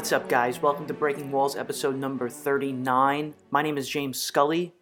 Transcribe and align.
What's 0.00 0.12
up, 0.12 0.30
guys? 0.30 0.62
Welcome 0.62 0.86
to 0.86 0.94
Breaking 0.94 1.30
Walls, 1.30 1.54
episode 1.54 1.94
number 1.94 2.30
39. 2.30 3.34
My 3.50 3.60
name 3.60 3.76
is 3.76 3.86
James 3.86 4.18
Scully. 4.18 4.72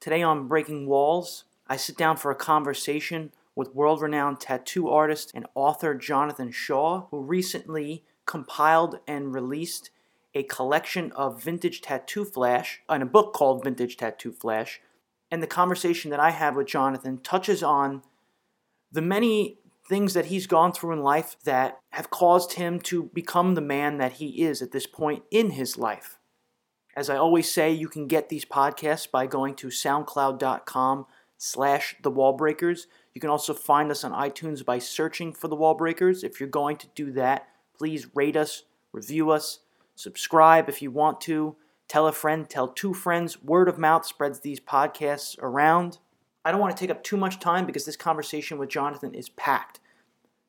Today 0.00 0.20
on 0.20 0.48
Breaking 0.48 0.86
Walls, 0.86 1.44
I 1.66 1.78
sit 1.78 1.96
down 1.96 2.18
for 2.18 2.30
a 2.30 2.34
conversation 2.34 3.32
with 3.54 3.74
world 3.74 4.02
renowned 4.02 4.38
tattoo 4.38 4.90
artist 4.90 5.32
and 5.34 5.46
author 5.54 5.94
Jonathan 5.94 6.50
Shaw, 6.50 7.06
who 7.10 7.22
recently 7.22 8.04
compiled 8.26 8.98
and 9.08 9.34
released 9.34 9.88
a 10.34 10.42
collection 10.42 11.10
of 11.12 11.42
vintage 11.42 11.80
tattoo 11.80 12.26
flash 12.26 12.82
and 12.86 13.02
a 13.02 13.06
book 13.06 13.32
called 13.32 13.64
Vintage 13.64 13.96
Tattoo 13.96 14.30
Flash. 14.30 14.82
And 15.30 15.42
the 15.42 15.46
conversation 15.46 16.10
that 16.10 16.20
I 16.20 16.32
have 16.32 16.54
with 16.54 16.66
Jonathan 16.66 17.16
touches 17.22 17.62
on 17.62 18.02
the 18.92 19.00
many 19.00 19.56
things 19.88 20.14
that 20.14 20.26
he's 20.26 20.46
gone 20.46 20.72
through 20.72 20.92
in 20.92 21.02
life 21.02 21.36
that 21.44 21.78
have 21.90 22.10
caused 22.10 22.54
him 22.54 22.80
to 22.80 23.04
become 23.14 23.54
the 23.54 23.60
man 23.60 23.98
that 23.98 24.14
he 24.14 24.42
is 24.42 24.60
at 24.62 24.72
this 24.72 24.86
point 24.86 25.22
in 25.30 25.50
his 25.50 25.78
life. 25.78 26.18
As 26.96 27.10
I 27.10 27.16
always 27.16 27.52
say, 27.52 27.72
you 27.72 27.88
can 27.88 28.06
get 28.06 28.28
these 28.28 28.44
podcasts 28.44 29.10
by 29.10 29.26
going 29.26 29.54
to 29.56 29.68
soundcloud.com 29.68 31.06
slash 31.36 31.94
the 32.02 32.10
wallbreakers. 32.10 32.86
You 33.14 33.20
can 33.20 33.30
also 33.30 33.52
find 33.52 33.90
us 33.90 34.02
on 34.02 34.12
iTunes 34.12 34.64
by 34.64 34.78
searching 34.78 35.32
for 35.32 35.48
the 35.48 35.56
wallbreakers. 35.56 36.24
If 36.24 36.40
you're 36.40 36.48
going 36.48 36.78
to 36.78 36.88
do 36.94 37.12
that, 37.12 37.48
please 37.76 38.08
rate 38.14 38.36
us, 38.36 38.64
review 38.92 39.30
us, 39.30 39.60
subscribe 39.94 40.68
if 40.68 40.80
you 40.80 40.90
want 40.90 41.20
to. 41.22 41.56
Tell 41.88 42.08
a 42.08 42.12
friend, 42.12 42.48
tell 42.48 42.68
two 42.68 42.94
friends. 42.94 43.42
Word 43.42 43.68
of 43.68 43.78
mouth 43.78 44.06
spreads 44.06 44.40
these 44.40 44.58
podcasts 44.58 45.36
around. 45.38 45.98
I 46.46 46.52
don't 46.52 46.60
want 46.60 46.76
to 46.76 46.80
take 46.80 46.92
up 46.92 47.02
too 47.02 47.16
much 47.16 47.40
time 47.40 47.66
because 47.66 47.86
this 47.86 47.96
conversation 47.96 48.56
with 48.56 48.68
Jonathan 48.68 49.12
is 49.16 49.30
packed. 49.30 49.80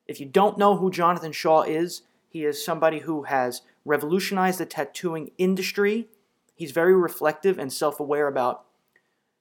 If 0.06 0.20
you 0.20 0.28
don't 0.28 0.56
know 0.56 0.78
who 0.78 0.92
Jonathan 0.92 1.32
Shaw 1.32 1.64
is, 1.64 2.04
he 2.30 2.46
is 2.46 2.64
somebody 2.64 3.00
who 3.00 3.24
has 3.24 3.64
revolutionized 3.84 4.60
the 4.60 4.68
tattooing 4.68 5.32
industry. 5.40 6.08
He's 6.54 6.70
very 6.70 6.94
reflective 6.94 7.58
and 7.58 7.74
self 7.74 8.00
aware 8.00 8.28
about 8.28 8.66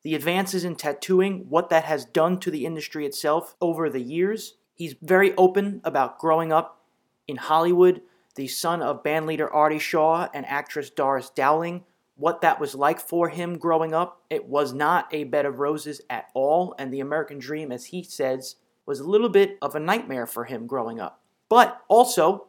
the 0.03 0.15
advances 0.15 0.65
in 0.65 0.77
tattooing, 0.77 1.45
what 1.51 1.69
that 1.69 1.85
has 1.85 2.07
done 2.07 2.41
to 2.41 2.51
the 2.51 2.65
industry 2.65 3.05
itself 3.05 3.55
over 3.61 3.91
the 3.91 4.01
years. 4.01 4.55
He's 4.73 4.95
very 5.03 5.37
open 5.37 5.83
about 5.85 6.19
growing 6.19 6.53
up 6.53 6.81
in 7.29 7.37
Hollywood, 7.37 8.01
the 8.35 8.49
son 8.49 8.81
of 8.81 9.03
bandleader 9.03 9.53
Artie 9.53 9.79
Shaw 9.79 10.29
and 10.33 10.47
actress 10.47 10.89
Doris 10.89 11.29
Dowling, 11.29 11.85
what 12.17 12.41
that 12.41 12.59
was 12.59 12.75
like 12.75 12.99
for 12.99 13.29
him 13.29 13.59
growing 13.59 13.95
up. 13.95 14.23
It 14.31 14.47
was 14.47 14.73
not 14.73 15.07
a 15.13 15.25
bed 15.25 15.47
of 15.47 15.59
roses 15.59 16.01
at 16.09 16.29
all, 16.35 16.75
and 16.79 16.93
the 16.93 17.01
American 17.01 17.39
dream, 17.39 17.71
as 17.71 17.87
he 17.87 18.03
says, 18.03 18.57
was 18.87 19.01
a 19.01 19.09
little 19.09 19.29
bit 19.29 19.59
of 19.61 19.75
a 19.75 19.81
nightmare 19.81 20.27
for 20.27 20.45
him 20.45 20.67
growing 20.67 21.01
up. 21.01 21.21
But 21.49 21.83
also, 21.89 22.47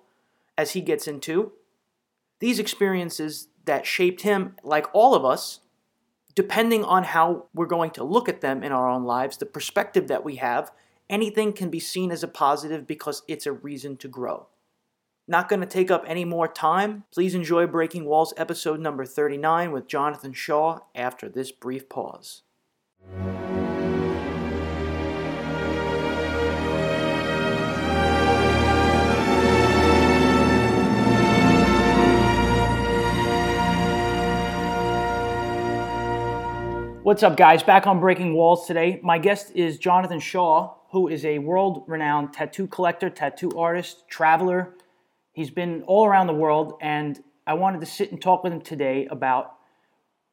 as 0.58 0.72
he 0.72 0.82
gets 0.82 1.08
into, 1.08 1.52
these 2.40 2.60
experiences 2.60 3.50
that 3.66 3.86
shaped 3.86 4.22
him, 4.22 4.56
like 4.64 4.88
all 4.94 5.14
of 5.14 5.26
us, 5.26 5.60
depending 6.34 6.84
on 6.84 7.04
how 7.04 7.48
we're 7.54 7.66
going 7.66 7.92
to 7.92 8.04
look 8.04 8.30
at 8.30 8.42
them 8.42 8.64
in 8.64 8.72
our 8.72 8.90
own 8.90 9.04
lives, 9.04 9.38
the 9.38 9.46
perspective 9.46 10.08
that 10.08 10.24
we 10.24 10.36
have, 10.36 10.72
anything 11.10 11.52
can 11.52 11.70
be 11.70 11.80
seen 11.80 12.12
as 12.12 12.24
a 12.24 12.28
positive 12.28 12.86
because 12.88 13.24
it's 13.28 13.46
a 13.46 13.52
reason 13.52 13.98
to 13.98 14.08
grow. 14.08 14.48
Not 15.30 15.50
going 15.50 15.60
to 15.60 15.66
take 15.66 15.92
up 15.92 16.06
any 16.08 16.24
more 16.24 16.48
time. 16.48 17.04
Please 17.12 17.36
enjoy 17.36 17.68
Breaking 17.68 18.06
Walls 18.06 18.34
episode 18.38 18.80
number 18.80 19.06
39 19.06 19.74
with 19.74 19.86
Jonathan 19.86 20.32
Shaw 20.32 20.80
after 20.96 21.28
this 21.28 21.52
brief 21.52 21.90
pause. 21.90 22.44
What's 37.04 37.24
up, 37.24 37.36
guys? 37.36 37.64
Back 37.64 37.86
on 37.86 38.00
Breaking 38.00 38.34
Walls 38.34 38.66
today. 38.66 39.02
My 39.04 39.18
guest 39.18 39.52
is 39.54 39.78
Jonathan 39.78 40.22
Shaw, 40.22 40.76
who 40.92 41.10
is 41.10 41.26
a 41.26 41.40
world 41.40 41.84
renowned 41.86 42.32
tattoo 42.32 42.68
collector, 42.68 43.10
tattoo 43.10 43.52
artist, 43.58 44.08
traveler, 44.08 44.74
He's 45.38 45.52
been 45.52 45.84
all 45.84 46.08
around 46.08 46.26
the 46.26 46.34
world, 46.34 46.80
and 46.82 47.24
I 47.46 47.54
wanted 47.54 47.80
to 47.82 47.86
sit 47.86 48.12
and 48.12 48.20
talk 48.20 48.44
with 48.44 48.52
him 48.52 48.60
today 48.60 49.08
about 49.12 49.54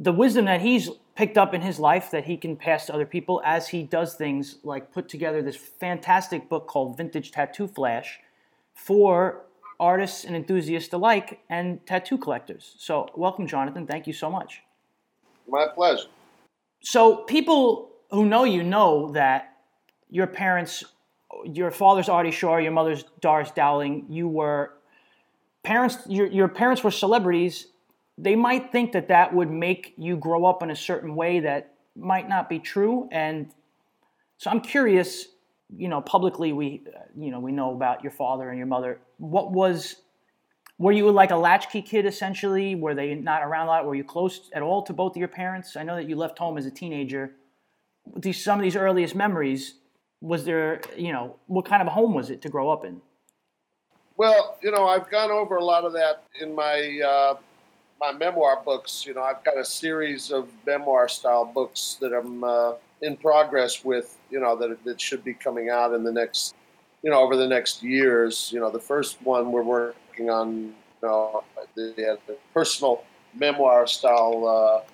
the 0.01 0.13
wisdom 0.13 0.47
that 0.47 0.63
he's 0.63 0.89
picked 1.15 1.37
up 1.37 1.53
in 1.53 1.61
his 1.61 1.79
life 1.79 2.11
that 2.13 2.25
he 2.25 2.39
can 2.39 2.57
pass 2.57 2.87
to 2.87 2.95
other 2.95 3.05
people 3.05 3.43
as 3.45 3.69
he 3.69 3.83
does 3.83 4.15
things 4.15 4.61
like 4.65 4.95
put 4.95 5.11
together 5.11 5.43
this 5.43 5.57
fantastic 5.57 6.49
book 6.49 6.67
called 6.67 6.97
Vintage 6.97 7.33
Tattoo 7.33 7.69
Flash 7.69 8.19
for 8.73 9.43
artists 9.79 10.25
and 10.25 10.35
enthusiasts 10.35 10.95
alike 10.95 11.39
and 11.51 11.85
tattoo 11.87 12.17
collectors. 12.17 12.75
So, 12.79 13.07
welcome, 13.15 13.47
Jonathan. 13.47 13.87
Thank 13.87 14.07
you 14.07 14.15
so 14.15 14.31
much. 14.31 14.63
My 15.47 15.67
pleasure. 15.67 16.09
So, 16.83 17.17
people 17.17 17.91
who 18.11 18.25
know 18.25 18.45
you 18.45 18.63
know 18.63 19.13
that 19.13 19.59
your 20.09 20.29
parents, 20.29 20.83
your 21.45 21.71
father's 21.71 22.09
Artie 22.09 22.31
Shaw, 22.31 22.57
your 22.57 22.73
mother's 22.73 23.05
Doris 23.21 23.51
Dowling, 23.51 24.07
you 24.09 24.29
were 24.29 24.73
parents 25.65 25.99
your, 26.07 26.27
your 26.27 26.49
parents 26.49 26.85
were 26.85 26.91
celebrities 26.91 27.67
they 28.17 28.37
might 28.37 28.71
think 28.71 28.93
that 28.93 29.09
that 29.09 29.35
would 29.35 29.51
make 29.51 29.95
you 29.97 30.17
grow 30.17 30.45
up 30.45 30.63
in 30.63 30.71
a 30.71 30.77
certain 30.77 31.17
way 31.17 31.41
that 31.41 31.75
might 31.97 32.29
not 32.29 32.49
be 32.49 32.59
true. 32.59 33.09
And 33.11 33.53
so 34.39 34.51
i'm 34.51 34.61
curious 34.61 35.27
you 35.77 35.89
know 35.89 36.01
publicly 36.01 36.53
we 36.53 36.85
you 37.17 37.31
know 37.31 37.41
we 37.41 37.51
know 37.51 37.75
about 37.75 38.03
your 38.03 38.13
father 38.13 38.49
and 38.49 38.59
your 38.59 38.67
mother. 38.67 39.01
What 39.19 39.53
was 39.53 39.97
were 40.77 40.93
you 40.93 41.11
like 41.11 41.31
a 41.31 41.37
latchkey 41.37 41.83
kid 41.83 42.05
essentially? 42.05 42.75
Were 42.75 42.95
they 42.95 43.15
not 43.15 43.43
around 43.43 43.67
a 43.67 43.71
lot? 43.71 43.87
Were 43.87 43.95
you 43.95 44.05
close 44.05 44.51
at 44.53 44.63
all 44.63 44.83
to 44.83 44.93
both 44.93 45.13
of 45.13 45.17
your 45.17 45.29
parents? 45.29 45.77
I 45.77 45.83
know 45.85 45.97
that 45.97 46.09
you 46.09 46.17
left 46.17 46.39
home 46.39 46.59
as 46.59 46.67
a 46.67 46.71
teenager. 46.71 47.33
These 48.17 48.43
some 48.43 48.59
of 48.59 48.63
these 48.63 48.77
earliest 48.77 49.15
memories 49.15 49.75
was 50.21 50.45
there 50.45 50.81
you 50.97 51.13
know 51.13 51.37
what 51.47 51.65
kind 51.65 51.81
of 51.81 51.89
a 51.89 51.93
home 51.93 52.15
was 52.15 52.31
it 52.31 52.43
to 52.43 52.49
grow 52.49 52.71
up 52.71 52.85
in 52.85 53.01
well, 54.17 54.59
you 54.63 54.71
know, 54.71 54.87
I've 54.87 55.11
gone 55.11 55.31
over 55.31 55.57
a 55.57 55.65
lot 55.65 55.85
of 55.85 55.93
that 55.95 56.23
in 56.41 56.55
my 56.55 57.01
uh, 57.01 57.37
my 58.01 58.13
memoir 58.13 58.63
books. 58.65 59.05
You 59.07 59.15
know, 59.15 59.23
I've 59.23 59.43
got 59.45 59.59
a 59.59 59.65
series 59.65 60.31
of 60.31 60.49
memoir 60.67 61.09
style 61.09 61.45
books 61.45 61.97
that 62.01 62.13
I'm 62.13 62.45
uh, 62.45 62.75
in 63.03 63.17
progress 63.17 63.85
with. 63.85 64.17
You 64.31 64.41
know, 64.41 64.57
that 64.57 64.83
that 64.85 65.01
should 65.01 65.25
be 65.25 65.35
coming 65.35 65.69
out 65.69 65.93
in 65.95 66.05
the 66.05 66.13
next, 66.13 66.55
you 67.03 67.11
know, 67.11 67.21
over 67.21 67.37
the 67.37 67.47
next 67.47 67.83
years. 67.83 68.51
You 68.53 68.61
know, 68.61 68.71
the 68.71 68.81
first 68.81 69.21
one 69.23 69.51
we're 69.51 69.63
working 69.63 70.31
on, 70.31 70.51
you 70.59 70.75
know, 71.03 71.43
the, 71.75 72.19
the 72.27 72.37
personal 72.53 73.03
memoir 73.35 73.87
style 73.87 74.47
uh, 74.47 74.89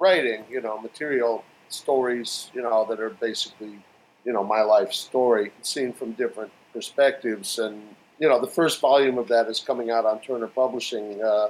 writing. 0.00 0.44
You 0.50 0.62
know, 0.62 0.80
material 0.80 1.44
stories. 1.68 2.50
You 2.54 2.62
know, 2.62 2.86
that 2.88 3.00
are 3.00 3.10
basically, 3.10 3.78
you 4.24 4.32
know, 4.32 4.42
my 4.42 4.62
life 4.62 4.94
story 4.94 5.52
seen 5.60 5.92
from 5.92 6.12
different 6.12 6.52
perspectives 6.72 7.58
and 7.58 7.82
you 8.18 8.28
know, 8.28 8.40
the 8.40 8.46
first 8.46 8.80
volume 8.80 9.18
of 9.18 9.28
that 9.28 9.48
is 9.48 9.60
coming 9.60 9.90
out 9.90 10.04
on 10.04 10.20
Turner 10.20 10.46
Publishing 10.46 11.22
uh, 11.22 11.48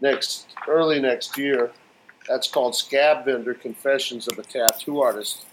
next 0.00 0.54
early 0.68 1.00
next 1.00 1.38
year. 1.38 1.70
That's 2.28 2.48
called 2.48 2.74
Scab 2.76 3.24
Vendor 3.24 3.54
Confessions 3.54 4.28
of 4.28 4.38
a 4.38 4.42
Tattoo 4.42 5.00
Artist. 5.00 5.46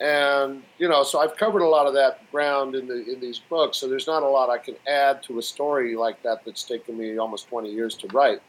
And 0.00 0.62
you 0.78 0.88
know, 0.88 1.02
so 1.02 1.20
I've 1.20 1.36
covered 1.36 1.62
a 1.62 1.68
lot 1.68 1.86
of 1.86 1.94
that 1.94 2.30
ground 2.30 2.74
in 2.74 2.86
the 2.86 3.12
in 3.12 3.20
these 3.20 3.38
books. 3.38 3.78
So 3.78 3.88
there's 3.88 4.06
not 4.06 4.22
a 4.22 4.28
lot 4.28 4.48
I 4.48 4.58
can 4.58 4.76
add 4.86 5.22
to 5.24 5.38
a 5.38 5.42
story 5.42 5.96
like 5.96 6.22
that 6.22 6.44
that's 6.44 6.62
taken 6.62 6.96
me 6.96 7.18
almost 7.18 7.48
20 7.48 7.70
years 7.70 7.96
to 7.96 8.06
write. 8.08 8.40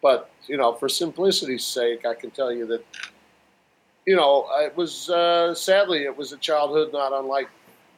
But 0.00 0.30
you 0.46 0.56
know, 0.56 0.74
for 0.74 0.88
simplicity's 0.88 1.64
sake, 1.64 2.06
I 2.06 2.14
can 2.14 2.30
tell 2.30 2.52
you 2.52 2.66
that 2.66 2.84
you 4.06 4.14
know, 4.14 4.46
it 4.58 4.76
was 4.76 5.10
uh, 5.10 5.54
sadly 5.54 6.04
it 6.04 6.16
was 6.16 6.32
a 6.32 6.36
childhood 6.36 6.92
not 6.92 7.12
unlike 7.12 7.48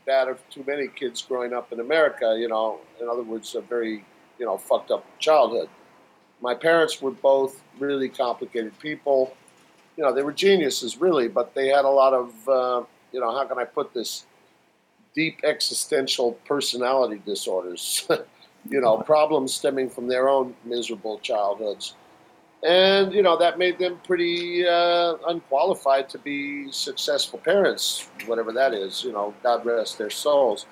that 0.08 0.26
of 0.26 0.40
too 0.50 0.64
many 0.66 0.88
kids 0.88 1.22
growing 1.22 1.52
up 1.52 1.72
in 1.72 1.80
America. 1.80 2.36
You 2.38 2.48
know, 2.48 2.80
in 3.00 3.08
other 3.08 3.22
words, 3.22 3.54
a 3.54 3.60
very 3.60 4.04
you 4.38 4.46
know 4.46 4.58
fucked 4.58 4.90
up 4.90 5.04
childhood. 5.18 5.68
My 6.40 6.54
parents 6.54 7.00
were 7.00 7.10
both 7.10 7.62
really 7.78 8.08
complicated 8.08 8.76
people. 8.78 9.36
You 9.96 10.04
know, 10.04 10.12
they 10.12 10.22
were 10.22 10.32
geniuses, 10.32 11.00
really, 11.00 11.28
but 11.28 11.54
they 11.54 11.68
had 11.68 11.84
a 11.84 11.90
lot 11.90 12.12
of 12.12 12.48
uh, 12.48 12.82
you 13.12 13.20
know 13.20 13.30
how 13.36 13.44
can 13.44 13.58
I 13.58 13.64
put 13.64 13.94
this 13.94 14.26
deep 15.14 15.40
existential 15.44 16.32
personality 16.44 17.22
disorders. 17.24 18.06
you 18.68 18.80
know, 18.80 18.96
problems 19.14 19.54
stemming 19.54 19.90
from 19.90 20.08
their 20.08 20.28
own 20.28 20.54
miserable 20.64 21.18
childhoods 21.20 21.94
and 22.62 23.12
you 23.12 23.22
know 23.22 23.36
that 23.38 23.58
made 23.58 23.78
them 23.78 24.00
pretty 24.04 24.66
uh, 24.66 25.14
unqualified 25.28 26.08
to 26.10 26.18
be 26.18 26.70
successful 26.72 27.38
parents, 27.38 28.08
whatever 28.26 28.52
that 28.52 28.74
is. 28.74 29.04
You 29.04 29.12
know, 29.12 29.34
God 29.42 29.64
rest 29.64 29.98
their 29.98 30.10
souls. 30.10 30.66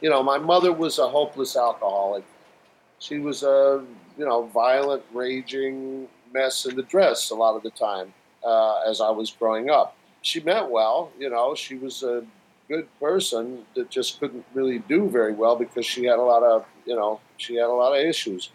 You 0.00 0.10
know, 0.10 0.22
my 0.22 0.38
mother 0.38 0.72
was 0.72 0.98
a 0.98 1.08
hopeless 1.08 1.56
alcoholic. 1.56 2.24
She 2.98 3.18
was 3.18 3.42
a 3.42 3.84
you 4.18 4.24
know 4.24 4.46
violent, 4.46 5.02
raging 5.12 6.08
mess 6.32 6.66
in 6.66 6.74
the 6.74 6.82
dress 6.82 7.30
a 7.30 7.34
lot 7.34 7.54
of 7.54 7.62
the 7.62 7.70
time 7.70 8.12
uh, 8.44 8.80
as 8.80 9.00
I 9.00 9.10
was 9.10 9.30
growing 9.30 9.70
up. 9.70 9.96
She 10.22 10.40
meant 10.40 10.70
well, 10.70 11.12
you 11.18 11.30
know. 11.30 11.54
She 11.54 11.76
was 11.76 12.02
a 12.02 12.24
good 12.68 12.88
person 12.98 13.64
that 13.76 13.90
just 13.90 14.18
couldn't 14.18 14.44
really 14.54 14.80
do 14.80 15.08
very 15.08 15.32
well 15.32 15.54
because 15.54 15.86
she 15.86 16.04
had 16.06 16.18
a 16.18 16.22
lot 16.22 16.42
of 16.42 16.64
you 16.86 16.96
know 16.96 17.20
she 17.36 17.54
had 17.54 17.66
a 17.66 17.72
lot 17.72 17.92
of 17.92 18.04
issues 18.04 18.50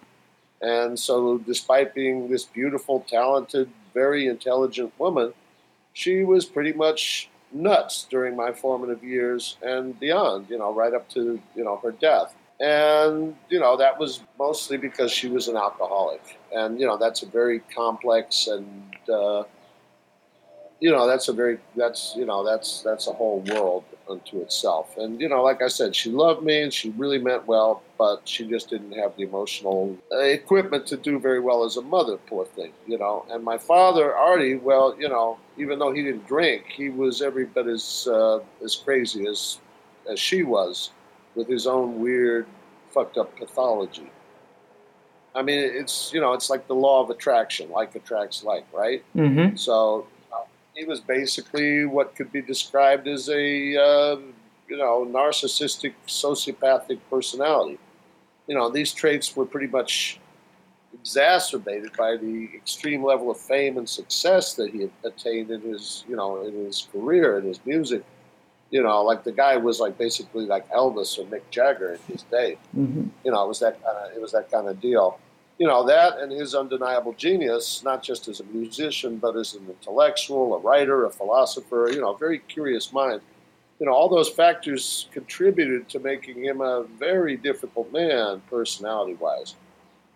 And 0.61 0.99
so, 0.99 1.37
despite 1.37 1.93
being 1.93 2.29
this 2.29 2.43
beautiful, 2.43 3.05
talented, 3.07 3.69
very 3.93 4.27
intelligent 4.27 4.91
woman, 4.99 5.33
she 5.93 6.23
was 6.23 6.45
pretty 6.45 6.73
much 6.73 7.29
nuts 7.51 8.05
during 8.09 8.35
my 8.35 8.51
formative 8.51 9.03
years 9.03 9.57
and 9.61 9.99
beyond, 9.99 10.49
you 10.49 10.57
know, 10.57 10.73
right 10.73 10.93
up 10.93 11.09
to, 11.09 11.41
you 11.55 11.63
know, 11.63 11.77
her 11.77 11.91
death. 11.91 12.35
And, 12.59 13.35
you 13.49 13.59
know, 13.59 13.77
that 13.77 13.97
was 13.97 14.21
mostly 14.37 14.77
because 14.77 15.11
she 15.11 15.29
was 15.29 15.47
an 15.47 15.55
alcoholic. 15.55 16.37
And, 16.53 16.79
you 16.79 16.85
know, 16.85 16.97
that's 16.97 17.23
a 17.23 17.25
very 17.25 17.59
complex 17.73 18.47
and, 18.47 18.93
uh, 19.11 19.43
you 20.79 20.91
know, 20.91 21.07
that's 21.07 21.27
a 21.27 21.33
very, 21.33 21.59
that's, 21.75 22.13
you 22.15 22.25
know, 22.25 22.43
that's, 22.45 22.81
that's 22.81 23.07
a 23.07 23.11
whole 23.11 23.41
world 23.41 23.83
unto 24.09 24.41
itself. 24.41 24.97
And, 24.97 25.19
you 25.19 25.27
know, 25.27 25.43
like 25.43 25.61
I 25.61 25.67
said, 25.67 25.95
she 25.95 26.09
loved 26.09 26.43
me 26.43 26.61
and 26.61 26.73
she 26.73 26.89
really 26.91 27.19
meant 27.19 27.45
well, 27.47 27.83
but 27.97 28.21
she 28.23 28.47
just 28.47 28.69
didn't 28.69 28.93
have 28.93 29.15
the 29.17 29.23
emotional 29.23 29.97
uh, 30.11 30.19
equipment 30.19 30.87
to 30.87 30.97
do 30.97 31.19
very 31.19 31.41
well 31.41 31.65
as 31.65 31.75
a 31.77 31.81
mother, 31.81 32.17
poor 32.17 32.45
thing, 32.45 32.71
you 32.87 32.97
know. 32.97 33.25
And 33.29 33.43
my 33.43 33.57
father, 33.57 34.15
Artie, 34.15 34.55
well, 34.55 34.95
you 34.97 35.09
know, 35.09 35.37
even 35.57 35.79
though 35.79 35.91
he 35.91 36.01
didn't 36.01 36.25
drink, 36.27 36.65
he 36.67 36.89
was 36.89 37.21
every 37.21 37.45
bit 37.45 37.67
as, 37.67 38.07
uh, 38.09 38.39
as 38.63 38.75
crazy 38.75 39.27
as, 39.27 39.59
as 40.09 40.19
she 40.19 40.43
was 40.43 40.91
with 41.35 41.47
his 41.47 41.67
own 41.67 41.99
weird, 41.99 42.47
fucked 42.91 43.17
up 43.17 43.37
pathology. 43.37 44.09
I 45.35 45.41
mean, 45.41 45.59
it's, 45.59 46.11
you 46.13 46.21
know, 46.21 46.33
it's 46.33 46.49
like 46.49 46.67
the 46.67 46.75
law 46.75 47.03
of 47.03 47.09
attraction, 47.09 47.69
like 47.69 47.93
attracts 47.95 48.43
like, 48.43 48.65
right? 48.73 49.03
Mm-hmm. 49.15 49.57
So 49.57 50.07
he 50.79 50.85
was 50.85 51.01
basically 51.01 51.85
what 51.85 52.15
could 52.15 52.31
be 52.31 52.41
described 52.41 53.07
as 53.07 53.27
a 53.29 53.75
uh, 53.75 54.15
you 54.69 54.77
know 54.77 55.05
narcissistic 55.05 55.93
sociopathic 56.07 56.99
personality. 57.09 57.77
You 58.47 58.55
know 58.55 58.69
these 58.69 58.93
traits 58.93 59.35
were 59.35 59.45
pretty 59.45 59.67
much 59.67 60.19
exacerbated 60.93 61.91
by 61.97 62.15
the 62.17 62.49
extreme 62.55 63.03
level 63.03 63.29
of 63.29 63.37
fame 63.37 63.77
and 63.77 63.87
success 63.87 64.53
that 64.55 64.71
he 64.71 64.81
had 64.81 64.91
attained 65.03 65.51
in 65.51 65.61
his 65.61 66.05
you 66.07 66.15
know 66.15 66.41
in 66.43 66.53
his 66.65 66.87
career 66.91 67.39
in 67.39 67.45
his 67.45 67.59
music. 67.65 68.03
You 68.71 68.83
know, 68.83 69.03
like 69.03 69.23
the 69.23 69.31
guy 69.31 69.57
was 69.57 69.79
like 69.79 69.97
basically 69.97 70.45
like 70.45 70.69
Elvis 70.69 71.17
or 71.17 71.25
Mick 71.25 71.41
Jagger 71.49 71.95
in 71.95 72.13
his 72.13 72.21
day. 72.23 72.57
Mm-hmm. 72.77 73.07
You 73.25 73.31
know, 73.31 73.43
it 73.43 73.47
was 73.47 73.59
that 73.59 73.83
kind 73.83 73.97
of 73.97 74.15
it 74.15 74.21
was 74.21 74.31
that 74.31 74.49
kind 74.49 74.67
of 74.67 74.79
deal 74.79 75.19
you 75.59 75.67
know, 75.67 75.85
that 75.85 76.19
and 76.19 76.31
his 76.31 76.55
undeniable 76.55 77.13
genius, 77.13 77.83
not 77.83 78.01
just 78.01 78.29
as 78.29 78.39
a 78.39 78.45
musician, 78.45 79.17
but 79.17 79.35
as 79.35 79.53
an 79.53 79.65
intellectual, 79.67 80.55
a 80.55 80.59
writer, 80.59 81.05
a 81.05 81.11
philosopher, 81.11 81.89
you 81.91 81.99
know, 81.99 82.13
a 82.13 82.17
very 82.17 82.39
curious 82.39 82.93
mind. 82.93 83.21
You 83.79 83.85
know, 83.85 83.91
all 83.91 84.07
those 84.07 84.29
factors 84.29 85.07
contributed 85.11 85.89
to 85.89 85.99
making 85.99 86.43
him 86.43 86.61
a 86.61 86.85
very 86.97 87.35
difficult 87.35 87.91
man, 87.91 88.41
personality 88.49 89.15
wise. 89.15 89.55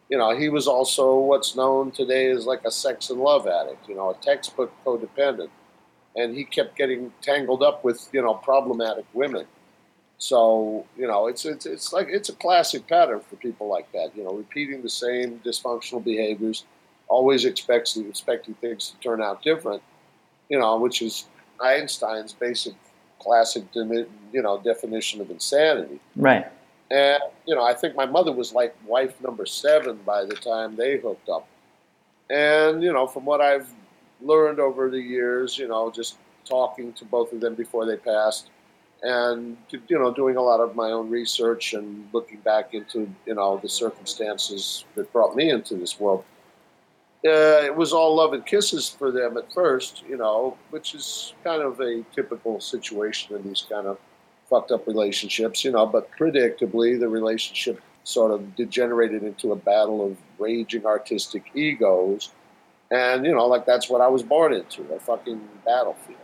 You 0.09 0.17
know, 0.17 0.37
he 0.37 0.47
was 0.47 0.67
also 0.67 1.17
what's 1.17 1.55
known 1.55 1.91
today 1.91 2.29
as 2.29 2.45
like 2.45 2.63
a 2.65 2.71
sex 2.71 3.09
and 3.09 3.19
love 3.19 3.45
addict, 3.45 3.87
you 3.89 3.95
know, 3.95 4.11
a 4.11 4.15
textbook 4.15 4.71
codependent. 4.85 5.49
And 6.15 6.35
he 6.35 6.45
kept 6.45 6.77
getting 6.77 7.11
tangled 7.21 7.63
up 7.63 7.83
with, 7.83 8.07
you 8.13 8.21
know, 8.21 8.35
problematic 8.35 9.05
women 9.13 9.45
so 10.23 10.85
you 10.97 11.05
know, 11.05 11.27
it's 11.27 11.43
it's 11.43 11.65
it's 11.65 11.91
like 11.91 12.07
it's 12.09 12.29
a 12.29 12.33
classic 12.35 12.87
pattern 12.87 13.19
for 13.19 13.35
people 13.35 13.67
like 13.67 13.91
that. 13.91 14.15
You 14.15 14.23
know, 14.23 14.33
repeating 14.33 14.81
the 14.81 14.89
same 14.89 15.41
dysfunctional 15.43 16.01
behaviors, 16.01 16.63
always 17.09 17.43
expecting 17.43 18.07
expecting 18.07 18.53
things 18.53 18.91
to 18.91 18.97
turn 19.01 19.21
out 19.21 19.43
different. 19.43 19.83
You 20.47 20.59
know, 20.59 20.79
which 20.79 21.01
is 21.01 21.25
Einstein's 21.59 22.31
basic 22.31 22.73
classic 23.19 23.65
you 23.75 24.07
know 24.31 24.61
definition 24.63 25.19
of 25.19 25.29
insanity. 25.29 25.99
Right. 26.15 26.47
And 26.89 27.19
you 27.45 27.53
know, 27.53 27.65
I 27.65 27.73
think 27.73 27.97
my 27.97 28.05
mother 28.05 28.31
was 28.31 28.53
like 28.53 28.73
wife 28.87 29.19
number 29.19 29.45
seven 29.45 29.97
by 30.05 30.23
the 30.23 30.35
time 30.35 30.77
they 30.77 30.99
hooked 30.99 31.27
up. 31.27 31.49
And 32.29 32.81
you 32.81 32.93
know, 32.93 33.07
from 33.07 33.25
what 33.25 33.41
I've 33.41 33.67
learned 34.21 34.61
over 34.61 34.89
the 34.89 35.01
years, 35.01 35.57
you 35.57 35.67
know, 35.67 35.91
just 35.91 36.15
talking 36.45 36.93
to 36.93 37.03
both 37.03 37.33
of 37.33 37.41
them 37.41 37.55
before 37.55 37.85
they 37.85 37.97
passed 37.97 38.51
and 39.03 39.57
you 39.69 39.99
know 39.99 40.13
doing 40.13 40.37
a 40.37 40.41
lot 40.41 40.61
of 40.61 40.75
my 40.75 40.89
own 40.89 41.09
research 41.09 41.73
and 41.73 42.07
looking 42.13 42.39
back 42.39 42.73
into 42.73 43.09
you 43.25 43.35
know 43.35 43.59
the 43.61 43.69
circumstances 43.69 44.85
that 44.95 45.11
brought 45.11 45.35
me 45.35 45.49
into 45.49 45.75
this 45.75 45.99
world. 45.99 46.23
Uh, 47.25 47.63
it 47.63 47.73
was 47.73 47.93
all 47.93 48.15
love 48.15 48.33
and 48.33 48.45
kisses 48.45 48.89
for 48.89 49.09
them 49.09 49.37
at 49.37 49.53
first 49.53 50.03
you 50.09 50.17
know 50.17 50.57
which 50.71 50.93
is 50.93 51.33
kind 51.43 51.61
of 51.61 51.79
a 51.79 52.03
typical 52.13 52.59
situation 52.59 53.35
in 53.35 53.43
these 53.43 53.65
kind 53.69 53.87
of 53.87 53.97
fucked 54.49 54.71
up 54.71 54.85
relationships 54.87 55.63
you 55.63 55.71
know 55.71 55.85
but 55.85 56.09
predictably 56.11 56.99
the 56.99 57.07
relationship 57.07 57.81
sort 58.03 58.31
of 58.31 58.55
degenerated 58.57 59.23
into 59.23 59.53
a 59.53 59.55
battle 59.55 60.05
of 60.05 60.17
raging 60.37 60.85
artistic 60.85 61.49
egos. 61.55 62.31
And 62.91 63.25
you 63.25 63.33
know 63.33 63.47
like 63.47 63.65
that's 63.65 63.89
what 63.89 64.01
i 64.01 64.07
was 64.07 64.21
born 64.21 64.53
into 64.53 64.83
a 64.93 64.99
fucking 64.99 65.41
battlefield 65.65 66.22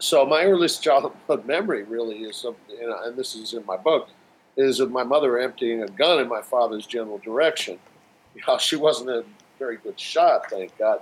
so 0.00 0.24
my 0.24 0.44
earliest 0.44 0.82
childhood 0.82 1.44
memory 1.46 1.82
really 1.84 2.22
is 2.22 2.44
of, 2.44 2.56
and 2.80 3.16
this 3.16 3.34
is 3.34 3.52
in 3.52 3.64
my 3.66 3.76
book, 3.76 4.08
is 4.56 4.80
of 4.80 4.90
my 4.90 5.02
mother 5.02 5.38
emptying 5.38 5.82
a 5.82 5.88
gun 5.88 6.20
in 6.20 6.28
my 6.28 6.42
father's 6.42 6.86
general 6.86 7.18
direction. 7.18 7.78
You 8.34 8.42
know, 8.48 8.58
she 8.58 8.76
wasn't 8.76 9.10
a 9.10 9.24
very 9.58 9.76
good 9.76 10.00
shot, 10.00 10.50
thank 10.50 10.76
God. 10.78 11.00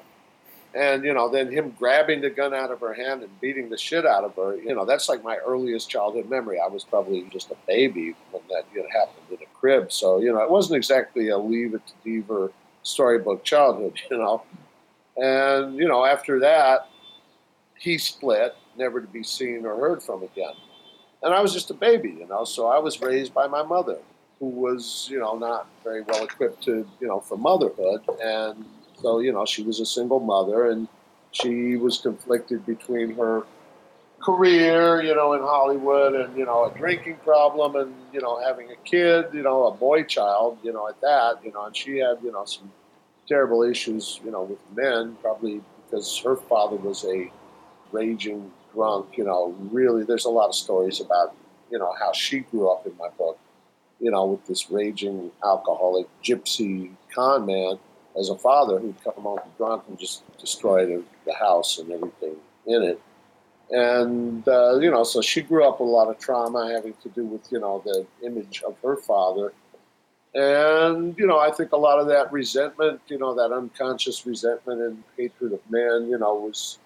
And 0.75 1.03
you 1.03 1.15
know, 1.15 1.31
then 1.31 1.51
him 1.51 1.75
grabbing 1.79 2.21
the 2.21 2.29
gun 2.29 2.53
out 2.53 2.71
of 2.71 2.81
her 2.81 2.93
hand 2.93 3.23
and 3.23 3.41
beating 3.41 3.71
the 3.71 3.79
shit 3.79 4.05
out 4.05 4.25
of 4.25 4.35
her. 4.37 4.57
You 4.57 4.75
know, 4.75 4.85
that's 4.85 5.09
like 5.09 5.25
my 5.25 5.37
earliest 5.37 5.89
childhood 5.89 6.29
memory. 6.29 6.59
I 6.61 6.69
was 6.69 6.85
probably 6.85 7.23
just 7.33 7.51
a 7.51 7.57
baby 7.67 8.15
when 8.33 8.43
that 8.51 8.65
you 8.75 8.83
know, 8.83 8.89
happened 8.93 9.25
in 9.31 9.37
a 9.37 9.59
crib. 9.59 9.91
So 9.91 10.19
you 10.19 10.31
know, 10.33 10.41
it 10.41 10.51
wasn't 10.51 10.77
exactly 10.77 11.29
a 11.29 11.39
leave 11.39 11.73
it 11.75 11.87
to 11.87 11.95
Beaver 12.05 12.53
storybook 12.83 13.45
childhood. 13.45 13.95
You 14.11 14.19
know, 14.19 14.43
and 15.17 15.77
you 15.77 15.89
know, 15.89 16.05
after 16.05 16.39
that, 16.41 16.89
he 17.79 17.97
split 17.97 18.55
never 18.79 19.01
to 19.01 19.07
be 19.07 19.23
seen 19.23 19.67
or 19.67 19.77
heard 19.77 20.03
from 20.03 20.23
again. 20.23 20.55
And 21.23 21.35
I 21.35 21.41
was 21.41 21.53
just 21.53 21.71
a 21.71 21.75
baby, 21.75 22.11
you 22.11 22.27
know, 22.29 22.45
so 22.45 22.69
I 22.69 22.79
was 22.79 23.01
raised 23.01 23.35
by 23.35 23.49
my 23.49 23.63
mother, 23.63 23.99
who 24.39 24.47
was, 24.47 25.09
you 25.11 25.19
know, 25.19 25.37
not 25.37 25.67
very 25.83 26.03
well 26.03 26.25
equipped 26.25 26.63
to, 26.65 26.87
you 27.01 27.09
know, 27.09 27.21
for 27.21 27.37
motherhood. 27.37 28.03
And 28.23 28.65
so, 29.03 29.19
you 29.19 29.33
know, 29.33 29.45
she 29.45 29.63
was 29.63 29.81
a 29.81 29.87
single 29.87 30.21
mother 30.21 30.71
and 30.71 30.87
she 31.33 31.77
was 31.77 31.99
conflicted 31.99 32.65
between 32.65 33.15
her 33.17 33.43
career, 34.21 35.03
you 35.03 35.15
know, 35.15 35.33
in 35.35 35.41
Hollywood 35.41 36.15
and, 36.15 36.37
you 36.37 36.45
know, 36.45 36.65
a 36.65 36.79
drinking 36.79 37.17
problem 37.25 37.77
and, 37.77 37.95
you 38.13 38.21
know, 38.21 38.41
having 38.41 38.71
a 38.71 38.77
kid, 38.85 39.27
you 39.33 39.43
know, 39.43 39.67
a 39.67 39.73
boy 39.73 40.05
child, 40.05 40.59
you 40.63 40.73
know, 40.73 40.89
at 40.89 41.01
that, 41.01 41.45
you 41.45 41.53
know, 41.53 41.67
and 41.67 41.77
she 41.77 41.99
had, 41.99 42.19
you 42.23 42.33
know, 42.33 42.45
some 42.45 42.71
terrible 43.27 43.63
issues, 43.63 44.21
you 44.25 44.31
know, 44.31 44.43
with 44.43 44.59
men, 44.77 45.17
probably 45.21 45.61
because 45.85 46.19
her 46.19 46.37
father 46.37 46.77
was 46.77 47.05
a 47.05 47.31
raging 47.93 48.51
drunk, 48.79 49.19
you 49.19 49.25
know, 49.25 49.57
really, 49.73 50.05
there's 50.05 50.25
a 50.25 50.31
lot 50.31 50.49
of 50.49 50.55
stories 50.55 51.01
about, 51.01 51.35
you 51.69 51.79
know, 51.81 51.93
how 51.99 52.13
she 52.13 52.41
grew 52.41 52.71
up 52.71 52.87
in 52.87 52.97
my 52.97 53.09
book, 53.19 53.37
you 53.99 54.09
know, 54.09 54.25
with 54.25 54.47
this 54.47 54.71
raging 54.71 55.33
alcoholic 55.45 56.07
gypsy 56.23 56.93
con 57.13 57.45
man 57.45 57.77
as 58.17 58.29
a 58.29 58.39
father 58.39 58.79
who'd 58.79 59.03
come 59.03 59.21
home 59.21 59.41
drunk 59.57 59.83
and 59.89 59.99
just 59.99 60.23
destroy 60.39 60.87
the 61.27 61.35
house 61.35 61.79
and 61.79 61.91
everything 61.91 62.37
in 62.67 62.83
it. 62.85 63.01
And, 63.71 64.47
uh, 64.47 64.79
you 64.79 64.93
know, 64.93 65.03
so 65.03 65.21
she 65.21 65.43
grew 65.43 65.69
up 65.69 65.81
with 65.81 65.89
a 65.89 65.93
lot 65.93 66.09
of 66.09 66.17
trauma 66.21 66.73
having 66.73 66.95
to 67.03 67.09
do 67.09 67.25
with, 67.25 67.51
you 67.51 67.59
know, 67.59 67.83
the 67.85 68.07
image 68.25 68.63
of 68.65 68.77
her 68.85 68.97
father. 68.97 69.53
And, 70.35 71.19
you 71.19 71.27
know, 71.27 71.41
I 71.41 71.51
think 71.51 71.73
a 71.73 71.77
lot 71.77 71.99
of 71.99 72.07
that 72.07 72.33
resentment, 72.33 73.01
you 73.09 73.19
know, 73.19 73.35
that 73.35 73.51
unconscious 73.53 74.25
resentment 74.25 74.81
and 74.81 75.03
hatred 75.17 75.53
of 75.53 75.61
men, 75.69 76.09
you 76.09 76.19
know, 76.19 76.35
was 76.35 76.79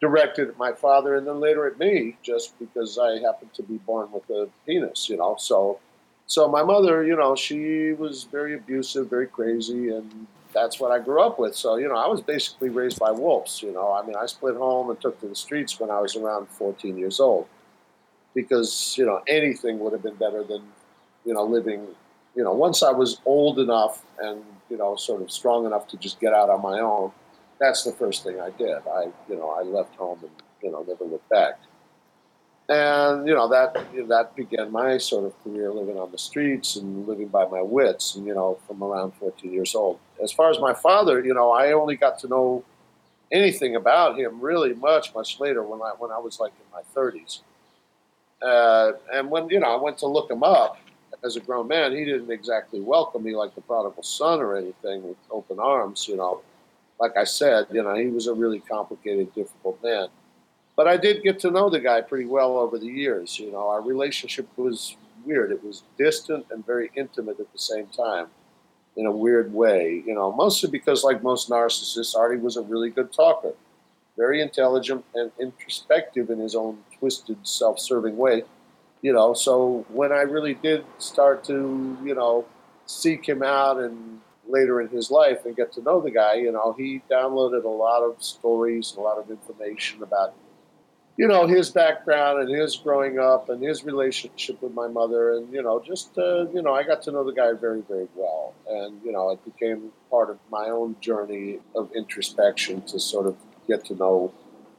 directed 0.00 0.48
at 0.48 0.58
my 0.58 0.72
father 0.72 1.16
and 1.16 1.26
then 1.26 1.40
later 1.40 1.66
at 1.66 1.78
me 1.78 2.16
just 2.22 2.58
because 2.58 2.98
I 2.98 3.18
happened 3.18 3.52
to 3.54 3.62
be 3.62 3.76
born 3.78 4.10
with 4.12 4.28
a 4.30 4.48
penis, 4.66 5.08
you 5.08 5.16
know. 5.16 5.36
So 5.38 5.78
so 6.26 6.46
my 6.48 6.62
mother, 6.62 7.04
you 7.04 7.16
know, 7.16 7.34
she 7.34 7.92
was 7.92 8.24
very 8.24 8.54
abusive, 8.54 9.10
very 9.10 9.26
crazy 9.26 9.90
and 9.90 10.26
that's 10.52 10.80
what 10.80 10.90
I 10.90 10.98
grew 10.98 11.20
up 11.20 11.38
with. 11.38 11.54
So, 11.54 11.76
you 11.76 11.88
know, 11.88 11.96
I 11.96 12.06
was 12.06 12.20
basically 12.20 12.70
raised 12.70 12.98
by 12.98 13.10
wolves, 13.10 13.62
you 13.62 13.72
know. 13.72 13.92
I 13.92 14.04
mean, 14.04 14.16
I 14.16 14.26
split 14.26 14.56
home 14.56 14.90
and 14.90 15.00
took 15.00 15.20
to 15.20 15.28
the 15.28 15.34
streets 15.34 15.78
when 15.78 15.90
I 15.90 16.00
was 16.00 16.16
around 16.16 16.48
14 16.48 16.96
years 16.96 17.20
old 17.20 17.46
because, 18.34 18.94
you 18.96 19.06
know, 19.06 19.22
anything 19.28 19.78
would 19.80 19.92
have 19.92 20.02
been 20.02 20.16
better 20.16 20.42
than, 20.42 20.62
you 21.24 21.34
know, 21.34 21.44
living, 21.44 21.86
you 22.34 22.44
know, 22.44 22.52
once 22.52 22.82
I 22.82 22.92
was 22.92 23.20
old 23.26 23.58
enough 23.58 24.04
and, 24.20 24.42
you 24.68 24.76
know, 24.76 24.96
sort 24.96 25.22
of 25.22 25.30
strong 25.30 25.66
enough 25.66 25.88
to 25.88 25.96
just 25.96 26.20
get 26.20 26.32
out 26.32 26.48
on 26.48 26.62
my 26.62 26.80
own, 26.80 27.12
that's 27.60 27.84
the 27.84 27.92
first 27.92 28.24
thing 28.24 28.40
I 28.40 28.50
did. 28.50 28.78
I, 28.88 29.08
you 29.28 29.36
know, 29.36 29.50
I 29.50 29.62
left 29.62 29.94
home 29.96 30.18
and, 30.22 30.30
you 30.62 30.72
know, 30.72 30.84
never 30.88 31.04
looked 31.04 31.28
back. 31.28 31.60
And, 32.68 33.26
you 33.26 33.34
know, 33.34 33.48
that, 33.48 33.74
that 34.08 34.34
began 34.34 34.72
my 34.72 34.96
sort 34.96 35.26
of 35.26 35.44
career 35.44 35.70
living 35.72 35.98
on 35.98 36.10
the 36.10 36.18
streets 36.18 36.76
and 36.76 37.06
living 37.06 37.28
by 37.28 37.46
my 37.46 37.60
wits, 37.60 38.14
and, 38.14 38.26
you 38.26 38.34
know, 38.34 38.58
from 38.66 38.82
around 38.82 39.12
14 39.14 39.52
years 39.52 39.74
old. 39.74 39.98
As 40.22 40.32
far 40.32 40.50
as 40.50 40.58
my 40.58 40.72
father, 40.72 41.20
you 41.20 41.34
know, 41.34 41.50
I 41.50 41.72
only 41.72 41.96
got 41.96 42.18
to 42.20 42.28
know 42.28 42.64
anything 43.32 43.76
about 43.76 44.18
him 44.18 44.40
really 44.40 44.72
much, 44.72 45.14
much 45.14 45.38
later 45.40 45.62
when 45.62 45.82
I, 45.82 45.92
when 45.98 46.10
I 46.10 46.18
was 46.18 46.40
like 46.40 46.52
in 46.52 46.72
my 46.72 46.82
30s. 46.94 47.40
Uh, 48.40 48.92
and 49.12 49.30
when, 49.30 49.48
you 49.50 49.60
know, 49.60 49.76
I 49.76 49.82
went 49.82 49.98
to 49.98 50.06
look 50.06 50.30
him 50.30 50.42
up, 50.42 50.78
as 51.22 51.36
a 51.36 51.40
grown 51.40 51.68
man, 51.68 51.92
he 51.92 52.04
didn't 52.04 52.30
exactly 52.30 52.80
welcome 52.80 53.22
me 53.22 53.36
like 53.36 53.54
the 53.54 53.60
prodigal 53.60 54.02
son 54.02 54.40
or 54.40 54.56
anything 54.56 55.02
with 55.02 55.18
open 55.30 55.58
arms. 55.58 56.08
You 56.08 56.16
know, 56.16 56.40
like 57.00 57.16
I 57.16 57.24
said, 57.24 57.66
you 57.72 57.82
know, 57.82 57.94
he 57.94 58.06
was 58.08 58.26
a 58.26 58.34
really 58.34 58.60
complicated, 58.60 59.34
difficult 59.34 59.82
man. 59.82 60.08
But 60.76 60.86
I 60.86 60.96
did 60.96 61.22
get 61.22 61.38
to 61.40 61.50
know 61.50 61.70
the 61.70 61.80
guy 61.80 62.02
pretty 62.02 62.26
well 62.26 62.58
over 62.58 62.78
the 62.78 62.86
years. 62.86 63.38
You 63.38 63.50
know, 63.50 63.68
our 63.68 63.80
relationship 63.80 64.46
was 64.56 64.96
weird. 65.24 65.50
It 65.50 65.64
was 65.64 65.82
distant 65.98 66.46
and 66.50 66.64
very 66.64 66.90
intimate 66.94 67.40
at 67.40 67.50
the 67.52 67.58
same 67.58 67.86
time 67.86 68.26
in 68.96 69.06
a 69.06 69.10
weird 69.10 69.52
way, 69.52 70.02
you 70.06 70.14
know, 70.14 70.32
mostly 70.32 70.68
because, 70.68 71.04
like 71.04 71.22
most 71.22 71.48
narcissists, 71.48 72.16
Artie 72.16 72.36
was 72.36 72.56
a 72.56 72.62
really 72.62 72.90
good 72.90 73.12
talker, 73.12 73.52
very 74.16 74.42
intelligent 74.42 75.04
and 75.14 75.30
introspective 75.40 76.28
in 76.28 76.38
his 76.38 76.54
own 76.54 76.78
twisted, 76.98 77.38
self 77.46 77.78
serving 77.78 78.16
way, 78.16 78.42
you 79.00 79.12
know. 79.12 79.32
So 79.32 79.86
when 79.88 80.12
I 80.12 80.22
really 80.22 80.54
did 80.54 80.84
start 80.98 81.44
to, 81.44 81.96
you 82.04 82.14
know, 82.14 82.44
seek 82.86 83.26
him 83.26 83.42
out 83.42 83.78
and 83.78 84.20
later 84.50 84.80
in 84.80 84.88
his 84.88 85.10
life 85.10 85.44
and 85.46 85.56
get 85.56 85.72
to 85.72 85.82
know 85.82 86.00
the 86.00 86.10
guy, 86.10 86.34
you 86.34 86.52
know, 86.52 86.74
he 86.76 87.02
downloaded 87.10 87.64
a 87.64 87.68
lot 87.68 88.02
of 88.02 88.22
stories, 88.22 88.94
a 88.96 89.00
lot 89.00 89.18
of 89.18 89.30
information 89.30 90.02
about 90.02 90.34
you 91.20 91.28
know 91.28 91.46
his 91.46 91.68
background 91.68 92.40
and 92.40 92.50
his 92.58 92.76
growing 92.76 93.18
up 93.18 93.50
and 93.50 93.62
his 93.62 93.84
relationship 93.84 94.62
with 94.62 94.72
my 94.72 94.88
mother 94.88 95.34
and 95.34 95.52
you 95.52 95.62
know 95.62 95.78
just 95.78 96.16
uh, 96.16 96.48
you 96.48 96.62
know 96.62 96.72
I 96.72 96.82
got 96.82 97.02
to 97.02 97.12
know 97.12 97.24
the 97.24 97.32
guy 97.32 97.52
very 97.52 97.82
very 97.82 98.08
well. 98.14 98.54
And 98.66 99.00
you 99.04 99.12
know 99.12 99.28
it 99.30 99.44
became 99.44 99.92
part 100.10 100.30
of 100.30 100.38
my 100.50 100.70
own 100.70 100.96
journey 101.02 101.58
of 101.74 101.90
introspection 101.94 102.80
to 102.82 102.98
sort 102.98 103.26
of 103.26 103.36
get 103.68 103.84
to 103.86 103.94
know 103.96 104.32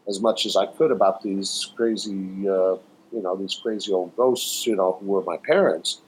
as 0.08 0.20
much 0.20 0.48
as 0.48 0.56
I 0.56 0.66
could 0.66 0.90
about 0.90 1.22
these 1.22 1.72
crazy 1.76 2.48
uh, 2.48 2.78
you 3.14 3.22
know 3.22 3.36
these 3.36 3.54
crazy 3.62 3.92
old 3.92 4.16
ghosts 4.16 4.66
you 4.66 4.76
know 4.76 4.98
who 5.00 5.06
were 5.08 5.22
my 5.22 5.38
parents 5.38 6.02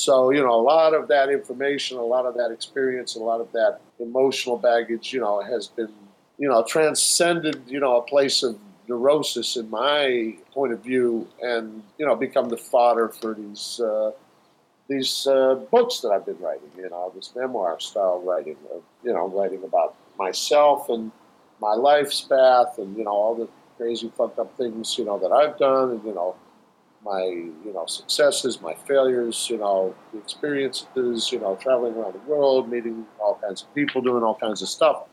so 0.00 0.30
you 0.30 0.42
know 0.42 0.54
a 0.54 0.64
lot 0.74 0.94
of 0.94 1.08
that 1.08 1.28
information 1.28 1.98
a 1.98 2.02
lot 2.02 2.24
of 2.24 2.34
that 2.34 2.50
experience 2.50 3.16
a 3.16 3.18
lot 3.18 3.40
of 3.40 3.52
that 3.52 3.80
emotional 3.98 4.56
baggage 4.56 5.12
you 5.12 5.20
know 5.20 5.42
has 5.42 5.68
been 5.68 5.92
you 6.38 6.48
know 6.48 6.64
transcended 6.64 7.60
you 7.66 7.78
know 7.78 7.98
a 7.98 8.02
place 8.02 8.42
of 8.42 8.58
neurosis 8.88 9.56
in 9.56 9.68
my 9.68 10.34
point 10.52 10.72
of 10.72 10.80
view 10.82 11.28
and 11.42 11.82
you 11.98 12.06
know 12.06 12.16
become 12.16 12.48
the 12.48 12.56
fodder 12.56 13.08
for 13.08 13.34
these 13.34 13.78
uh, 13.80 14.10
these 14.88 15.26
uh, 15.26 15.54
books 15.70 16.00
that 16.00 16.08
I've 16.08 16.24
been 16.24 16.40
writing 16.40 16.70
you 16.76 16.88
know 16.88 17.12
this 17.14 17.32
memoir 17.36 17.78
style 17.78 18.22
writing 18.24 18.56
of 18.74 18.82
you 19.04 19.12
know 19.12 19.28
writing 19.28 19.62
about 19.64 19.94
myself 20.18 20.88
and 20.88 21.12
my 21.60 21.74
life's 21.74 22.22
path 22.22 22.78
and 22.78 22.96
you 22.96 23.04
know 23.04 23.10
all 23.10 23.34
the 23.34 23.48
crazy 23.76 24.10
fucked 24.16 24.38
up 24.38 24.56
things 24.56 24.96
you 24.98 25.04
know 25.04 25.18
that 25.18 25.30
I've 25.30 25.58
done 25.58 25.90
and 25.90 26.04
you 26.04 26.14
know 26.14 26.34
my 27.04 27.22
you 27.24 27.72
know 27.72 27.86
successes 27.86 28.60
my 28.60 28.74
failures 28.86 29.48
you 29.50 29.56
know 29.56 29.94
experiences 30.14 31.32
you 31.32 31.38
know 31.38 31.56
traveling 31.56 31.94
around 31.94 32.14
the 32.14 32.30
world 32.30 32.68
meeting 32.68 33.06
all 33.18 33.38
kinds 33.42 33.62
of 33.62 33.74
people 33.74 34.02
doing 34.02 34.22
all 34.22 34.34
kinds 34.34 34.60
of 34.60 34.68
stuff 34.68 35.04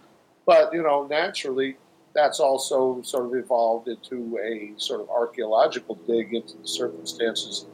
but 0.46 0.74
you 0.74 0.84
know 0.84 1.08
naturally 1.08 1.78
that's 2.14 2.40
also 2.40 3.02
sort 3.04 3.26
of 3.26 3.36
evolved 3.36 3.88
into 3.88 4.38
a 4.40 4.74
sort 4.78 5.00
of 5.00 5.10
archaeological 5.10 5.96
dig 6.08 6.34
into 6.34 6.58
the 6.58 6.68
circumstances 6.68 7.68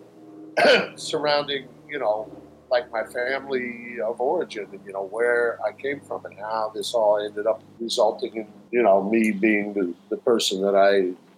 surrounding, 0.95 1.67
you 1.87 1.99
know, 1.99 2.31
like 2.69 2.91
my 2.91 3.03
family 3.03 3.97
of 4.03 4.19
origin 4.19 4.67
and, 4.71 4.79
you 4.85 4.93
know, 4.93 5.05
where 5.05 5.59
I 5.65 5.71
came 5.71 6.01
from 6.01 6.25
and 6.25 6.37
how 6.39 6.71
this 6.73 6.93
all 6.93 7.19
ended 7.23 7.45
up 7.45 7.61
resulting 7.79 8.35
in, 8.35 8.47
you 8.71 8.81
know, 8.81 9.03
me 9.03 9.31
being 9.31 9.73
the, 9.73 9.93
the 10.09 10.17
person 10.17 10.61
that 10.61 10.75
I, 10.75 10.95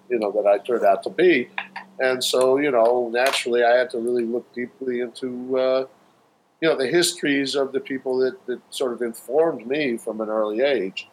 you 0.10 0.20
know, 0.20 0.32
that 0.32 0.48
I 0.48 0.60
turned 0.60 0.86
out 0.86 1.04
to 1.04 1.10
be. 1.10 1.50
And 2.00 2.24
so, 2.24 2.58
you 2.58 2.72
know, 2.72 3.10
naturally 3.14 3.64
I 3.64 3.78
had 3.78 3.90
to 3.92 4.00
really 4.00 4.26
look 4.26 4.52
deeply 4.54 5.00
into, 5.00 5.58
uh, 5.58 5.86
you 6.62 6.70
know, 6.70 6.78
the 6.78 6.88
histories 6.88 7.56
of 7.56 7.72
the 7.72 7.80
people 7.80 8.18
that, 8.20 8.46
that 8.48 8.60
sort 8.70 8.94
of 8.94 9.02
informed 9.02 9.66
me 9.68 9.98
from 9.98 10.22
an 10.22 10.30
early 10.30 10.62
age. 10.62 11.08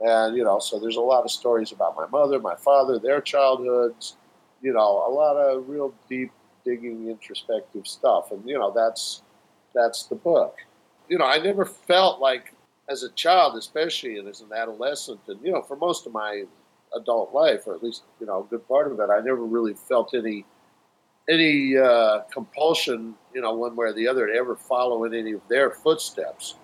And, 0.00 0.36
you 0.36 0.44
know, 0.44 0.58
so 0.58 0.78
there's 0.78 0.96
a 0.96 1.00
lot 1.00 1.24
of 1.24 1.30
stories 1.30 1.72
about 1.72 1.96
my 1.96 2.06
mother, 2.06 2.38
my 2.38 2.54
father, 2.54 2.98
their 2.98 3.20
childhoods, 3.20 4.16
you 4.60 4.72
know, 4.72 5.04
a 5.06 5.10
lot 5.10 5.36
of 5.36 5.68
real 5.68 5.94
deep 6.08 6.32
digging 6.64 7.08
introspective 7.08 7.86
stuff. 7.86 8.30
And, 8.30 8.46
you 8.46 8.58
know, 8.58 8.72
that's 8.74 9.22
that's 9.74 10.04
the 10.04 10.16
book. 10.16 10.56
You 11.08 11.18
know, 11.18 11.26
I 11.26 11.38
never 11.38 11.64
felt 11.64 12.20
like 12.20 12.52
as 12.88 13.02
a 13.02 13.10
child, 13.10 13.56
especially 13.56 14.18
and 14.18 14.28
as 14.28 14.40
an 14.40 14.52
adolescent, 14.54 15.20
and 15.28 15.40
you 15.42 15.52
know, 15.52 15.62
for 15.62 15.76
most 15.76 16.06
of 16.06 16.12
my 16.12 16.44
adult 16.94 17.34
life, 17.34 17.66
or 17.66 17.74
at 17.74 17.82
least 17.82 18.02
you 18.20 18.26
know, 18.26 18.42
a 18.42 18.44
good 18.44 18.66
part 18.68 18.90
of 18.90 19.00
it, 19.00 19.10
I 19.10 19.20
never 19.20 19.44
really 19.44 19.74
felt 19.74 20.14
any 20.14 20.44
any 21.28 21.76
uh, 21.76 22.20
compulsion, 22.32 23.14
you 23.34 23.40
know, 23.40 23.52
one 23.52 23.74
way 23.74 23.86
or 23.86 23.92
the 23.92 24.06
other, 24.06 24.28
to 24.28 24.32
ever 24.32 24.54
follow 24.54 25.04
in 25.04 25.12
any 25.12 25.32
of 25.32 25.40
their 25.48 25.70
footsteps 25.70 26.54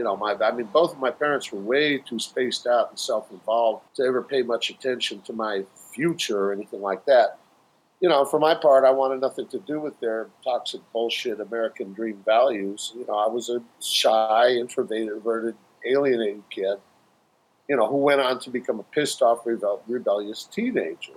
you 0.00 0.04
know, 0.04 0.16
my 0.16 0.34
I 0.34 0.52
mean, 0.52 0.66
both 0.72 0.92
of 0.92 0.98
my 0.98 1.10
parents 1.10 1.52
were 1.52 1.60
way 1.60 1.98
too 1.98 2.18
spaced 2.18 2.66
out 2.66 2.88
and 2.88 2.98
self-involved 2.98 3.84
to 3.96 4.04
ever 4.04 4.22
pay 4.22 4.42
much 4.42 4.70
attention 4.70 5.20
to 5.22 5.34
my 5.34 5.64
future 5.92 6.38
or 6.38 6.52
anything 6.52 6.80
like 6.80 7.04
that. 7.04 7.38
You 8.00 8.08
know, 8.08 8.24
for 8.24 8.40
my 8.40 8.54
part, 8.54 8.84
I 8.84 8.92
wanted 8.92 9.20
nothing 9.20 9.46
to 9.48 9.58
do 9.58 9.78
with 9.78 10.00
their 10.00 10.28
toxic 10.42 10.80
bullshit 10.94 11.38
American 11.38 11.92
dream 11.92 12.22
values. 12.24 12.94
You 12.96 13.04
know, 13.06 13.18
I 13.18 13.28
was 13.28 13.50
a 13.50 13.62
shy, 13.82 14.52
introverted, 14.52 15.54
alienated 15.84 16.44
kid. 16.48 16.78
You 17.70 17.76
know, 17.76 17.86
who 17.86 17.96
went 17.96 18.20
on 18.20 18.40
to 18.40 18.50
become 18.50 18.80
a 18.80 18.82
pissed 18.82 19.22
off, 19.22 19.46
rebel- 19.46 19.82
rebellious 19.86 20.44
teenager. 20.44 21.14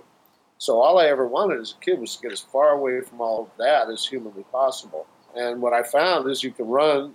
So 0.58 0.80
all 0.80 0.98
I 0.98 1.06
ever 1.06 1.26
wanted 1.26 1.60
as 1.60 1.72
a 1.72 1.84
kid 1.84 1.98
was 1.98 2.16
to 2.16 2.22
get 2.22 2.32
as 2.32 2.40
far 2.40 2.70
away 2.70 3.00
from 3.02 3.20
all 3.20 3.42
of 3.42 3.48
that 3.58 3.90
as 3.90 4.06
humanly 4.06 4.44
possible. 4.52 5.06
And 5.34 5.60
what 5.60 5.72
I 5.72 5.82
found 5.82 6.30
is 6.30 6.44
you 6.44 6.52
can 6.52 6.68
run 6.68 7.14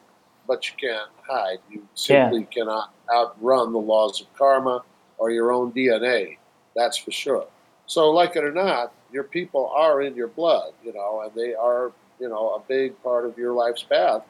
but 0.50 0.68
you 0.68 0.74
can't 0.82 1.10
hide. 1.28 1.60
You 1.70 1.88
simply 1.94 2.40
yeah. 2.40 2.46
cannot 2.48 2.94
outrun 3.14 3.72
the 3.72 3.80
laws 3.80 4.20
of 4.20 4.34
karma 4.34 4.84
or 5.20 5.30
your 5.30 5.52
own 5.52 5.72
DNA. 5.72 6.38
That's 6.76 6.98
for 6.98 7.12
sure. 7.12 7.48
So, 7.86 8.10
like 8.10 8.36
it 8.36 8.44
or 8.44 8.52
not, 8.52 8.92
your 9.14 9.24
people 9.24 9.72
are 9.76 10.02
in 10.02 10.16
your 10.16 10.28
blood, 10.28 10.74
you 10.84 10.92
know, 10.92 11.22
and 11.22 11.34
they 11.36 11.54
are, 11.54 11.92
you 12.20 12.28
know, 12.28 12.56
a 12.56 12.60
big 12.68 13.02
part 13.04 13.26
of 13.26 13.38
your 13.38 13.54
life's 13.54 13.84
path. 13.84 14.24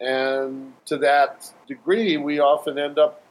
And 0.00 0.72
to 0.86 0.96
that 0.98 1.48
degree, 1.68 2.16
we 2.16 2.40
often 2.40 2.76
end 2.76 2.98
up 2.98 3.22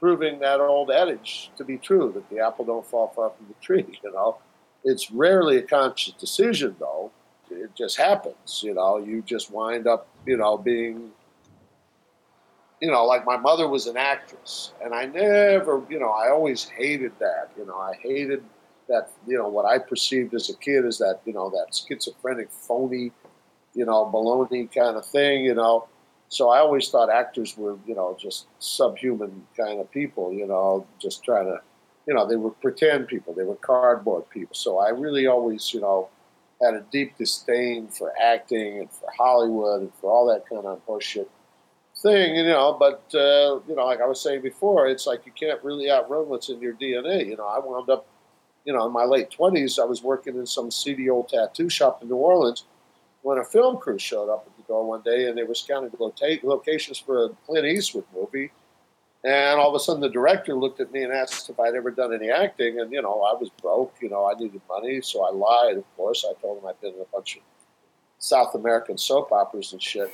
proving 0.00 0.38
that 0.40 0.60
old 0.60 0.90
adage 0.90 1.50
to 1.56 1.64
be 1.64 1.78
true 1.78 2.12
that 2.14 2.28
the 2.30 2.38
apple 2.40 2.64
don't 2.64 2.86
fall 2.86 3.08
far 3.08 3.30
from 3.30 3.46
the 3.48 3.54
tree, 3.60 3.98
you 4.04 4.12
know. 4.12 4.38
It's 4.84 5.10
rarely 5.10 5.56
a 5.56 5.62
conscious 5.62 6.12
decision, 6.14 6.76
though. 6.78 7.10
It 7.50 7.74
just 7.74 7.96
happens, 7.96 8.62
you 8.62 8.74
know. 8.74 8.98
You 8.98 9.22
just 9.22 9.50
wind 9.50 9.86
up, 9.86 10.06
you 10.26 10.36
know, 10.36 10.58
being 10.58 11.12
you 12.80 12.90
know, 12.90 13.04
like 13.04 13.24
my 13.24 13.36
mother 13.36 13.68
was 13.68 13.86
an 13.86 13.96
actress, 13.96 14.72
and 14.84 14.94
I 14.94 15.06
never, 15.06 15.82
you 15.88 15.98
know, 15.98 16.10
I 16.10 16.30
always 16.30 16.64
hated 16.64 17.12
that. 17.20 17.50
You 17.56 17.66
know, 17.66 17.76
I 17.76 17.94
hated 18.02 18.44
that, 18.88 19.10
you 19.26 19.38
know, 19.38 19.48
what 19.48 19.64
I 19.64 19.78
perceived 19.78 20.34
as 20.34 20.50
a 20.50 20.56
kid 20.56 20.84
is 20.84 20.98
that, 20.98 21.20
you 21.24 21.32
know, 21.32 21.50
that 21.50 21.74
schizophrenic, 21.74 22.50
phony, 22.50 23.12
you 23.74 23.84
know, 23.84 24.10
baloney 24.12 24.72
kind 24.72 24.96
of 24.96 25.06
thing, 25.06 25.44
you 25.44 25.54
know. 25.54 25.88
So 26.28 26.50
I 26.50 26.58
always 26.58 26.88
thought 26.88 27.10
actors 27.10 27.56
were, 27.56 27.78
you 27.86 27.94
know, 27.94 28.16
just 28.20 28.46
subhuman 28.58 29.46
kind 29.56 29.80
of 29.80 29.90
people, 29.90 30.32
you 30.32 30.46
know, 30.46 30.86
just 31.00 31.22
trying 31.22 31.46
to, 31.46 31.60
you 32.06 32.14
know, 32.14 32.26
they 32.26 32.36
were 32.36 32.50
pretend 32.50 33.08
people, 33.08 33.32
they 33.32 33.44
were 33.44 33.56
cardboard 33.56 34.28
people. 34.30 34.54
So 34.54 34.78
I 34.78 34.90
really 34.90 35.26
always, 35.26 35.72
you 35.72 35.80
know, 35.80 36.08
had 36.62 36.74
a 36.74 36.84
deep 36.90 37.16
disdain 37.16 37.88
for 37.88 38.12
acting 38.20 38.78
and 38.78 38.90
for 38.90 39.08
Hollywood 39.16 39.82
and 39.82 39.94
for 39.94 40.10
all 40.10 40.26
that 40.26 40.48
kind 40.48 40.66
of 40.66 40.84
bullshit 40.86 41.30
thing, 41.96 42.36
you 42.36 42.44
know. 42.44 42.76
But 42.78 43.02
uh, 43.14 43.60
you 43.68 43.76
know, 43.76 43.86
like 43.86 44.00
I 44.00 44.06
was 44.06 44.20
saying 44.20 44.42
before, 44.42 44.88
it's 44.88 45.06
like 45.06 45.26
you 45.26 45.32
can't 45.32 45.62
really 45.62 45.90
outrun 45.90 46.28
what's 46.28 46.48
in 46.48 46.60
your 46.60 46.74
DNA. 46.74 47.26
You 47.26 47.36
know, 47.36 47.46
I 47.46 47.58
wound 47.58 47.90
up, 47.90 48.06
you 48.64 48.72
know, 48.72 48.86
in 48.86 48.92
my 48.92 49.04
late 49.04 49.30
twenties, 49.30 49.78
I 49.78 49.84
was 49.84 50.02
working 50.02 50.36
in 50.36 50.46
some 50.46 50.70
seedy 50.70 51.10
old 51.10 51.28
tattoo 51.28 51.68
shop 51.68 52.02
in 52.02 52.08
New 52.08 52.16
Orleans 52.16 52.64
when 53.22 53.38
a 53.38 53.44
film 53.44 53.78
crew 53.78 53.98
showed 53.98 54.32
up 54.32 54.46
at 54.46 54.55
one 54.68 55.02
day, 55.02 55.28
and 55.28 55.36
they 55.36 55.44
were 55.44 55.54
scouting 55.54 55.90
locations 55.98 56.98
for 56.98 57.24
a 57.24 57.28
Clint 57.46 57.66
Eastwood 57.66 58.04
movie. 58.14 58.50
And 59.24 59.58
all 59.58 59.68
of 59.68 59.74
a 59.74 59.80
sudden, 59.80 60.00
the 60.00 60.08
director 60.08 60.54
looked 60.54 60.80
at 60.80 60.92
me 60.92 61.02
and 61.02 61.12
asked 61.12 61.50
if 61.50 61.58
I'd 61.58 61.74
ever 61.74 61.90
done 61.90 62.14
any 62.14 62.30
acting. 62.30 62.80
And, 62.80 62.92
you 62.92 63.02
know, 63.02 63.22
I 63.22 63.32
was 63.34 63.50
broke. 63.60 63.94
You 64.00 64.08
know, 64.08 64.30
I 64.30 64.38
needed 64.38 64.60
money. 64.68 65.00
So 65.00 65.24
I 65.24 65.30
lied, 65.32 65.78
of 65.78 65.96
course. 65.96 66.24
I 66.28 66.40
told 66.40 66.58
him 66.58 66.66
I'd 66.68 66.80
been 66.80 66.94
in 66.94 67.00
a 67.00 67.04
bunch 67.12 67.36
of 67.36 67.42
South 68.18 68.54
American 68.54 68.96
soap 68.96 69.32
operas 69.32 69.72
and 69.72 69.82
shit 69.82 70.12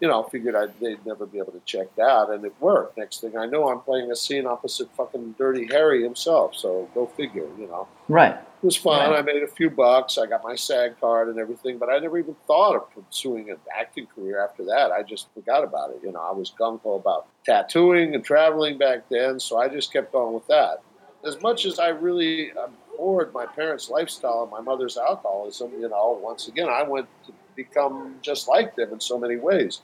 you 0.00 0.08
know, 0.08 0.22
figured 0.24 0.54
I'd, 0.54 0.78
they'd 0.80 1.04
never 1.04 1.26
be 1.26 1.38
able 1.38 1.52
to 1.52 1.60
check 1.64 1.94
that, 1.96 2.30
and 2.30 2.44
it 2.44 2.54
worked. 2.60 2.96
Next 2.98 3.20
thing 3.20 3.36
I 3.36 3.46
know, 3.46 3.68
I'm 3.68 3.80
playing 3.80 4.10
a 4.10 4.16
scene 4.16 4.46
opposite 4.46 4.88
fucking 4.96 5.34
Dirty 5.38 5.66
Harry 5.66 6.02
himself. 6.02 6.54
So 6.54 6.88
go 6.94 7.06
figure, 7.06 7.48
you 7.58 7.66
know. 7.66 7.88
Right. 8.08 8.36
It 8.60 8.66
was 8.66 8.76
fun. 8.76 9.10
Right. 9.10 9.20
I 9.20 9.22
made 9.22 9.44
a 9.44 9.46
few 9.46 9.70
bucks. 9.70 10.18
I 10.18 10.26
got 10.26 10.42
my 10.42 10.56
SAG 10.56 10.98
card 11.00 11.28
and 11.28 11.38
everything, 11.38 11.78
but 11.78 11.88
I 11.88 12.00
never 12.00 12.18
even 12.18 12.34
thought 12.48 12.74
of 12.74 12.90
pursuing 12.90 13.50
an 13.50 13.58
acting 13.72 14.06
career 14.06 14.42
after 14.42 14.64
that. 14.64 14.90
I 14.90 15.04
just 15.04 15.32
forgot 15.32 15.62
about 15.62 15.90
it. 15.90 16.00
You 16.02 16.10
know, 16.10 16.20
I 16.20 16.32
was 16.32 16.52
gung 16.58 16.80
ho 16.80 16.96
about 16.96 17.28
tattooing 17.46 18.16
and 18.16 18.24
traveling 18.24 18.76
back 18.76 19.08
then, 19.08 19.38
so 19.38 19.58
I 19.58 19.68
just 19.68 19.92
kept 19.92 20.10
going 20.10 20.34
with 20.34 20.46
that. 20.48 20.82
As 21.24 21.40
much 21.40 21.66
as 21.66 21.78
I 21.78 21.88
really 21.88 22.50
abhorred 22.50 23.32
my 23.32 23.46
parents' 23.46 23.90
lifestyle 23.90 24.42
and 24.42 24.50
my 24.50 24.60
mother's 24.60 24.96
alcoholism, 24.96 25.70
you 25.80 25.88
know, 25.88 26.18
once 26.20 26.48
again, 26.48 26.68
I 26.68 26.82
went 26.82 27.06
to 27.26 27.32
become 27.54 28.16
just 28.22 28.48
like 28.48 28.74
them 28.74 28.92
in 28.92 28.98
so 28.98 29.20
many 29.20 29.36
ways. 29.36 29.82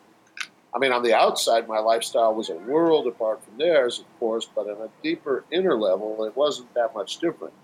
I 0.75 0.81
mean, 0.81 0.91
on 0.91 1.05
the 1.05 1.15
outside, 1.15 1.69
my 1.69 1.79
lifestyle 1.79 2.35
was 2.35 2.51
a 2.51 2.57
world 2.57 3.07
apart 3.07 3.45
from 3.45 3.57
theirs, 3.57 4.01
of 4.01 4.19
course, 4.19 4.49
but 4.53 4.69
on 4.69 4.83
a 4.83 4.89
deeper 5.05 5.45
inner 5.53 5.79
level, 5.79 6.25
it 6.25 6.37
wasn't 6.37 6.75
that 6.75 6.93
much 6.93 7.19
different. 7.19 7.55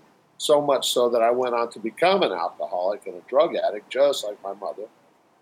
So 0.41 0.59
much 0.59 0.91
so 0.91 1.07
that 1.09 1.21
I 1.21 1.29
went 1.29 1.53
on 1.53 1.69
to 1.69 1.77
become 1.77 2.23
an 2.23 2.31
alcoholic 2.31 3.05
and 3.05 3.15
a 3.15 3.29
drug 3.29 3.55
addict, 3.55 3.91
just 3.91 4.25
like 4.25 4.41
my 4.41 4.53
mother. 4.55 4.85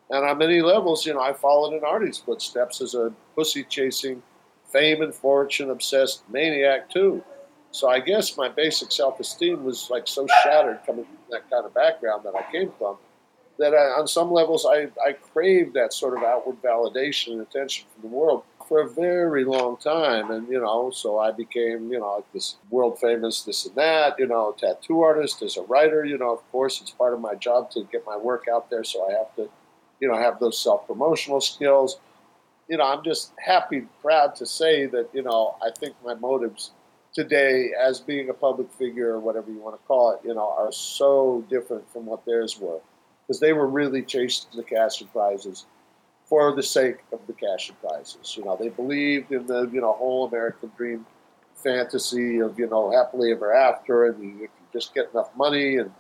And 0.10 0.26
on 0.26 0.38
many 0.38 0.62
levels, 0.62 1.06
you 1.06 1.14
know, 1.14 1.22
I 1.22 1.32
followed 1.32 1.74
in 1.74 1.86
Artie's 1.86 2.18
footsteps 2.18 2.82
as 2.82 2.96
a 2.96 3.14
pussy 3.34 3.64
chasing, 3.64 4.22
fame 4.66 5.02
and 5.02 5.16
fortune 5.16 5.70
obsessed 5.70 6.30
maniac, 6.30 6.90
too. 6.90 7.24
So 7.72 7.88
I 7.88 8.02
guess 8.02 8.36
my 8.36 8.50
basic 8.50 8.92
self 8.92 9.22
esteem 9.22 9.64
was 9.64 9.90
like 9.90 10.06
so 10.06 10.28
shattered 10.44 10.82
coming 10.86 11.06
from 11.06 11.18
that 11.32 11.50
kind 11.50 11.66
of 11.66 11.74
background 11.74 12.26
that 12.26 12.36
I 12.36 12.52
came 12.52 12.74
from 12.78 12.98
that 13.58 13.74
I, 13.74 14.00
on 14.00 14.06
some 14.06 14.32
levels 14.32 14.66
I, 14.66 14.90
I 15.06 15.14
craved 15.14 15.76
that 15.76 15.94
sort 15.94 16.18
of 16.18 16.24
outward 16.24 16.62
validation 16.62 17.34
and 17.34 17.42
attention 17.42 17.86
from 17.94 18.10
the 18.10 18.16
world 18.16 18.44
for 18.70 18.82
a 18.82 18.88
very 18.88 19.44
long 19.44 19.76
time. 19.78 20.30
And, 20.30 20.48
you 20.48 20.62
know, 20.62 20.92
so 20.92 21.18
I 21.18 21.32
became, 21.32 21.92
you 21.92 22.00
know, 22.00 22.18
like 22.18 22.32
this 22.32 22.56
world 22.70 23.00
famous 23.00 23.42
this 23.42 23.66
and 23.66 23.76
that, 23.76 24.18
you 24.20 24.28
know, 24.28 24.56
tattoo 24.58 25.02
artist, 25.02 25.42
as 25.42 25.58
a 25.58 25.64
writer, 25.64 26.06
you 26.06 26.18
know, 26.18 26.32
of 26.32 26.52
course, 26.52 26.80
it's 26.80 26.92
part 26.92 27.14
of 27.14 27.20
my 27.20 27.36
job 27.36 27.72
to 27.72 27.84
get 27.92 28.06
my 28.06 28.16
work 28.16 28.46
out 28.48 28.70
there. 28.70 28.84
So 28.84 29.10
I 29.10 29.14
have 29.18 29.36
to, 29.36 29.50
you 30.00 30.08
know, 30.08 30.16
have 30.16 30.40
those 30.40 30.58
self 30.58 30.86
promotional 30.88 31.42
skills. 31.42 32.00
You 32.70 32.78
know, 32.78 32.86
I'm 32.86 33.04
just 33.04 33.34
happy, 33.44 33.88
proud 34.02 34.36
to 34.36 34.46
say 34.46 34.86
that, 34.86 35.10
you 35.12 35.24
know, 35.24 35.56
I 35.62 35.72
think 35.72 35.96
my 36.06 36.14
motives 36.14 36.72
today 37.12 37.72
as 37.74 38.00
being 38.00 38.30
a 38.30 38.34
public 38.34 38.72
figure 38.74 39.10
or 39.10 39.20
whatever 39.20 39.50
you 39.52 39.58
want 39.58 39.76
to 39.76 39.88
call 39.88 40.12
it, 40.12 40.20
you 40.24 40.36
know, 40.36 40.54
are 40.58 40.72
so 40.72 41.44
different 41.50 41.92
from 41.92 42.06
what 42.06 42.24
theirs 42.26 42.60
were. 42.60 42.80
Because 43.26 43.40
they 43.40 43.54
were 43.54 43.68
really 43.68 44.04
chasing 44.04 44.50
the 44.56 44.64
cash 44.64 45.02
and 45.02 45.12
prizes 45.12 45.66
for 46.30 46.56
the 46.56 46.62
sake 46.62 46.98
of 47.12 47.20
the 47.26 47.34
cash 47.34 47.70
and 47.70 47.82
prizes. 47.82 48.38
You 48.38 48.46
know, 48.46 48.56
they 48.56 48.70
believed 48.70 49.32
in 49.32 49.48
the, 49.48 49.68
you 49.74 49.82
know, 49.82 49.94
whole 49.94 50.28
American 50.28 50.72
dream 50.78 51.06
fantasy 51.56 52.38
of, 52.40 52.58
you 52.60 52.68
know, 52.68 52.92
happily 52.92 53.32
ever 53.32 53.54
after 53.54 54.06
and 54.06 54.24
you, 54.24 54.42
you 54.42 54.50
just 54.72 54.94
get 54.94 55.10
enough 55.12 55.36
money 55.36 55.78
and, 55.78 55.92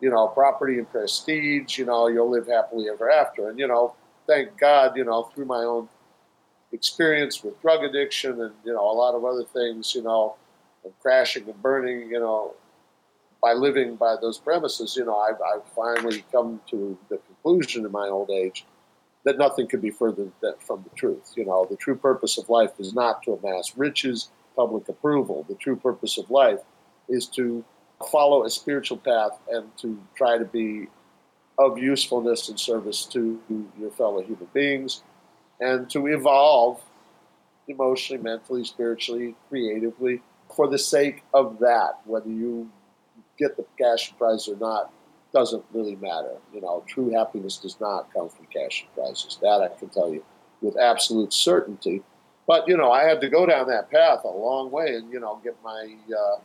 you 0.00 0.10
know, 0.10 0.26
property 0.26 0.78
and 0.78 0.90
prestige, 0.90 1.78
you 1.78 1.84
know, 1.86 2.08
you'll 2.08 2.28
live 2.28 2.48
happily 2.48 2.88
ever 2.88 3.10
after. 3.10 3.48
And, 3.48 3.58
you 3.58 3.68
know, 3.68 3.94
thank 4.26 4.58
God, 4.58 4.96
you 4.96 5.04
know, 5.04 5.22
through 5.22 5.46
my 5.46 5.62
own 5.62 5.88
experience 6.72 7.44
with 7.44 7.60
drug 7.62 7.84
addiction 7.84 8.40
and, 8.40 8.52
you 8.64 8.74
know, 8.74 8.90
a 8.90 8.92
lot 8.92 9.14
of 9.14 9.24
other 9.24 9.44
things, 9.44 9.94
you 9.94 10.02
know, 10.02 10.34
and 10.84 10.92
crashing 11.00 11.44
and 11.48 11.62
burning, 11.62 12.10
you 12.10 12.18
know, 12.18 12.54
by 13.40 13.52
living 13.52 13.94
by 13.94 14.16
those 14.20 14.36
premises, 14.36 14.96
you 14.96 15.04
know, 15.04 15.16
I've, 15.16 15.40
I've 15.40 15.66
finally 15.74 16.24
come 16.32 16.60
to 16.70 16.98
the 17.08 17.18
conclusion 17.18 17.86
in 17.86 17.92
my 17.92 18.08
old 18.08 18.30
age 18.30 18.66
that 19.26 19.38
nothing 19.38 19.66
could 19.66 19.82
be 19.82 19.90
further 19.90 20.28
from 20.60 20.84
the 20.84 20.96
truth. 20.96 21.32
You 21.36 21.44
know, 21.44 21.66
the 21.68 21.76
true 21.76 21.96
purpose 21.96 22.38
of 22.38 22.48
life 22.48 22.70
is 22.78 22.94
not 22.94 23.24
to 23.24 23.32
amass 23.32 23.76
riches, 23.76 24.30
public 24.54 24.88
approval. 24.88 25.44
The 25.48 25.56
true 25.56 25.74
purpose 25.74 26.16
of 26.16 26.30
life 26.30 26.60
is 27.08 27.26
to 27.30 27.64
follow 28.10 28.44
a 28.44 28.50
spiritual 28.50 28.98
path 28.98 29.36
and 29.50 29.76
to 29.78 29.98
try 30.14 30.38
to 30.38 30.44
be 30.44 30.86
of 31.58 31.76
usefulness 31.76 32.48
and 32.48 32.60
service 32.60 33.04
to 33.06 33.40
your 33.78 33.90
fellow 33.90 34.22
human 34.22 34.48
beings 34.54 35.02
and 35.60 35.90
to 35.90 36.06
evolve 36.06 36.80
emotionally, 37.66 38.22
mentally, 38.22 38.62
spiritually, 38.62 39.34
creatively, 39.48 40.22
for 40.54 40.68
the 40.68 40.78
sake 40.78 41.24
of 41.34 41.58
that, 41.58 41.98
whether 42.04 42.30
you 42.30 42.70
get 43.38 43.56
the 43.56 43.64
cash 43.76 44.16
prize 44.16 44.46
or 44.46 44.56
not, 44.56 44.92
doesn't 45.36 45.64
really 45.74 45.96
matter. 45.96 46.32
You 46.54 46.62
know, 46.62 46.82
true 46.86 47.10
happiness 47.10 47.58
does 47.58 47.78
not 47.78 48.10
come 48.10 48.30
from 48.30 48.46
cash 48.46 48.86
and 48.86 48.94
prizes. 48.94 49.38
That 49.42 49.60
I 49.60 49.68
can 49.78 49.90
tell 49.90 50.10
you 50.10 50.24
with 50.62 50.78
absolute 50.78 51.34
certainty. 51.34 52.02
But 52.46 52.66
you 52.66 52.76
know, 52.76 52.90
I 52.90 53.04
had 53.04 53.20
to 53.20 53.28
go 53.28 53.44
down 53.44 53.68
that 53.68 53.90
path 53.90 54.20
a 54.24 54.28
long 54.28 54.70
way, 54.70 54.94
and 54.94 55.12
you 55.12 55.20
know, 55.20 55.38
get 55.44 55.54
my, 55.62 55.94
uh, 56.10 56.40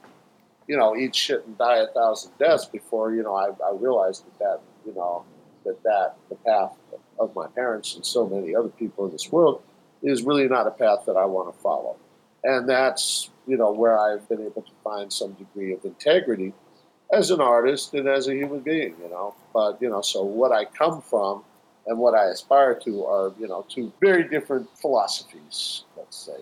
you 0.67 0.75
know, 0.75 0.97
eat 0.97 1.15
shit 1.15 1.45
and 1.47 1.58
die 1.58 1.77
a 1.77 1.88
thousand 1.88 2.34
deaths 2.38 2.65
before 2.65 3.13
you 3.13 3.23
know 3.23 3.34
I, 3.34 3.47
I 3.65 3.71
realized 3.80 4.25
that 4.25 4.39
that 4.39 4.60
you 4.86 4.93
know 4.93 5.23
that 5.63 5.82
that 5.84 6.15
the 6.27 6.36
path 6.36 6.75
of 7.17 7.34
my 7.34 7.47
parents 7.47 7.95
and 7.95 8.06
so 8.06 8.27
many 8.27 8.54
other 8.54 8.69
people 8.69 9.06
in 9.06 9.12
this 9.12 9.32
world 9.32 9.62
is 10.04 10.23
really 10.23 10.49
not 10.49 10.67
a 10.67 10.71
path 10.71 11.06
that 11.06 11.15
I 11.15 11.25
want 11.25 11.56
to 11.56 11.62
follow 11.62 11.95
and 12.43 12.67
that's 12.67 13.30
you 13.47 13.58
know 13.58 13.71
where 13.71 13.99
I've 13.99 14.27
been 14.27 14.41
able 14.41 14.63
to 14.63 14.71
find 14.84 15.12
some 15.12 15.34
degree 15.34 15.73
of 15.73 15.86
integrity 15.86 16.54
as 17.12 17.32
an 17.32 17.41
artist 17.41 17.93
and 17.93 18.08
as 18.08 18.28
a 18.28 18.34
human 18.34 18.60
being, 18.60 18.95
you 19.02 19.10
know. 19.10 19.36
But 19.54 19.82
you 19.82 19.89
know, 19.89 20.02
so 20.02 20.24
what 20.24 20.52
I 20.52 20.65
come 20.65 21.02
from 21.02 21.43
and 21.88 21.97
what 21.97 22.13
I 22.13 22.26
aspire 22.26 22.76
to 22.86 23.06
are 23.06 23.34
you 23.39 23.47
know 23.47 23.65
two 23.69 23.91
very 24.00 24.28
different 24.28 24.67
philosophies, 24.78 25.84
let's 25.97 26.17
say. 26.17 26.38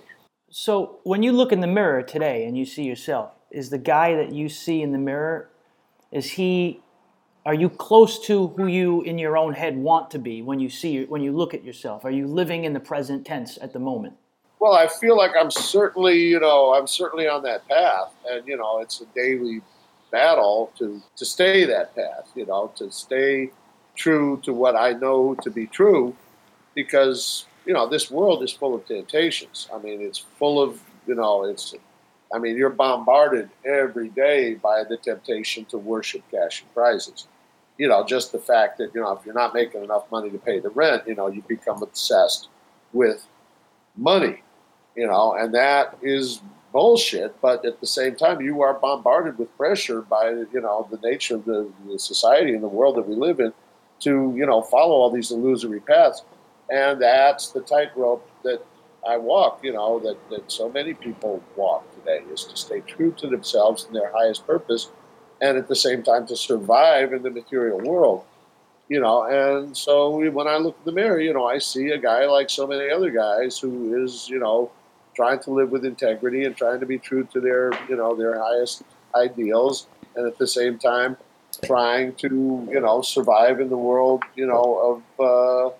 So 0.51 0.99
when 1.03 1.21
you 1.23 1.32
look 1.32 1.51
in 1.51 1.60
the 1.60 1.67
mirror 1.67 2.01
today 2.01 2.45
and 2.45 2.58
you 2.58 2.65
see 2.65 2.84
yourself, 2.84 3.32
is 3.51 3.69
the 3.69 3.77
guy 3.77 4.15
that 4.15 4.34
you 4.34 4.49
see 4.49 4.82
in 4.82 4.91
the 4.91 4.97
mirror, 4.97 5.49
is 6.12 6.32
he? 6.32 6.82
Are 7.45 7.53
you 7.53 7.69
close 7.69 8.19
to 8.27 8.47
who 8.47 8.67
you 8.67 9.01
in 9.03 9.17
your 9.17 9.38
own 9.38 9.53
head 9.53 9.77
want 9.77 10.12
to 10.12 10.19
be 10.19 10.41
when 10.41 10.60
you 10.60 10.69
see 10.69 11.05
when 11.05 11.23
you 11.23 11.32
look 11.32 11.53
at 11.53 11.63
yourself? 11.63 12.05
Are 12.05 12.12
you 12.12 12.27
living 12.27 12.65
in 12.65 12.73
the 12.73 12.79
present 12.79 13.25
tense 13.25 13.58
at 13.62 13.73
the 13.73 13.79
moment? 13.79 14.15
Well, 14.60 14.73
I 14.73 14.88
feel 14.88 15.15
like 15.15 15.32
I'm 15.39 15.49
certainly, 15.49 16.19
you 16.19 16.39
know, 16.39 16.73
I'm 16.73 16.86
certainly 16.86 17.29
on 17.29 17.43
that 17.43 17.65
path, 17.69 18.13
and 18.29 18.45
you 18.45 18.58
know, 18.58 18.82
it's 18.82 18.99
a 18.99 19.05
daily 19.15 19.62
battle 20.11 20.71
to 20.77 21.01
to 21.15 21.25
stay 21.25 21.65
that 21.65 21.95
path, 21.95 22.29
you 22.35 22.45
know, 22.45 22.71
to 22.75 22.91
stay 22.91 23.51
true 23.95 24.39
to 24.43 24.53
what 24.53 24.75
I 24.75 24.93
know 24.93 25.35
to 25.43 25.49
be 25.49 25.67
true, 25.67 26.15
because 26.75 27.45
you 27.65 27.73
know, 27.73 27.87
this 27.87 28.09
world 28.09 28.43
is 28.43 28.51
full 28.51 28.73
of 28.73 28.85
temptations. 28.85 29.69
I 29.73 29.77
mean, 29.77 30.01
it's 30.01 30.17
full 30.17 30.61
of, 30.61 30.81
you 31.05 31.13
know, 31.13 31.43
it's, 31.43 31.75
I 32.33 32.39
mean, 32.39 32.57
you're 32.57 32.71
bombarded 32.71 33.49
every 33.63 34.09
day 34.09 34.55
by 34.55 34.83
the 34.83 34.97
temptation 34.97 35.65
to 35.65 35.77
worship 35.77 36.23
cash 36.31 36.61
and 36.61 36.73
prizes. 36.73 37.27
You 37.77 37.87
know, 37.87 38.03
just 38.05 38.31
the 38.31 38.39
fact 38.39 38.77
that 38.79 38.95
you 38.95 39.01
know, 39.01 39.11
if 39.11 39.25
you're 39.25 39.35
not 39.35 39.53
making 39.53 39.83
enough 39.83 40.09
money 40.11 40.29
to 40.29 40.37
pay 40.37 40.59
the 40.59 40.69
rent, 40.69 41.03
you 41.07 41.15
know, 41.15 41.27
you 41.27 41.43
become 41.47 41.83
obsessed 41.83 42.47
with 42.93 43.27
money 43.95 44.41
you 44.99 45.07
know, 45.07 45.33
and 45.33 45.53
that 45.53 45.97
is 46.01 46.41
bullshit. 46.71 47.39
But 47.41 47.65
at 47.65 47.79
the 47.79 47.88
same 47.88 48.15
time, 48.15 48.41
you 48.41 48.62
are 48.62 48.73
bombarded 48.73 49.38
with 49.38 49.55
pressure 49.58 50.01
by 50.01 50.29
you 50.29 50.62
know 50.62 50.88
the 50.91 50.97
nature 50.97 51.36
of 51.36 51.45
the, 51.45 51.71
the 51.88 51.99
society 51.99 52.53
and 52.53 52.63
the 52.63 52.67
world 52.67 52.95
that 52.97 53.08
we 53.08 53.15
live 53.15 53.39
in 53.39 53.53
to 54.01 54.34
you 54.36 54.45
know 54.45 54.62
follow 54.62 54.95
all 54.95 55.12
these 55.12 55.32
illusory 55.32 55.79
paths, 55.79 56.23
and 56.69 57.01
that's 57.01 57.49
the 57.49 57.62
tightrope 57.62 58.27
that 58.43 58.65
I 59.08 59.17
walk. 59.17 59.60
You 59.63 59.73
know 59.73 59.99
that 59.99 60.17
that 60.29 60.51
so 60.51 60.69
many 60.69 60.93
people 60.93 61.41
walk 61.55 61.86
today 61.95 62.23
is 62.32 62.45
to 62.45 62.58
stay 62.58 62.82
true 62.82 63.12
to 63.19 63.27
themselves 63.27 63.86
and 63.86 63.95
their 63.95 64.12
highest 64.12 64.45
purpose, 64.45 64.89
and 65.41 65.58
at 65.58 65.67
the 65.67 65.75
same 65.75 66.03
time 66.03 66.27
to 66.27 66.36
survive 66.36 67.13
in 67.13 67.23
the 67.23 67.32
material 67.32 67.79
world 67.79 68.25
you 68.89 68.99
know, 68.99 69.23
and 69.23 69.77
so 69.77 70.17
when 70.32 70.47
I 70.47 70.58
look 70.58 70.75
in 70.79 70.86
the 70.86 70.91
mirror, 70.91 71.19
you 71.19 71.32
know, 71.32 71.45
I 71.45 71.60
see 71.60 71.91
a 71.91 71.97
guy 71.99 72.25
like 72.25 72.49
so 72.49 72.65
many 72.65 72.89
other 72.89 73.12
guys 73.12 73.60
who 73.60 74.03
is, 74.03 74.27
you 74.27 74.39
know, 74.39 74.71
trying 75.19 75.39
to 75.39 75.51
live 75.51 75.69
with 75.69 75.84
integrity 75.84 76.45
and 76.45 76.55
trying 76.55 76.79
to 76.79 76.86
be 76.86 76.97
true 76.97 77.27
to 77.34 77.41
their 77.41 77.71
you 77.89 77.97
know 77.97 78.15
their 78.15 78.39
highest 78.39 78.84
ideals, 79.15 79.88
and 80.15 80.25
at 80.25 80.38
the 80.38 80.47
same 80.47 80.79
time 80.79 81.17
trying 81.65 82.13
to 82.15 82.65
you 82.71 82.79
know 82.79 83.01
survive 83.01 83.60
in 83.60 83.69
the 83.69 83.82
world 83.89 84.23
you 84.38 84.47
know 84.47 84.67
of 84.89 85.25
uh, 85.29 85.75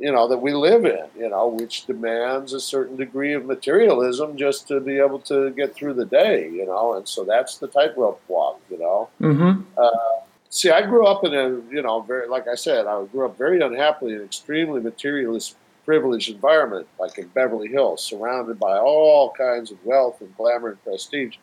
you 0.00 0.10
know 0.10 0.26
that 0.26 0.38
we 0.38 0.52
live 0.52 0.84
in 0.84 1.06
you 1.16 1.28
know 1.28 1.46
which 1.46 1.86
demands 1.86 2.52
a 2.52 2.58
certain 2.58 2.96
degree 2.96 3.32
of 3.32 3.44
materialism 3.44 4.36
just 4.36 4.66
to 4.66 4.80
be 4.80 4.98
able 4.98 5.20
to 5.20 5.50
get 5.50 5.72
through 5.72 5.94
the 5.94 6.06
day 6.06 6.50
you 6.50 6.66
know 6.66 6.94
and 6.94 7.06
so 7.06 7.22
that's 7.22 7.58
the 7.58 7.68
tightrope 7.68 8.20
walk 8.26 8.60
you 8.70 8.78
know 8.78 9.08
mm-hmm. 9.20 9.62
uh, 9.76 9.90
see 10.50 10.70
i 10.70 10.82
grew 10.82 11.06
up 11.06 11.22
in 11.24 11.32
a 11.32 11.48
you 11.76 11.82
know 11.82 12.00
very 12.00 12.26
like 12.26 12.48
i 12.48 12.56
said 12.56 12.88
i 12.88 13.04
grew 13.12 13.24
up 13.24 13.38
very 13.38 13.60
unhappily 13.60 14.14
in 14.14 14.22
extremely 14.22 14.80
materialist 14.80 15.54
privileged 15.88 16.28
environment, 16.28 16.86
like 17.00 17.16
in 17.16 17.26
Beverly 17.28 17.68
Hills, 17.68 18.04
surrounded 18.04 18.58
by 18.58 18.76
all 18.76 19.30
kinds 19.30 19.70
of 19.70 19.82
wealth 19.86 20.20
and 20.20 20.36
glamour 20.36 20.68
and 20.72 20.84
prestige. 20.84 21.36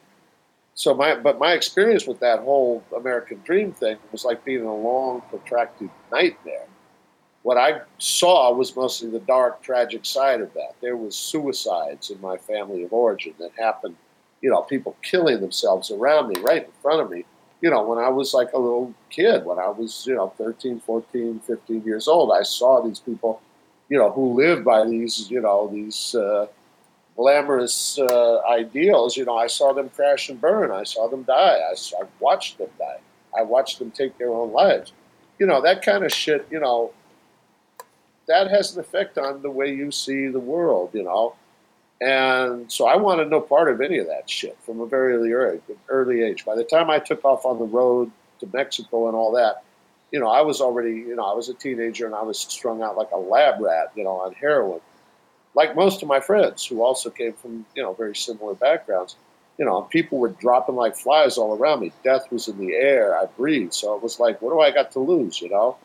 So 0.76 0.94
my, 0.94 1.16
but 1.16 1.40
my 1.40 1.54
experience 1.54 2.06
with 2.06 2.20
that 2.20 2.42
whole 2.42 2.84
American 2.96 3.42
dream 3.44 3.72
thing 3.72 3.98
was 4.12 4.24
like 4.24 4.46
being 4.46 4.60
in 4.60 4.66
a 4.68 4.76
long, 4.76 5.24
protracted 5.32 5.90
nightmare. 6.12 6.68
What 7.42 7.58
I 7.58 7.82
saw 7.98 8.54
was 8.54 8.76
mostly 8.76 9.10
the 9.10 9.20
dark, 9.22 9.64
tragic 9.64 10.06
side 10.06 10.42
of 10.42 10.54
that. 10.54 10.76
There 10.80 10.96
was 10.96 11.18
suicides 11.18 12.12
in 12.12 12.22
my 12.22 12.38
family 12.38 12.84
of 12.84 12.94
origin 12.94 13.34
that 13.40 13.50
happened. 13.58 13.96
You 14.44 14.52
know, 14.52 14.62
people 14.62 14.96
killing 15.02 15.42
themselves 15.42 15.90
around 15.90 16.28
me, 16.28 16.40
right 16.42 16.66
in 16.66 16.72
front 16.84 17.02
of 17.02 17.10
me. 17.10 17.26
You 17.62 17.72
know, 17.72 17.82
when 17.82 17.98
I 17.98 18.10
was 18.10 18.36
like 18.36 18.54
a 18.54 18.60
little 18.60 18.94
kid, 19.10 19.44
when 19.44 19.58
I 19.58 19.70
was, 19.70 20.06
you 20.06 20.14
know, 20.14 20.34
13, 20.38 20.82
14, 20.82 21.40
15 21.48 21.84
years 21.84 22.08
old, 22.08 22.32
I 22.32 22.44
saw 22.44 22.84
these 22.84 23.00
people 23.00 23.42
you 23.90 23.98
know, 23.98 24.12
who 24.12 24.34
live 24.34 24.64
by 24.64 24.86
these, 24.86 25.30
you 25.30 25.42
know, 25.42 25.68
these 25.68 26.16
uh, 26.16 26.48
glamorous 27.16 28.00
uh, 28.00 28.42
ideals, 28.50 29.16
you 29.16 29.26
know, 29.26 29.38
I 29.38 29.48
saw 29.48 29.74
them 29.74 29.90
crash 29.90 30.30
and 30.30 30.40
burn. 30.40 30.72
I 30.72 30.84
saw 30.84 31.08
them 31.08 31.24
die. 31.24 31.60
I, 31.60 31.74
I 32.02 32.06
watched 32.20 32.58
them 32.58 32.70
die. 32.80 33.00
I 33.38 33.44
watched 33.44 33.80
them 33.80 33.92
take 33.92 34.18
their 34.18 34.30
own 34.32 34.52
lives. 34.52 34.94
you 35.40 35.46
know, 35.46 35.62
that 35.62 35.82
kind 35.82 36.04
of 36.04 36.12
shit, 36.12 36.48
you 36.50 36.60
know, 36.60 36.92
that 38.28 38.50
has 38.50 38.74
an 38.74 38.80
effect 38.80 39.18
on 39.18 39.42
the 39.42 39.52
way 39.52 39.74
you 39.74 39.92
see 39.92 40.28
the 40.28 40.40
world, 40.40 40.92
you 40.94 41.04
know. 41.04 41.36
And 42.02 42.72
so 42.72 42.88
I 42.88 42.96
wanted 42.96 43.30
no 43.30 43.40
part 43.40 43.70
of 43.70 43.82
any 43.82 44.00
of 44.00 44.08
that 44.08 44.30
shit 44.30 44.58
from 44.62 44.82
a 44.82 44.86
very 44.86 45.14
early, 45.14 45.62
early 45.90 46.24
age. 46.24 46.46
By 46.46 46.56
the 46.56 46.64
time 46.64 46.90
I 46.90 47.00
took 47.00 47.24
off 47.24 47.46
on 47.46 47.60
the 47.60 47.66
road 47.66 48.12
to 48.40 48.50
Mexico 48.52 49.08
and 49.08 49.16
all 49.16 49.32
that, 49.34 49.64
you 50.16 50.22
know, 50.22 50.30
I 50.30 50.40
was 50.44 50.62
already, 50.62 50.92
you 50.92 51.14
know, 51.14 51.26
I 51.26 51.34
was 51.34 51.50
a 51.50 51.54
teenager 51.54 52.06
and 52.06 52.16
I 52.16 52.22
was 52.22 52.40
strung 52.40 52.82
out 52.82 52.96
like 52.96 53.12
a 53.12 53.18
lab 53.18 53.60
rat, 53.60 53.92
you 53.96 54.06
know, 54.06 54.12
on 54.12 54.32
heroin, 54.32 54.80
like 55.56 55.76
most 55.76 56.02
of 56.02 56.08
my 56.08 56.22
friends 56.22 56.66
who 56.66 56.82
also 56.82 57.10
came 57.10 57.34
from, 57.34 57.66
you 57.76 57.84
know, 57.84 57.92
very 57.92 58.16
similar 58.16 58.54
backgrounds. 58.54 59.18
You 59.58 59.66
know, 59.66 59.82
people 59.82 60.18
were 60.18 60.30
dropping 60.30 60.76
like 60.76 60.96
flies 60.96 61.38
all 61.38 61.58
around 61.58 61.82
me. 61.82 61.92
Death 62.02 62.32
was 62.32 62.48
in 62.48 62.58
the 62.58 62.76
air. 62.76 63.20
I 63.20 63.26
breathed. 63.26 63.74
So 63.74 63.94
it 63.94 64.02
was 64.02 64.18
like, 64.18 64.42
what 64.42 64.52
do 64.52 64.62
I 64.62 64.72
got 64.72 64.90
to 64.94 65.00
lose, 65.00 65.42
you 65.42 65.50
know? 65.50 65.76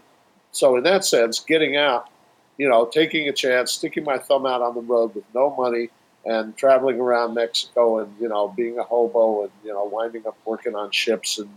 So 0.53 0.77
in 0.77 0.85
that 0.85 1.05
sense, 1.05 1.41
getting 1.41 1.77
out, 1.77 2.09
you 2.57 2.69
know, 2.69 2.87
taking 2.87 3.29
a 3.29 3.33
chance, 3.33 3.73
sticking 3.73 4.05
my 4.05 4.19
thumb 4.19 4.47
out 4.47 4.63
on 4.63 4.77
the 4.77 4.81
road 4.81 5.13
with 5.13 5.25
no 5.35 5.57
money, 5.57 5.91
and 6.25 6.57
traveling 6.57 7.01
around 7.01 7.35
Mexico 7.35 7.99
and 7.99 8.15
you 8.21 8.29
know 8.29 8.49
being 8.49 8.79
a 8.79 8.83
hobo 8.83 9.45
and 9.45 9.51
you 9.65 9.73
know 9.73 9.85
winding 9.85 10.27
up 10.27 10.37
working 10.45 10.75
on 10.75 10.91
ships 10.91 11.39
and 11.39 11.49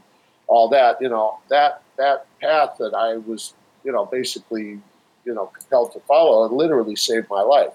all 0.53 0.67
that 0.69 1.01
you 1.03 1.09
know 1.09 1.39
that 1.49 1.81
that 1.97 2.25
path 2.39 2.71
that 2.79 2.93
I 2.93 3.17
was 3.29 3.53
you 3.83 3.91
know 3.91 4.05
basically 4.05 4.79
you 5.25 5.33
know 5.37 5.47
compelled 5.57 5.93
to 5.93 5.99
follow 6.01 6.47
literally 6.63 6.95
saved 6.95 7.27
my 7.29 7.41
life. 7.41 7.73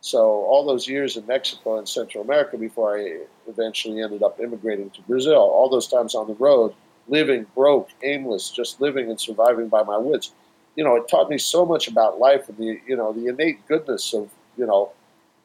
So 0.00 0.20
all 0.20 0.64
those 0.64 0.86
years 0.86 1.16
in 1.16 1.26
Mexico 1.26 1.78
and 1.78 1.88
Central 1.88 2.22
America 2.22 2.56
before 2.56 2.96
I 2.98 3.18
eventually 3.48 4.00
ended 4.00 4.22
up 4.22 4.38
immigrating 4.38 4.90
to 4.90 5.02
Brazil, 5.02 5.42
all 5.56 5.68
those 5.68 5.88
times 5.88 6.14
on 6.14 6.28
the 6.28 6.34
road, 6.34 6.72
living 7.08 7.46
broke, 7.52 7.88
aimless, 8.04 8.50
just 8.50 8.80
living 8.80 9.10
and 9.10 9.20
surviving 9.20 9.68
by 9.68 9.82
my 9.82 9.98
wits 9.98 10.30
you 10.78 10.84
know, 10.84 10.94
it 10.94 11.08
taught 11.08 11.28
me 11.28 11.38
so 11.38 11.66
much 11.66 11.88
about 11.88 12.20
life 12.20 12.48
and 12.48 12.56
the, 12.56 12.80
you 12.86 12.96
know, 12.96 13.12
the 13.12 13.26
innate 13.26 13.66
goodness 13.66 14.14
of, 14.14 14.30
you 14.56 14.64
know, 14.64 14.92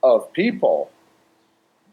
of 0.04 0.32
people 0.32 0.92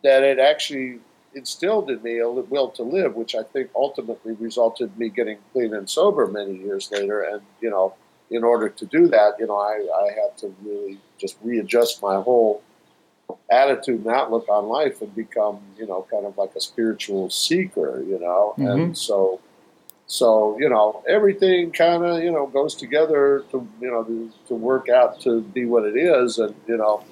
that 0.04 0.22
it 0.22 0.38
actually 0.38 0.98
instilled 1.34 1.90
in 1.90 2.02
me 2.02 2.18
a 2.18 2.28
will 2.28 2.68
to 2.70 2.82
live, 2.82 3.14
which 3.14 3.34
I 3.34 3.42
think 3.42 3.70
ultimately 3.74 4.32
resulted 4.34 4.90
in 4.92 4.98
me 4.98 5.08
getting 5.08 5.38
clean 5.52 5.74
and 5.74 5.88
sober 5.88 6.26
many 6.26 6.56
years 6.56 6.90
later. 6.90 7.22
And, 7.22 7.42
you 7.60 7.70
know, 7.70 7.94
in 8.30 8.44
order 8.44 8.68
to 8.68 8.86
do 8.86 9.06
that, 9.08 9.36
you 9.38 9.46
know, 9.46 9.56
I, 9.56 9.86
I 10.02 10.12
had 10.12 10.36
to 10.38 10.54
really 10.62 10.98
just 11.18 11.36
readjust 11.42 12.02
my 12.02 12.20
whole 12.20 12.62
attitude 13.50 14.04
and 14.04 14.14
outlook 14.14 14.48
on 14.48 14.66
life 14.66 15.02
and 15.02 15.14
become, 15.14 15.60
you 15.78 15.86
know, 15.86 16.06
kind 16.10 16.26
of 16.26 16.36
like 16.36 16.54
a 16.56 16.60
spiritual 16.60 17.30
seeker, 17.30 18.02
you 18.06 18.18
know. 18.18 18.54
Mm-hmm. 18.58 18.66
And 18.66 18.98
so 18.98 19.40
so 20.10 20.58
you 20.58 20.68
know 20.68 21.04
everything 21.08 21.70
kind 21.70 22.04
of 22.04 22.20
you 22.20 22.32
know 22.32 22.48
goes 22.48 22.74
together 22.74 23.44
to 23.52 23.66
you 23.80 23.88
know 23.88 24.02
to, 24.02 24.32
to, 24.48 24.54
work 24.54 24.88
out 24.88 25.20
to 25.20 25.40
be 25.40 25.64
what 25.64 25.84
it 25.84 25.96
is, 25.96 26.38
and 26.38 26.54
you 26.66 26.76
know. 26.76 27.02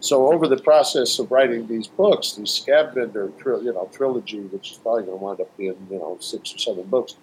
So 0.00 0.32
over 0.32 0.48
the 0.48 0.58
process 0.58 1.18
of 1.18 1.30
writing 1.30 1.66
these 1.66 1.86
books, 1.86 2.32
the 2.32 2.46
Scab 2.46 2.94
Vendor, 2.94 3.32
you 3.44 3.72
know, 3.72 3.88
trilogy, 3.92 4.40
which 4.40 4.72
is 4.72 4.78
probably 4.78 5.04
going 5.04 5.18
to 5.18 5.24
wind 5.24 5.40
up 5.40 5.56
being 5.56 5.76
you 5.90 5.98
know 5.98 6.18
six 6.20 6.54
or 6.54 6.58
seven 6.58 6.82
books, 6.84 7.16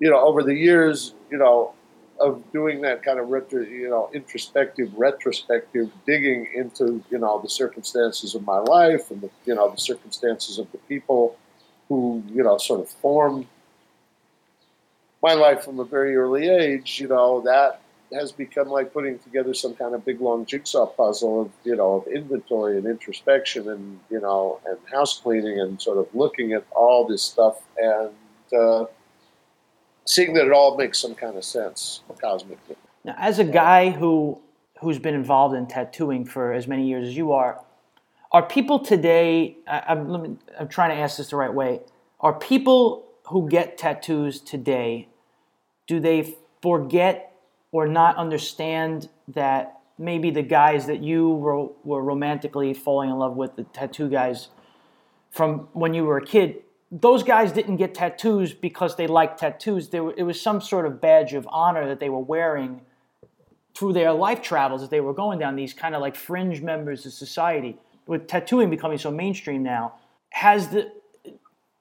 you 0.00 0.10
know, 0.10 0.20
over 0.20 0.42
the 0.42 0.54
years, 0.54 1.14
you 1.30 1.38
know, 1.38 1.72
of 2.20 2.42
doing 2.52 2.80
that 2.82 3.02
kind 3.02 3.18
of 3.18 3.28
retro, 3.28 3.62
you 3.62 3.88
know, 3.88 4.10
introspective, 4.12 4.92
retrospective 4.96 5.90
digging 6.06 6.48
into 6.54 7.02
you 7.10 7.18
know 7.18 7.40
the 7.40 7.48
circumstances 7.48 8.34
of 8.34 8.44
my 8.44 8.58
life 8.58 9.10
and 9.10 9.20
the 9.22 9.30
you 9.46 9.54
know 9.54 9.70
the 9.70 9.80
circumstances 9.80 10.58
of 10.58 10.70
the 10.72 10.78
people 10.88 11.36
who 11.88 12.22
you 12.28 12.42
know 12.42 12.58
sort 12.58 12.80
of 12.80 12.88
formed 12.88 13.46
my 15.22 15.34
life 15.34 15.64
from 15.64 15.80
a 15.80 15.84
very 15.84 16.16
early 16.16 16.48
age, 16.48 17.00
you 17.00 17.08
know, 17.08 17.40
that 17.40 17.80
has 18.12 18.32
become 18.32 18.68
like 18.68 18.92
putting 18.92 19.18
together 19.18 19.52
some 19.52 19.74
kind 19.74 19.94
of 19.94 20.04
big 20.04 20.20
long 20.20 20.46
jigsaw 20.46 20.86
puzzle 20.86 21.42
of 21.42 21.50
you 21.64 21.76
know 21.76 21.96
of 21.96 22.06
inventory 22.06 22.78
and 22.78 22.86
introspection 22.86 23.68
and 23.68 24.00
you 24.10 24.20
know 24.20 24.60
and 24.66 24.78
house 24.92 25.20
cleaning 25.20 25.60
and 25.60 25.80
sort 25.80 25.98
of 25.98 26.06
looking 26.14 26.52
at 26.52 26.64
all 26.74 27.06
this 27.06 27.22
stuff 27.22 27.60
and 27.76 28.10
uh, 28.58 28.84
seeing 30.04 30.32
that 30.34 30.46
it 30.46 30.52
all 30.52 30.76
makes 30.76 30.98
some 30.98 31.14
kind 31.14 31.36
of 31.36 31.44
sense 31.44 32.00
cosmically. 32.20 32.76
Now, 33.04 33.14
as 33.18 33.38
a 33.38 33.44
guy 33.44 33.90
who 33.90 34.38
who's 34.80 34.98
been 34.98 35.14
involved 35.14 35.54
in 35.54 35.66
tattooing 35.66 36.24
for 36.24 36.52
as 36.52 36.66
many 36.66 36.88
years 36.88 37.08
as 37.08 37.16
you 37.16 37.32
are, 37.32 37.60
are 38.32 38.42
people 38.42 38.78
today? 38.78 39.56
I, 39.66 39.82
I'm, 39.88 40.38
I'm 40.58 40.68
trying 40.68 40.90
to 40.90 40.96
ask 40.96 41.18
this 41.18 41.30
the 41.30 41.36
right 41.36 41.52
way. 41.52 41.80
Are 42.20 42.32
people 42.32 43.04
who 43.28 43.48
get 43.48 43.76
tattoos 43.76 44.40
today, 44.40 45.08
do 45.86 46.00
they 46.00 46.36
forget 46.62 47.27
or 47.72 47.86
not 47.86 48.16
understand 48.16 49.08
that 49.28 49.80
maybe 49.98 50.30
the 50.30 50.42
guys 50.42 50.86
that 50.86 51.02
you 51.02 51.28
were, 51.28 51.68
were 51.84 52.02
romantically 52.02 52.72
falling 52.72 53.10
in 53.10 53.16
love 53.18 53.36
with, 53.36 53.56
the 53.56 53.64
tattoo 53.64 54.08
guys 54.08 54.48
from 55.30 55.68
when 55.72 55.92
you 55.94 56.04
were 56.04 56.16
a 56.16 56.24
kid, 56.24 56.62
those 56.90 57.22
guys 57.22 57.52
didn't 57.52 57.76
get 57.76 57.94
tattoos 57.94 58.54
because 58.54 58.96
they 58.96 59.06
liked 59.06 59.40
tattoos. 59.40 59.88
It 59.92 60.22
was 60.22 60.40
some 60.40 60.60
sort 60.60 60.86
of 60.86 61.00
badge 61.00 61.34
of 61.34 61.46
honor 61.50 61.86
that 61.86 62.00
they 62.00 62.08
were 62.08 62.18
wearing 62.20 62.80
through 63.74 63.92
their 63.92 64.12
life 64.12 64.40
travels 64.40 64.82
as 64.82 64.88
they 64.88 65.00
were 65.00 65.12
going 65.12 65.38
down 65.38 65.54
these 65.54 65.74
kind 65.74 65.94
of 65.94 66.00
like 66.00 66.16
fringe 66.16 66.62
members 66.62 67.04
of 67.04 67.12
society. 67.12 67.76
With 68.06 68.26
tattooing 68.26 68.70
becoming 68.70 68.96
so 68.96 69.10
mainstream 69.10 69.62
now, 69.62 69.94
has 70.30 70.68
the 70.68 70.92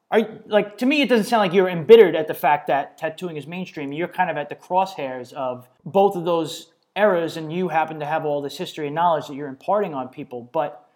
are 0.09 0.21
like 0.45 0.77
to 0.77 0.85
me 0.85 1.01
it 1.01 1.09
doesn't 1.09 1.25
sound 1.25 1.41
like 1.41 1.53
you're 1.53 1.69
embittered 1.69 2.15
at 2.15 2.27
the 2.27 2.33
fact 2.33 2.67
that 2.67 2.97
tattooing 2.97 3.37
is 3.37 3.47
mainstream. 3.47 3.91
You're 3.91 4.07
kind 4.07 4.29
of 4.29 4.37
at 4.37 4.49
the 4.49 4.55
crosshairs 4.55 5.33
of 5.33 5.67
both 5.85 6.15
of 6.15 6.25
those 6.25 6.71
eras 6.95 7.37
and 7.37 7.51
you 7.51 7.67
happen 7.67 7.99
to 7.99 8.05
have 8.05 8.25
all 8.25 8.41
this 8.41 8.57
history 8.57 8.87
and 8.87 8.95
knowledge 8.95 9.27
that 9.27 9.35
you're 9.35 9.47
imparting 9.47 9.93
on 9.93 10.07
people. 10.07 10.49
But 10.53 10.87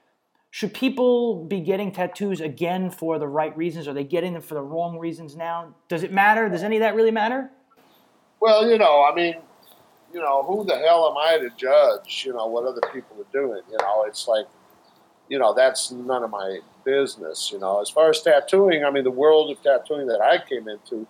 should 0.50 0.74
people 0.74 1.46
be 1.46 1.60
getting 1.62 1.92
tattoos 1.92 2.42
again 2.42 2.90
for 2.90 3.20
the 3.20 3.28
right 3.28 3.56
reasons? 3.56 3.88
Are 3.88 3.94
they 3.94 4.04
getting 4.04 4.34
them 4.34 4.42
for 4.42 4.56
the 4.56 4.62
wrong 4.62 4.98
reasons 4.98 5.36
now? 5.36 5.76
Does 5.88 6.04
it 6.04 6.12
matter? 6.12 6.50
Does 6.50 6.64
any 6.64 6.78
of 6.78 6.82
that 6.82 6.96
really 6.96 7.12
matter? 7.12 7.50
Well 8.40 8.68
you 8.68 8.78
know 8.78 9.04
i 9.04 9.14
mean 9.14 9.36
you 10.12 10.20
know 10.20 10.42
who 10.42 10.66
the 10.66 10.76
hell 10.76 11.08
am 11.10 11.18
i 11.18 11.38
to 11.38 11.50
judge 11.56 12.24
you 12.26 12.34
know 12.34 12.48
what 12.48 12.66
other 12.66 12.82
people 12.92 13.18
are 13.20 13.32
doing? 13.32 13.62
You 13.70 13.78
know 13.82 14.06
it's 14.08 14.28
like 14.28 14.48
you 15.30 15.38
know 15.38 15.54
that's 15.54 15.92
none 15.92 16.24
of 16.24 16.32
my 16.32 16.60
business. 16.84 17.52
You 17.52 17.60
know, 17.60 17.82
as 17.82 17.90
far 17.90 18.10
as 18.10 18.22
tattooing, 18.22 18.84
I 18.84 18.92
mean, 18.92 19.04
the 19.04 19.12
world 19.12 19.52
of 19.52 19.62
tattooing 19.62 20.08
that 20.08 20.22
I 20.22 20.38
came 20.38 20.68
into, 20.68 21.08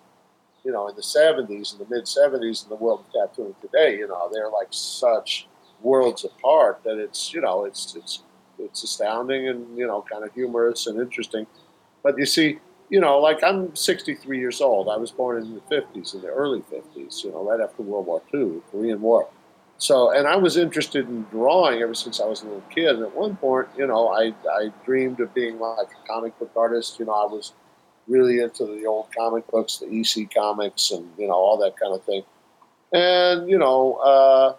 you 0.64 0.72
know, 0.72 0.88
in 0.88 0.96
the 0.96 1.02
'70s, 1.02 1.72
in 1.72 1.78
the 1.78 1.86
mid 1.88 2.04
'70s, 2.04 2.62
and 2.62 2.70
the 2.70 2.76
world 2.76 3.04
of 3.06 3.12
tattooing 3.12 3.54
today, 3.60 3.98
you 3.98 4.08
know, 4.08 4.28
they're 4.32 4.50
like 4.50 4.68
such 4.70 5.46
worlds 5.80 6.24
apart 6.24 6.80
that 6.84 6.98
it's, 6.98 7.32
you 7.32 7.40
know, 7.40 7.64
it's 7.64 7.94
it's 7.96 8.22
it's 8.58 8.82
astounding 8.84 9.48
and 9.48 9.76
you 9.76 9.86
know, 9.86 10.04
kind 10.10 10.24
of 10.24 10.32
humorous 10.34 10.86
and 10.86 11.00
interesting. 11.00 11.46
But 12.02 12.18
you 12.18 12.26
see, 12.26 12.58
you 12.90 13.00
know, 13.00 13.18
like 13.18 13.42
I'm 13.42 13.74
63 13.74 14.38
years 14.38 14.60
old. 14.60 14.88
I 14.88 14.96
was 14.96 15.10
born 15.10 15.42
in 15.42 15.54
the 15.54 15.60
50s, 15.74 16.14
in 16.14 16.20
the 16.20 16.28
early 16.28 16.60
50s, 16.60 17.24
you 17.24 17.30
know, 17.30 17.42
right 17.48 17.60
after 17.60 17.82
World 17.82 18.06
War 18.06 18.22
II, 18.34 18.60
Korean 18.70 19.00
War. 19.00 19.28
So, 19.82 20.12
and 20.12 20.28
I 20.28 20.36
was 20.36 20.56
interested 20.56 21.08
in 21.08 21.24
drawing 21.24 21.82
ever 21.82 21.92
since 21.92 22.20
I 22.20 22.24
was 22.24 22.42
a 22.42 22.44
little 22.44 22.62
kid. 22.70 22.90
And 22.90 23.02
at 23.02 23.16
one 23.16 23.34
point, 23.34 23.66
you 23.76 23.84
know, 23.84 24.10
I, 24.10 24.32
I 24.48 24.70
dreamed 24.84 25.18
of 25.18 25.34
being 25.34 25.58
like 25.58 25.88
a 25.88 26.06
comic 26.06 26.38
book 26.38 26.52
artist. 26.54 27.00
You 27.00 27.06
know, 27.06 27.14
I 27.14 27.26
was 27.26 27.52
really 28.06 28.38
into 28.38 28.64
the 28.64 28.86
old 28.86 29.08
comic 29.12 29.44
books, 29.48 29.78
the 29.78 29.86
EC 29.86 30.32
comics, 30.32 30.92
and, 30.92 31.10
you 31.18 31.26
know, 31.26 31.34
all 31.34 31.58
that 31.58 31.76
kind 31.76 31.92
of 31.92 32.04
thing. 32.04 32.22
And, 32.92 33.50
you 33.50 33.58
know, 33.58 33.94
uh, 33.94 34.54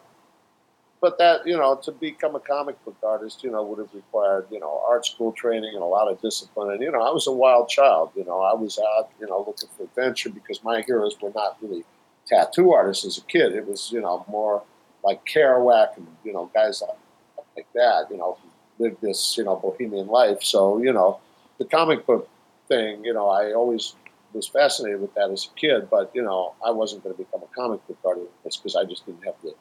but 1.00 1.18
that, 1.20 1.48
you 1.48 1.56
know, 1.56 1.80
to 1.84 1.94
become 1.94 2.36
a 2.36 2.42
comic 2.42 2.84
book 2.84 2.98
artist, 3.02 3.46
you 3.46 3.52
know, 3.52 3.64
would 3.64 3.80
have 3.80 3.94
required, 3.94 4.48
you 4.52 4.60
know, 4.60 4.82
art 4.86 5.06
school 5.06 5.32
training 5.32 5.72
and 5.74 5.84
a 5.84 5.86
lot 5.86 6.12
of 6.12 6.22
discipline. 6.22 6.72
And, 6.72 6.82
you 6.82 6.92
know, 6.92 7.02
I 7.02 7.12
was 7.12 7.28
a 7.28 7.32
wild 7.32 7.70
child. 7.70 8.12
You 8.18 8.26
know, 8.26 8.42
I 8.42 8.54
was 8.54 8.78
out, 8.78 9.10
you 9.22 9.28
know, 9.28 9.38
looking 9.48 9.70
for 9.78 9.84
adventure 9.84 10.32
because 10.32 10.62
my 10.66 10.82
heroes 10.82 11.16
were 11.22 11.32
not 11.34 11.56
really 11.62 11.86
tattoo 12.26 12.74
artists 12.74 13.06
as 13.06 13.18
a 13.20 13.22
kid. 13.22 13.54
It 13.54 13.66
was, 13.66 13.90
you 13.90 14.02
know, 14.02 14.26
more 14.28 14.64
like 15.04 15.26
Kerouac 15.26 15.98
and 15.98 16.08
you 16.24 16.34
know 16.34 16.50
guys 16.54 16.82
like, 16.82 17.46
like 17.56 17.68
that, 17.74 18.08
you 18.10 18.18
know, 18.18 18.38
lived 18.80 19.02
this 19.02 19.38
you 19.38 19.44
know 19.44 19.56
bohemian 19.56 20.08
life. 20.08 20.44
So 20.44 20.82
you 20.82 20.94
know, 20.94 21.20
the 21.60 21.66
comic 21.66 22.06
book 22.06 22.30
thing, 22.68 23.04
you 23.04 23.14
know, 23.14 23.30
I 23.30 23.54
always 23.54 23.96
was 24.34 24.48
fascinated 24.48 25.00
with 25.00 25.14
that 25.14 25.30
as 25.30 25.46
a 25.46 25.60
kid, 25.60 25.90
but 25.90 26.12
you 26.14 26.24
know, 26.24 26.54
I 26.66 26.72
wasn't 26.72 27.04
going 27.04 27.16
to 27.16 27.24
become 27.24 27.44
a 27.44 27.56
comic 27.56 27.86
book 27.88 28.00
artist 28.04 28.64
because 28.64 28.76
I 28.76 28.84
just 28.84 29.06
didn't 29.06 29.24
have 29.26 29.36
the 29.44 29.54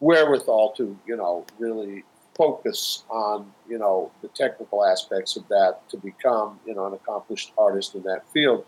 wherewithal 0.00 0.72
to 0.76 0.96
you 1.06 1.16
know 1.16 1.46
really 1.58 2.04
focus 2.36 3.04
on 3.10 3.50
you 3.68 3.78
know 3.78 4.10
the 4.22 4.28
technical 4.28 4.84
aspects 4.84 5.36
of 5.36 5.46
that 5.48 5.78
to 5.88 5.96
become 5.96 6.58
you 6.66 6.74
know 6.74 6.86
an 6.86 6.94
accomplished 6.94 7.52
artist 7.56 7.94
in 7.94 8.02
that 8.02 8.22
field 8.32 8.64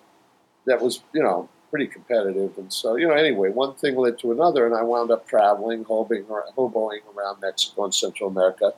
that 0.66 0.80
was 0.80 1.02
you 1.12 1.22
know 1.22 1.48
pretty 1.70 1.86
competitive. 1.86 2.56
And 2.58 2.72
so, 2.72 2.96
you 2.96 3.08
know, 3.08 3.14
anyway, 3.14 3.50
one 3.50 3.74
thing 3.74 3.96
led 3.96 4.18
to 4.20 4.32
another, 4.32 4.66
and 4.66 4.74
I 4.74 4.82
wound 4.82 5.10
up 5.10 5.26
traveling, 5.28 5.84
hoboing, 5.84 6.24
hoboing 6.56 7.00
around 7.16 7.40
Mexico 7.40 7.84
and 7.84 7.94
Central 7.94 8.30
America. 8.30 8.72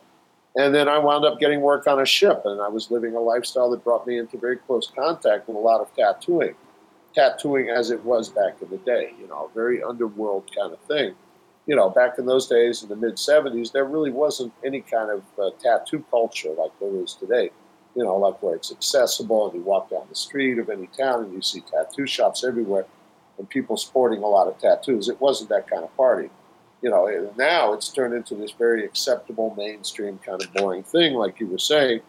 And 0.57 0.74
then 0.74 0.88
I 0.88 0.98
wound 0.98 1.24
up 1.24 1.38
getting 1.38 1.61
work 1.61 1.87
on 1.87 2.01
a 2.01 2.07
ship, 2.07 2.42
and 2.44 2.61
I 2.61 2.68
was 2.68 2.90
living 2.90 3.14
a 3.14 3.20
lifestyle 3.20 3.70
that 3.70 3.85
brought 3.85 4.07
me 4.07 4.18
into 4.18 4.38
very 4.38 4.57
close 4.57 4.90
contact 4.94 5.46
with 5.46 5.57
a 5.57 5.61
lot 5.61 5.81
of 5.81 5.94
tattooing. 5.94 6.55
tattooing 7.14 7.68
as 7.70 7.90
it 7.90 8.05
was 8.05 8.29
back 8.29 8.61
in 8.62 8.68
the 8.70 8.79
day. 8.79 9.12
You 9.20 9.29
know, 9.29 9.51
very 9.55 9.83
underworld 9.83 10.51
kind 10.57 10.72
of 10.72 10.81
thing. 10.81 11.14
You 11.66 11.77
know, 11.77 11.90
back 11.90 12.18
in 12.18 12.27
those 12.27 12.46
days 12.48 12.83
in 12.83 12.88
the 12.88 12.96
mid 12.96 13.16
'70s, 13.16 13.72
there 13.72 13.85
really 13.85 14.11
wasn't 14.11 14.53
any 14.64 14.81
kind 14.81 15.11
of 15.11 15.22
uh, 15.38 15.51
tattoo 15.61 16.05
culture 16.11 16.53
like 16.59 16.72
there 16.81 16.94
is 16.96 17.14
today. 17.14 17.51
You 17.98 18.04
know, 18.04 18.16
like 18.16 18.40
where 18.42 18.54
it's 18.54 18.70
accessible 18.70 19.50
and 19.50 19.58
you 19.58 19.62
walk 19.62 19.90
down 19.90 20.06
the 20.08 20.14
street 20.14 20.58
of 20.58 20.70
any 20.70 20.88
town 20.96 21.24
and 21.24 21.32
you 21.32 21.42
see 21.42 21.61
tattoo 21.61 22.06
shops 22.06 22.44
everywhere 22.44 22.87
and 23.38 23.48
people 23.48 23.76
sporting 23.76 24.22
a 24.22 24.26
lot 24.26 24.46
of 24.46 24.58
tattoos. 24.58 25.08
It 25.08 25.20
wasn't 25.20 25.50
that 25.50 25.68
kind 25.68 25.82
of 25.82 25.96
party 25.96 26.30
you 26.82 26.90
know, 26.90 27.32
now 27.37 27.72
it's 27.72 27.88
turned 27.88 28.14
into 28.14 28.34
this 28.34 28.52
very 28.52 28.84
acceptable, 28.84 29.54
mainstream 29.56 30.18
kind 30.18 30.42
of 30.42 30.52
boring 30.54 30.84
thing, 30.84 31.14
like 31.14 31.40
you 31.40 31.46
were 31.46 31.58
saying. 31.58 32.00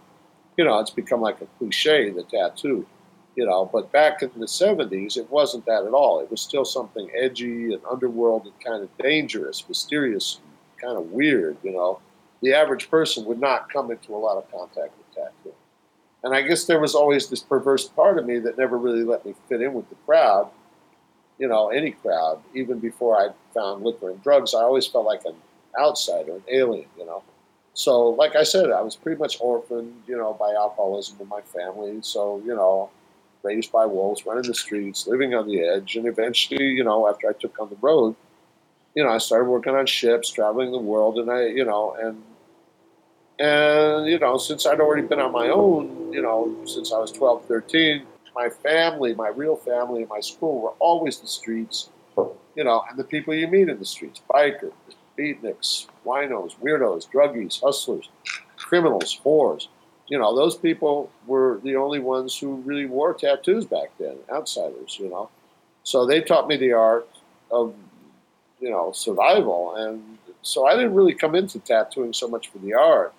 You 0.58 0.66
know, 0.66 0.80
it's 0.80 0.92
become 0.92 1.22
like 1.22 1.42
a 1.42 1.48
cliche, 1.58 2.10
the 2.10 2.24
tattoo. 2.24 2.86
You 3.36 3.46
know, 3.46 3.70
but 3.72 3.92
back 3.92 4.22
in 4.22 4.32
the 4.38 4.46
70s, 4.46 5.16
it 5.16 5.30
wasn't 5.32 5.66
that 5.66 5.86
at 5.86 5.94
all. 5.94 6.20
It 6.20 6.30
was 6.30 6.42
still 6.42 6.66
something 6.66 7.10
edgy 7.18 7.74
and 7.74 7.82
underworld 7.90 8.46
and 8.46 8.54
kind 8.60 8.84
of 8.84 8.90
dangerous, 8.98 9.64
mysterious, 9.68 10.40
kind 10.82 10.98
of 10.98 11.12
weird, 11.12 11.58
you 11.64 11.72
know. 11.72 12.00
The 12.42 12.54
average 12.54 12.90
person 12.90 13.26
would 13.26 13.40
not 13.40 13.72
come 13.72 13.92
into 13.92 14.14
a 14.14 14.18
lot 14.18 14.38
of 14.38 14.52
contact 14.52 14.94
with. 14.98 15.09
And 16.24 16.36
I 16.36 16.42
guess 16.42 16.66
there 16.66 16.80
was 16.80 16.96
always 16.96 17.30
this 17.30 17.42
perverse 17.42 17.88
part 17.88 18.18
of 18.18 18.26
me 18.26 18.40
that 18.40 18.58
never 18.58 18.78
really 18.78 19.04
let 19.04 19.26
me 19.26 19.36
fit 19.48 19.62
in 19.62 19.74
with 19.74 19.90
the 19.90 19.96
crowd 20.06 20.50
you 21.40 21.48
know, 21.48 21.70
any 21.70 21.92
crowd, 21.92 22.42
even 22.54 22.80
before 22.80 23.18
I 23.18 23.30
found 23.54 23.84
liquor 23.84 24.12
and 24.12 24.22
drugs, 24.22 24.54
I 24.54 24.60
always 24.60 24.86
felt 24.86 25.06
like 25.06 25.24
an 25.26 25.36
outsider, 25.80 26.36
an 26.36 26.44
alien, 26.52 26.86
you 26.98 27.06
know. 27.06 27.24
So, 27.74 28.10
like 28.10 28.36
I 28.36 28.44
said, 28.44 28.72
I 28.72 28.82
was 28.82 28.98
pretty 28.98 29.18
much 29.18 29.38
orphaned, 29.40 30.04
you 30.06 30.18
know, 30.18 30.34
by 30.34 30.54
alcoholism 30.54 31.18
in 31.22 31.30
my 31.30 31.42
family. 31.42 32.00
So, 32.02 32.42
you 32.46 32.54
know, 32.54 32.90
raised 33.42 33.72
by 33.72 33.86
wolves, 33.86 34.26
running 34.26 34.44
the 34.44 34.54
streets, 34.54 35.08
living 35.08 35.34
on 35.34 35.48
the 35.48 35.62
edge. 35.62 35.96
And 35.96 36.06
eventually, 36.06 36.66
you 36.66 36.84
know, 36.84 37.08
after 37.08 37.30
I 37.30 37.34
took 37.34 37.58
on 37.60 37.70
the 37.70 37.78
road, 37.82 38.16
you 38.96 39.04
know, 39.04 39.10
I 39.10 39.18
started 39.18 39.46
working 39.46 39.76
on 39.76 39.86
ships, 39.86 40.30
traveling 40.30 40.74
the 40.74 40.78
world. 40.80 41.18
And 41.18 41.32
I, 41.32 41.46
you 41.46 41.64
know, 41.64 41.96
and, 42.00 42.22
and, 43.40 44.06
you 44.08 44.20
know, 44.20 44.38
since 44.38 44.66
I'd 44.66 44.82
already 44.82 45.08
been 45.08 45.20
on 45.20 45.32
my 45.32 45.48
own, 45.48 46.12
you 46.12 46.22
know, 46.22 46.56
since 46.66 46.92
I 46.92 47.00
was 47.00 47.12
12, 47.12 47.46
13, 47.46 48.06
my 48.36 48.50
family, 48.50 49.16
my 49.16 49.30
real 49.30 49.56
family, 49.56 50.02
and 50.02 50.10
my 50.10 50.20
school 50.20 50.62
were 50.62 50.74
always 50.80 51.20
the 51.20 51.28
streets, 51.28 51.90
you 52.18 52.64
know, 52.66 52.84
and 52.90 53.00
the 53.00 53.04
people 53.04 53.34
you 53.34 53.48
meet 53.48 53.70
in 53.70 53.80
the 53.80 53.86
streets 53.86 54.22
bikers, 54.30 54.74
beatniks, 55.18 55.88
winos, 56.06 56.56
weirdos, 56.62 57.10
druggies, 57.10 57.62
hustlers, 57.62 58.10
criminals, 58.58 59.20
whores. 59.24 59.68
You 60.08 60.18
know, 60.18 60.36
those 60.36 60.58
people 60.58 61.10
were 61.26 61.62
the 61.64 61.76
only 61.76 62.00
ones 62.00 62.38
who 62.38 62.56
really 62.58 62.88
wore 62.88 63.14
tattoos 63.14 63.66
back 63.66 63.92
then, 64.00 64.18
outsiders, 64.30 64.98
you 65.00 65.10
know. 65.10 65.30
So 65.84 66.06
they 66.06 66.22
taught 66.22 66.48
me 66.48 66.58
the 66.58 66.74
art 66.74 67.08
of, 67.52 67.74
you 68.60 68.70
know, 68.70 68.92
survival. 68.92 69.76
And 69.76 70.18
so 70.42 70.66
I 70.66 70.76
didn't 70.76 70.96
really 70.96 71.14
come 71.14 71.36
into 71.36 71.60
tattooing 71.60 72.14
so 72.14 72.28
much 72.28 72.50
for 72.50 72.58
the 72.58 72.74
art 72.74 73.14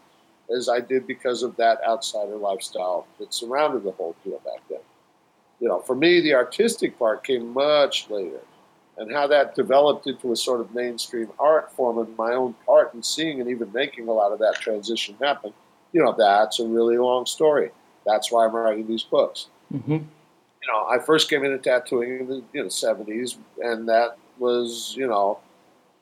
as 0.56 0.68
I 0.68 0.80
did 0.80 1.06
because 1.06 1.42
of 1.42 1.56
that 1.56 1.80
outsider 1.86 2.36
lifestyle 2.36 3.06
that 3.18 3.32
surrounded 3.32 3.84
the 3.84 3.92
whole 3.92 4.16
deal 4.24 4.40
back 4.44 4.62
then 4.68 4.80
you 5.60 5.68
know, 5.68 5.80
for 5.80 5.94
me, 5.94 6.20
the 6.20 6.34
artistic 6.34 6.98
part 6.98 7.22
came 7.22 7.52
much 7.52 8.08
later. 8.10 8.40
And 8.96 9.12
how 9.12 9.26
that 9.28 9.54
developed 9.54 10.06
into 10.06 10.32
a 10.32 10.36
sort 10.36 10.60
of 10.60 10.74
mainstream 10.74 11.28
art 11.38 11.72
form 11.72 11.98
and 11.98 12.16
my 12.18 12.32
own 12.32 12.54
part 12.66 12.92
in 12.92 13.02
seeing 13.02 13.40
and 13.40 13.48
even 13.48 13.72
making 13.72 14.08
a 14.08 14.12
lot 14.12 14.32
of 14.32 14.38
that 14.40 14.56
transition 14.56 15.16
happen, 15.22 15.52
you 15.92 16.02
know, 16.02 16.14
that's 16.16 16.60
a 16.60 16.66
really 16.66 16.98
long 16.98 17.24
story. 17.24 17.70
That's 18.04 18.30
why 18.32 18.44
I'm 18.44 18.54
writing 18.54 18.86
these 18.86 19.02
books. 19.02 19.46
Mm-hmm. 19.72 19.92
You 19.92 20.72
know, 20.72 20.86
I 20.86 20.98
first 20.98 21.30
came 21.30 21.44
into 21.44 21.58
tattooing 21.58 22.20
in 22.20 22.26
the 22.26 22.42
you 22.52 22.62
know, 22.62 22.68
70s, 22.68 23.36
and 23.62 23.88
that 23.88 24.18
was, 24.38 24.94
you 24.96 25.06
know, 25.06 25.38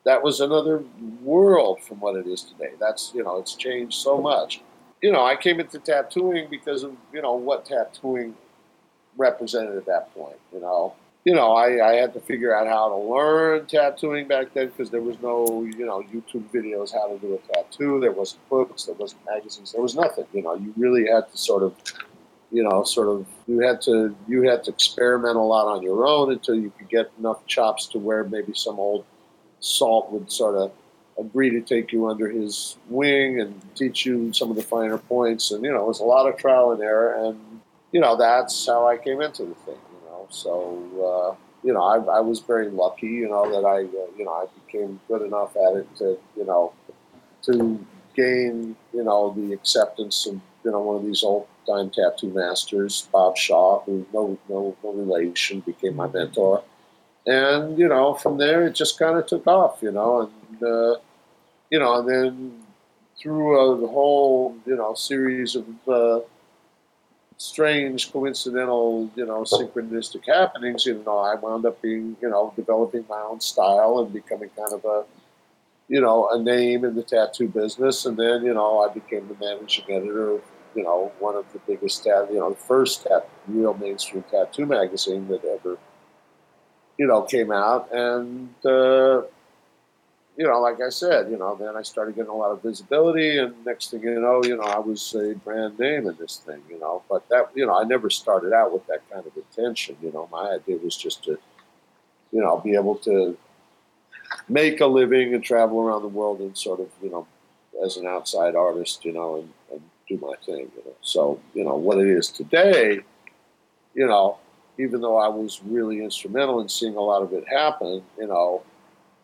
that 0.05 0.23
was 0.23 0.39
another 0.39 0.83
world 1.21 1.81
from 1.83 1.99
what 1.99 2.15
it 2.15 2.25
is 2.27 2.43
today. 2.43 2.71
That's, 2.79 3.11
you 3.13 3.23
know, 3.23 3.37
it's 3.37 3.55
changed 3.55 3.95
so 3.95 4.19
much. 4.19 4.61
You 5.01 5.11
know, 5.11 5.25
I 5.25 5.35
came 5.35 5.59
into 5.59 5.79
tattooing 5.79 6.47
because 6.49 6.83
of, 6.83 6.95
you 7.13 7.21
know, 7.21 7.33
what 7.33 7.65
tattooing 7.65 8.35
represented 9.17 9.77
at 9.77 9.85
that 9.85 10.13
point. 10.13 10.37
You 10.53 10.61
know, 10.61 10.93
you 11.25 11.33
know, 11.33 11.51
I, 11.51 11.91
I 11.91 11.93
had 11.95 12.13
to 12.13 12.19
figure 12.19 12.55
out 12.55 12.67
how 12.67 12.89
to 12.89 12.95
learn 12.95 13.65
tattooing 13.65 14.27
back 14.27 14.53
then 14.53 14.67
because 14.67 14.89
there 14.89 15.01
was 15.01 15.19
no, 15.21 15.63
you 15.63 15.85
know, 15.85 16.01
YouTube 16.01 16.49
videos 16.51 16.93
how 16.93 17.07
to 17.07 17.19
do 17.19 17.35
a 17.35 17.53
tattoo. 17.53 17.99
There 17.99 18.11
wasn't 18.11 18.47
books. 18.49 18.85
There 18.85 18.95
wasn't 18.95 19.25
magazines. 19.25 19.73
There 19.73 19.81
was 19.81 19.95
nothing. 19.95 20.25
You 20.33 20.43
know, 20.43 20.55
you 20.55 20.73
really 20.77 21.07
had 21.07 21.29
to 21.29 21.37
sort 21.37 21.63
of, 21.63 21.75
you 22.51 22.63
know, 22.63 22.83
sort 22.83 23.09
of, 23.09 23.27
you 23.47 23.59
had 23.59 23.81
to, 23.81 24.15
you 24.27 24.43
had 24.43 24.63
to 24.63 24.71
experiment 24.71 25.35
a 25.35 25.41
lot 25.41 25.67
on 25.67 25.83
your 25.83 26.07
own 26.07 26.31
until 26.31 26.55
you 26.55 26.71
could 26.77 26.89
get 26.89 27.11
enough 27.19 27.45
chops 27.47 27.85
to 27.87 27.99
where 27.99 28.23
maybe 28.23 28.53
some 28.55 28.79
old 28.79 29.05
salt 29.59 30.11
would 30.11 30.31
sort 30.31 30.55
of 30.55 30.71
agree 31.17 31.49
to 31.49 31.61
take 31.61 31.91
you 31.91 32.07
under 32.07 32.29
his 32.29 32.77
wing 32.87 33.41
and 33.41 33.61
teach 33.75 34.05
you 34.05 34.31
some 34.31 34.49
of 34.49 34.55
the 34.55 34.63
finer 34.63 34.97
points. 34.97 35.51
And 35.51 35.63
you 35.63 35.71
know, 35.71 35.83
it 35.83 35.87
was 35.87 35.99
a 35.99 36.05
lot 36.05 36.27
of 36.27 36.37
trial 36.37 36.71
and 36.71 36.81
error 36.81 37.13
and 37.25 37.59
you 37.91 37.99
know, 37.99 38.15
that's 38.15 38.65
how 38.65 38.87
I 38.87 38.97
came 38.97 39.21
into 39.21 39.43
the 39.43 39.55
thing, 39.55 39.75
you 39.75 40.09
know. 40.09 40.27
So, 40.29 40.83
uh, 40.95 41.35
you 41.63 41.73
know, 41.73 41.81
I, 41.81 42.17
I, 42.17 42.19
was 42.19 42.39
very 42.39 42.69
lucky, 42.69 43.07
you 43.07 43.27
know, 43.27 43.49
that 43.51 43.67
I, 43.67 43.79
uh, 43.83 44.17
you 44.17 44.25
know, 44.25 44.31
I 44.31 44.45
became 44.65 44.99
good 45.07 45.23
enough 45.23 45.55
at 45.55 45.77
it 45.77 45.95
to, 45.97 46.17
you 46.37 46.45
know, 46.45 46.73
to 47.43 47.85
gain, 48.15 48.75
you 48.93 49.03
know, 49.03 49.33
the 49.35 49.53
acceptance 49.53 50.25
of, 50.27 50.39
you 50.63 50.71
know, 50.71 50.79
one 50.79 50.97
of 50.97 51.05
these 51.05 51.23
old 51.23 51.47
time 51.67 51.89
tattoo 51.89 52.31
masters, 52.31 53.07
Bob 53.11 53.37
Shaw, 53.37 53.81
who 53.81 54.05
no, 54.13 54.37
no, 54.47 54.75
no 54.83 54.91
relation, 54.91 55.61
became 55.61 55.95
my 55.95 56.07
mentor. 56.07 56.63
And, 57.29 57.77
you 57.77 57.87
know, 57.87 58.15
from 58.15 58.37
there 58.37 58.65
it 58.67 58.73
just 58.73 58.97
kind 58.97 59.15
of 59.19 59.27
took 59.27 59.45
off, 59.45 59.75
you 59.81 59.91
know, 59.91 60.11
and, 60.21 60.63
uh, 60.63 60.95
you 61.69 61.77
know, 61.77 61.99
and 61.99 62.09
then 62.09 62.63
through 63.19 63.47
a 63.59 63.87
whole, 63.87 64.55
you 64.65 64.75
know, 64.75 64.95
series 64.95 65.55
of, 65.55 65.65
uh, 65.87 66.19
strange 67.37 68.11
coincidental, 68.11 69.09
you 69.15 69.25
know, 69.25 69.41
synchronistic 69.43 70.25
happenings, 70.25 70.85
you 70.85 71.01
know, 71.05 71.19
I 71.19 71.35
wound 71.35 71.65
up 71.65 71.81
being, 71.81 72.17
you 72.21 72.29
know, 72.29 72.51
developing 72.55 73.05
my 73.07 73.21
own 73.29 73.39
style 73.39 73.99
and 73.99 74.11
becoming 74.11 74.49
kind 74.57 74.73
of 74.73 74.83
a, 74.83 75.05
you 75.87 76.01
know, 76.01 76.29
a 76.29 76.39
name 76.39 76.83
in 76.83 76.95
the 76.95 77.03
tattoo 77.03 77.47
business. 77.47 78.05
And 78.05 78.17
then, 78.17 78.43
you 78.43 78.53
know, 78.53 78.71
I 78.79 78.93
became 78.93 79.27
the 79.27 79.37
managing 79.39 79.85
editor 79.89 80.31
of, 80.31 80.41
you 80.75 80.83
know, 80.83 81.11
one 81.19 81.35
of 81.35 81.45
the 81.53 81.59
biggest, 81.59 82.03
tat, 82.03 82.27
you 82.31 82.39
know, 82.39 82.49
the 82.49 82.63
first 82.71 83.03
tat, 83.03 83.29
real 83.47 83.73
mainstream 83.75 84.23
tattoo 84.31 84.65
magazine 84.65 85.27
that 85.29 85.43
ever, 85.45 85.77
you 86.99 87.07
know, 87.07 87.21
came 87.21 87.51
out. 87.51 87.91
And, 87.93 88.49
uh, 88.65 89.21
you 90.37 90.47
know, 90.47 90.59
like 90.59 90.81
I 90.81 90.89
said, 90.89 91.31
you 91.31 91.37
know, 91.37 91.55
then 91.55 91.75
I 91.75 91.81
started 91.81 92.15
getting 92.15 92.29
a 92.29 92.35
lot 92.35 92.51
of 92.51 92.61
visibility, 92.61 93.37
and 93.37 93.53
next 93.65 93.91
thing 93.91 94.03
you 94.03 94.19
know, 94.21 94.43
you 94.43 94.57
know, 94.57 94.63
I 94.63 94.79
was 94.79 95.15
a 95.15 95.33
brand 95.33 95.79
name 95.79 96.07
in 96.07 96.15
this 96.17 96.41
thing, 96.45 96.61
you 96.69 96.79
know. 96.79 97.01
But 97.09 97.27
that, 97.29 97.49
you 97.55 97.65
know, 97.65 97.77
I 97.77 97.83
never 97.83 98.09
started 98.09 98.53
out 98.53 98.71
with 98.71 98.85
that 98.87 99.09
kind 99.09 99.25
of 99.25 99.35
intention. 99.35 99.97
You 100.01 100.11
know, 100.11 100.29
my 100.31 100.51
idea 100.51 100.77
was 100.77 100.95
just 100.95 101.23
to, 101.23 101.37
you 102.31 102.41
know, 102.41 102.57
be 102.57 102.75
able 102.75 102.95
to 102.99 103.37
make 104.47 104.81
a 104.81 104.85
living 104.85 105.33
and 105.33 105.43
travel 105.43 105.79
around 105.79 106.03
the 106.03 106.09
world 106.09 106.39
and 106.39 106.57
sort 106.57 106.79
of, 106.79 106.89
you 107.01 107.09
know, 107.09 107.25
as 107.83 107.97
an 107.97 108.07
outside 108.07 108.55
artist, 108.55 109.03
you 109.05 109.13
know, 109.13 109.37
and, 109.37 109.49
and 109.71 109.81
do 110.07 110.17
my 110.17 110.35
thing. 110.45 110.71
You 110.75 110.83
know, 110.85 110.95
so 111.01 111.39
you 111.53 111.63
know 111.63 111.75
what 111.75 111.97
it 111.97 112.07
is 112.07 112.29
today. 112.29 113.01
You 113.93 114.07
know, 114.07 114.37
even 114.79 115.01
though 115.01 115.17
I 115.17 115.27
was 115.27 115.61
really 115.63 116.03
instrumental 116.03 116.61
in 116.61 116.69
seeing 116.69 116.95
a 116.95 117.01
lot 117.01 117.21
of 117.21 117.33
it 117.33 117.47
happen, 117.47 118.01
you 118.17 118.27
know 118.27 118.63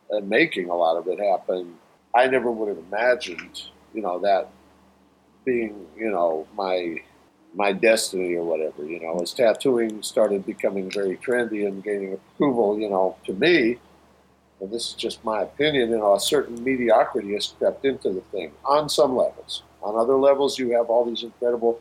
and 0.10 0.30
making 0.30 0.70
a 0.70 0.76
lot 0.76 0.98
of 0.98 1.08
it 1.08 1.20
happen, 1.20 1.76
I 2.14 2.28
never 2.28 2.52
would 2.52 2.70
have 2.70 2.78
imagined, 2.78 3.64
you 3.94 4.02
know, 4.02 4.20
that 4.20 4.50
being, 5.44 5.88
you 5.98 6.10
know, 6.10 6.48
my 6.56 7.02
my 7.54 7.72
destiny 7.72 8.36
or 8.36 8.44
whatever. 8.44 8.86
You 8.86 9.00
know, 9.00 9.20
as 9.20 9.34
tattooing 9.34 10.04
started 10.04 10.46
becoming 10.46 10.92
very 10.92 11.18
trendy 11.18 11.68
and 11.68 11.84
gaining 11.84 12.14
approval, 12.14 12.80
you 12.80 12.90
know, 12.90 13.16
to 13.26 13.34
me, 13.34 13.78
and 14.60 14.72
this 14.72 14.90
is 14.90 14.94
just 14.94 15.24
my 15.24 15.44
opinion, 15.44 15.90
you 15.90 15.98
know, 15.98 16.16
a 16.16 16.20
certain 16.20 16.64
mediocrity 16.64 17.34
has 17.34 17.48
crept 17.58 17.86
into 17.86 18.10
the 18.10 18.22
thing 18.22 18.52
on 18.66 18.90
some 18.90 19.16
levels. 19.16 19.64
On 19.82 19.96
other 19.96 20.16
levels, 20.16 20.58
you 20.58 20.72
have 20.72 20.90
all 20.90 21.06
these 21.06 21.24
incredible 21.24 21.80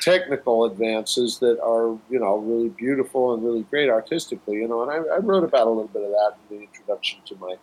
technical 0.00 0.64
advances 0.64 1.38
that 1.38 1.60
are, 1.62 1.96
you 2.10 2.18
know, 2.18 2.38
really 2.38 2.68
beautiful 2.70 3.34
and 3.34 3.44
really 3.44 3.62
great 3.62 3.88
artistically, 3.88 4.56
you 4.56 4.68
know. 4.68 4.82
And 4.82 4.90
I, 4.90 5.14
I 5.14 5.18
wrote 5.18 5.44
about 5.44 5.66
a 5.66 5.70
little 5.70 5.88
bit 5.88 6.02
of 6.02 6.10
that 6.10 6.32
in 6.50 6.56
the 6.56 6.62
introduction 6.64 7.20
to 7.26 7.36
my, 7.36 7.56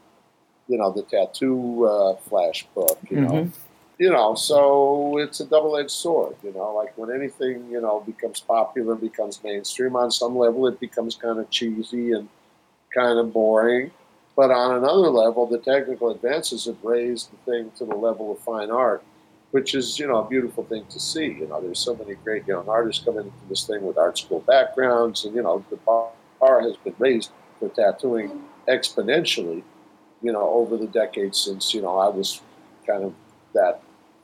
you 0.68 0.78
know, 0.78 0.92
the 0.92 1.04
tattoo 1.04 1.86
uh, 1.86 2.16
flash 2.16 2.66
book, 2.74 2.98
you 3.10 3.18
mm-hmm. 3.18 3.36
know. 3.36 3.52
You 3.98 4.10
know, 4.12 4.34
so 4.34 5.18
it's 5.18 5.42
a 5.42 5.46
double-edged 5.46 5.92
sword, 5.92 6.38
you 6.42 6.54
know. 6.54 6.74
Like 6.74 6.98
when 6.98 7.12
anything, 7.12 7.70
you 7.70 7.82
know, 7.82 8.00
becomes 8.00 8.40
popular, 8.40 8.96
becomes 8.96 9.44
mainstream. 9.44 9.98
On 9.98 10.10
some 10.10 10.38
level, 10.38 10.68
it 10.68 10.80
becomes 10.80 11.18
kind 11.18 11.38
of 11.38 11.50
cheesy 11.50 12.14
and 12.14 12.30
kind 12.96 13.20
of 13.20 13.34
boring. 13.34 13.92
But 14.38 14.52
on 14.52 14.78
another 14.78 15.10
level, 15.10 15.48
the 15.48 15.58
technical 15.58 16.12
advances 16.12 16.64
have 16.64 16.82
raised 16.82 17.30
the 17.30 17.52
thing 17.52 17.72
to 17.78 17.84
the 17.84 17.96
level 17.96 18.32
of 18.32 18.40
fine 18.40 18.72
art 18.72 19.04
which 19.52 19.76
is 19.76 19.98
you 20.00 20.08
know 20.08 20.18
a 20.18 20.30
beautiful 20.30 20.64
thing 20.64 20.86
to 20.90 21.00
see. 21.00 21.26
You 21.26 21.48
know, 21.48 21.62
there's 21.62 21.80
so 21.80 21.96
many 21.96 22.16
great 22.16 22.48
young 22.48 22.68
artists 22.68 23.04
coming 23.04 23.26
into 23.26 23.50
this 23.50 23.66
thing 23.66 23.84
with 23.84 23.98
art 23.98 24.18
school 24.18 24.42
backgrounds, 24.42 25.26
and 25.26 25.36
you 25.36 25.42
know 25.42 25.64
the 25.70 25.78
bar 25.78 26.62
has 26.62 26.78
been 26.78 26.96
raised 27.00 27.32
for 27.60 27.70
tattooing 27.70 28.44
exponentially, 28.68 29.64
you 30.22 30.32
know, 30.32 30.50
over 30.50 30.78
the 30.78 30.88
decades 30.88 31.40
since, 31.40 31.74
you 31.74 31.82
know, 31.82 31.98
I 31.98 32.10
was 32.10 32.42
kind 32.88 33.04
of 33.04 33.14
that 33.54 33.82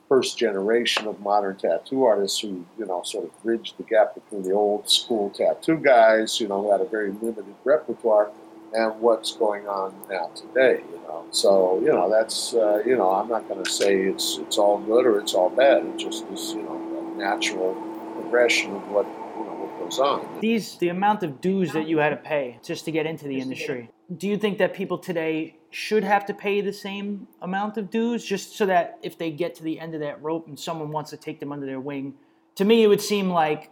first 0.08 0.38
generation 0.38 1.08
of 1.08 1.20
modern 1.20 1.58
tattoo 1.58 2.04
artists 2.04 2.40
who, 2.40 2.66
you 2.78 2.86
know, 2.86 3.02
sort 3.04 3.26
of 3.26 3.44
bridged 3.44 3.78
the 3.78 3.84
gap 3.84 4.14
between 4.14 4.44
the 4.44 4.52
old 4.52 4.90
school 4.90 5.30
tattoo 5.32 5.78
guys, 5.78 6.40
you 6.40 6.48
know, 6.48 6.62
who 6.62 6.72
had 6.72 6.82
a 6.82 6.86
very 6.86 7.12
limited 7.12 7.56
repertoire, 7.64 8.30
and 8.76 9.00
what's 9.00 9.34
going 9.36 9.68
on 9.68 9.96
now 10.10 10.30
today, 10.36 10.84
you 10.92 10.98
know. 11.08 11.26
So, 11.32 11.80
you 11.80 11.88
know, 11.88 12.10
that's, 12.10 12.54
uh, 12.54 12.82
you 12.86 12.96
know, 12.98 13.10
I'm 13.10 13.30
not 13.30 13.48
going 13.48 13.64
to 13.64 13.70
say 13.70 14.02
it's 14.02 14.38
it's 14.40 14.58
all 14.58 14.80
good 14.80 15.06
or 15.06 15.20
it's 15.20 15.34
all 15.34 15.50
bad. 15.50 15.86
It 15.86 15.98
just 15.98 16.26
is, 16.28 16.54
you 16.54 16.64
know, 16.64 17.12
a 17.14 17.18
natural 17.18 17.74
progression 18.14 18.76
of 18.76 18.88
what, 18.90 19.06
you 19.06 19.46
know, 19.46 19.56
what 19.62 19.80
goes 19.80 20.00
on. 20.00 20.40
These, 20.42 20.78
the 20.78 20.90
amount 20.90 21.24
of 21.24 21.42
dues 21.42 21.72
that 21.74 21.88
you 21.88 22.00
had 22.00 22.10
to 22.10 22.18
pay 22.18 22.60
just 22.64 22.86
to 22.86 22.92
get 22.92 23.06
into 23.06 23.28
the 23.28 23.40
industry, 23.40 23.90
do 24.18 24.28
you 24.28 24.38
think 24.38 24.58
that 24.58 24.74
people 24.74 24.98
today 24.98 25.58
should 25.72 26.04
have 26.04 26.26
to 26.26 26.34
pay 26.34 26.62
the 26.62 26.74
same 26.74 27.28
amount 27.42 27.78
of 27.78 27.90
dues 27.90 28.24
just 28.24 28.56
so 28.56 28.66
that 28.66 28.98
if 29.02 29.18
they 29.18 29.32
get 29.32 29.56
to 29.56 29.64
the 29.64 29.80
end 29.80 29.94
of 29.94 30.02
that 30.02 30.22
rope 30.22 30.48
and 30.48 30.60
someone 30.60 30.92
wants 30.92 31.10
to 31.10 31.18
take 31.18 31.40
them 31.40 31.52
under 31.52 31.66
their 31.66 31.80
wing, 31.80 32.14
to 32.56 32.66
me 32.66 32.84
it 32.84 32.88
would 32.88 33.02
seem 33.02 33.30
like 33.30 33.72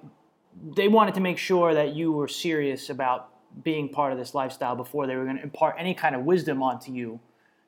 they 0.76 0.88
wanted 0.88 1.14
to 1.14 1.22
make 1.22 1.38
sure 1.38 1.74
that 1.74 1.96
you 1.96 2.12
were 2.12 2.28
serious 2.28 2.90
about 2.90 3.30
being 3.64 3.90
part 3.90 4.12
of 4.12 4.18
this 4.18 4.34
lifestyle 4.34 4.76
before 4.76 5.08
they 5.08 5.16
were 5.16 5.26
going 5.26 5.38
to 5.38 5.44
impart 5.44 5.76
any 5.78 5.94
kind 5.94 6.16
of 6.16 6.24
wisdom 6.24 6.64
onto 6.64 6.92
you 6.92 7.20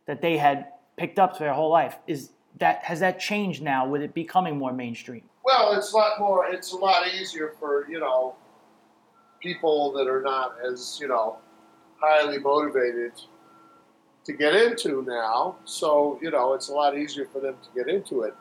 that 0.05 0.21
they 0.21 0.37
had 0.37 0.67
picked 0.97 1.19
up 1.19 1.37
their 1.37 1.53
whole 1.53 1.69
life. 1.69 1.97
Is 2.07 2.31
that 2.59 2.83
has 2.83 2.99
that 3.01 3.19
changed 3.19 3.61
now 3.61 3.87
with 3.87 4.01
it 4.01 4.13
becoming 4.13 4.57
more 4.57 4.73
mainstream? 4.73 5.23
Well, 5.43 5.77
it's 5.77 5.93
a 5.93 5.97
lot 5.97 6.19
more. 6.19 6.47
It's 6.47 6.73
a 6.73 6.77
lot 6.77 7.07
easier 7.13 7.53
for 7.59 7.87
you 7.89 7.99
know 7.99 8.35
people 9.41 9.91
that 9.93 10.07
are 10.07 10.21
not 10.21 10.55
as 10.67 10.97
you 10.99 11.07
know 11.07 11.37
highly 11.97 12.39
motivated 12.39 13.13
to 14.25 14.33
get 14.33 14.55
into 14.55 15.03
now. 15.03 15.57
So 15.65 16.19
you 16.21 16.31
know 16.31 16.53
it's 16.53 16.69
a 16.69 16.73
lot 16.73 16.97
easier 16.97 17.25
for 17.25 17.39
them 17.39 17.55
to 17.61 17.83
get 17.83 17.93
into 17.93 18.21
it. 18.21 18.33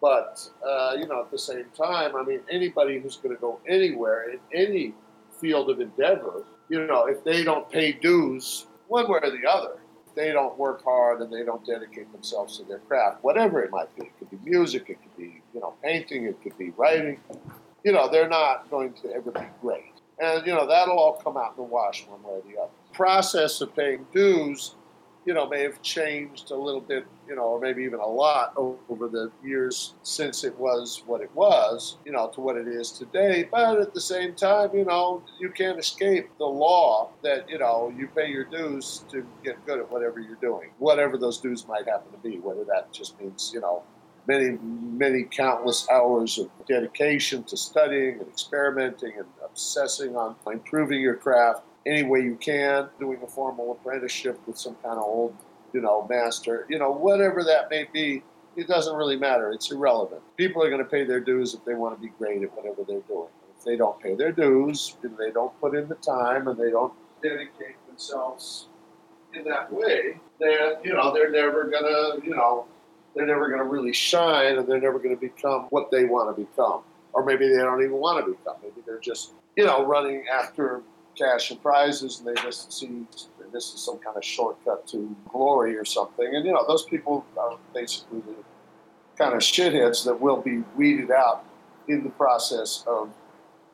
But 0.00 0.46
uh, 0.66 0.96
you 0.98 1.06
know, 1.06 1.22
at 1.22 1.30
the 1.30 1.38
same 1.38 1.66
time, 1.76 2.16
I 2.16 2.22
mean, 2.22 2.40
anybody 2.50 2.98
who's 2.98 3.16
going 3.16 3.34
to 3.34 3.40
go 3.40 3.60
anywhere 3.66 4.30
in 4.30 4.38
any 4.52 4.94
field 5.40 5.70
of 5.70 5.80
endeavor, 5.80 6.44
you 6.68 6.86
know, 6.86 7.06
if 7.06 7.22
they 7.24 7.44
don't 7.44 7.70
pay 7.70 7.92
dues, 7.92 8.66
one 8.88 9.10
way 9.10 9.20
or 9.22 9.30
the 9.30 9.48
other, 9.48 9.78
they 10.14 10.32
don't 10.32 10.58
work 10.58 10.82
hard 10.82 11.20
and 11.20 11.32
they 11.32 11.44
don't 11.44 11.64
dedicate 11.66 12.10
themselves 12.12 12.58
to 12.58 12.64
their 12.64 12.78
craft, 12.78 13.22
whatever 13.22 13.62
it 13.62 13.70
might 13.70 13.94
be. 13.96 14.06
It 14.06 14.18
could 14.18 14.30
be 14.30 14.50
music, 14.50 14.86
it 14.88 14.98
could 15.02 15.16
be, 15.16 15.42
you 15.54 15.60
know, 15.60 15.74
painting, 15.82 16.24
it 16.24 16.42
could 16.42 16.56
be 16.56 16.70
writing. 16.70 17.20
You 17.84 17.92
know, 17.92 18.08
they're 18.08 18.28
not 18.28 18.70
going 18.70 18.94
to 18.94 19.12
ever 19.12 19.30
be 19.30 19.46
great. 19.60 19.92
And, 20.18 20.46
you 20.46 20.54
know, 20.54 20.66
that'll 20.66 20.98
all 20.98 21.20
come 21.22 21.36
out 21.36 21.50
in 21.50 21.56
the 21.56 21.62
wash 21.62 22.06
one 22.06 22.22
way 22.22 22.30
or 22.30 22.42
the 22.50 22.58
other. 22.58 22.70
Process 22.92 23.60
of 23.60 23.76
paying 23.76 24.06
dues 24.12 24.74
you 25.26 25.34
know, 25.34 25.46
may 25.48 25.62
have 25.62 25.82
changed 25.82 26.52
a 26.52 26.56
little 26.56 26.80
bit, 26.80 27.04
you 27.28 27.34
know, 27.34 27.42
or 27.42 27.60
maybe 27.60 27.82
even 27.82 27.98
a 27.98 28.06
lot 28.06 28.54
over 28.56 29.08
the 29.08 29.30
years 29.44 29.94
since 30.04 30.44
it 30.44 30.56
was 30.56 31.02
what 31.04 31.20
it 31.20 31.30
was, 31.34 31.96
you 32.04 32.12
know, 32.12 32.28
to 32.28 32.40
what 32.40 32.56
it 32.56 32.68
is 32.68 32.92
today. 32.92 33.48
But 33.50 33.80
at 33.80 33.92
the 33.92 34.00
same 34.00 34.34
time, 34.36 34.70
you 34.72 34.84
know, 34.84 35.24
you 35.40 35.50
can't 35.50 35.80
escape 35.80 36.30
the 36.38 36.46
law 36.46 37.10
that, 37.22 37.50
you 37.50 37.58
know, 37.58 37.92
you 37.96 38.06
pay 38.06 38.30
your 38.30 38.44
dues 38.44 39.04
to 39.10 39.26
get 39.42 39.64
good 39.66 39.80
at 39.80 39.90
whatever 39.90 40.20
you're 40.20 40.36
doing, 40.36 40.70
whatever 40.78 41.18
those 41.18 41.38
dues 41.40 41.66
might 41.66 41.88
happen 41.88 42.12
to 42.12 42.18
be, 42.18 42.38
whether 42.38 42.62
that 42.64 42.92
just 42.92 43.20
means, 43.20 43.50
you 43.52 43.60
know, 43.60 43.82
many, 44.28 44.56
many 44.62 45.24
countless 45.24 45.88
hours 45.90 46.38
of 46.38 46.48
dedication 46.68 47.42
to 47.44 47.56
studying 47.56 48.20
and 48.20 48.28
experimenting 48.28 49.12
and 49.16 49.26
obsessing 49.44 50.16
on 50.16 50.36
improving 50.46 51.00
your 51.00 51.16
craft 51.16 51.62
any 51.86 52.02
way 52.02 52.20
you 52.20 52.36
can, 52.36 52.88
doing 52.98 53.18
a 53.22 53.26
formal 53.26 53.72
apprenticeship 53.72 54.38
with 54.46 54.58
some 54.58 54.74
kind 54.82 54.98
of 54.98 55.04
old, 55.04 55.36
you 55.72 55.80
know, 55.80 56.06
master, 56.10 56.66
you 56.68 56.78
know, 56.78 56.90
whatever 56.90 57.44
that 57.44 57.70
may 57.70 57.86
be, 57.92 58.22
it 58.56 58.66
doesn't 58.66 58.96
really 58.96 59.16
matter. 59.16 59.52
It's 59.52 59.70
irrelevant. 59.70 60.22
People 60.36 60.62
are 60.62 60.70
going 60.70 60.82
to 60.82 60.88
pay 60.88 61.04
their 61.04 61.20
dues 61.20 61.54
if 61.54 61.64
they 61.64 61.74
want 61.74 61.94
to 61.96 62.00
be 62.00 62.12
great 62.18 62.42
at 62.42 62.54
whatever 62.56 62.82
they're 62.86 63.00
doing. 63.00 63.28
If 63.56 63.64
they 63.64 63.76
don't 63.76 64.00
pay 64.00 64.14
their 64.14 64.32
dues, 64.32 64.96
and 65.02 65.16
they 65.16 65.30
don't 65.30 65.58
put 65.60 65.74
in 65.74 65.88
the 65.88 65.94
time, 65.96 66.48
and 66.48 66.58
they 66.58 66.70
don't 66.70 66.92
dedicate 67.22 67.76
themselves 67.86 68.66
in 69.34 69.44
that 69.44 69.72
way, 69.72 70.18
then 70.40 70.76
you 70.82 70.92
know 70.92 71.12
they're 71.12 71.30
never 71.30 71.64
gonna, 71.64 72.24
you 72.24 72.34
know, 72.34 72.66
they're 73.14 73.26
never 73.26 73.48
gonna 73.48 73.64
really 73.64 73.92
shine, 73.92 74.58
and 74.58 74.66
they're 74.66 74.80
never 74.80 74.98
gonna 74.98 75.16
become 75.16 75.66
what 75.70 75.90
they 75.90 76.04
want 76.04 76.34
to 76.34 76.44
become, 76.44 76.80
or 77.12 77.24
maybe 77.24 77.48
they 77.48 77.56
don't 77.56 77.82
even 77.82 77.96
want 77.96 78.24
to 78.24 78.32
become. 78.32 78.56
Maybe 78.62 78.82
they're 78.86 79.00
just, 79.00 79.32
you 79.56 79.64
know, 79.64 79.84
running 79.84 80.24
after 80.32 80.82
cash 81.16 81.50
and 81.50 81.60
prizes, 81.62 82.20
and 82.20 82.28
they 82.28 82.40
just 82.42 82.72
see 82.72 83.06
this 83.52 83.72
is 83.72 83.80
some 83.80 83.98
kind 83.98 84.16
of 84.16 84.24
shortcut 84.24 84.86
to 84.88 85.14
glory 85.28 85.76
or 85.76 85.84
something. 85.84 86.34
And 86.34 86.44
you 86.44 86.52
know, 86.52 86.64
those 86.66 86.84
people 86.84 87.24
are 87.38 87.56
basically 87.74 88.20
the 88.20 88.34
kind 89.16 89.34
of 89.34 89.40
shitheads 89.40 90.04
that 90.04 90.20
will 90.20 90.40
be 90.40 90.62
weeded 90.76 91.10
out 91.10 91.44
in 91.88 92.04
the 92.04 92.10
process 92.10 92.84
of 92.86 93.10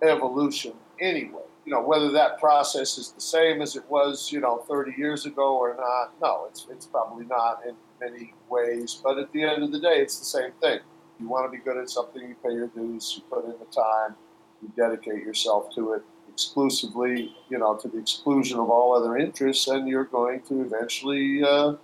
evolution 0.03 0.73
anyway. 1.01 1.43
You 1.65 1.73
know, 1.73 1.83
whether 1.83 2.11
that 2.13 2.39
process 2.39 2.99
is 2.99 3.13
the 3.13 3.21
same 3.21 3.63
as 3.63 3.77
it 3.77 3.89
was, 3.89 4.33
you 4.33 4.41
know, 4.41 4.65
30 4.69 4.95
years 4.99 5.27
ago 5.27 5.57
or 5.57 5.77
not, 5.77 6.13
no, 6.21 6.47
it's, 6.49 6.67
it's 6.71 6.87
probably 6.87 7.25
not 7.25 7.63
in 7.67 7.75
many 8.01 8.35
ways. 8.49 9.01
But 9.03 9.19
at 9.19 9.33
the 9.33 9.45
end 9.45 9.63
of 9.63 9.71
the 9.71 9.79
day, 9.79 10.01
it's 10.01 10.19
the 10.19 10.25
same 10.25 10.51
thing. 10.61 10.81
You 11.21 11.29
want 11.29 11.51
to 11.51 11.57
be 11.57 11.63
good 11.63 11.77
at 11.77 11.89
something, 11.89 12.21
you 12.21 12.35
pay 12.43 12.53
your 12.53 12.67
dues, 12.69 13.15
you 13.17 13.23
put 13.31 13.45
in 13.45 13.53
the 13.53 13.67
time, 13.67 14.17
you 14.61 14.73
dedicate 14.77 15.25
yourself 15.25 15.73
to 15.77 15.93
it, 15.93 16.03
exclusively, 16.33 17.35
you 17.49 17.59
know, 17.59 17.77
to 17.77 17.89
the 17.89 17.99
exclusion 17.99 18.59
of 18.59 18.71
all 18.71 18.95
other 18.95 19.17
interests, 19.17 19.69
and 19.69 19.89
you're 19.89 20.05
going 20.05 20.41
to 20.43 20.63
eventually, 20.63 21.43
uh, 21.43 21.75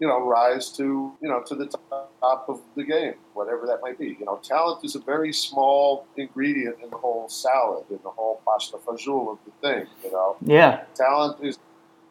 you 0.00 0.06
know, 0.06 0.20
rise 0.20 0.70
to, 0.76 1.12
you 1.20 1.28
know, 1.28 1.42
to 1.42 1.54
the 1.54 1.66
top 1.66 2.44
of 2.48 2.60
the 2.76 2.84
game, 2.84 3.14
whatever 3.34 3.66
that 3.66 3.80
might 3.82 3.98
be. 3.98 4.16
You 4.18 4.26
know, 4.26 4.40
talent 4.42 4.84
is 4.84 4.94
a 4.94 5.00
very 5.00 5.32
small 5.32 6.06
ingredient 6.16 6.76
in 6.82 6.90
the 6.90 6.96
whole 6.96 7.28
salad, 7.28 7.84
in 7.90 7.98
the 8.02 8.10
whole 8.10 8.40
pasta 8.44 8.76
fajoule 8.76 9.32
of 9.32 9.38
the 9.44 9.52
thing. 9.62 9.86
You 10.04 10.12
know, 10.12 10.36
yeah, 10.40 10.84
talent 10.94 11.42
is, 11.42 11.58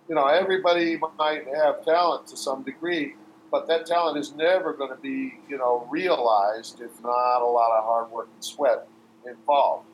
you 0.10 0.16
know, 0.16 0.28
everybody 0.28 1.00
might 1.18 1.46
have 1.56 1.86
talent 1.86 2.28
to 2.28 2.38
some 2.38 2.64
degree. 2.64 3.16
But 3.50 3.66
that 3.68 3.86
talent 3.86 4.18
is 4.18 4.34
never 4.34 4.74
going 4.74 4.90
to 4.90 5.02
be, 5.02 5.36
you 5.48 5.58
know, 5.58 5.88
realized 5.90 6.82
if 6.82 6.92
not 7.02 7.42
a 7.42 7.46
lot 7.46 7.72
of 7.78 7.86
hard 7.86 8.12
work 8.12 8.28
and 8.34 8.44
sweat 8.44 8.86
involved. 9.26 9.86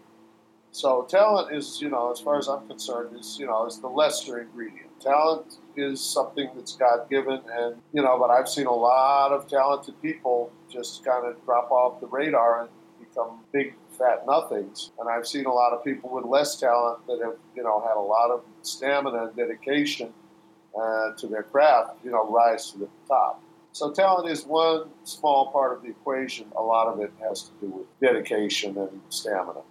So 0.73 1.03
talent 1.03 1.55
is, 1.55 1.79
you 1.79 1.89
know, 1.89 2.11
as 2.11 2.19
far 2.19 2.39
as 2.39 2.47
I'm 2.47 2.67
concerned, 2.67 3.15
is 3.15 3.37
you 3.39 3.45
know, 3.45 3.67
is 3.67 3.77
the 3.79 3.87
lesser 3.87 4.41
ingredient. 4.41 4.99
Talent 4.99 5.59
is 5.77 6.01
something 6.01 6.49
that's 6.55 6.75
God 6.75 7.07
given, 7.11 7.41
and 7.47 7.75
you 7.93 8.01
know, 8.01 8.17
but 8.17 8.31
I've 8.31 8.49
seen 8.49 8.65
a 8.65 8.73
lot 8.73 9.31
of 9.31 9.47
talented 9.47 10.01
people 10.01 10.51
just 10.67 11.05
kind 11.05 11.27
of 11.27 11.45
drop 11.45 11.69
off 11.69 12.01
the 12.01 12.07
radar 12.07 12.61
and 12.61 12.69
become 12.99 13.41
big 13.51 13.75
fat 13.99 14.25
nothings. 14.25 14.89
And 14.99 15.07
I've 15.07 15.27
seen 15.27 15.45
a 15.45 15.53
lot 15.53 15.73
of 15.73 15.83
people 15.85 16.09
with 16.09 16.25
less 16.25 16.59
talent 16.59 17.05
that 17.05 17.19
have, 17.23 17.35
you 17.55 17.61
know, 17.61 17.79
had 17.87 17.95
a 17.95 18.01
lot 18.01 18.31
of 18.31 18.41
stamina 18.63 19.25
and 19.25 19.35
dedication 19.35 20.11
uh, 20.75 21.11
to 21.17 21.27
their 21.27 21.43
craft, 21.43 21.97
you 22.03 22.09
know, 22.09 22.27
rise 22.27 22.71
to 22.71 22.79
the 22.79 22.89
top. 23.07 23.43
So 23.73 23.91
talent 23.91 24.27
is 24.27 24.43
one 24.43 24.85
small 25.03 25.51
part 25.51 25.77
of 25.77 25.83
the 25.83 25.89
equation. 25.89 26.47
A 26.55 26.63
lot 26.63 26.87
of 26.87 26.99
it 26.99 27.11
has 27.21 27.43
to 27.43 27.51
do 27.61 27.67
with 27.67 27.99
dedication 27.99 28.75
and 28.75 29.01
stamina 29.09 29.61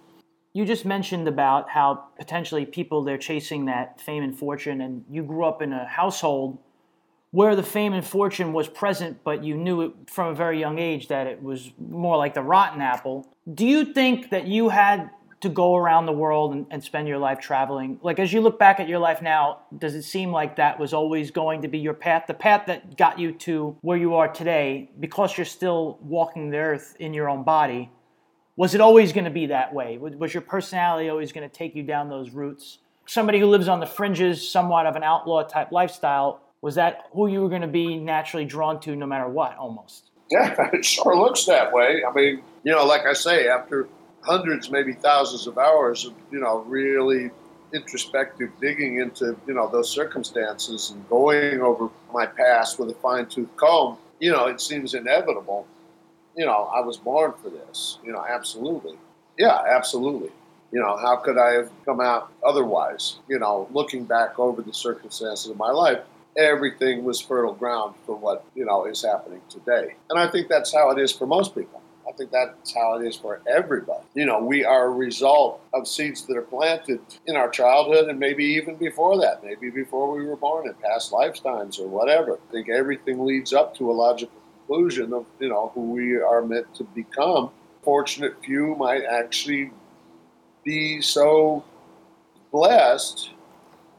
you 0.53 0.65
just 0.65 0.85
mentioned 0.85 1.27
about 1.27 1.69
how 1.69 2.05
potentially 2.17 2.65
people 2.65 3.03
they're 3.03 3.17
chasing 3.17 3.65
that 3.65 3.99
fame 3.99 4.23
and 4.23 4.37
fortune 4.37 4.81
and 4.81 5.03
you 5.09 5.23
grew 5.23 5.45
up 5.45 5.61
in 5.61 5.73
a 5.73 5.85
household 5.85 6.59
where 7.31 7.55
the 7.55 7.63
fame 7.63 7.93
and 7.93 8.05
fortune 8.05 8.53
was 8.53 8.67
present 8.67 9.23
but 9.23 9.43
you 9.43 9.55
knew 9.55 9.81
it 9.81 9.91
from 10.07 10.29
a 10.29 10.35
very 10.35 10.59
young 10.59 10.77
age 10.77 11.07
that 11.07 11.25
it 11.25 11.41
was 11.41 11.71
more 11.79 12.15
like 12.17 12.35
the 12.35 12.41
rotten 12.41 12.81
apple. 12.81 13.27
Do 13.51 13.65
you 13.65 13.93
think 13.93 14.29
that 14.29 14.47
you 14.47 14.69
had 14.69 15.09
to 15.41 15.49
go 15.49 15.75
around 15.75 16.05
the 16.05 16.13
world 16.13 16.53
and, 16.53 16.65
and 16.69 16.81
spend 16.81 17.07
your 17.07 17.17
life 17.17 17.39
traveling? 17.39 17.99
Like 18.03 18.19
as 18.19 18.31
you 18.31 18.39
look 18.39 18.59
back 18.59 18.79
at 18.79 18.87
your 18.87 18.99
life 18.99 19.23
now 19.23 19.61
does 19.79 19.95
it 19.95 20.03
seem 20.03 20.31
like 20.31 20.55
that 20.57 20.79
was 20.79 20.93
always 20.93 21.31
going 21.31 21.63
to 21.63 21.67
be 21.67 21.79
your 21.79 21.95
path 21.95 22.25
the 22.27 22.35
path 22.35 22.67
that 22.67 22.95
got 22.95 23.17
you 23.17 23.31
to 23.31 23.75
where 23.81 23.97
you 23.97 24.13
are 24.13 24.27
today 24.27 24.91
because 24.99 25.35
you're 25.35 25.45
still 25.45 25.97
walking 26.03 26.51
the 26.51 26.57
earth 26.57 26.95
in 26.99 27.11
your 27.11 27.27
own 27.27 27.43
body 27.43 27.89
was 28.55 28.75
it 28.75 28.81
always 28.81 29.13
going 29.13 29.25
to 29.25 29.31
be 29.31 29.47
that 29.47 29.73
way? 29.73 29.97
Was 29.97 30.33
your 30.33 30.41
personality 30.41 31.09
always 31.09 31.31
going 31.31 31.47
to 31.47 31.53
take 31.53 31.75
you 31.75 31.83
down 31.83 32.09
those 32.09 32.31
routes? 32.31 32.79
Somebody 33.05 33.39
who 33.39 33.47
lives 33.47 33.67
on 33.67 33.79
the 33.79 33.85
fringes, 33.85 34.47
somewhat 34.47 34.85
of 34.85 34.95
an 34.95 35.03
outlaw 35.03 35.43
type 35.43 35.71
lifestyle, 35.71 36.41
was 36.61 36.75
that 36.75 37.07
who 37.11 37.27
you 37.27 37.41
were 37.41 37.49
going 37.49 37.61
to 37.61 37.67
be 37.67 37.97
naturally 37.97 38.45
drawn 38.45 38.79
to 38.81 38.95
no 38.95 39.05
matter 39.05 39.27
what, 39.27 39.57
almost? 39.57 40.09
Yeah, 40.31 40.55
it 40.73 40.83
sure 40.83 41.15
looks 41.15 41.45
that 41.45 41.71
way. 41.71 42.01
I 42.09 42.11
mean, 42.11 42.41
you 42.63 42.71
know, 42.71 42.85
like 42.85 43.05
I 43.05 43.13
say, 43.13 43.49
after 43.49 43.87
hundreds, 44.21 44.71
maybe 44.71 44.93
thousands 44.93 45.45
of 45.45 45.59
hours 45.59 46.05
of, 46.05 46.13
you 46.31 46.39
know, 46.39 46.63
really 46.65 47.29
introspective 47.71 48.49
digging 48.59 48.99
into, 48.99 49.37
you 49.45 49.53
know, 49.53 49.69
those 49.69 49.91
circumstances 49.91 50.89
and 50.89 51.07
going 51.07 51.61
over 51.61 51.89
my 52.11 52.25
past 52.25 52.79
with 52.79 52.89
a 52.89 52.95
fine 52.95 53.27
tooth 53.27 53.49
comb, 53.57 53.97
you 54.19 54.31
know, 54.31 54.47
it 54.47 54.59
seems 54.59 54.95
inevitable 54.95 55.67
you 56.35 56.45
know, 56.45 56.69
I 56.73 56.81
was 56.81 56.97
born 56.97 57.33
for 57.41 57.49
this. 57.49 57.99
You 58.03 58.11
know, 58.11 58.25
absolutely. 58.27 58.97
Yeah, 59.37 59.61
absolutely. 59.69 60.31
You 60.71 60.79
know, 60.79 60.97
how 60.97 61.17
could 61.17 61.37
I 61.37 61.53
have 61.53 61.71
come 61.85 62.01
out 62.01 62.31
otherwise? 62.45 63.17
You 63.27 63.39
know, 63.39 63.67
looking 63.71 64.05
back 64.05 64.39
over 64.39 64.61
the 64.61 64.73
circumstances 64.73 65.49
of 65.49 65.57
my 65.57 65.69
life, 65.69 65.99
everything 66.37 67.03
was 67.03 67.21
fertile 67.21 67.53
ground 67.53 67.95
for 68.05 68.15
what, 68.15 68.43
you 68.55 68.65
know, 68.65 68.85
is 68.85 69.03
happening 69.03 69.41
today. 69.49 69.95
And 70.09 70.19
I 70.19 70.27
think 70.27 70.47
that's 70.47 70.73
how 70.73 70.89
it 70.89 70.99
is 70.99 71.11
for 71.11 71.27
most 71.27 71.53
people. 71.53 71.81
I 72.07 72.11
think 72.11 72.31
that's 72.31 72.73
how 72.73 72.99
it 72.99 73.07
is 73.07 73.15
for 73.15 73.41
everybody. 73.47 74.03
You 74.13 74.25
know, 74.25 74.39
we 74.39 74.65
are 74.65 74.85
a 74.85 74.89
result 74.89 75.61
of 75.73 75.87
seeds 75.87 76.25
that 76.25 76.35
are 76.35 76.41
planted 76.41 76.99
in 77.27 77.35
our 77.35 77.49
childhood 77.49 78.09
and 78.09 78.19
maybe 78.19 78.43
even 78.43 78.75
before 78.75 79.17
that, 79.21 79.43
maybe 79.43 79.69
before 79.69 80.11
we 80.11 80.25
were 80.25 80.35
born 80.35 80.67
in 80.67 80.73
past 80.75 81.11
lifetimes 81.11 81.79
or 81.79 81.87
whatever. 81.87 82.33
I 82.33 82.51
think 82.51 82.69
everything 82.69 83.25
leads 83.25 83.53
up 83.53 83.75
to 83.77 83.89
a 83.89 83.93
logical 83.93 84.42
conclusion 84.67 85.13
of, 85.13 85.25
you 85.39 85.49
know, 85.49 85.71
who 85.73 85.91
we 85.91 86.17
are 86.17 86.41
meant 86.41 86.73
to 86.75 86.83
become. 86.83 87.49
Fortunate 87.83 88.35
few 88.43 88.75
might 88.75 89.03
actually 89.03 89.71
be 90.63 91.01
so 91.01 91.63
blessed 92.51 93.31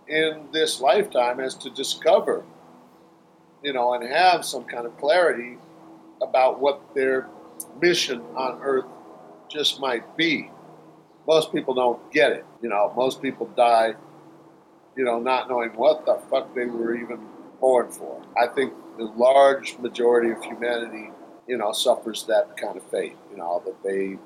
in 0.09 0.47
this 0.53 0.81
lifetime 0.81 1.41
as 1.41 1.55
to 1.55 1.71
discover, 1.71 2.45
you 3.63 3.73
know, 3.73 3.95
and 3.95 4.05
have 4.05 4.45
some 4.45 4.65
kind 4.65 4.87
of 4.87 4.97
clarity 4.99 5.59
about 6.23 6.61
what 6.61 6.81
their 6.95 7.29
mission 7.81 8.21
on 8.35 8.61
earth 8.63 8.87
just 9.51 9.81
might 9.81 10.17
be. 10.17 10.51
Most 11.27 11.53
people 11.53 11.75
don't 11.75 12.13
get 12.13 12.33
it. 12.33 12.45
You 12.63 12.69
know, 12.69 12.93
most 12.97 13.21
people 13.21 13.47
die, 13.57 13.95
you 14.97 15.05
know, 15.05 15.19
not 15.19 15.49
knowing 15.49 15.71
what 15.71 16.07
the 16.07 16.15
fuck 16.31 16.55
they 16.55 16.67
were 16.67 16.95
even 16.95 17.19
born 17.61 17.91
for. 17.91 18.23
I 18.37 18.47
think 18.47 18.73
the 18.97 19.05
large 19.05 19.79
majority 19.79 20.31
of 20.31 20.43
humanity, 20.43 21.11
you 21.47 21.57
know, 21.57 21.73
suffers 21.73 22.25
that 22.25 22.57
kind 22.57 22.77
of 22.77 22.83
fate, 22.91 23.17
you 23.31 23.37
know, 23.37 23.63
that 23.65 23.83
they, 23.83 24.19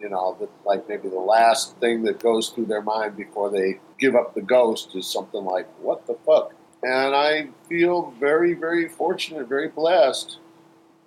you 0.00 0.08
know, 0.08 0.36
that 0.40 0.50
like 0.64 0.88
maybe 0.88 1.08
the 1.08 1.16
last 1.16 1.76
thing 1.78 2.02
that 2.04 2.18
goes 2.20 2.50
through 2.50 2.66
their 2.66 2.82
mind 2.82 3.16
before 3.16 3.50
they 3.50 3.80
give 3.98 4.14
up 4.14 4.34
the 4.34 4.42
ghost 4.42 4.94
is 4.94 5.06
something 5.06 5.44
like, 5.44 5.66
what 5.80 6.06
the 6.06 6.16
fuck? 6.26 6.52
And 6.82 7.14
I 7.14 7.48
feel 7.68 8.14
very, 8.20 8.54
very 8.54 8.88
fortunate, 8.88 9.48
very 9.48 9.68
blessed 9.68 10.38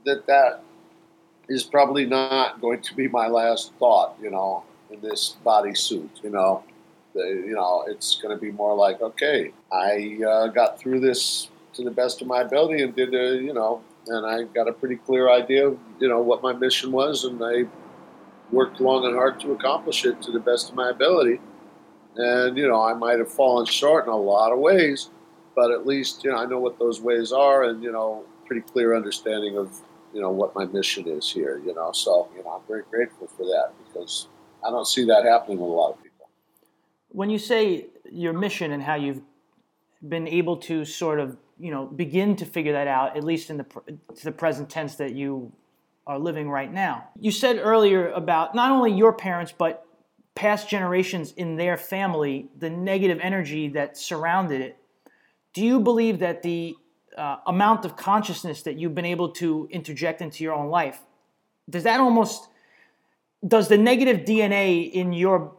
that 0.05 0.25
that 0.27 0.63
is 1.47 1.63
probably 1.63 2.05
not 2.05 2.61
going 2.61 2.81
to 2.81 2.95
be 2.95 3.07
my 3.07 3.27
last 3.27 3.73
thought, 3.73 4.15
you 4.21 4.29
know, 4.29 4.63
in 4.91 5.01
this 5.01 5.37
bodysuit, 5.45 6.23
you 6.23 6.29
know. 6.29 6.63
The, 7.13 7.21
you 7.21 7.55
know, 7.55 7.85
it's 7.87 8.21
going 8.21 8.35
to 8.35 8.39
be 8.39 8.51
more 8.51 8.75
like, 8.75 9.01
okay, 9.01 9.51
I 9.71 10.19
uh, 10.27 10.47
got 10.47 10.79
through 10.79 10.99
this 10.99 11.49
to 11.73 11.83
the 11.83 11.91
best 11.91 12.21
of 12.21 12.27
my 12.27 12.41
ability 12.41 12.83
and 12.83 12.95
did, 12.95 13.13
a, 13.13 13.41
you 13.41 13.53
know, 13.53 13.81
and 14.07 14.25
I 14.25 14.43
got 14.53 14.67
a 14.67 14.73
pretty 14.73 14.95
clear 14.95 15.29
idea 15.29 15.67
of, 15.67 15.77
you 15.99 16.07
know, 16.07 16.21
what 16.21 16.41
my 16.41 16.53
mission 16.53 16.91
was, 16.91 17.25
and 17.25 17.41
I 17.43 17.65
worked 18.51 18.79
long 18.81 19.05
and 19.05 19.15
hard 19.15 19.39
to 19.41 19.51
accomplish 19.51 20.05
it 20.05 20.21
to 20.23 20.31
the 20.31 20.39
best 20.39 20.69
of 20.69 20.75
my 20.75 20.89
ability. 20.89 21.39
And, 22.15 22.57
you 22.57 22.67
know, 22.67 22.83
I 22.83 22.93
might 22.93 23.19
have 23.19 23.31
fallen 23.31 23.65
short 23.65 24.05
in 24.05 24.11
a 24.11 24.17
lot 24.17 24.51
of 24.51 24.59
ways, 24.59 25.09
but 25.55 25.71
at 25.71 25.85
least, 25.85 26.23
you 26.23 26.31
know, 26.31 26.37
I 26.37 26.45
know 26.45 26.59
what 26.59 26.79
those 26.79 26.99
ways 26.99 27.31
are 27.31 27.63
and, 27.63 27.83
you 27.83 27.91
know, 27.91 28.25
pretty 28.49 28.61
clear 28.61 28.95
understanding 28.95 29.57
of 29.57 29.79
you 30.13 30.21
know 30.21 30.31
what 30.31 30.55
my 30.55 30.65
mission 30.65 31.07
is 31.07 31.31
here. 31.31 31.61
You 31.63 31.73
know, 31.73 31.91
so 31.91 32.27
you 32.35 32.43
know 32.43 32.49
I'm 32.49 32.67
very 32.67 32.83
grateful 32.89 33.27
for 33.27 33.45
that 33.45 33.71
because 33.85 34.27
I 34.65 34.71
don't 34.71 34.87
see 34.87 35.05
that 35.05 35.23
happening 35.23 35.59
with 35.59 35.69
a 35.69 35.73
lot 35.73 35.91
of 35.91 36.03
people. 36.03 36.29
When 37.09 37.29
you 37.29 37.37
say 37.37 37.87
your 38.11 38.33
mission 38.33 38.71
and 38.71 38.83
how 38.83 38.95
you've 38.95 39.21
been 40.07 40.27
able 40.27 40.57
to 40.57 40.83
sort 40.85 41.19
of 41.19 41.37
you 41.59 41.71
know 41.71 41.85
begin 41.85 42.35
to 42.37 42.45
figure 42.45 42.73
that 42.73 42.87
out, 42.87 43.17
at 43.17 43.23
least 43.23 43.49
in 43.49 43.57
the 43.57 43.65
to 44.15 44.23
the 44.23 44.31
present 44.31 44.69
tense 44.69 44.95
that 44.95 45.13
you 45.13 45.51
are 46.07 46.17
living 46.17 46.49
right 46.49 46.71
now. 46.71 47.07
You 47.19 47.31
said 47.31 47.57
earlier 47.57 48.09
about 48.11 48.55
not 48.55 48.71
only 48.71 48.91
your 48.91 49.13
parents 49.13 49.53
but 49.55 49.85
past 50.35 50.69
generations 50.69 51.33
in 51.33 51.57
their 51.57 51.77
family, 51.77 52.49
the 52.57 52.69
negative 52.69 53.19
energy 53.21 53.67
that 53.69 53.97
surrounded 53.97 54.61
it. 54.61 54.77
Do 55.53 55.63
you 55.65 55.79
believe 55.79 56.19
that 56.19 56.43
the 56.43 56.75
uh, 57.17 57.37
amount 57.45 57.83
of 57.83 57.97
consciousness 57.97 58.61
that 58.63 58.79
you've 58.79 58.95
been 58.95 59.05
able 59.05 59.29
to 59.33 59.67
interject 59.69 60.21
into 60.21 60.43
your 60.43 60.53
own 60.53 60.69
life, 60.69 61.01
does 61.69 61.83
that 61.83 61.99
almost 61.99 62.47
does 63.45 63.67
the 63.67 63.77
negative 63.77 64.25
DNA 64.25 64.91
in 64.91 65.13
your 65.13 65.55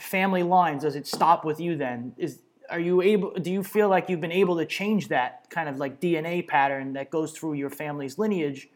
family 0.00 0.42
lines 0.42 0.82
does 0.82 0.96
it 0.96 1.06
stop 1.06 1.44
with 1.44 1.60
you 1.60 1.76
then? 1.76 2.14
Is 2.16 2.40
are 2.70 2.80
you 2.80 3.02
able 3.02 3.32
do 3.34 3.50
you 3.50 3.62
feel 3.62 3.88
like 3.88 4.08
you've 4.08 4.20
been 4.20 4.32
able 4.32 4.56
to 4.56 4.66
change 4.66 5.08
that 5.08 5.48
kind 5.50 5.68
of 5.68 5.78
like 5.78 6.00
DNA 6.00 6.46
pattern 6.46 6.92
that 6.94 7.10
goes 7.10 7.32
through 7.32 7.54
your 7.54 7.70
family's 7.70 8.18
lineage 8.18 8.68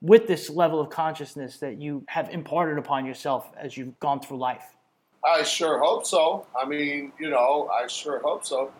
with 0.00 0.26
this 0.26 0.50
level 0.50 0.80
of 0.80 0.90
consciousness 0.90 1.58
that 1.58 1.80
you 1.80 2.04
have 2.08 2.28
imparted 2.30 2.78
upon 2.78 3.06
yourself 3.06 3.50
as 3.56 3.76
you've 3.76 3.98
gone 4.00 4.20
through 4.20 4.38
life? 4.38 4.76
I 5.24 5.44
sure 5.44 5.78
hope 5.78 6.04
so. 6.04 6.46
I 6.60 6.66
mean, 6.66 7.12
you 7.20 7.30
know, 7.30 7.70
I 7.72 7.86
sure 7.86 8.20
hope 8.20 8.44
so. 8.44 8.72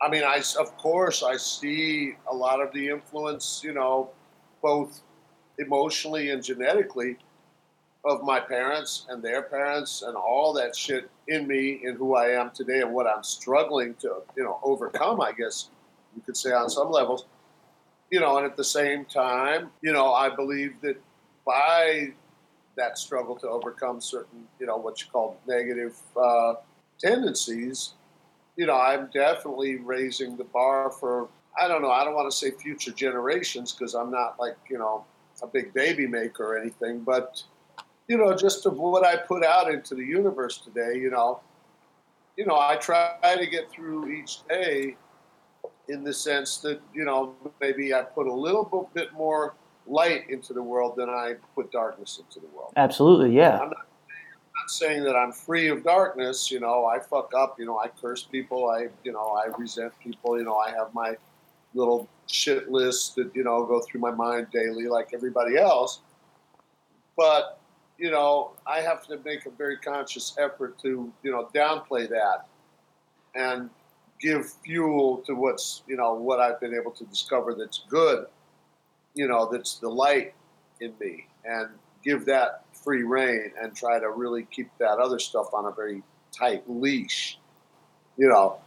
I 0.00 0.08
mean, 0.08 0.24
I 0.24 0.42
of 0.58 0.76
course 0.78 1.22
I 1.22 1.36
see 1.36 2.14
a 2.30 2.34
lot 2.34 2.60
of 2.60 2.72
the 2.72 2.88
influence, 2.88 3.60
you 3.62 3.74
know, 3.74 4.10
both 4.62 5.02
emotionally 5.58 6.30
and 6.30 6.42
genetically 6.42 7.18
of 8.04 8.22
my 8.22 8.40
parents 8.40 9.06
and 9.08 9.22
their 9.22 9.42
parents 9.42 10.02
and 10.02 10.16
all 10.16 10.52
that 10.54 10.74
shit 10.74 11.10
in 11.26 11.46
me 11.46 11.80
in 11.82 11.96
who 11.96 12.14
I 12.14 12.28
am 12.28 12.50
today 12.50 12.80
and 12.80 12.92
what 12.92 13.06
I'm 13.06 13.22
struggling 13.22 13.94
to, 13.96 14.22
you 14.36 14.44
know, 14.44 14.58
overcome, 14.62 15.20
I 15.20 15.32
guess 15.32 15.70
you 16.14 16.22
could 16.22 16.36
say 16.36 16.52
on 16.52 16.70
some 16.70 16.90
levels. 16.90 17.26
You 18.10 18.20
know, 18.20 18.38
and 18.38 18.46
at 18.46 18.56
the 18.56 18.64
same 18.64 19.04
time, 19.04 19.70
you 19.82 19.92
know, 19.92 20.14
I 20.14 20.34
believe 20.34 20.80
that 20.80 20.96
by 21.44 22.12
that 22.76 22.96
struggle 22.96 23.36
to 23.36 23.48
overcome 23.48 24.00
certain, 24.00 24.46
you 24.58 24.66
know, 24.66 24.78
what 24.78 25.02
you 25.02 25.08
call 25.12 25.38
negative 25.46 25.94
uh, 26.16 26.54
tendencies, 26.98 27.94
you 28.56 28.66
know, 28.66 28.76
I'm 28.76 29.10
definitely 29.12 29.76
raising 29.76 30.36
the 30.36 30.44
bar 30.44 30.90
for, 30.90 31.28
I 31.60 31.68
don't 31.68 31.82
know, 31.82 31.90
I 31.90 32.04
don't 32.04 32.14
want 32.14 32.30
to 32.30 32.36
say 32.36 32.52
future 32.52 32.92
generations 32.92 33.72
because 33.72 33.94
I'm 33.94 34.10
not 34.10 34.38
like, 34.40 34.56
you 34.70 34.78
know, 34.78 35.04
a 35.42 35.46
big 35.46 35.74
baby 35.74 36.06
maker 36.06 36.54
or 36.54 36.58
anything, 36.58 37.00
but, 37.00 37.42
you 38.08 38.16
know, 38.16 38.34
just 38.34 38.66
of 38.66 38.78
what 38.78 39.04
I 39.04 39.16
put 39.16 39.44
out 39.44 39.72
into 39.72 39.94
the 39.94 40.04
universe 40.04 40.58
today, 40.58 40.98
you 40.98 41.10
know, 41.10 41.40
you 42.36 42.46
know, 42.46 42.56
I 42.56 42.76
try 42.76 43.18
to 43.22 43.46
get 43.46 43.70
through 43.70 44.10
each 44.10 44.46
day 44.48 44.96
in 45.88 46.04
the 46.04 46.12
sense 46.12 46.58
that, 46.58 46.80
you 46.94 47.04
know, 47.04 47.34
maybe 47.60 47.94
I 47.94 48.02
put 48.02 48.26
a 48.26 48.32
little 48.32 48.90
bit 48.94 49.12
more 49.12 49.54
light 49.86 50.28
into 50.30 50.52
the 50.52 50.62
world 50.62 50.94
than 50.96 51.08
I 51.08 51.34
put 51.54 51.72
darkness 51.72 52.20
into 52.22 52.40
the 52.40 52.54
world. 52.54 52.72
Absolutely, 52.76 53.34
yeah. 53.34 53.58
I'm 53.58 53.70
not 53.70 53.88
not 54.58 54.70
saying 54.70 55.04
that 55.04 55.16
I'm 55.16 55.32
free 55.32 55.68
of 55.68 55.84
darkness. 55.84 56.50
You 56.50 56.60
know, 56.60 56.84
I 56.84 56.98
fuck 56.98 57.32
up. 57.34 57.58
You 57.58 57.66
know, 57.66 57.78
I 57.78 57.88
curse 57.88 58.22
people. 58.22 58.68
I, 58.68 58.88
you 59.04 59.12
know, 59.12 59.40
I 59.44 59.46
resent 59.56 59.92
people. 60.02 60.38
You 60.38 60.44
know, 60.44 60.56
I 60.56 60.70
have 60.70 60.92
my 60.94 61.16
little 61.74 62.08
shit 62.26 62.70
list 62.70 63.14
that 63.16 63.34
you 63.34 63.44
know 63.44 63.64
go 63.64 63.80
through 63.80 64.00
my 64.00 64.10
mind 64.10 64.48
daily, 64.52 64.86
like 64.86 65.10
everybody 65.14 65.56
else. 65.56 66.00
But 67.16 67.57
you 67.98 68.10
know, 68.10 68.52
I 68.66 68.80
have 68.80 69.06
to 69.08 69.18
make 69.24 69.46
a 69.46 69.50
very 69.50 69.76
conscious 69.76 70.36
effort 70.38 70.78
to 70.80 71.12
you 71.22 71.30
know 71.30 71.48
downplay 71.54 72.08
that 72.08 72.46
and 73.34 73.68
give 74.20 74.52
fuel 74.64 75.18
to 75.26 75.34
what's 75.34 75.82
you 75.86 75.96
know 75.96 76.14
what 76.14 76.40
I've 76.40 76.60
been 76.60 76.74
able 76.74 76.92
to 76.92 77.04
discover 77.04 77.54
that's 77.54 77.82
good. 77.88 78.26
You 79.14 79.26
know, 79.26 79.48
that's 79.50 79.78
the 79.78 79.88
light 79.88 80.34
in 80.80 80.92
me, 81.00 81.26
and 81.44 81.68
give 82.04 82.24
that 82.26 82.64
free 82.72 83.02
reign 83.02 83.52
and 83.60 83.74
try 83.74 83.98
to 83.98 84.10
really 84.10 84.44
keep 84.44 84.70
that 84.78 84.98
other 84.98 85.18
stuff 85.18 85.52
on 85.52 85.66
a 85.66 85.72
very 85.72 86.02
tight 86.32 86.62
leash. 86.68 87.38
You 88.16 88.28
know, 88.28 88.58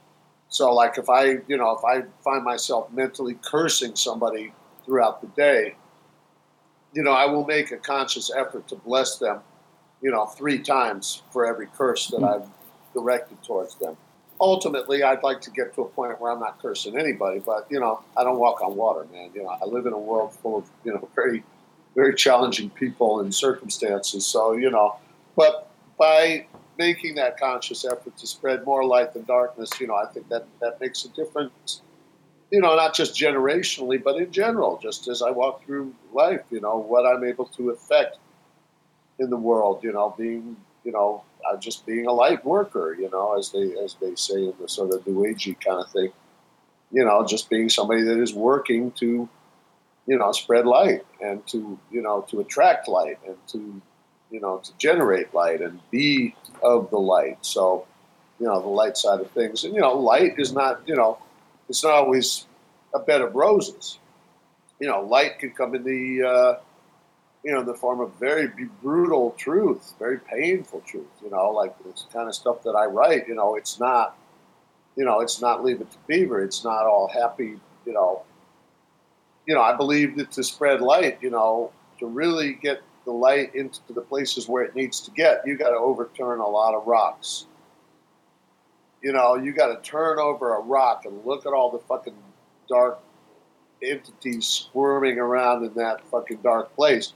so 0.49 0.73
like 0.73 0.97
if 0.97 1.09
I, 1.09 1.37
you 1.47 1.57
know, 1.57 1.71
if 1.71 1.85
I 1.85 2.03
find 2.23 2.43
myself 2.43 2.91
mentally 2.91 3.37
cursing 3.41 3.95
somebody 3.95 4.53
throughout 4.85 5.21
the 5.21 5.27
day, 5.27 5.75
you 6.93 7.03
know, 7.03 7.11
I 7.11 7.25
will 7.25 7.45
make 7.45 7.71
a 7.71 7.77
conscious 7.77 8.31
effort 8.35 8.67
to 8.69 8.75
bless 8.75 9.17
them, 9.17 9.39
you 10.01 10.11
know, 10.11 10.25
three 10.25 10.59
times 10.59 11.21
for 11.31 11.45
every 11.45 11.67
curse 11.67 12.07
that 12.07 12.23
I've 12.23 12.47
directed 12.93 13.41
towards 13.43 13.75
them. 13.75 13.95
Ultimately, 14.39 15.03
I'd 15.03 15.23
like 15.23 15.39
to 15.41 15.51
get 15.51 15.73
to 15.75 15.81
a 15.81 15.85
point 15.85 16.19
where 16.19 16.31
I'm 16.31 16.39
not 16.39 16.59
cursing 16.61 16.97
anybody, 16.97 17.39
but 17.39 17.67
you 17.69 17.79
know, 17.79 18.01
I 18.17 18.23
don't 18.23 18.39
walk 18.39 18.61
on 18.61 18.75
water, 18.75 19.05
man. 19.11 19.29
You 19.35 19.43
know, 19.43 19.49
I 19.49 19.65
live 19.65 19.85
in 19.85 19.93
a 19.93 19.99
world 19.99 20.33
full 20.33 20.57
of 20.57 20.69
you 20.83 20.93
know 20.93 21.07
very 21.15 21.43
very 21.95 22.15
challenging 22.15 22.69
people 22.69 23.19
and 23.19 23.33
circumstances. 23.33 24.25
So, 24.25 24.53
you 24.53 24.71
know, 24.71 24.95
but 25.35 25.69
by 25.97 26.45
making 26.77 27.15
that 27.15 27.39
conscious 27.39 27.85
effort 27.85 28.17
to 28.17 28.27
spread 28.27 28.65
more 28.65 28.83
light 28.85 29.13
than 29.13 29.23
darkness, 29.25 29.69
you 29.79 29.87
know, 29.87 29.95
I 29.95 30.05
think 30.05 30.29
that 30.29 30.45
that 30.61 30.79
makes 30.79 31.05
a 31.05 31.09
difference. 31.09 31.81
You 32.51 32.59
know, 32.59 32.75
not 32.75 32.93
just 32.93 33.15
generationally, 33.15 34.03
but 34.03 34.17
in 34.17 34.31
general, 34.31 34.77
just 34.81 35.07
as 35.07 35.21
I 35.21 35.31
walk 35.31 35.65
through 35.65 35.93
life, 36.13 36.41
you 36.51 36.59
know, 36.59 36.77
what 36.77 37.05
I'm 37.05 37.23
able 37.23 37.45
to 37.45 37.69
affect 37.69 38.17
in 39.19 39.29
the 39.29 39.37
world, 39.37 39.83
you 39.83 39.93
know, 39.93 40.13
being, 40.17 40.57
you 40.83 40.91
know, 40.91 41.23
uh, 41.49 41.57
just 41.57 41.85
being 41.85 42.07
a 42.07 42.11
light 42.11 42.43
worker, 42.45 42.95
you 42.99 43.09
know, 43.09 43.37
as 43.37 43.51
they 43.51 43.73
as 43.83 43.95
they 44.01 44.15
say 44.15 44.43
in 44.43 44.53
the 44.59 44.67
sort 44.67 44.93
of 44.93 45.05
new 45.07 45.23
agey 45.23 45.55
kind 45.59 45.79
of 45.79 45.89
thing. 45.91 46.11
You 46.91 47.05
know, 47.05 47.25
just 47.25 47.49
being 47.49 47.69
somebody 47.69 48.01
that 48.03 48.19
is 48.19 48.33
working 48.33 48.91
to 48.93 49.29
you 50.07 50.17
know, 50.17 50.31
spread 50.31 50.65
light 50.65 51.05
and 51.21 51.45
to, 51.47 51.77
you 51.91 52.01
know, 52.01 52.25
to 52.29 52.39
attract 52.39 52.87
light 52.87 53.19
and 53.25 53.35
to, 53.47 53.81
you 54.29 54.39
know, 54.39 54.57
to 54.57 54.71
generate 54.77 55.33
light 55.33 55.61
and 55.61 55.79
be 55.91 56.35
of 56.63 56.89
the 56.89 56.97
light. 56.97 57.37
So, 57.41 57.85
you 58.39 58.47
know, 58.47 58.61
the 58.61 58.67
light 58.67 58.97
side 58.97 59.19
of 59.19 59.29
things. 59.31 59.63
And, 59.63 59.73
you 59.73 59.81
know, 59.81 59.93
light 59.93 60.39
is 60.39 60.53
not, 60.53 60.81
you 60.85 60.95
know, 60.95 61.17
it's 61.71 61.85
not 61.85 61.93
always 61.93 62.47
a 62.93 62.99
bed 62.99 63.21
of 63.21 63.33
roses. 63.33 63.97
You 64.81 64.89
know, 64.89 64.99
light 65.01 65.39
can 65.39 65.51
come 65.51 65.73
in 65.73 65.83
the, 65.83 66.27
uh, 66.27 66.59
you 67.45 67.53
know, 67.53 67.63
the 67.63 67.73
form 67.73 68.01
of 68.01 68.11
very 68.19 68.51
brutal 68.83 69.31
truth, 69.37 69.93
very 69.97 70.19
painful 70.19 70.81
truth. 70.81 71.07
You 71.23 71.31
know, 71.31 71.51
like 71.51 71.73
it's 71.87 72.03
the 72.03 72.11
kind 72.11 72.27
of 72.27 72.35
stuff 72.35 72.61
that 72.63 72.71
I 72.71 72.87
write. 72.87 73.25
You 73.29 73.35
know, 73.35 73.55
it's 73.55 73.79
not, 73.79 74.17
you 74.97 75.05
know, 75.05 75.21
it's 75.21 75.39
not 75.39 75.63
leave 75.63 75.79
it 75.79 75.89
to 75.91 75.97
beaver. 76.07 76.43
It's 76.43 76.65
not 76.65 76.85
all 76.85 77.07
happy. 77.07 77.57
You 77.85 77.93
know, 77.93 78.23
you 79.45 79.55
know, 79.55 79.61
I 79.61 79.73
believe 79.73 80.17
that 80.17 80.31
to 80.31 80.43
spread 80.43 80.81
light, 80.81 81.19
you 81.21 81.29
know, 81.29 81.71
to 81.99 82.05
really 82.05 82.53
get 82.53 82.81
the 83.05 83.13
light 83.13 83.55
into 83.55 83.79
the 83.93 84.01
places 84.01 84.49
where 84.49 84.63
it 84.63 84.75
needs 84.75 84.99
to 84.99 85.11
get, 85.11 85.41
you 85.47 85.57
got 85.57 85.69
to 85.69 85.77
overturn 85.77 86.41
a 86.41 86.47
lot 86.47 86.75
of 86.75 86.85
rocks. 86.85 87.45
You 89.01 89.13
know, 89.13 89.35
you 89.35 89.51
got 89.51 89.67
to 89.67 89.89
turn 89.89 90.19
over 90.19 90.55
a 90.55 90.61
rock 90.61 91.05
and 91.05 91.25
look 91.25 91.45
at 91.45 91.53
all 91.53 91.71
the 91.71 91.79
fucking 91.79 92.15
dark 92.69 92.99
entities 93.81 94.47
squirming 94.47 95.17
around 95.17 95.65
in 95.65 95.73
that 95.73 96.05
fucking 96.05 96.37
dark 96.43 96.75
place. 96.75 97.13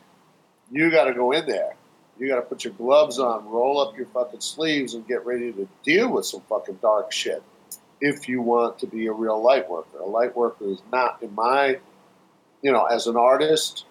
You 0.72 0.90
got 0.90 1.06
to 1.06 1.14
go 1.14 1.32
in 1.32 1.46
there. 1.46 1.76
You 2.18 2.28
got 2.28 2.38
to 2.38 2.42
put 2.42 2.64
your 2.64 2.74
gloves 2.74 3.20
on, 3.20 3.48
roll 3.48 3.80
up 3.80 3.96
your 3.98 4.08
fucking 4.08 4.40
sleeves, 4.40 4.94
and 4.94 5.08
get 5.08 5.26
ready 5.26 5.52
to 5.52 5.68
deal 5.84 6.12
with 6.12 6.26
some 6.26 6.42
fucking 6.50 6.80
dark 6.82 7.12
shit. 7.12 7.44
If 8.02 8.28
you 8.28 8.42
want 8.42 8.80
to 8.80 8.88
be 8.88 9.08
a 9.08 9.12
real 9.12 9.42
light 9.42 9.70
worker, 9.70 10.00
a 10.00 10.06
light 10.06 10.36
worker 10.36 10.66
is 10.66 10.82
not, 10.92 11.22
in 11.22 11.34
my, 11.36 11.78
you 12.62 12.72
know, 12.72 12.86
as 12.86 13.08
an 13.08 13.16
artist, 13.16 13.86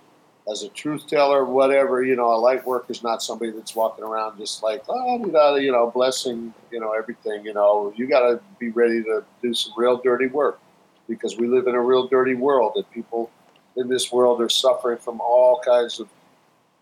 as 0.51 0.63
a 0.63 0.69
truth 0.69 1.07
teller, 1.07 1.45
whatever, 1.45 2.03
you 2.03 2.17
know, 2.17 2.35
a 2.35 2.37
light 2.37 2.67
worker 2.67 2.93
is 2.93 3.03
not 3.03 3.23
somebody 3.23 3.51
that's 3.51 3.75
walking 3.75 4.05
around 4.05 4.39
just 4.39 4.63
like, 4.63 4.83
oh, 4.89 5.57
you 5.57 5.73
know, 5.73 5.91
blessing, 5.91 6.53
you 6.71 6.81
know, 6.81 6.93
everything. 6.93 7.45
You 7.45 7.55
know, 7.55 7.93
you 7.97 8.07
got 8.07 8.29
to 8.29 8.41
be 8.59 8.69
ready 8.69 9.03
to 9.05 9.25
do 9.43 9.55
some 9.55 9.73
real 9.77 9.97
dirty 9.97 10.27
work 10.27 10.61
because 11.09 11.39
we 11.39 11.47
live 11.47 11.67
in 11.67 11.75
a 11.75 11.81
real 11.81 12.09
dirty 12.09 12.35
world 12.35 12.73
and 12.77 12.91
people 12.91 13.31
in 13.77 13.89
this 13.89 14.13
world 14.13 14.41
are 14.41 14.49
suffering 14.49 14.99
from 14.99 15.21
all 15.21 15.61
kinds 15.65 15.99
of 15.99 16.09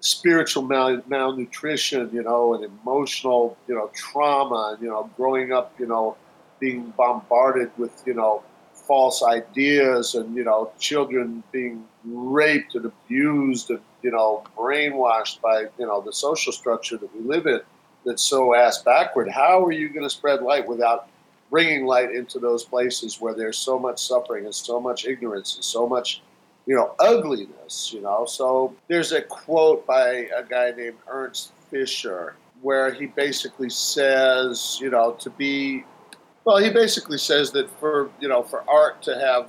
spiritual 0.00 0.64
mal- 0.64 1.02
malnutrition, 1.06 2.10
you 2.12 2.22
know, 2.22 2.54
and 2.54 2.64
emotional, 2.64 3.56
you 3.68 3.74
know, 3.74 3.90
trauma, 3.94 4.72
and 4.72 4.82
you 4.82 4.88
know, 4.88 5.08
growing 5.16 5.52
up, 5.52 5.72
you 5.78 5.86
know, 5.86 6.16
being 6.58 6.92
bombarded 6.96 7.70
with, 7.78 8.02
you 8.06 8.14
know, 8.14 8.42
false 8.86 9.22
ideas 9.22 10.14
and 10.14 10.34
you 10.34 10.44
know 10.44 10.72
children 10.78 11.42
being 11.52 11.84
raped 12.04 12.74
and 12.74 12.84
abused 12.84 13.70
and 13.70 13.80
you 14.02 14.10
know 14.10 14.42
brainwashed 14.56 15.40
by 15.40 15.62
you 15.78 15.86
know 15.86 16.00
the 16.00 16.12
social 16.12 16.52
structure 16.52 16.96
that 16.96 17.14
we 17.14 17.22
live 17.22 17.46
in 17.46 17.60
that's 18.04 18.22
so 18.22 18.54
ass 18.54 18.82
backward. 18.82 19.28
How 19.28 19.64
are 19.64 19.72
you 19.72 19.88
going 19.88 20.02
to 20.02 20.10
spread 20.10 20.42
light 20.42 20.66
without 20.66 21.08
bringing 21.50 21.86
light 21.86 22.10
into 22.10 22.38
those 22.38 22.64
places 22.64 23.20
where 23.20 23.34
there's 23.34 23.58
so 23.58 23.78
much 23.78 24.02
suffering 24.02 24.44
and 24.44 24.54
so 24.54 24.80
much 24.80 25.04
ignorance 25.04 25.54
and 25.54 25.64
so 25.64 25.86
much 25.86 26.22
you 26.66 26.74
know 26.74 26.94
ugliness 26.98 27.92
you 27.92 28.00
know? 28.00 28.24
So 28.26 28.74
there's 28.88 29.12
a 29.12 29.22
quote 29.22 29.86
by 29.86 30.28
a 30.36 30.42
guy 30.42 30.72
named 30.76 30.98
ernst 31.08 31.52
fischer 31.70 32.34
where 32.62 32.92
he 32.92 33.06
basically 33.06 33.70
says 33.70 34.78
you 34.80 34.90
know 34.90 35.12
to 35.12 35.30
be 35.30 35.84
well, 36.44 36.58
he 36.58 36.70
basically 36.70 37.18
says 37.18 37.52
that 37.52 37.70
for 37.78 38.10
you 38.20 38.28
know 38.28 38.42
for 38.42 38.68
art 38.68 39.02
to 39.02 39.18
have 39.18 39.48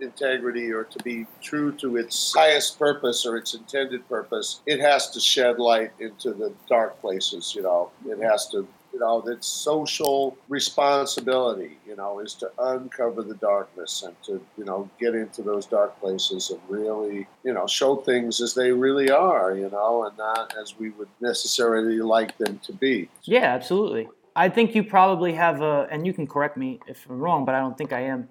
integrity 0.00 0.72
or 0.72 0.84
to 0.84 0.98
be 1.04 1.26
true 1.40 1.72
to 1.72 1.96
its 1.96 2.34
highest 2.34 2.78
purpose 2.78 3.24
or 3.24 3.36
its 3.36 3.54
intended 3.54 4.06
purpose, 4.08 4.60
it 4.66 4.80
has 4.80 5.10
to 5.10 5.20
shed 5.20 5.58
light 5.58 5.92
into 6.00 6.32
the 6.32 6.52
dark 6.68 7.00
places. 7.00 7.54
You 7.54 7.62
know, 7.62 7.90
it 8.06 8.22
has 8.22 8.48
to. 8.48 8.66
You 8.92 9.00
know, 9.00 9.18
its 9.26 9.48
social 9.48 10.38
responsibility, 10.48 11.78
you 11.84 11.96
know, 11.96 12.20
is 12.20 12.32
to 12.34 12.48
uncover 12.60 13.22
the 13.22 13.34
darkness 13.34 14.04
and 14.04 14.14
to, 14.22 14.40
you 14.56 14.64
know, 14.64 14.88
get 15.00 15.16
into 15.16 15.42
those 15.42 15.66
dark 15.66 15.98
places 15.98 16.50
and 16.50 16.60
really, 16.68 17.26
you 17.42 17.52
know, 17.52 17.66
show 17.66 17.96
things 17.96 18.40
as 18.40 18.54
they 18.54 18.70
really 18.70 19.10
are, 19.10 19.52
you 19.56 19.68
know, 19.68 20.04
and 20.04 20.16
not 20.16 20.54
as 20.56 20.78
we 20.78 20.90
would 20.90 21.08
necessarily 21.20 21.98
like 21.98 22.38
them 22.38 22.60
to 22.60 22.72
be. 22.72 23.08
Yeah, 23.24 23.46
absolutely. 23.46 24.06
I 24.36 24.48
think 24.48 24.74
you 24.74 24.82
probably 24.82 25.34
have 25.34 25.62
a, 25.62 25.86
and 25.90 26.06
you 26.06 26.12
can 26.12 26.26
correct 26.26 26.56
me 26.56 26.80
if 26.86 27.06
I'm 27.08 27.18
wrong, 27.18 27.44
but 27.44 27.54
I 27.54 27.60
don't 27.60 27.78
think 27.78 27.92
I 27.92 28.00
am. 28.00 28.28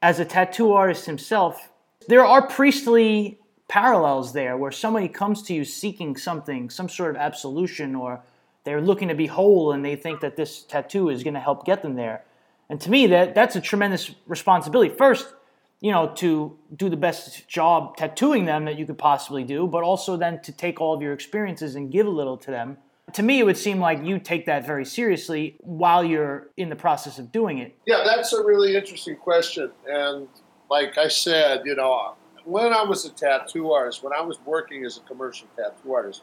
As 0.00 0.18
a 0.18 0.24
tattoo 0.24 0.72
artist 0.72 1.06
himself, 1.06 1.70
there 2.08 2.24
are 2.24 2.46
priestly 2.46 3.38
parallels 3.68 4.32
there 4.32 4.56
where 4.56 4.72
somebody 4.72 5.08
comes 5.08 5.42
to 5.44 5.54
you 5.54 5.64
seeking 5.64 6.16
something, 6.16 6.70
some 6.70 6.88
sort 6.88 7.10
of 7.10 7.16
absolution, 7.16 7.94
or 7.94 8.22
they're 8.64 8.80
looking 8.80 9.08
to 9.08 9.14
be 9.14 9.26
whole 9.26 9.72
and 9.72 9.84
they 9.84 9.96
think 9.96 10.20
that 10.20 10.36
this 10.36 10.62
tattoo 10.62 11.08
is 11.08 11.22
going 11.22 11.34
to 11.34 11.40
help 11.40 11.64
get 11.64 11.82
them 11.82 11.94
there. 11.94 12.24
And 12.68 12.80
to 12.80 12.90
me, 12.90 13.06
that 13.08 13.34
that's 13.34 13.54
a 13.54 13.60
tremendous 13.60 14.14
responsibility. 14.26 14.94
First, 14.94 15.34
you 15.80 15.90
know, 15.90 16.12
to 16.16 16.56
do 16.76 16.88
the 16.88 16.96
best 16.96 17.46
job 17.48 17.96
tattooing 17.96 18.44
them 18.44 18.64
that 18.64 18.78
you 18.78 18.86
could 18.86 18.98
possibly 18.98 19.44
do, 19.44 19.66
but 19.66 19.82
also 19.82 20.16
then 20.16 20.40
to 20.42 20.52
take 20.52 20.80
all 20.80 20.94
of 20.94 21.02
your 21.02 21.12
experiences 21.12 21.74
and 21.74 21.90
give 21.90 22.06
a 22.06 22.10
little 22.10 22.36
to 22.38 22.50
them 22.50 22.78
to 23.12 23.22
me, 23.22 23.40
it 23.40 23.44
would 23.44 23.56
seem 23.56 23.80
like 23.80 24.04
you 24.04 24.18
take 24.18 24.46
that 24.46 24.66
very 24.66 24.84
seriously 24.84 25.56
while 25.60 26.04
you're 26.04 26.50
in 26.56 26.68
the 26.68 26.76
process 26.76 27.18
of 27.18 27.32
doing 27.32 27.58
it. 27.58 27.76
Yeah, 27.86 28.02
that's 28.04 28.32
a 28.32 28.42
really 28.42 28.76
interesting 28.76 29.16
question. 29.16 29.70
And 29.88 30.28
like 30.70 30.96
I 30.96 31.08
said, 31.08 31.62
you 31.64 31.74
know, 31.74 32.14
when 32.44 32.72
I 32.72 32.82
was 32.82 33.04
a 33.04 33.10
tattoo 33.10 33.72
artist, 33.72 34.02
when 34.02 34.12
I 34.16 34.20
was 34.22 34.38
working 34.44 34.84
as 34.84 34.96
a 34.96 35.00
commercial 35.00 35.48
tattoo 35.56 35.92
artist, 35.92 36.22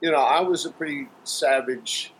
you 0.00 0.10
know, 0.10 0.22
I 0.22 0.40
was 0.40 0.64
a 0.64 0.70
pretty 0.70 1.08
savage. 1.24 2.12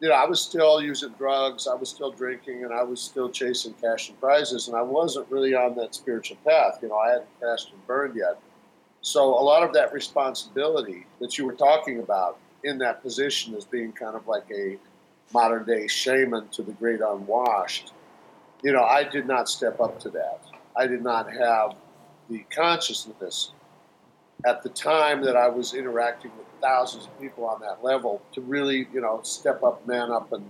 You 0.00 0.08
know, 0.08 0.14
I 0.14 0.26
was 0.26 0.40
still 0.40 0.82
using 0.82 1.10
drugs, 1.10 1.66
I 1.68 1.74
was 1.74 1.88
still 1.88 2.10
drinking, 2.10 2.64
and 2.64 2.74
I 2.74 2.82
was 2.82 3.00
still 3.00 3.30
chasing 3.30 3.74
cash 3.74 4.08
and 4.08 4.20
prizes, 4.20 4.68
and 4.68 4.76
I 4.76 4.82
wasn't 4.82 5.30
really 5.30 5.54
on 5.54 5.76
that 5.76 5.94
spiritual 5.94 6.36
path. 6.44 6.78
You 6.82 6.88
know, 6.88 6.96
I 6.96 7.10
hadn't 7.10 7.40
crashed 7.40 7.70
and 7.70 7.86
burned 7.86 8.16
yet. 8.16 8.38
So 9.00 9.22
a 9.22 9.40
lot 9.42 9.62
of 9.62 9.72
that 9.74 9.92
responsibility 9.92 11.06
that 11.20 11.38
you 11.38 11.46
were 11.46 11.54
talking 11.54 12.00
about 12.00 12.38
in 12.64 12.78
that 12.78 13.02
position 13.02 13.54
as 13.54 13.64
being 13.64 13.92
kind 13.92 14.16
of 14.16 14.26
like 14.26 14.44
a 14.50 14.76
modern 15.32 15.64
day 15.64 15.86
shaman 15.86 16.48
to 16.48 16.62
the 16.62 16.72
great 16.72 17.00
unwashed, 17.00 17.92
you 18.62 18.72
know, 18.72 18.82
I 18.82 19.04
did 19.04 19.26
not 19.26 19.48
step 19.48 19.80
up 19.80 20.00
to 20.00 20.10
that. 20.10 20.40
I 20.76 20.86
did 20.86 21.02
not 21.02 21.32
have 21.32 21.76
the 22.28 22.44
consciousness 22.50 23.52
at 24.46 24.62
the 24.62 24.68
time 24.70 25.22
that 25.22 25.36
I 25.36 25.48
was 25.48 25.74
interacting 25.74 26.30
with 26.36 26.46
thousands 26.60 27.06
of 27.06 27.20
people 27.20 27.44
on 27.44 27.60
that 27.60 27.84
level 27.84 28.22
to 28.32 28.40
really, 28.40 28.88
you 28.92 29.00
know, 29.00 29.20
step 29.22 29.62
up, 29.62 29.86
man 29.86 30.10
up, 30.10 30.32
and 30.32 30.44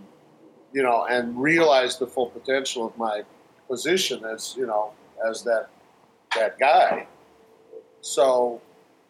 you 0.73 0.83
know, 0.83 1.07
and 1.09 1.41
realize 1.41 1.99
the 1.99 2.07
full 2.07 2.27
potential 2.27 2.87
of 2.87 2.97
my 2.97 3.23
position 3.69 4.25
as 4.25 4.55
you 4.57 4.67
know, 4.67 4.93
as 5.29 5.43
that 5.45 5.69
that 6.37 6.59
guy. 6.59 7.07
So, 8.01 8.61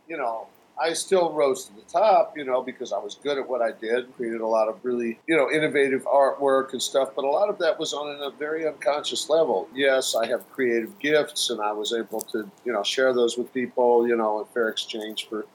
you 0.08 0.16
know, 0.16 0.46
I 0.80 0.92
still 0.92 1.32
rose 1.32 1.66
to 1.66 1.74
the 1.74 1.82
top, 1.82 2.36
you 2.36 2.44
know, 2.44 2.60
because 2.60 2.92
I 2.92 2.98
was 2.98 3.14
good 3.14 3.38
at 3.38 3.48
what 3.48 3.62
I 3.62 3.70
did, 3.72 4.12
created 4.16 4.40
a 4.40 4.46
lot 4.46 4.68
of 4.68 4.84
really, 4.84 5.20
you 5.26 5.36
know, 5.36 5.50
innovative 5.50 6.04
artwork 6.04 6.72
and 6.72 6.82
stuff, 6.82 7.10
but 7.14 7.24
a 7.24 7.28
lot 7.28 7.48
of 7.48 7.58
that 7.58 7.78
was 7.78 7.92
on 7.92 8.20
a 8.20 8.30
very 8.30 8.66
unconscious 8.66 9.30
level. 9.30 9.68
Yes, 9.72 10.16
I 10.16 10.26
have 10.26 10.50
creative 10.50 10.98
gifts 10.98 11.50
and 11.50 11.60
I 11.60 11.72
was 11.72 11.92
able 11.92 12.22
to, 12.22 12.50
you 12.64 12.72
know, 12.72 12.82
share 12.82 13.12
those 13.12 13.38
with 13.38 13.52
people, 13.54 14.08
you 14.08 14.16
know, 14.16 14.40
in 14.40 14.46
fair 14.46 14.68
exchange 14.68 15.28
for 15.28 15.46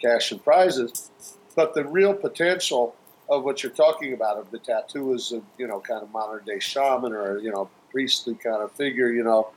cash 0.00 0.30
and 0.30 0.42
prizes. 0.42 1.10
But 1.56 1.74
the 1.74 1.84
real 1.84 2.14
potential 2.14 2.94
of 3.28 3.42
what 3.44 3.62
you're 3.62 3.72
talking 3.72 4.12
about, 4.14 4.36
of 4.36 4.50
the 4.52 4.58
tattoo 4.58 5.12
as 5.12 5.32
a, 5.32 5.42
you 5.58 5.66
know, 5.66 5.80
kind 5.80 6.02
of 6.02 6.10
modern 6.12 6.44
day 6.44 6.60
shaman 6.60 7.12
or, 7.12 7.38
you 7.38 7.50
know, 7.50 7.68
priestly 7.90 8.34
kind 8.34 8.62
of 8.62 8.70
figure, 8.72 9.10
you 9.10 9.24
know, 9.24 9.48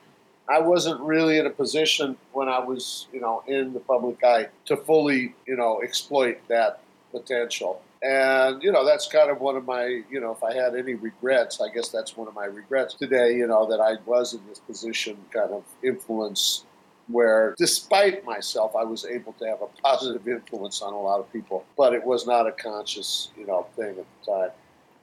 I 0.50 0.60
wasn't 0.60 1.00
really 1.02 1.38
in 1.38 1.46
a 1.46 1.50
position 1.50 2.18
when 2.34 2.50
I 2.50 2.60
was, 2.60 3.08
you 3.14 3.22
know, 3.22 3.44
in 3.48 3.74
the 3.74 3.80
public 3.80 4.24
eye 4.24 4.48
to 4.66 4.78
fully, 4.78 5.34
you 5.46 5.56
know, 5.56 5.82
exploit 5.82 6.40
that 6.48 6.82
potential. 7.12 7.82
And, 8.04 8.64
you 8.64 8.72
know, 8.72 8.84
that's 8.84 9.08
kind 9.08 9.30
of 9.30 9.40
one 9.42 9.56
of 9.56 9.66
my, 9.66 10.02
you 10.10 10.20
know, 10.20 10.32
if 10.32 10.44
I 10.44 10.54
had 10.54 10.76
any 10.76 10.96
regrets, 10.96 11.62
I 11.62 11.70
guess 11.70 11.90
that's 11.90 12.18
one 12.18 12.28
of 12.28 12.34
my 12.34 12.46
regrets 12.46 12.96
today, 12.96 13.36
you 13.36 13.48
know, 13.48 13.68
that 13.68 13.80
I 13.80 13.98
was 14.06 14.34
in 14.34 14.42
this 14.50 14.60
position 14.60 15.18
kind 15.32 15.52
of 15.52 15.64
influence 15.84 16.66
where 17.08 17.56
despite 17.58 18.26
myself, 18.26 18.76
I 18.76 18.84
was 18.84 19.06
able 19.06 19.34
to 19.34 19.46
have 19.46 19.62
a 19.62 19.68
positive 19.82 20.28
influence 20.28 20.82
on 20.82 20.94
a 20.94 21.00
lot 21.00 21.20
of 21.20 21.32
people, 21.32 21.66
but 21.78 21.94
it 21.94 22.04
was 22.04 22.26
not 22.26 22.48
a 22.48 22.52
conscious, 22.52 23.30
you 23.38 23.46
know, 23.46 23.68
thing 23.76 23.90
at 23.90 24.06
the 24.26 24.32
time. 24.32 24.50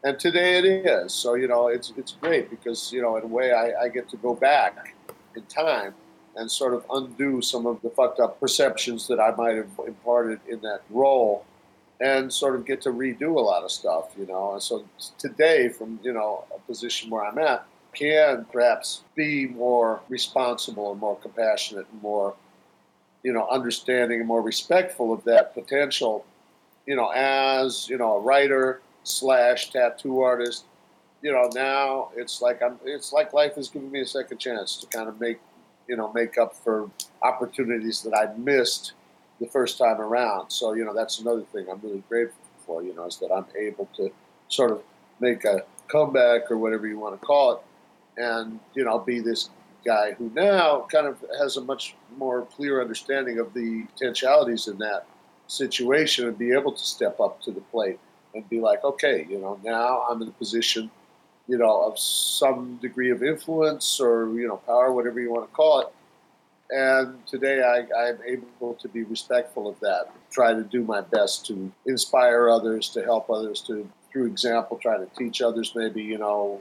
And 0.03 0.19
today 0.19 0.59
it 0.59 0.65
is. 0.65 1.13
So, 1.13 1.35
you 1.35 1.49
know, 1.49 1.69
it's, 1.69 1.93
it's 1.97 2.13
great 2.13 2.51
because, 2.51 2.93
you 2.93 3.03
know, 3.03 3.17
in 3.17 3.25
a 3.25 3.27
way 3.27 3.53
I, 3.53 3.85
I 3.85 3.89
get 3.89 4.09
to 4.11 4.17
go 4.17 4.35
back 4.35 4.95
in 5.39 5.47
time 5.47 5.95
and 6.37 6.51
sort 6.51 6.75
of 6.75 6.85
undo 6.93 7.41
some 7.43 7.67
of 7.67 7.81
the 7.83 7.91
fucked 7.91 8.21
up 8.21 8.39
perceptions 8.39 9.09
that 9.09 9.19
I 9.19 9.35
might 9.35 9.57
have 9.57 9.71
imparted 9.87 10.41
in 10.49 10.61
that 10.61 10.83
role 10.91 11.45
and 12.01 12.33
sort 12.33 12.55
of 12.55 12.65
get 12.65 12.81
to 12.83 12.91
redo 12.91 13.37
a 13.37 13.41
lot 13.41 13.65
of 13.65 13.73
stuff, 13.73 14.11
you 14.17 14.27
know. 14.27 14.53
And 14.53 14.63
so 14.63 14.85
today, 15.19 15.69
from, 15.69 15.99
you 16.03 16.13
know, 16.13 16.45
a 16.55 16.59
position 16.61 17.11
where 17.11 17.25
I'm 17.25 17.39
at, 17.39 17.67
can 17.93 18.47
perhaps 18.53 19.03
be 19.17 19.47
more 19.47 20.01
responsible 20.09 20.93
and 20.93 21.01
more 21.01 21.17
compassionate 21.17 21.87
and 21.91 22.03
more, 22.03 22.35
you 23.25 23.33
know, 23.33 23.49
understanding 23.49 24.21
and 24.21 24.29
more 24.29 24.43
respectful 24.43 25.13
of 25.13 25.25
that 25.25 25.55
potential 25.55 26.25
you 26.89 26.97
know, 26.97 27.11
as 27.15 27.87
you 27.89 27.99
know, 27.99 28.17
a 28.17 28.21
writer 28.21 28.81
slash 29.05 29.71
tattoo 29.71 30.23
artist, 30.23 30.65
you 31.23 31.33
know, 31.33 31.51
now 31.55 32.11
it's 32.17 32.41
like 32.41 32.63
I'm. 32.63 32.79
It's 32.85 33.13
like 33.13 33.33
life 33.33 33.59
is 33.59 33.69
giving 33.69 33.91
me 33.91 34.01
a 34.01 34.07
second 34.07 34.39
chance 34.39 34.77
to 34.77 34.87
kind 34.87 35.09
of 35.09 35.21
make, 35.21 35.41
you 35.89 35.97
know, 35.97 36.13
make 36.13 36.39
up 36.39 36.55
for 36.55 36.91
opportunities 37.23 38.03
that 38.03 38.15
I 38.15 38.37
missed 38.39 38.93
the 39.41 39.47
first 39.47 39.79
time 39.79 40.01
around. 40.01 40.51
So 40.51 40.75
you 40.75 40.85
know, 40.85 40.95
that's 40.95 41.19
another 41.19 41.43
thing 41.43 41.67
I'm 41.71 41.81
really 41.83 42.03
grateful 42.09 42.41
for. 42.65 42.83
You 42.83 42.95
know, 42.95 43.07
is 43.07 43.17
that 43.19 43.33
I'm 43.33 43.47
able 43.59 43.89
to 43.97 44.11
sort 44.49 44.71
of 44.71 44.83
make 45.21 45.45
a 45.45 45.63
comeback 45.89 46.51
or 46.51 46.59
whatever 46.59 46.87
you 46.87 46.99
want 46.99 47.21
to 47.21 47.27
call 47.27 47.53
it, 47.53 48.23
and 48.23 48.61
you 48.75 48.85
know, 48.85 48.99
be 48.99 49.21
this 49.21 49.51
guy 49.85 50.13
who 50.13 50.31
now 50.35 50.87
kind 50.93 51.07
of 51.07 51.25
has 51.41 51.57
a 51.57 51.61
much 51.61 51.95
more 52.17 52.43
clear 52.57 52.81
understanding 52.81 53.39
of 53.39 53.55
the 53.55 53.85
potentialities 53.95 54.69
in 54.69 54.79
that 54.79 55.07
situation 55.47 56.29
and 56.29 56.39
be 56.39 56.53
able 56.53 56.73
to 56.73 56.83
step 56.83 57.19
up 57.21 57.41
to 57.43 57.51
the 57.51 57.61
plate 57.61 57.99
and 58.35 58.49
be 58.49 58.61
like, 58.61 58.85
okay, 58.85 59.27
you 59.29 59.39
know, 59.39 59.59
now 59.65 60.05
I'm 60.09 60.21
in 60.23 60.29
a 60.29 60.33
position, 60.33 60.91
you 61.49 61.59
know, 61.59 61.83
of 61.83 61.99
some 61.99 62.77
degree 62.77 63.11
of 63.11 63.23
influence 63.23 63.99
or, 64.01 64.31
you 64.39 64.47
know, 64.47 64.57
power, 64.59 64.93
whatever 64.93 65.19
you 65.21 65.33
want 65.33 65.49
to 65.49 65.55
call 65.55 65.81
it. 65.81 65.89
And 66.71 67.27
today 67.27 67.63
I, 67.63 68.09
I'm 68.09 68.19
able 68.27 68.75
to 68.75 68.89
be 68.89 69.03
respectful 69.05 69.69
of 69.69 69.81
that, 69.81 70.11
try 70.31 70.53
to 70.53 70.63
do 70.63 70.85
my 70.85 71.01
best 71.01 71.47
to 71.47 71.73
inspire 71.87 72.51
others, 72.51 72.91
to 72.91 73.03
help 73.03 73.31
others, 73.31 73.63
to, 73.63 73.89
through 74.13 74.27
example, 74.27 74.77
try 74.77 74.99
to 74.99 75.07
teach 75.17 75.41
others 75.41 75.73
maybe, 75.75 76.03
you 76.03 76.19
know, 76.19 76.61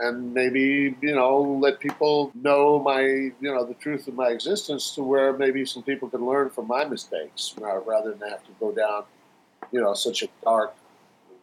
and 0.00 0.32
maybe 0.32 0.96
you 1.00 1.14
know 1.14 1.40
let 1.40 1.78
people 1.78 2.32
know 2.34 2.78
my 2.78 3.02
you 3.02 3.34
know 3.42 3.64
the 3.64 3.74
truth 3.74 4.08
of 4.08 4.14
my 4.14 4.28
existence 4.28 4.94
to 4.94 5.02
where 5.02 5.32
maybe 5.32 5.64
some 5.64 5.82
people 5.82 6.08
can 6.08 6.24
learn 6.24 6.48
from 6.48 6.66
my 6.66 6.84
mistakes 6.84 7.54
uh, 7.62 7.78
rather 7.80 8.14
than 8.14 8.28
have 8.28 8.44
to 8.44 8.52
go 8.58 8.72
down 8.72 9.04
you 9.72 9.80
know 9.80 9.92
such 9.94 10.22
a 10.22 10.28
dark 10.42 10.74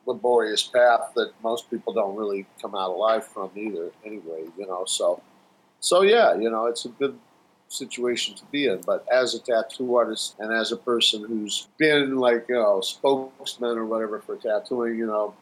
laborious 0.07 0.63
path 0.63 1.11
that 1.15 1.31
most 1.43 1.69
people 1.69 1.93
don't 1.93 2.15
really 2.15 2.45
come 2.61 2.73
out 2.73 2.89
alive 2.89 3.25
from 3.25 3.51
either 3.55 3.91
anyway 4.05 4.43
you 4.57 4.65
know 4.65 4.83
so 4.85 5.21
so 5.79 6.01
yeah 6.01 6.33
you 6.35 6.49
know 6.49 6.65
it's 6.65 6.85
a 6.85 6.89
good 6.89 7.17
situation 7.69 8.33
to 8.33 8.45
be 8.45 8.67
in 8.67 8.79
but 8.85 9.05
as 9.11 9.35
a 9.35 9.39
tattoo 9.39 9.95
artist 9.95 10.35
and 10.39 10.53
as 10.53 10.71
a 10.71 10.77
person 10.77 11.25
who's 11.27 11.67
been 11.77 12.15
like 12.15 12.45
you 12.47 12.55
know 12.55 12.79
spokesman 12.79 13.77
or 13.77 13.85
whatever 13.85 14.19
for 14.19 14.37
tattooing 14.37 14.97
you 14.97 15.05
know 15.05 15.35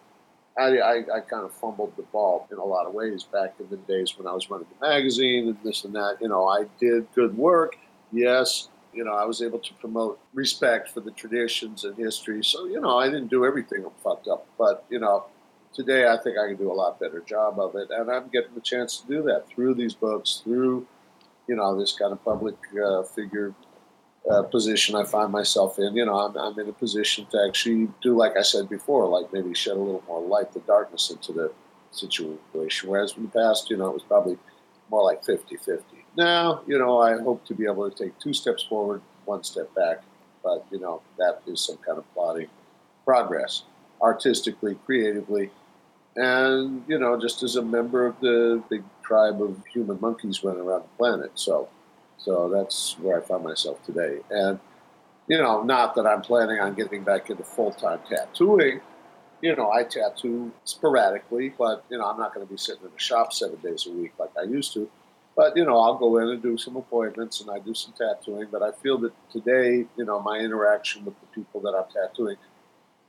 I, 0.57 0.77
I, 0.77 0.95
I, 1.17 1.19
kind 1.19 1.43
of 1.43 1.51
fumbled 1.53 1.97
the 1.97 2.03
ball 2.03 2.47
in 2.49 2.57
a 2.57 2.63
lot 2.63 2.87
of 2.87 2.93
ways 2.93 3.23
back 3.23 3.55
in 3.59 3.67
the 3.69 3.75
days 3.75 4.17
when 4.17 4.25
I 4.25 4.31
was 4.31 4.49
running 4.49 4.67
the 4.79 4.87
magazine 4.87 5.49
and 5.49 5.57
this 5.65 5.83
and 5.83 5.93
that. 5.95 6.17
You 6.21 6.29
know, 6.29 6.47
I 6.47 6.65
did 6.79 7.07
good 7.13 7.37
work. 7.37 7.75
Yes, 8.13 8.69
you 8.95 9.03
know, 9.03 9.13
I 9.13 9.25
was 9.25 9.41
able 9.41 9.59
to 9.59 9.73
promote 9.75 10.19
respect 10.33 10.89
for 10.89 11.01
the 11.01 11.11
traditions 11.11 11.83
and 11.83 11.95
history. 11.97 12.43
So, 12.43 12.65
you 12.65 12.79
know, 12.79 12.97
I 12.97 13.05
didn't 13.05 13.27
do 13.27 13.45
everything 13.45 13.83
I'm 13.85 13.91
fucked 14.03 14.27
up. 14.27 14.47
But, 14.57 14.85
you 14.89 14.99
know, 14.99 15.25
today 15.73 16.07
I 16.07 16.17
think 16.17 16.37
I 16.37 16.47
can 16.47 16.57
do 16.57 16.71
a 16.71 16.73
lot 16.73 16.99
better 16.99 17.19
job 17.19 17.59
of 17.59 17.75
it. 17.75 17.89
And 17.91 18.09
I'm 18.09 18.29
getting 18.29 18.55
the 18.55 18.61
chance 18.61 19.01
to 19.01 19.07
do 19.07 19.21
that 19.23 19.47
through 19.47 19.75
these 19.75 19.93
books, 19.93 20.41
through, 20.43 20.87
you 21.47 21.55
know, 21.55 21.77
this 21.77 21.91
kind 21.91 22.13
of 22.13 22.23
public 22.23 22.55
uh, 22.83 23.03
figure 23.03 23.53
uh, 24.31 24.43
position 24.43 24.95
I 24.95 25.03
find 25.03 25.31
myself 25.31 25.77
in. 25.77 25.93
You 25.95 26.05
know, 26.05 26.15
I'm, 26.15 26.37
I'm 26.37 26.57
in 26.57 26.69
a 26.69 26.73
position 26.73 27.27
to 27.31 27.45
actually 27.47 27.89
do, 28.01 28.17
like 28.17 28.37
I 28.37 28.41
said 28.41 28.69
before, 28.69 29.07
like 29.07 29.31
maybe 29.33 29.53
shed 29.53 29.75
a 29.75 29.79
little 29.79 30.03
more 30.07 30.21
light, 30.21 30.53
the 30.53 30.61
darkness 30.61 31.11
into 31.11 31.33
the 31.33 31.51
situation. 31.91 32.89
Whereas 32.89 33.13
in 33.17 33.23
the 33.23 33.29
past, 33.29 33.69
you 33.69 33.77
know, 33.77 33.89
it 33.89 33.93
was 33.93 34.03
probably 34.03 34.37
more 34.89 35.03
like 35.03 35.23
50 35.25 35.57
50. 35.57 36.04
Now, 36.17 36.61
you 36.65 36.77
know, 36.77 36.99
I 36.99 37.17
hope 37.17 37.45
to 37.45 37.53
be 37.53 37.65
able 37.65 37.89
to 37.89 38.03
take 38.03 38.17
two 38.19 38.33
steps 38.33 38.63
forward, 38.63 39.01
one 39.25 39.43
step 39.43 39.73
back. 39.75 40.01
But, 40.43 40.65
you 40.71 40.79
know, 40.79 41.01
that 41.17 41.41
is 41.47 41.59
some 41.59 41.77
kind 41.77 41.97
of 41.97 42.13
plotting 42.13 42.49
progress, 43.03 43.63
artistically, 44.01 44.75
creatively, 44.85 45.49
and, 46.15 46.83
you 46.87 46.99
know, 46.99 47.19
just 47.19 47.43
as 47.43 47.55
a 47.55 47.61
member 47.61 48.05
of 48.05 48.19
the 48.19 48.63
big 48.69 48.83
tribe 49.03 49.41
of 49.41 49.61
human 49.73 49.99
monkeys 49.99 50.43
running 50.43 50.61
around 50.61 50.83
the 50.83 50.97
planet. 50.97 51.31
So, 51.35 51.67
so 52.17 52.49
that's 52.49 52.95
where 52.99 53.17
I 53.17 53.21
find 53.21 53.43
myself 53.43 53.83
today. 53.85 54.19
And, 54.29 54.59
you 55.27 55.39
know, 55.39 55.63
not 55.63 55.95
that 55.95 56.05
I'm 56.05 56.21
planning 56.21 56.59
on 56.59 56.75
getting 56.75 57.03
back 57.03 57.29
into 57.29 57.43
full 57.43 57.71
time 57.71 57.99
tattooing. 58.07 58.81
You 59.41 59.55
know, 59.55 59.71
I 59.71 59.83
tattoo 59.83 60.51
sporadically, 60.63 61.53
but, 61.57 61.83
you 61.89 61.97
know, 61.97 62.05
I'm 62.05 62.17
not 62.17 62.33
going 62.33 62.45
to 62.45 62.51
be 62.51 62.57
sitting 62.57 62.83
in 62.83 62.91
a 62.95 62.99
shop 62.99 63.33
seven 63.33 63.57
days 63.57 63.85
a 63.87 63.91
week 63.91 64.13
like 64.17 64.31
I 64.39 64.43
used 64.43 64.73
to. 64.73 64.89
But, 65.35 65.57
you 65.57 65.65
know, 65.65 65.79
I'll 65.79 65.97
go 65.97 66.17
in 66.17 66.29
and 66.29 66.41
do 66.41 66.57
some 66.57 66.77
appointments 66.77 67.41
and 67.41 67.49
I 67.49 67.59
do 67.59 67.73
some 67.73 67.93
tattooing. 67.97 68.47
But 68.51 68.63
I 68.63 68.71
feel 68.71 68.97
that 68.99 69.11
today, 69.31 69.85
you 69.97 70.05
know, 70.05 70.21
my 70.21 70.39
interaction 70.39 71.03
with 71.03 71.15
the 71.19 71.27
people 71.27 71.59
that 71.61 71.75
I'm 71.75 71.91
tattooing 71.91 72.37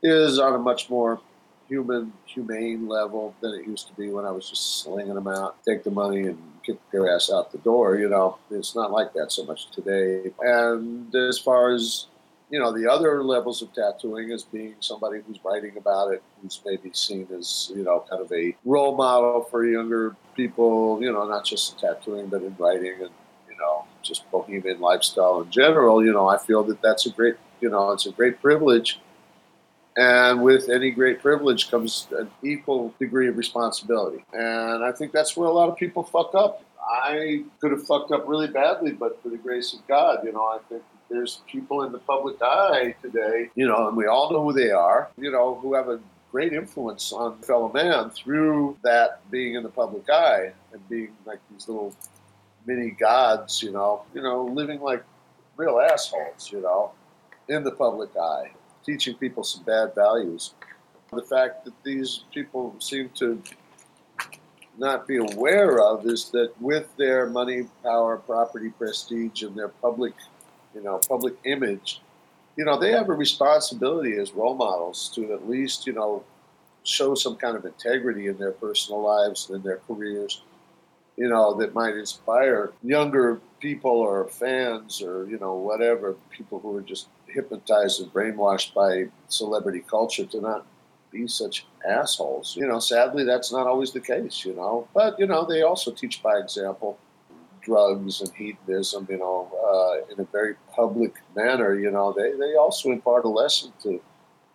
is 0.03 0.39
on 0.39 0.55
a 0.55 0.59
much 0.59 0.91
more 0.91 1.21
human, 1.69 2.13
humane 2.27 2.89
level 2.89 3.35
than 3.41 3.55
it 3.55 3.67
used 3.67 3.89
to 3.89 3.95
be 3.95 4.11
when 4.11 4.25
I 4.25 4.31
was 4.31 4.49
just 4.49 4.83
slinging 4.83 5.15
them 5.15 5.29
out, 5.29 5.63
take 5.65 5.85
the 5.85 5.91
money 5.91 6.27
and 6.27 6.39
kick 6.65 6.79
their 6.93 7.13
ass 7.15 7.31
out 7.31 7.53
the 7.53 7.59
door. 7.59 7.97
You 7.97 8.09
know, 8.09 8.39
it's 8.51 8.75
not 8.75 8.93
like 8.93 9.13
that 9.15 9.33
so 9.33 9.45
much 9.45 9.71
today. 9.71 10.33
And 10.41 11.15
as 11.15 11.39
far 11.39 11.73
as 11.73 12.07
you 12.51 12.59
know, 12.59 12.73
the 12.73 12.91
other 12.91 13.25
levels 13.25 13.63
of 13.63 13.73
tattooing 13.73 14.31
is 14.31 14.43
being 14.43 14.75
somebody 14.81 15.21
who's 15.27 15.39
writing 15.45 15.77
about 15.77 16.13
it, 16.13 16.23
who's 16.41 16.61
maybe 16.65 16.91
seen 16.93 17.27
as, 17.37 17.73
you 17.75 17.83
know, 17.83 18.05
kind 18.09 18.23
of 18.23 18.31
a 18.33 18.57
role 18.65 18.97
model 18.97 19.43
for 19.51 19.67
younger 19.67 20.15
people, 20.35 20.99
you 21.03 21.13
know, 21.13 21.27
not 21.29 21.45
just 21.45 21.73
in 21.73 21.79
tattooing, 21.79 22.29
but 22.29 22.43
in 22.43 22.55
writing 22.59 22.95
and, 23.01 23.11
you 23.49 23.57
know, 23.59 23.85
just 24.03 24.31
bohemian 24.31 24.81
lifestyle 24.81 25.41
in 25.41 25.51
general. 25.51 26.05
You 26.05 26.13
know, 26.13 26.29
I 26.29 26.39
feel 26.39 26.63
that 26.65 26.81
that's 26.83 27.07
a 27.07 27.11
great, 27.11 27.35
you 27.61 27.69
know, 27.69 27.91
it's 27.93 28.07
a 28.07 28.13
great 28.13 28.41
privilege 28.41 29.01
and 29.97 30.43
with 30.43 30.69
any 30.69 30.91
great 30.91 31.21
privilege 31.21 31.71
comes 31.71 32.07
an 32.17 32.31
equal 32.43 32.95
degree 32.99 33.29
of 33.29 33.37
responsibility. 33.37 34.25
And 34.35 34.85
I 34.85 34.93
think 34.93 35.13
that's 35.13 35.37
where 35.37 35.49
a 35.49 35.53
lot 35.53 35.71
of 35.71 35.77
people 35.77 36.03
fuck 36.03 36.35
up. 36.35 36.63
I 36.87 37.45
could 37.61 37.73
have 37.73 37.87
fucked 37.87 38.13
up 38.13 38.29
really 38.29 38.47
badly, 38.47 38.93
but 38.93 39.21
for 39.23 39.31
the 39.31 39.39
grace 39.39 39.73
of 39.73 39.87
God, 39.89 40.19
you 40.25 40.33
know, 40.33 40.45
I 40.45 40.59
think 40.69 40.83
there's 41.09 41.41
people 41.51 41.83
in 41.83 41.93
the 41.93 41.99
public 41.99 42.37
eye 42.43 42.95
today, 43.03 43.51
you 43.55 43.67
know, 43.67 43.89
and 43.89 43.97
we 43.97 44.07
all 44.07 44.31
know 44.33 44.43
who 44.43 44.53
they 44.53 44.71
are, 44.71 45.09
you 45.19 45.31
know, 45.31 45.55
who 45.57 45.75
have 45.75 45.89
a 45.89 46.01
great 46.33 46.53
influence 46.53 47.13
on 47.13 47.39
fellow 47.39 47.71
man 47.73 48.11
through 48.11 48.77
that 48.83 49.21
being 49.31 49.55
in 49.55 49.63
the 49.63 49.69
public 49.69 50.09
eye 50.11 50.53
and 50.73 50.89
being 50.89 51.15
like 51.25 51.39
these 51.51 51.69
little 51.69 51.95
mini 52.67 52.91
gods, 52.91 53.63
you 53.63 53.73
know, 53.73 54.03
you 54.15 54.23
know, 54.23 54.45
living 54.45 54.81
like 54.81 55.05
real 55.57 55.81
assholes, 55.81 56.51
you 56.53 56.61
know, 56.61 56.91
in 57.49 57.63
the 57.63 57.71
public 57.71 58.11
eye 58.17 58.51
teaching 58.87 59.15
people 59.17 59.43
some 59.43 59.65
bad 59.65 59.95
values. 59.95 60.55
The 61.13 61.23
fact 61.23 61.65
that 61.65 61.75
these 61.85 62.25
people 62.33 62.75
seem 62.79 63.11
to 63.17 63.43
not 64.79 65.07
be 65.07 65.17
aware 65.17 65.81
of 65.81 66.07
is 66.07 66.31
that 66.31 66.53
with 66.61 66.95
their 66.97 67.27
money, 67.29 67.67
power, 67.83 68.19
property, 68.19 68.71
prestige, 68.71 69.43
and 69.43 69.57
their 69.57 69.69
public, 69.69 70.15
you 70.77 70.83
know, 70.83 71.01
public 71.09 71.35
image, 71.45 72.03
you 72.57 72.65
know, 72.65 72.79
they 72.79 72.93
have 72.93 73.09
a 73.09 73.15
responsibility 73.15 74.17
as 74.19 74.33
role 74.33 74.55
models 74.55 75.11
to 75.15 75.33
at 75.33 75.49
least, 75.49 75.87
you 75.87 75.95
know, 75.95 76.23
show 76.85 77.15
some 77.15 77.37
kind 77.37 77.57
of 77.57 77.65
integrity 77.65 78.27
in 78.27 78.37
their 78.37 78.53
personal 78.53 79.03
lives 79.03 79.49
and 79.49 79.57
in 79.57 79.63
their 79.63 79.81
careers, 79.89 80.43
you 81.17 81.29
know, 81.29 81.55
that 81.55 81.75
might 81.75 81.97
inspire 81.97 82.73
younger 82.83 83.41
people 83.59 83.91
or 83.91 84.29
fans 84.29 85.03
or, 85.03 85.27
you 85.29 85.39
know, 85.39 85.55
whatever, 85.55 86.15
people 86.31 86.61
who 86.61 86.77
are 86.77 86.83
just 86.83 87.09
hypnotized 87.27 88.03
and 88.03 88.13
brainwashed 88.13 88.75
by 88.75 89.07
celebrity 89.29 89.83
culture 89.89 90.27
to 90.27 90.41
not 90.41 90.67
be 91.11 91.27
such 91.27 91.67
assholes. 91.89 92.55
You 92.55 92.67
know, 92.67 92.81
sadly, 92.81 93.25
that's 93.25 93.51
not 93.51 93.67
always 93.67 93.93
the 93.93 94.01
case, 94.01 94.45
you 94.45 94.55
know. 94.55 94.89
But, 94.95 95.19
you 95.19 95.27
know, 95.27 95.47
they 95.47 95.63
also 95.63 95.91
teach 95.91 96.23
by 96.23 96.39
example 96.39 96.99
drugs 97.67 98.21
and 98.21 98.33
hedonism, 98.35 99.07
you 99.11 99.19
know, 99.19 99.51
uh, 99.69 100.13
in 100.13 100.21
a 100.21 100.25
very 100.31 100.55
public 100.75 101.15
manner. 101.35 101.79
You 101.79 101.91
know, 101.91 102.15
they, 102.17 102.33
they 102.33 102.55
also 102.55 102.91
impart 102.91 103.25
a 103.25 103.29
lesson 103.29 103.73
to, 103.83 104.01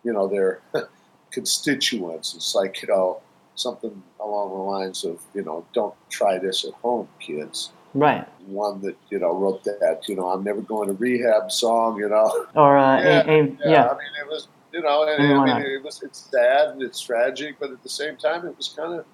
you 0.02 0.12
know, 0.12 0.26
their 0.26 0.60
constituents. 1.30 2.34
It's 2.34 2.54
like, 2.54 2.80
you 2.82 2.88
know, 2.88 3.20
something 3.54 4.02
along 4.18 4.50
the 4.50 4.62
lines 4.62 5.04
of, 5.04 5.20
you 5.34 5.42
know, 5.42 5.64
don't 5.74 5.94
try 6.08 6.38
this 6.38 6.64
at 6.64 6.72
home, 6.74 7.08
kids. 7.20 7.70
Right. 7.94 8.26
One 8.46 8.80
that 8.80 8.96
you 9.10 9.18
know 9.18 9.36
wrote 9.36 9.64
that 9.64 10.08
you 10.08 10.16
know 10.16 10.28
I'm 10.28 10.42
never 10.42 10.62
going 10.62 10.88
to 10.88 10.94
rehab 10.94 11.52
song. 11.52 11.98
You 11.98 12.08
know. 12.08 12.46
Or 12.54 12.78
uh, 12.78 12.98
yeah, 12.98 13.22
a, 13.26 13.40
a, 13.40 13.44
yeah. 13.44 13.54
yeah. 13.66 13.88
I 13.88 13.92
mean, 13.92 14.14
it 14.18 14.26
was 14.26 14.48
you 14.72 14.80
know, 14.80 15.06
and, 15.06 15.22
I 15.22 15.58
mean, 15.58 15.66
it 15.66 15.84
was 15.84 16.02
it's 16.02 16.30
sad 16.30 16.70
and 16.70 16.82
it's 16.82 17.02
tragic, 17.02 17.56
but 17.60 17.70
at 17.70 17.82
the 17.82 17.90
same 17.90 18.16
time, 18.16 18.46
it 18.46 18.56
was 18.56 18.70
kind 18.74 18.94
of 18.94 19.04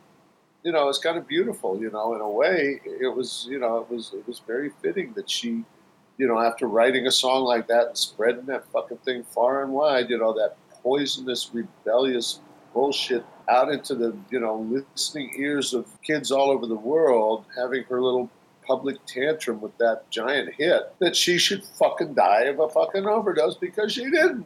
you 0.69 0.73
know, 0.73 0.87
it's 0.91 0.99
kind 0.99 1.17
of 1.17 1.27
beautiful. 1.27 1.81
You 1.81 1.91
know, 1.91 2.15
in 2.15 2.21
a 2.21 2.29
way, 2.29 2.79
it 2.85 3.17
was 3.17 3.47
you 3.49 3.59
know, 3.59 3.79
it 3.79 3.91
was 3.91 4.13
it 4.13 4.27
was 4.29 4.43
very 4.47 4.71
fitting 4.83 5.15
that 5.15 5.31
she. 5.31 5.65
You 6.19 6.27
know, 6.27 6.41
after 6.41 6.67
writing 6.67 7.07
a 7.07 7.13
song 7.13 7.45
like 7.45 7.69
that 7.69 7.87
and 7.87 7.97
spreading 7.97 8.45
that 8.47 8.65
fucking 8.73 8.99
thing 8.99 9.23
far 9.23 9.63
and 9.63 9.73
wide, 9.73 10.11
you 10.11 10.19
know, 10.19 10.33
that 10.33 10.57
poisonous, 10.83 11.51
rebellious 11.53 12.41
bullshit 12.75 13.25
out 13.49 13.71
into 13.71 13.95
the 13.95 14.17
you 14.29 14.41
know 14.41 14.67
listening 14.69 15.33
ears 15.39 15.73
of 15.73 15.87
kids 16.03 16.31
all 16.31 16.51
over 16.51 16.67
the 16.67 16.75
world, 16.75 17.45
having 17.57 17.85
her 17.85 18.03
little 18.03 18.29
public 18.67 18.99
tantrum 19.07 19.61
with 19.61 19.79
that 19.79 20.11
giant 20.11 20.53
hit 20.59 20.93
that 20.99 21.17
she 21.17 21.39
should 21.39 21.65
fucking 21.65 22.13
die 22.13 22.43
of 22.43 22.61
a 22.61 22.69
fucking 22.69 23.07
overdose 23.07 23.57
because 23.57 23.93
she 23.93 24.11
didn't. 24.11 24.45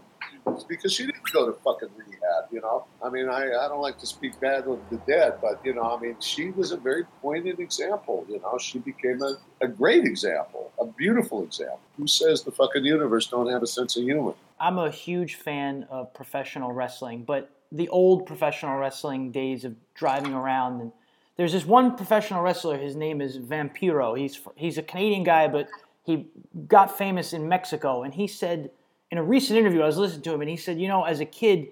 Because 0.68 0.92
she 0.92 1.06
didn't 1.06 1.30
go 1.32 1.46
to 1.46 1.52
fucking 1.60 1.88
rehab, 1.96 2.44
you 2.50 2.60
know. 2.60 2.86
I 3.02 3.10
mean, 3.10 3.28
I, 3.28 3.44
I 3.46 3.68
don't 3.68 3.80
like 3.80 3.98
to 3.98 4.06
speak 4.06 4.38
bad 4.40 4.64
of 4.66 4.80
the 4.90 4.96
dead, 5.06 5.34
but 5.40 5.60
you 5.64 5.74
know, 5.74 5.82
I 5.82 6.00
mean, 6.00 6.16
she 6.20 6.50
was 6.50 6.72
a 6.72 6.76
very 6.76 7.04
pointed 7.20 7.60
example. 7.60 8.26
You 8.28 8.40
know, 8.40 8.58
she 8.58 8.78
became 8.78 9.22
a, 9.22 9.34
a 9.60 9.68
great 9.68 10.04
example, 10.04 10.72
a 10.80 10.86
beautiful 10.86 11.42
example. 11.42 11.80
Who 11.96 12.06
says 12.06 12.42
the 12.42 12.52
fucking 12.52 12.84
universe 12.84 13.26
don't 13.26 13.50
have 13.50 13.62
a 13.62 13.66
sense 13.66 13.96
of 13.96 14.04
humor? 14.04 14.34
I'm 14.58 14.78
a 14.78 14.90
huge 14.90 15.36
fan 15.36 15.86
of 15.90 16.12
professional 16.14 16.72
wrestling, 16.72 17.24
but 17.24 17.50
the 17.70 17.88
old 17.88 18.26
professional 18.26 18.76
wrestling 18.78 19.32
days 19.32 19.64
of 19.64 19.74
driving 19.94 20.34
around 20.34 20.80
and 20.80 20.92
there's 21.36 21.52
this 21.52 21.64
one 21.64 21.96
professional 21.96 22.42
wrestler. 22.42 22.76
His 22.76 22.94
name 22.94 23.20
is 23.20 23.38
Vampiro. 23.38 24.18
He's 24.18 24.38
he's 24.54 24.78
a 24.78 24.82
Canadian 24.82 25.24
guy, 25.24 25.48
but 25.48 25.68
he 26.04 26.26
got 26.66 26.96
famous 26.96 27.32
in 27.32 27.48
Mexico. 27.48 28.02
And 28.02 28.12
he 28.14 28.26
said 28.26 28.70
in 29.12 29.18
a 29.18 29.22
recent 29.22 29.58
interview, 29.58 29.82
I 29.82 29.86
was 29.86 29.98
listening 29.98 30.22
to 30.22 30.32
him, 30.32 30.40
and 30.40 30.48
he 30.48 30.56
said, 30.56 30.80
you 30.80 30.88
know, 30.88 31.04
as 31.04 31.20
a 31.20 31.26
kid, 31.26 31.68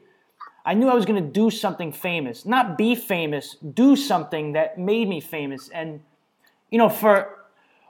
I 0.67 0.75
knew 0.75 0.89
I 0.89 0.95
was 0.95 1.07
going 1.07 1.25
to 1.25 1.29
do 1.29 1.51
something 1.51 1.91
famous, 1.91 2.45
not 2.45 2.77
be 2.77 2.95
famous, 2.95 3.57
do 3.73 3.97
something 3.97 4.53
that 4.53 4.79
made 4.79 5.09
me 5.09 5.23
famous. 5.23 5.71
And 5.71 6.01
you 6.71 6.77
know, 6.77 6.91
for 6.91 7.39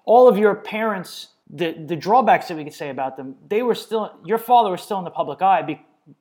all 0.04 0.28
of 0.28 0.38
your 0.38 0.54
parents, 0.54 1.30
the 1.50 1.72
the 1.72 1.96
drawbacks 1.96 2.46
that 2.46 2.56
we 2.56 2.62
could 2.62 2.72
say 2.72 2.90
about 2.90 3.16
them, 3.16 3.34
they 3.48 3.62
were 3.62 3.74
still 3.74 4.14
your 4.24 4.38
father 4.38 4.70
was 4.70 4.82
still 4.82 4.98
in 4.98 5.04
the 5.04 5.10
public 5.10 5.42
eye 5.42 5.62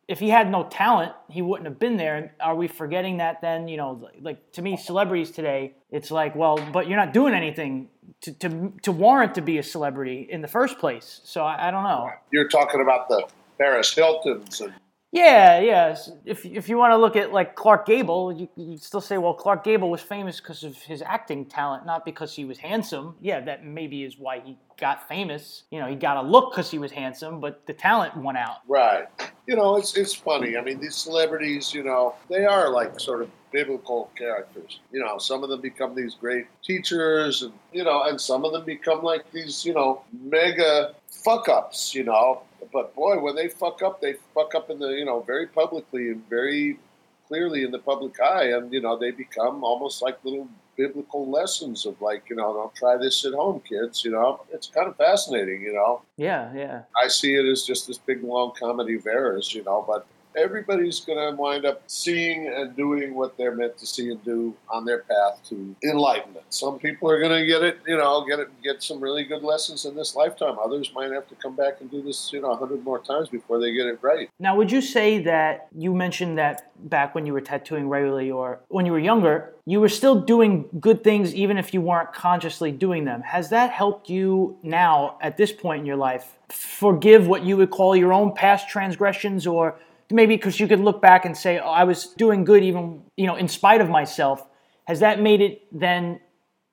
if 0.07 0.19
he 0.19 0.29
had 0.29 0.49
no 0.49 0.63
talent, 0.63 1.13
he 1.29 1.41
wouldn't 1.41 1.67
have 1.67 1.79
been 1.79 1.97
there. 1.97 2.35
Are 2.39 2.55
we 2.55 2.67
forgetting 2.67 3.17
that 3.17 3.41
then? 3.41 3.67
You 3.67 3.77
know, 3.77 4.09
like 4.21 4.51
to 4.53 4.61
me, 4.61 4.77
celebrities 4.77 5.31
today, 5.31 5.73
it's 5.91 6.11
like, 6.11 6.35
well, 6.35 6.57
but 6.73 6.87
you're 6.87 6.97
not 6.97 7.13
doing 7.13 7.33
anything 7.33 7.89
to, 8.21 8.33
to, 8.33 8.73
to 8.83 8.91
warrant 8.91 9.35
to 9.35 9.41
be 9.41 9.57
a 9.57 9.63
celebrity 9.63 10.27
in 10.29 10.41
the 10.41 10.47
first 10.47 10.79
place. 10.79 11.21
So 11.23 11.43
I, 11.43 11.67
I 11.67 11.71
don't 11.71 11.83
know. 11.83 12.09
You're 12.31 12.47
talking 12.47 12.81
about 12.81 13.09
the 13.09 13.27
Paris 13.57 13.93
Hiltons 13.93 14.61
and 14.61 14.73
yeah, 15.11 15.59
yeah. 15.59 15.97
If 16.25 16.45
if 16.45 16.69
you 16.69 16.77
want 16.77 16.91
to 16.93 16.97
look 16.97 17.15
at 17.15 17.33
like 17.33 17.55
Clark 17.55 17.87
Gable, 17.87 18.31
you 18.31 18.47
you 18.55 18.77
still 18.77 19.01
say, 19.01 19.17
well, 19.17 19.33
Clark 19.33 19.63
Gable 19.63 19.89
was 19.89 20.01
famous 20.01 20.39
because 20.39 20.63
of 20.63 20.77
his 20.77 21.01
acting 21.01 21.45
talent, 21.45 21.85
not 21.85 22.05
because 22.05 22.35
he 22.35 22.45
was 22.45 22.59
handsome. 22.59 23.15
Yeah, 23.19 23.39
that 23.41 23.65
maybe 23.65 24.03
is 24.03 24.19
why 24.19 24.39
he 24.39 24.57
got 24.79 25.07
famous. 25.07 25.63
You 25.71 25.79
know, 25.79 25.87
he 25.87 25.95
got 25.95 26.17
a 26.17 26.21
look 26.21 26.51
because 26.51 26.69
he 26.69 26.77
was 26.77 26.91
handsome, 26.91 27.39
but 27.39 27.65
the 27.65 27.73
talent 27.73 28.17
won 28.17 28.37
out. 28.37 28.57
Right. 28.67 29.07
You 29.47 29.55
know, 29.55 29.77
it's 29.77 29.97
it's 29.97 30.13
funny. 30.13 30.57
I 30.57 30.61
mean, 30.61 30.79
these 30.79 30.95
celebrities, 30.95 31.73
you 31.73 31.83
know, 31.83 32.13
they 32.29 32.45
are 32.45 32.69
like 32.69 32.99
sort 32.99 33.23
of 33.23 33.31
biblical 33.51 34.11
characters. 34.15 34.79
You 34.91 34.99
know, 35.03 35.17
some 35.17 35.43
of 35.43 35.49
them 35.49 35.61
become 35.61 35.95
these 35.95 36.13
great 36.13 36.45
teachers, 36.63 37.41
and 37.41 37.53
you 37.73 37.83
know, 37.83 38.03
and 38.03 38.21
some 38.21 38.45
of 38.45 38.53
them 38.53 38.63
become 38.63 39.01
like 39.01 39.31
these, 39.31 39.65
you 39.65 39.73
know, 39.73 40.03
mega 40.21 40.93
fuck 41.09 41.49
ups. 41.49 41.95
You 41.95 42.03
know, 42.03 42.43
but 42.71 42.95
boy, 42.95 43.19
when 43.19 43.35
they 43.35 43.47
fuck 43.47 43.81
up, 43.81 44.01
they 44.01 44.15
fuck 44.33 44.55
up 44.55 44.69
in 44.69 44.79
the 44.79 44.89
you 44.89 45.05
know 45.05 45.21
very 45.21 45.47
publicly 45.47 46.09
and 46.09 46.27
very 46.29 46.79
clearly 47.27 47.63
in 47.63 47.71
the 47.71 47.79
public 47.79 48.19
eye, 48.19 48.51
and 48.51 48.71
you 48.73 48.81
know 48.81 48.97
they 48.97 49.11
become 49.11 49.63
almost 49.63 50.01
like 50.01 50.23
little 50.23 50.47
biblical 50.75 51.29
lessons 51.29 51.85
of 51.85 52.01
like 52.01 52.29
you 52.29 52.35
know 52.35 52.53
don't 52.53 52.75
try 52.75 52.97
this 52.97 53.25
at 53.25 53.33
home, 53.33 53.61
kids. 53.61 54.03
You 54.03 54.11
know, 54.11 54.41
it's 54.51 54.67
kind 54.67 54.87
of 54.87 54.97
fascinating. 54.97 55.61
You 55.61 55.73
know. 55.73 56.01
Yeah, 56.17 56.53
yeah. 56.53 56.81
I 57.01 57.07
see 57.07 57.35
it 57.35 57.45
as 57.45 57.63
just 57.63 57.87
this 57.87 57.97
big 57.97 58.23
long 58.23 58.53
comedy 58.59 58.95
of 58.95 59.07
errors. 59.07 59.53
You 59.53 59.63
know, 59.63 59.83
but 59.87 60.05
everybody's 60.35 60.99
going 60.99 61.17
to 61.17 61.35
wind 61.39 61.65
up 61.65 61.81
seeing 61.87 62.47
and 62.47 62.75
doing 62.75 63.15
what 63.15 63.37
they're 63.37 63.55
meant 63.55 63.77
to 63.77 63.85
see 63.85 64.09
and 64.09 64.23
do 64.23 64.55
on 64.69 64.85
their 64.85 64.99
path 64.99 65.41
to 65.49 65.75
enlightenment. 65.83 66.45
Some 66.49 66.79
people 66.79 67.09
are 67.09 67.19
going 67.19 67.39
to 67.39 67.45
get 67.45 67.63
it, 67.63 67.79
you 67.87 67.97
know, 67.97 68.25
get 68.25 68.39
it, 68.39 68.49
get 68.63 68.83
some 68.83 69.01
really 69.01 69.23
good 69.23 69.43
lessons 69.43 69.85
in 69.85 69.95
this 69.95 70.15
lifetime. 70.15 70.57
Others 70.63 70.91
might 70.93 71.11
have 71.11 71.27
to 71.29 71.35
come 71.35 71.55
back 71.55 71.81
and 71.81 71.89
do 71.89 72.01
this, 72.01 72.31
you 72.31 72.41
know, 72.41 72.51
a 72.51 72.55
hundred 72.55 72.83
more 72.83 72.99
times 72.99 73.29
before 73.29 73.59
they 73.59 73.73
get 73.73 73.87
it 73.87 73.99
right. 74.01 74.29
Now, 74.39 74.55
would 74.55 74.71
you 74.71 74.81
say 74.81 75.19
that 75.23 75.67
you 75.75 75.93
mentioned 75.93 76.37
that 76.37 76.69
back 76.87 77.13
when 77.15 77.25
you 77.25 77.33
were 77.33 77.41
tattooing 77.41 77.89
regularly 77.89 78.31
or 78.31 78.59
when 78.69 78.85
you 78.85 78.91
were 78.91 78.99
younger, 78.99 79.53
you 79.65 79.79
were 79.79 79.89
still 79.89 80.21
doing 80.21 80.69
good 80.79 81.03
things 81.03 81.35
even 81.35 81.57
if 81.57 81.73
you 81.73 81.81
weren't 81.81 82.13
consciously 82.13 82.71
doing 82.71 83.05
them. 83.05 83.21
Has 83.21 83.49
that 83.49 83.71
helped 83.71 84.09
you 84.09 84.57
now 84.63 85.17
at 85.21 85.37
this 85.37 85.51
point 85.51 85.81
in 85.81 85.85
your 85.85 85.97
life 85.97 86.37
forgive 86.49 87.27
what 87.27 87.43
you 87.43 87.57
would 87.57 87.69
call 87.69 87.95
your 87.95 88.13
own 88.13 88.33
past 88.33 88.69
transgressions 88.69 89.45
or 89.45 89.77
maybe 90.11 90.35
because 90.35 90.59
you 90.59 90.67
could 90.67 90.79
look 90.79 91.01
back 91.01 91.25
and 91.25 91.35
say, 91.37 91.59
oh, 91.59 91.69
I 91.69 91.83
was 91.83 92.07
doing 92.17 92.43
good 92.43 92.63
even, 92.63 93.03
you 93.15 93.27
know, 93.27 93.35
in 93.35 93.47
spite 93.47 93.81
of 93.81 93.89
myself. 93.89 94.45
Has 94.85 95.01
that 95.01 95.21
made 95.21 95.41
it 95.41 95.61
then 95.71 96.19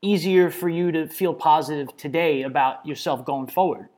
easier 0.03 0.51
for 0.51 0.69
you 0.69 0.93
to 0.93 1.09
feel 1.09 1.35
positive 1.35 1.97
today 1.97 2.43
about 2.43 2.87
yourself 2.87 3.25
going 3.25 3.47
forward? 3.47 3.89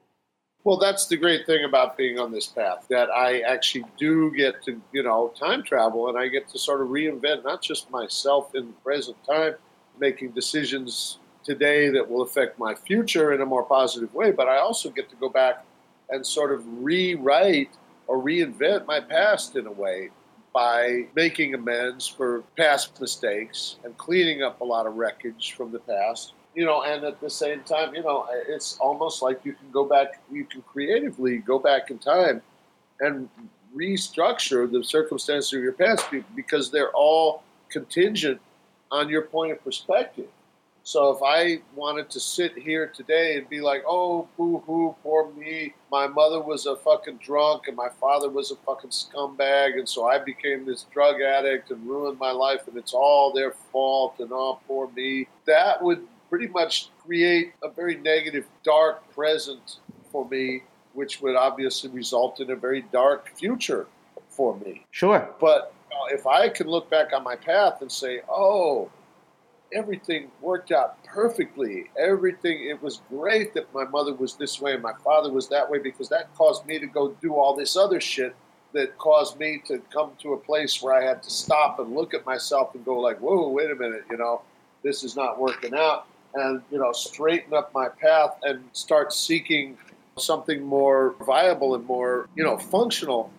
Well, 0.65 0.79
that's 0.79 1.07
the 1.07 1.17
great 1.17 1.47
thing 1.47 1.65
about 1.65 1.97
being 1.97 2.19
on 2.19 2.33
this 2.33 2.47
path 2.47 2.87
that 2.91 3.09
I 3.11 3.41
actually 3.41 3.85
do 3.97 4.31
get 4.33 4.63
to, 4.65 4.81
you 4.93 5.03
know, 5.03 5.33
time 5.39 5.63
travel 5.63 6.09
and 6.09 6.19
I 6.19 6.29
get 6.29 6.49
to 6.49 6.59
sort 6.59 6.83
of 6.83 6.89
reinvent 6.89 7.45
not 7.45 7.63
just 7.63 7.91
myself 7.91 8.55
in 8.55 8.67
the 8.67 8.73
present 8.85 9.17
time, 9.25 9.55
making 9.99 10.33
decisions 10.33 11.19
today 11.45 11.89
that 11.91 12.11
will 12.11 12.23
affect 12.23 12.59
my 12.59 12.75
future 12.75 13.33
in 13.33 13.41
a 13.41 13.47
more 13.47 13.63
positive 13.63 14.13
way, 14.13 14.31
but 14.31 14.49
I 14.49 14.59
also 14.59 14.91
get 14.91 15.09
to 15.11 15.17
go 15.17 15.29
back 15.29 15.65
and 16.11 16.27
sort 16.27 16.53
of 16.53 16.63
rewrite 16.67 17.71
or 18.09 18.23
reinvent 18.23 18.87
my 18.87 18.99
past 18.99 19.55
in 19.55 19.67
a 19.67 19.73
way 19.73 20.11
by 20.53 21.07
making 21.15 21.55
amends 21.55 22.09
for 22.09 22.43
past 22.57 23.01
mistakes 23.01 23.77
and 23.85 23.97
cleaning 23.97 24.43
up 24.43 24.61
a 24.61 24.65
lot 24.65 24.87
of 24.87 24.95
wreckage 24.95 25.53
from 25.53 25.71
the 25.71 25.79
past. 25.79 26.33
You 26.55 26.65
know, 26.65 26.83
and 26.83 27.05
at 27.05 27.21
the 27.21 27.31
same 27.31 27.61
time, 27.63 27.95
you 27.95 28.03
know, 28.03 28.27
it's 28.49 28.79
almost 28.81 29.23
like 29.23 29.45
you 29.45 29.53
can 29.53 29.71
go 29.71 29.85
back, 29.85 30.21
you 30.33 30.45
can 30.45 30.63
creatively 30.63 31.39
go 31.39 31.59
back 31.59 31.91
in 31.91 31.99
time 31.99 32.43
and 33.01 33.29
restructure 33.77 34.71
the 34.71 34.83
circumstances 34.83 35.53
of 35.53 35.63
your 35.63 35.75
past 35.75 36.07
because 36.35 36.71
they're 36.71 36.91
all 36.93 37.43
contingent 37.69 38.41
on 38.91 39.09
your 39.09 39.23
point 39.23 39.53
of 39.53 39.63
perspective. 39.63 40.27
So 40.89 41.11
if 41.11 41.23
I 41.23 41.61
wanted 41.75 42.09
to 42.09 42.19
sit 42.19 42.57
here 42.57 42.87
today 42.87 43.37
and 43.37 43.47
be 43.47 43.61
like, 43.61 43.83
oh, 43.87 44.27
boo 44.39 44.63
hoo, 44.67 44.97
poor 45.03 45.31
me, 45.35 45.75
my 45.93 46.07
mother 46.07 46.41
was 46.41 46.65
a 46.65 46.77
fucking 46.77 47.19
drunk 47.19 47.69
and 47.69 47.77
my 47.77 47.91
father 48.01 48.31
was 48.31 48.53
a 48.53 48.57
fucking 48.57 48.89
scumbag, 48.89 49.79
and 49.79 49.87
so 49.87 50.07
I 50.07 50.19
became 50.19 50.65
this 50.65 50.87
drug 50.91 51.21
addict 51.21 51.71
and 51.71 51.87
ruined 51.87 52.19
my 52.19 52.31
life, 52.31 52.69
and 52.69 52.79
it's 52.79 52.95
all 52.95 53.35
their 53.35 53.51
fault, 53.71 54.15
and 54.19 54.31
oh, 54.33 54.61
poor 54.67 54.91
me, 54.97 55.29
that 55.47 55.83
would 55.83 56.07
pretty 56.31 56.49
much 56.49 56.89
create 57.05 57.53
a 57.63 57.69
very 57.69 57.99
negative, 57.99 58.47
dark 58.65 59.13
present 59.15 59.81
for 60.11 60.27
me, 60.31 60.63
which 60.95 61.21
would 61.21 61.37
obviously 61.37 61.91
result 61.91 62.41
in 62.41 62.51
a 62.51 62.57
very 62.57 62.81
dark 62.93 63.29
future 63.37 63.87
for 64.31 64.57
me. 64.61 64.87
Sure. 64.93 65.29
But 65.39 65.75
if 66.11 66.27
I 66.27 66.49
can 66.49 66.67
look 66.67 66.89
back 66.89 67.13
on 67.13 67.23
my 67.23 67.37
path 67.37 67.83
and 67.83 67.93
say, 67.93 68.23
oh, 68.27 68.91
everything 69.73 70.31
worked 70.41 70.73
out 70.73 71.03
perfectly. 71.05 71.91
Everything, 71.99 72.69
it 72.69 72.83
was 72.83 73.03
great 73.09 73.55
that 73.55 73.73
my 73.75 73.85
mother 73.85 74.15
was 74.15 74.35
this 74.35 74.61
way 74.61 74.75
and 74.75 74.83
my 74.83 74.95
father 75.05 75.31
was 75.31 75.49
that 75.49 75.69
way 75.69 75.79
because 75.79 76.09
that 76.09 76.35
caused 76.35 76.67
me 76.67 76.79
to 76.79 76.87
go 76.87 77.11
do 77.21 77.35
all 77.35 77.55
this 77.55 77.77
other 77.77 78.01
shit 78.01 78.35
that 78.73 78.97
caused 78.99 79.39
me 79.39 79.63
to 79.67 79.79
come 79.93 80.13
to 80.21 80.35
a 80.35 80.37
place 80.37 80.83
where 80.83 80.95
I 80.95 81.05
had 81.05 81.23
to 81.23 81.31
stop 81.31 81.79
and 81.79 81.95
look 81.95 82.15
at 82.15 82.27
myself 82.27 82.75
and 82.75 82.85
go 82.85 82.99
like, 82.99 83.19
whoa, 83.19 83.49
wait 83.49 83.71
a 83.71 83.75
minute, 83.75 84.05
you 84.11 84.17
know, 84.17 84.43
this 84.83 85.03
is 85.03 85.17
not 85.17 85.41
working 85.41 85.75
out. 85.75 86.07
And, 86.35 86.63
you 86.71 86.79
know, 86.79 86.93
straighten 86.93 87.55
up 87.55 87.73
my 87.73 87.89
path 87.89 88.39
and 88.43 88.63
start 88.73 89.13
seeking 89.13 89.79
something 90.19 90.63
more 90.63 91.15
viable 91.25 91.75
and 91.75 91.85
more, 91.87 92.29
you 92.35 92.45
know, 92.45 92.59
functional 92.59 93.31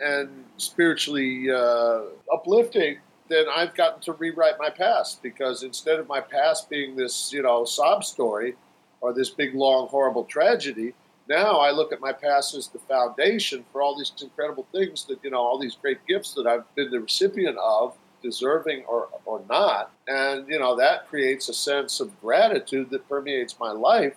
and 0.00 0.44
spiritually 0.56 1.50
uh, 1.50 2.02
uplifting 2.32 2.98
then 3.28 3.46
I've 3.54 3.74
gotten 3.74 4.00
to 4.02 4.12
rewrite 4.12 4.58
my 4.58 4.70
past 4.70 5.22
because 5.22 5.62
instead 5.62 5.98
of 5.98 6.08
my 6.08 6.20
past 6.20 6.68
being 6.68 6.94
this, 6.94 7.32
you 7.32 7.42
know, 7.42 7.64
sob 7.64 8.04
story 8.04 8.54
or 9.00 9.12
this 9.12 9.30
big, 9.30 9.54
long, 9.54 9.88
horrible 9.88 10.24
tragedy, 10.24 10.94
now 11.28 11.58
I 11.58 11.70
look 11.70 11.92
at 11.92 12.00
my 12.00 12.12
past 12.12 12.54
as 12.54 12.68
the 12.68 12.78
foundation 12.80 13.64
for 13.72 13.80
all 13.80 13.96
these 13.96 14.12
incredible 14.20 14.66
things 14.72 15.06
that, 15.06 15.20
you 15.22 15.30
know, 15.30 15.38
all 15.38 15.58
these 15.58 15.74
great 15.74 16.04
gifts 16.06 16.34
that 16.34 16.46
I've 16.46 16.72
been 16.74 16.90
the 16.90 17.00
recipient 17.00 17.56
of, 17.56 17.96
deserving 18.22 18.84
or, 18.86 19.08
or 19.24 19.42
not. 19.48 19.90
And, 20.06 20.46
you 20.48 20.58
know, 20.58 20.76
that 20.76 21.08
creates 21.08 21.48
a 21.48 21.54
sense 21.54 22.00
of 22.00 22.20
gratitude 22.20 22.90
that 22.90 23.08
permeates 23.08 23.58
my 23.58 23.70
life, 23.70 24.16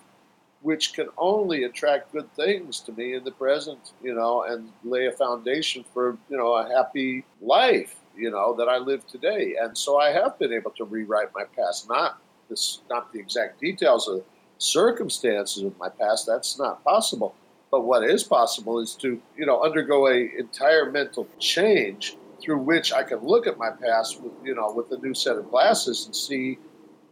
which 0.60 0.92
can 0.92 1.08
only 1.16 1.64
attract 1.64 2.12
good 2.12 2.30
things 2.34 2.80
to 2.80 2.92
me 2.92 3.14
in 3.14 3.24
the 3.24 3.30
present, 3.30 3.92
you 4.02 4.14
know, 4.14 4.42
and 4.42 4.70
lay 4.84 5.06
a 5.06 5.12
foundation 5.12 5.84
for, 5.94 6.18
you 6.28 6.36
know, 6.36 6.54
a 6.54 6.68
happy 6.68 7.24
life 7.40 7.96
you 8.18 8.30
know, 8.30 8.54
that 8.54 8.68
I 8.68 8.78
live 8.78 9.06
today. 9.06 9.54
And 9.60 9.76
so 9.76 9.98
I 9.98 10.10
have 10.10 10.38
been 10.38 10.52
able 10.52 10.72
to 10.72 10.84
rewrite 10.84 11.28
my 11.34 11.44
past, 11.56 11.88
not 11.88 12.20
this, 12.48 12.80
not 12.90 13.12
the 13.12 13.20
exact 13.20 13.60
details 13.60 14.08
of 14.08 14.24
circumstances 14.58 15.62
of 15.62 15.78
my 15.78 15.88
past. 15.88 16.26
That's 16.26 16.58
not 16.58 16.82
possible. 16.84 17.34
But 17.70 17.82
what 17.82 18.02
is 18.02 18.24
possible 18.24 18.80
is 18.80 18.94
to, 18.96 19.20
you 19.36 19.46
know, 19.46 19.62
undergo 19.62 20.08
a 20.08 20.30
entire 20.38 20.90
mental 20.90 21.28
change 21.38 22.16
through 22.40 22.58
which 22.58 22.92
I 22.92 23.02
can 23.02 23.18
look 23.20 23.46
at 23.46 23.58
my 23.58 23.70
past 23.70 24.22
with, 24.22 24.32
you 24.44 24.54
know, 24.54 24.72
with 24.72 24.90
a 24.92 25.02
new 25.04 25.14
set 25.14 25.36
of 25.36 25.50
glasses 25.50 26.06
and 26.06 26.14
see 26.14 26.58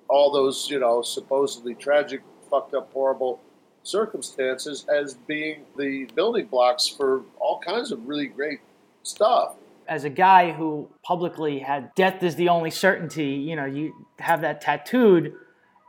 all 0.09 0.31
those, 0.33 0.71
you 0.71 0.79
know, 0.79 1.03
supposedly 1.03 1.75
tragic, 1.75 2.23
fucked 2.49 2.75
up, 2.75 2.91
horrible 2.93 3.41
circumstances 3.83 4.87
as 4.89 5.15
being 5.15 5.65
the 5.77 6.07
building 6.15 6.47
blocks 6.47 6.89
for 6.89 7.23
all 7.39 7.61
kinds 7.61 7.93
of 7.93 8.07
really 8.07 8.27
great 8.27 8.61
stuff. 9.03 9.57
As 9.89 10.05
a 10.05 10.11
guy 10.11 10.53
who 10.53 10.89
publicly 11.03 11.59
had 11.59 11.95
death 11.95 12.22
is 12.22 12.37
the 12.37 12.49
only 12.49 12.70
certainty, 12.70 13.34
you 13.34 13.57
know, 13.57 13.64
you 13.64 14.07
have 14.18 14.41
that 14.41 14.61
tattooed, 14.61 15.34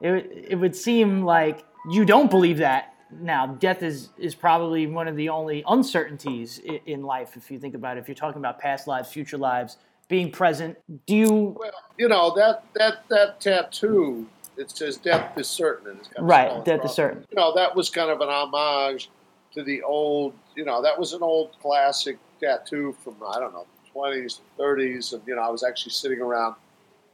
it, 0.02 0.48
it 0.50 0.56
would 0.56 0.76
seem 0.76 1.24
like 1.24 1.64
you 1.90 2.06
don't 2.06 2.30
believe 2.30 2.58
that 2.58 2.94
now. 3.12 3.48
Death 3.48 3.84
is, 3.84 4.10
is 4.18 4.36
probably 4.36 4.88
one 4.88 5.08
of 5.08 5.16
the 5.16 5.30
only 5.30 5.64
uncertainties 5.68 6.60
in, 6.60 6.80
in 6.86 7.02
life, 7.04 7.36
if 7.36 7.50
you 7.50 7.58
think 7.58 7.76
about 7.76 7.98
it. 7.98 8.02
If 8.02 8.08
you're 8.08 8.16
talking 8.16 8.40
about 8.40 8.60
past 8.60 8.88
lives, 8.88 9.12
future 9.12 9.38
lives, 9.38 9.78
being 10.08 10.32
present, 10.32 10.78
do 11.06 11.16
you. 11.16 11.56
Well, 11.60 11.72
you 11.98 12.08
know, 12.08 12.34
that, 12.36 12.64
that, 12.76 13.04
that 13.10 13.42
tattoo 13.42 14.28
it 14.58 14.72
says 14.72 14.98
death 14.98 15.38
is 15.38 15.48
certain. 15.48 16.00
right, 16.20 16.64
death 16.66 16.84
is 16.84 16.92
certain. 16.92 17.26
You 17.30 17.36
know, 17.36 17.54
that 17.56 17.76
was 17.76 17.90
kind 17.90 18.10
of 18.10 18.22
an 18.22 18.30
homage 18.30 19.10
to 19.54 19.64
the 19.64 19.82
old, 19.84 20.34
you 20.56 20.66
know, 20.66 20.82
that 20.82 21.00
was 21.00 21.14
an 21.14 21.22
old 21.22 21.52
classic 21.62 22.18
tattoo 22.42 22.96
from, 23.04 23.16
I 23.26 23.40
don't 23.40 23.54
know, 23.54 23.66
20s, 23.98 24.40
and 24.40 24.58
30s. 24.60 25.14
And, 25.14 25.22
you 25.26 25.36
know, 25.36 25.42
I 25.42 25.50
was 25.50 25.64
actually 25.64 25.94
sitting 25.94 26.22
around 26.22 26.56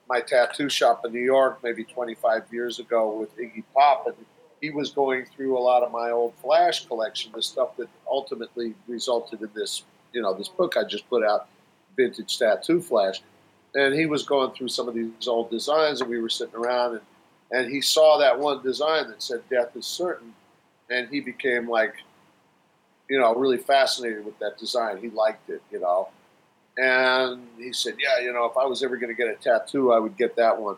my 0.10 0.20
tattoo 0.20 0.70
shop 0.70 1.06
in 1.06 1.14
New 1.14 1.24
York 1.24 1.60
maybe 1.64 1.84
25 1.84 2.44
years 2.52 2.80
ago 2.80 3.18
with 3.18 3.38
Iggy 3.38 3.64
Pop. 3.74 4.08
And 4.08 4.16
he 4.62 4.70
was 4.70 4.92
going 4.92 5.26
through 5.26 5.58
a 5.58 5.62
lot 5.62 5.84
of 5.84 5.92
my 5.92 6.12
old 6.12 6.34
Flash 6.42 6.86
collection, 6.86 7.32
the 7.34 7.42
stuff 7.42 7.78
that 7.78 7.88
ultimately 8.10 8.76
resulted 8.88 9.42
in 9.42 9.50
this, 9.56 9.84
you 10.12 10.22
know, 10.22 10.34
this 10.34 10.50
book 10.50 10.76
I 10.78 10.84
just 10.84 11.10
put 11.10 11.24
out, 11.24 11.48
Vintage 11.96 12.38
Tattoo 12.38 12.82
Flash. 12.82 13.22
And 13.76 13.94
he 13.94 14.06
was 14.06 14.24
going 14.24 14.52
through 14.52 14.68
some 14.68 14.88
of 14.88 14.94
these 14.94 15.28
old 15.28 15.50
designs, 15.50 16.02
and 16.02 16.10
we 16.10 16.22
were 16.22 16.30
sitting 16.30 16.56
around, 16.56 16.94
and 16.94 17.02
and 17.54 17.72
he 17.72 17.82
saw 17.82 18.18
that 18.18 18.40
one 18.40 18.62
design 18.64 19.08
that 19.08 19.22
said 19.22 19.42
death 19.50 19.76
is 19.76 19.86
certain 19.86 20.34
and 20.90 21.08
he 21.10 21.20
became 21.20 21.70
like 21.70 21.96
you 23.10 23.20
know 23.20 23.34
really 23.36 23.58
fascinated 23.58 24.26
with 24.26 24.38
that 24.40 24.58
design 24.58 24.98
he 24.98 25.10
liked 25.10 25.50
it 25.50 25.62
you 25.72 25.80
know 25.80 26.10
and 26.78 27.48
he 27.58 27.72
said 27.72 27.96
yeah 28.00 28.24
you 28.24 28.34
know 28.34 28.46
if 28.46 28.58
i 28.58 28.66
was 28.66 28.84
ever 28.84 28.98
going 28.98 29.16
to 29.16 29.16
get 29.16 29.28
a 29.28 29.36
tattoo 29.36 29.92
i 29.92 30.00
would 30.00 30.18
get 30.18 30.36
that 30.36 30.60
one. 30.60 30.78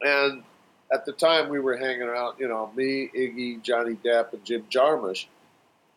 And 0.00 0.44
at 0.92 1.04
the 1.04 1.12
time 1.12 1.48
we 1.48 1.60
were 1.60 1.76
hanging 1.76 2.08
out 2.08 2.36
you 2.38 2.48
know 2.48 2.70
me 2.74 3.10
iggy 3.14 3.62
johnny 3.62 3.94
depp 4.04 4.32
and 4.32 4.44
jim 4.44 4.64
jarmusch. 4.70 5.26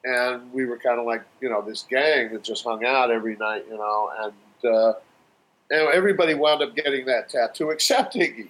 And 0.03 0.51
we 0.51 0.65
were 0.65 0.77
kind 0.77 0.99
of 0.99 1.05
like 1.05 1.23
you 1.39 1.49
know 1.49 1.61
this 1.61 1.85
gang 1.89 2.33
that 2.33 2.43
just 2.43 2.63
hung 2.63 2.83
out 2.85 3.11
every 3.11 3.37
night 3.37 3.65
you 3.69 3.77
know 3.77 4.11
and 4.23 4.73
uh, 4.73 4.93
and 5.69 5.87
everybody 5.93 6.33
wound 6.33 6.61
up 6.61 6.75
getting 6.75 7.05
that 7.05 7.29
tattoo 7.29 7.69
except 7.75 8.15
iggy 8.15 8.49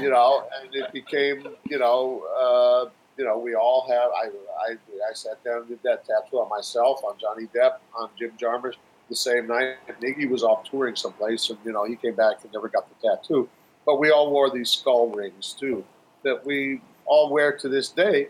you 0.00 0.10
know, 0.10 0.46
and 0.60 0.74
it 0.74 0.92
became, 0.92 1.46
you 1.68 1.78
know, 1.78 2.22
uh, 2.38 2.90
you 3.16 3.24
know, 3.24 3.38
we 3.38 3.54
all 3.54 3.86
have. 3.88 4.10
I, 4.12 4.28
I, 4.70 4.76
I 5.10 5.12
sat 5.12 5.42
down 5.44 5.58
and 5.58 5.68
did 5.68 5.80
that 5.82 6.04
tattoo 6.04 6.38
on 6.38 6.48
myself, 6.48 7.02
on 7.04 7.14
Johnny 7.18 7.48
Depp, 7.54 7.78
on 7.96 8.08
Jim 8.18 8.32
Jarmusch 8.40 8.76
the 9.08 9.16
same 9.16 9.46
night. 9.46 9.76
Iggy 10.00 10.28
was 10.28 10.42
off 10.42 10.68
touring 10.68 10.96
someplace, 10.96 11.50
and 11.50 11.58
you 11.64 11.72
know, 11.72 11.84
he 11.84 11.96
came 11.96 12.14
back 12.14 12.42
and 12.42 12.52
never 12.52 12.68
got 12.68 12.86
the 12.88 13.08
tattoo. 13.08 13.48
But 13.86 13.98
we 13.98 14.10
all 14.10 14.30
wore 14.30 14.50
these 14.50 14.70
skull 14.70 15.08
rings 15.08 15.56
too, 15.58 15.84
that 16.22 16.44
we 16.44 16.80
all 17.06 17.30
wear 17.30 17.56
to 17.58 17.68
this 17.68 17.88
day. 17.88 18.28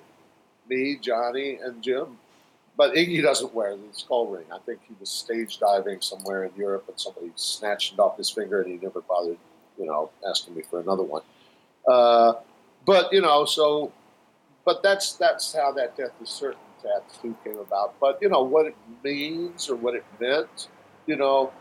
Me, 0.68 0.99
Johnny, 1.01 1.59
and 1.62 1.83
Jim. 1.83 2.18
But 2.76 2.95
Iggy 2.95 3.22
doesn't 3.22 3.53
wear 3.55 3.74
the 3.76 3.83
skull 3.93 4.29
ring. 4.29 4.45
I 4.53 4.59
think 4.59 4.81
he 4.87 4.95
was 5.01 5.11
stage 5.11 5.59
diving 5.59 6.01
somewhere 6.01 6.45
in 6.45 6.53
Europe, 6.57 6.85
and 6.89 7.01
somebody 7.01 7.33
snatched 7.35 7.95
it 7.95 7.99
off 7.99 8.16
his 8.16 8.31
finger, 8.31 8.62
and 8.62 8.70
he 8.70 8.79
never 8.79 9.01
bothered 9.01 9.39
you 9.79 9.87
know, 9.87 10.11
asking 10.29 10.55
me 10.55 10.62
for 10.68 10.81
another 10.81 11.03
one. 11.03 11.22
Uh, 11.87 12.35
but 12.85 13.12
you 13.12 13.20
know, 13.20 13.45
so, 13.45 13.93
but 14.64 14.83
that's 14.83 15.14
that's 15.14 15.55
how 15.55 15.72
that 15.72 15.97
death 15.97 16.12
is 16.22 16.29
certain 16.29 16.59
tattoo 16.83 17.37
came 17.45 17.59
about. 17.59 17.95
But 18.01 18.18
you 18.20 18.29
know 18.29 18.43
what 18.43 18.66
it 18.66 18.76
means 19.05 19.68
or 19.68 19.76
what 19.76 19.95
it 19.95 20.05
meant, 20.20 20.68
you 21.07 21.16
know, 21.16 21.53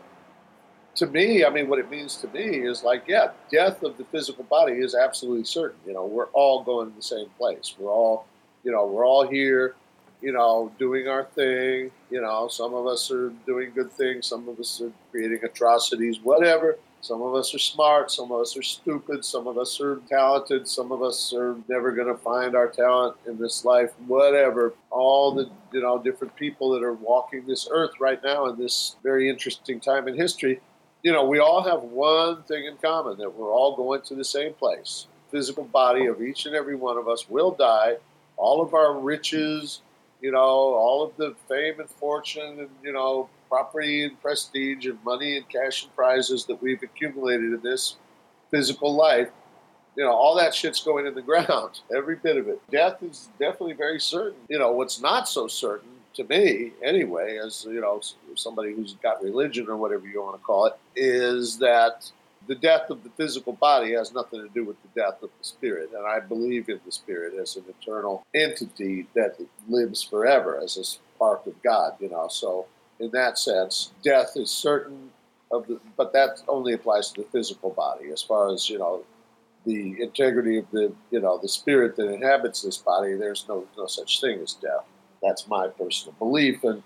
to 0.98 1.06
me, 1.06 1.44
I 1.44 1.50
mean, 1.50 1.68
what 1.68 1.78
it 1.78 1.90
means 1.90 2.16
to 2.16 2.28
me 2.28 2.42
is 2.42 2.82
like, 2.82 3.04
yeah, 3.06 3.30
death 3.52 3.82
of 3.84 3.96
the 3.96 4.04
physical 4.04 4.44
body 4.44 4.74
is 4.74 4.96
absolutely 4.96 5.44
certain. 5.44 5.78
You 5.86 5.94
know, 5.94 6.04
we're 6.04 6.26
all 6.32 6.64
going 6.64 6.90
to 6.90 6.96
the 6.96 7.02
same 7.02 7.28
place. 7.38 7.74
We're 7.78 7.90
all, 7.90 8.26
you 8.64 8.72
know, 8.72 8.84
we're 8.84 9.06
all 9.06 9.26
here, 9.26 9.76
you 10.20 10.32
know, 10.32 10.72
doing 10.76 11.06
our 11.06 11.24
thing. 11.24 11.92
You 12.10 12.20
know, 12.20 12.48
some 12.48 12.74
of 12.74 12.86
us 12.86 13.12
are 13.12 13.30
doing 13.46 13.70
good 13.74 13.92
things, 13.92 14.26
some 14.26 14.48
of 14.48 14.58
us 14.58 14.80
are 14.80 14.90
creating 15.12 15.44
atrocities, 15.44 16.18
whatever. 16.20 16.76
Some 17.00 17.22
of 17.22 17.34
us 17.34 17.54
are 17.54 17.58
smart, 17.58 18.10
some 18.10 18.32
of 18.32 18.40
us 18.40 18.56
are 18.56 18.62
stupid, 18.62 19.24
some 19.24 19.46
of 19.46 19.56
us 19.56 19.80
are 19.80 20.00
talented, 20.08 20.66
some 20.66 20.90
of 20.90 21.00
us 21.02 21.32
are 21.32 21.56
never 21.68 21.92
going 21.92 22.08
to 22.08 22.16
find 22.16 22.56
our 22.56 22.68
talent 22.68 23.16
in 23.26 23.38
this 23.38 23.64
life, 23.64 23.90
whatever. 24.06 24.74
All 24.90 25.32
the, 25.32 25.48
you 25.72 25.80
know, 25.80 26.02
different 26.02 26.34
people 26.34 26.70
that 26.72 26.82
are 26.82 26.94
walking 26.94 27.46
this 27.46 27.68
earth 27.70 27.92
right 28.00 28.22
now 28.22 28.46
in 28.46 28.58
this 28.58 28.96
very 29.02 29.28
interesting 29.30 29.78
time 29.78 30.08
in 30.08 30.16
history, 30.16 30.60
you 31.02 31.12
know, 31.12 31.24
we 31.24 31.38
all 31.38 31.62
have 31.62 31.82
one 31.82 32.42
thing 32.42 32.66
in 32.66 32.76
common 32.78 33.16
that 33.18 33.32
we're 33.32 33.52
all 33.52 33.76
going 33.76 34.02
to 34.02 34.14
the 34.14 34.24
same 34.24 34.52
place. 34.54 35.06
Physical 35.30 35.64
body 35.64 36.06
of 36.06 36.20
each 36.20 36.46
and 36.46 36.54
every 36.56 36.74
one 36.74 36.96
of 36.96 37.08
us 37.08 37.28
will 37.28 37.52
die. 37.52 37.96
All 38.36 38.60
of 38.60 38.74
our 38.74 38.98
riches, 38.98 39.82
you 40.20 40.32
know, 40.32 40.38
all 40.40 41.04
of 41.04 41.16
the 41.16 41.36
fame 41.48 41.78
and 41.78 41.88
fortune 41.88 42.58
and, 42.58 42.70
you 42.82 42.92
know, 42.92 43.28
property 43.48 44.04
and 44.04 44.20
prestige 44.20 44.86
and 44.86 45.02
money 45.04 45.36
and 45.36 45.48
cash 45.48 45.84
and 45.84 45.94
prizes 45.94 46.44
that 46.46 46.60
we've 46.62 46.82
accumulated 46.82 47.52
in 47.52 47.60
this 47.62 47.96
physical 48.50 48.94
life, 48.94 49.28
you 49.96 50.04
know, 50.04 50.12
all 50.12 50.36
that 50.36 50.54
shit's 50.54 50.82
going 50.82 51.06
in 51.06 51.14
the 51.14 51.22
ground, 51.22 51.80
every 51.96 52.16
bit 52.16 52.36
of 52.36 52.48
it. 52.48 52.60
Death 52.70 53.02
is 53.02 53.28
definitely 53.38 53.74
very 53.74 54.00
certain. 54.00 54.40
You 54.48 54.58
know, 54.58 54.72
what's 54.72 55.00
not 55.00 55.28
so 55.28 55.48
certain 55.48 55.90
to 56.14 56.24
me, 56.24 56.72
anyway, 56.82 57.38
as 57.38 57.64
you 57.64 57.80
know, 57.80 58.00
somebody 58.34 58.74
who's 58.74 58.94
got 58.94 59.22
religion 59.22 59.68
or 59.68 59.76
whatever 59.76 60.06
you 60.06 60.22
want 60.22 60.36
to 60.36 60.42
call 60.42 60.66
it, 60.66 60.76
is 60.96 61.58
that 61.58 62.10
the 62.48 62.54
death 62.54 62.90
of 62.90 63.04
the 63.04 63.10
physical 63.10 63.52
body 63.52 63.92
has 63.92 64.12
nothing 64.12 64.40
to 64.40 64.48
do 64.48 64.64
with 64.64 64.76
the 64.82 65.00
death 65.00 65.22
of 65.22 65.30
the 65.38 65.44
spirit. 65.44 65.90
And 65.96 66.06
I 66.06 66.18
believe 66.18 66.68
in 66.68 66.80
the 66.84 66.90
spirit 66.90 67.34
as 67.34 67.56
an 67.56 67.64
eternal 67.68 68.24
entity 68.34 69.06
that 69.14 69.36
lives 69.68 70.02
forever 70.02 70.58
as 70.58 70.76
a 70.76 70.84
spark 70.84 71.46
of 71.46 71.62
God, 71.62 71.92
you 72.00 72.08
know. 72.08 72.26
So 72.28 72.66
in 73.00 73.10
that 73.12 73.38
sense. 73.38 73.92
Death 74.02 74.32
is 74.36 74.50
certain 74.50 75.10
of 75.50 75.66
the, 75.66 75.80
but 75.96 76.12
that 76.12 76.42
only 76.48 76.72
applies 76.72 77.10
to 77.12 77.22
the 77.22 77.28
physical 77.28 77.70
body. 77.70 78.10
As 78.10 78.22
far 78.22 78.52
as 78.52 78.68
you 78.68 78.78
know, 78.78 79.04
the 79.64 80.00
integrity 80.00 80.58
of 80.58 80.70
the 80.70 80.92
you 81.10 81.20
know 81.20 81.38
the 81.40 81.48
spirit 81.48 81.96
that 81.96 82.10
inhabits 82.10 82.62
this 82.62 82.76
body, 82.76 83.14
there's 83.14 83.46
no 83.48 83.66
no 83.76 83.86
such 83.86 84.20
thing 84.20 84.40
as 84.40 84.54
death. 84.54 84.84
That's 85.22 85.48
my 85.48 85.68
personal 85.68 86.14
belief, 86.18 86.64
and 86.64 86.82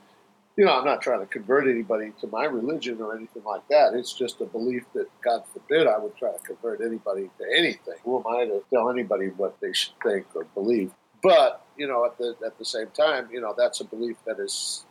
you 0.57 0.65
know 0.65 0.73
I'm 0.73 0.85
not 0.85 1.03
trying 1.03 1.21
to 1.21 1.27
convert 1.27 1.69
anybody 1.69 2.13
to 2.21 2.27
my 2.29 2.45
religion 2.45 3.01
or 3.01 3.17
anything 3.17 3.45
like 3.45 3.67
that. 3.69 3.95
It's 3.95 4.13
just 4.13 4.41
a 4.41 4.47
belief 4.47 4.85
that 4.95 5.07
God 5.23 5.43
forbid 5.53 5.87
I 5.87 5.99
would 5.99 6.17
try 6.17 6.33
to 6.33 6.39
convert 6.39 6.81
anybody 6.81 7.31
to 7.39 7.45
anything. 7.57 7.95
Who 8.05 8.19
am 8.19 8.27
I 8.27 8.45
to 8.47 8.63
tell 8.73 8.91
anybody 8.91 9.29
what 9.29 9.61
they 9.61 9.73
should 9.73 9.95
think 10.03 10.27
or 10.35 10.45
believe? 10.55 10.93
But 11.23 11.65
you 11.77 11.87
know, 11.87 12.05
at 12.05 12.19
the 12.19 12.35
at 12.45 12.59
the 12.59 12.65
same 12.65 12.89
time, 12.97 13.29
you 13.33 13.41
know 13.41 13.55
that's 13.57 13.81
a 13.81 13.85
belief 13.85 14.17
that 14.27 14.39
is 14.39 14.85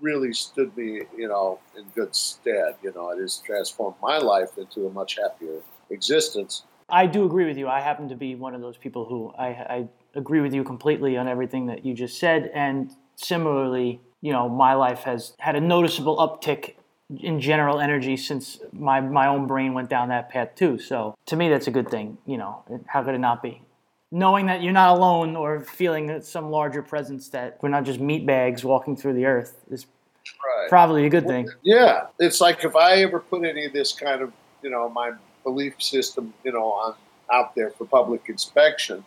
really 0.00 0.32
stood 0.32 0.76
me, 0.76 1.02
you 1.16 1.28
know, 1.28 1.58
in 1.76 1.84
good 1.94 2.14
stead. 2.14 2.76
You 2.82 2.92
know, 2.94 3.10
it 3.10 3.20
has 3.20 3.38
transformed 3.38 3.96
my 4.02 4.18
life 4.18 4.58
into 4.58 4.86
a 4.86 4.90
much 4.90 5.16
happier 5.16 5.60
existence. 5.90 6.64
I 6.88 7.06
do 7.06 7.24
agree 7.24 7.46
with 7.46 7.58
you. 7.58 7.68
I 7.68 7.80
happen 7.80 8.08
to 8.08 8.16
be 8.16 8.34
one 8.34 8.54
of 8.54 8.60
those 8.60 8.76
people 8.76 9.04
who 9.06 9.32
I, 9.38 9.46
I 9.48 9.88
agree 10.14 10.40
with 10.40 10.54
you 10.54 10.62
completely 10.62 11.16
on 11.16 11.28
everything 11.28 11.66
that 11.66 11.84
you 11.84 11.94
just 11.94 12.18
said. 12.18 12.50
And 12.54 12.92
similarly, 13.16 14.00
you 14.20 14.32
know, 14.32 14.48
my 14.48 14.74
life 14.74 15.00
has 15.00 15.34
had 15.38 15.56
a 15.56 15.60
noticeable 15.60 16.16
uptick 16.16 16.74
in 17.20 17.40
general 17.40 17.80
energy 17.80 18.16
since 18.16 18.58
my, 18.72 19.00
my 19.00 19.26
own 19.28 19.46
brain 19.46 19.74
went 19.74 19.88
down 19.88 20.08
that 20.08 20.28
path 20.28 20.54
too. 20.54 20.78
So 20.78 21.14
to 21.26 21.36
me, 21.36 21.48
that's 21.48 21.66
a 21.66 21.70
good 21.70 21.88
thing. 21.88 22.18
You 22.26 22.38
know, 22.38 22.64
how 22.86 23.02
could 23.02 23.14
it 23.14 23.18
not 23.18 23.42
be? 23.42 23.62
Knowing 24.12 24.46
that 24.46 24.62
you're 24.62 24.72
not 24.72 24.96
alone 24.96 25.34
or 25.34 25.60
feeling 25.60 26.20
some 26.22 26.50
larger 26.50 26.82
presence 26.82 27.28
that 27.28 27.58
we're 27.60 27.68
not 27.68 27.84
just 27.84 27.98
meat 27.98 28.24
bags 28.24 28.64
walking 28.64 28.96
through 28.96 29.12
the 29.12 29.24
earth 29.24 29.64
is 29.70 29.86
right. 30.46 30.68
probably 30.68 31.06
a 31.06 31.10
good 31.10 31.26
thing. 31.26 31.48
Yeah, 31.62 32.06
it's 32.20 32.40
like 32.40 32.64
if 32.64 32.76
I 32.76 33.02
ever 33.02 33.18
put 33.18 33.44
any 33.44 33.64
of 33.64 33.72
this 33.72 33.92
kind 33.92 34.22
of, 34.22 34.32
you 34.62 34.70
know, 34.70 34.88
my 34.88 35.12
belief 35.42 35.82
system, 35.82 36.32
you 36.44 36.52
know, 36.52 36.72
on 36.72 36.94
out 37.32 37.54
there 37.56 37.70
for 37.70 37.84
public 37.84 38.28
inspection, 38.28 39.04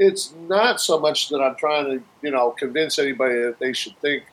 it's 0.00 0.34
not 0.48 0.80
so 0.80 0.98
much 0.98 1.28
that 1.28 1.40
I'm 1.40 1.54
trying 1.56 1.84
to, 1.84 2.04
you 2.22 2.30
know, 2.30 2.50
convince 2.50 2.98
anybody 2.98 3.34
that 3.42 3.58
they 3.60 3.72
should 3.72 3.96
think 3.98 4.24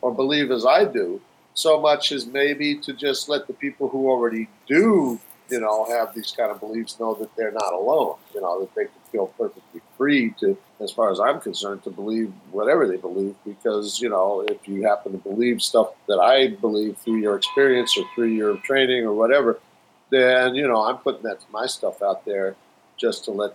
or 0.00 0.14
believe 0.14 0.50
as 0.50 0.64
I 0.64 0.84
do, 0.84 1.20
so 1.54 1.80
much 1.80 2.12
as 2.12 2.26
maybe 2.26 2.76
to 2.78 2.92
just 2.92 3.28
let 3.28 3.46
the 3.46 3.52
people 3.52 3.88
who 3.88 4.08
already 4.08 4.48
do, 4.66 5.20
you 5.52 5.60
know, 5.60 5.84
have 5.84 6.14
these 6.14 6.32
kind 6.34 6.50
of 6.50 6.60
beliefs 6.60 6.98
know 6.98 7.12
that 7.14 7.28
they're 7.36 7.52
not 7.52 7.74
alone, 7.74 8.16
you 8.34 8.40
know, 8.40 8.60
that 8.60 8.74
they 8.74 8.84
can 8.84 9.02
feel 9.12 9.26
perfectly 9.26 9.82
free 9.98 10.30
to, 10.40 10.56
as 10.80 10.90
far 10.90 11.12
as 11.12 11.20
I'm 11.20 11.40
concerned, 11.40 11.84
to 11.84 11.90
believe 11.90 12.32
whatever 12.50 12.88
they 12.88 12.96
believe. 12.96 13.34
Because 13.44 14.00
you 14.00 14.08
know, 14.08 14.46
if 14.48 14.66
you 14.66 14.82
happen 14.84 15.12
to 15.12 15.18
believe 15.18 15.60
stuff 15.60 15.88
that 16.08 16.18
I 16.18 16.48
believe 16.48 16.96
through 16.96 17.18
your 17.18 17.36
experience 17.36 17.98
or 17.98 18.04
through 18.14 18.28
your 18.28 18.56
training 18.56 19.04
or 19.04 19.12
whatever, 19.12 19.60
then 20.08 20.54
you 20.54 20.66
know 20.66 20.82
I'm 20.82 20.96
putting 20.96 21.22
that 21.24 21.44
my 21.52 21.66
stuff 21.66 22.00
out 22.02 22.24
there 22.24 22.56
just 22.96 23.24
to 23.26 23.30
let 23.30 23.54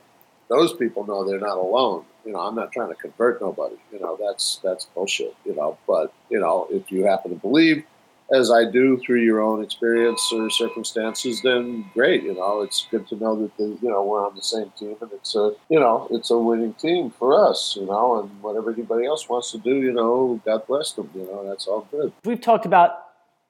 those 0.49 0.73
people 0.73 1.03
know 1.07 1.27
they're 1.27 1.39
not 1.39 1.57
alone. 1.57 2.05
You 2.25 2.33
know, 2.33 2.41
I'm 2.41 2.55
not 2.55 2.71
trying 2.71 2.89
to 2.89 2.95
convert 2.95 3.41
nobody. 3.41 3.75
You 3.91 3.99
know, 3.99 4.19
that's 4.21 4.59
that's 4.63 4.85
bullshit. 4.85 5.35
You 5.45 5.55
know, 5.55 5.79
but 5.87 6.13
you 6.29 6.39
know, 6.39 6.67
if 6.69 6.91
you 6.91 7.05
happen 7.05 7.31
to 7.31 7.37
believe, 7.37 7.83
as 8.31 8.51
I 8.51 8.69
do 8.69 8.97
through 8.97 9.21
your 9.21 9.41
own 9.41 9.63
experience 9.63 10.21
or 10.33 10.49
circumstances, 10.49 11.41
then 11.41 11.89
great. 11.93 12.23
You 12.23 12.35
know, 12.35 12.61
it's 12.61 12.87
good 12.91 13.07
to 13.09 13.15
know 13.15 13.35
that 13.41 13.55
the, 13.57 13.77
you 13.81 13.89
know 13.89 14.03
we're 14.03 14.25
on 14.25 14.35
the 14.35 14.41
same 14.41 14.71
team, 14.77 14.95
and 15.01 15.11
it's 15.13 15.35
a 15.35 15.53
you 15.69 15.79
know 15.79 16.07
it's 16.11 16.29
a 16.29 16.37
winning 16.37 16.73
team 16.73 17.09
for 17.09 17.49
us. 17.49 17.75
You 17.79 17.85
know, 17.85 18.19
and 18.19 18.41
whatever 18.41 18.71
anybody 18.71 19.05
else 19.05 19.29
wants 19.29 19.51
to 19.51 19.57
do, 19.57 19.75
you 19.75 19.93
know, 19.93 20.41
God 20.45 20.67
bless 20.67 20.91
them. 20.93 21.09
You 21.15 21.23
know, 21.23 21.47
that's 21.47 21.67
all 21.67 21.87
good. 21.91 22.11
We've 22.25 22.41
talked 22.41 22.65
about 22.65 23.03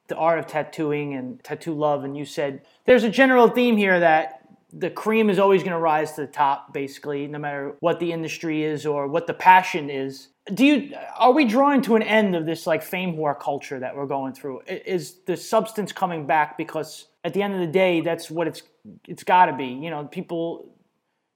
the 0.08 0.16
art 0.16 0.40
of 0.40 0.48
tattooing 0.48 1.14
and 1.14 1.44
tattoo 1.44 1.74
love, 1.74 2.04
and 2.04 2.16
you 2.16 2.26
said 2.26 2.62
there's 2.86 3.04
a 3.04 3.10
general 3.10 3.50
theme 3.50 3.78
here 3.78 4.00
that 4.00 4.37
the 4.74 4.90
cream 4.90 5.30
is 5.30 5.40
always 5.40 5.62
going 5.64 5.74
to 5.74 5.80
rise 5.80 6.14
to 6.14 6.22
the 6.22 6.28
top 6.28 6.74
basically 6.74 7.28
no 7.28 7.40
matter 7.40 7.76
what 7.80 8.00
the 8.00 8.12
industry 8.12 8.64
is 8.64 8.86
or 8.86 9.08
what 9.08 9.28
the 9.28 9.34
passion 9.34 9.90
is. 9.90 10.30
Do 10.54 10.66
you 10.66 10.96
are 11.18 11.34
we 11.34 11.46
drawing 11.46 11.82
to 11.84 11.96
an 11.96 12.04
end 12.04 12.36
of 12.36 12.46
this 12.46 12.66
like 12.68 12.84
fame 12.84 13.16
whore 13.16 13.38
culture 13.38 13.80
that 13.80 13.96
we're 13.96 14.06
going 14.06 14.34
through? 14.34 14.62
Is 14.68 15.20
the 15.26 15.36
substance 15.36 15.92
coming 15.92 16.26
back 16.26 16.58
because 16.58 17.08
at 17.24 17.34
the 17.34 17.42
end 17.42 17.54
of 17.54 17.60
the 17.60 17.68
day 17.68 18.02
that's 18.02 18.30
what 18.32 18.48
it's 18.48 18.64
it's 19.08 19.24
got 19.24 19.48
to 19.48 19.54
be? 19.54 19.68
You 19.68 19.90
know 19.90 20.06
people 20.06 20.74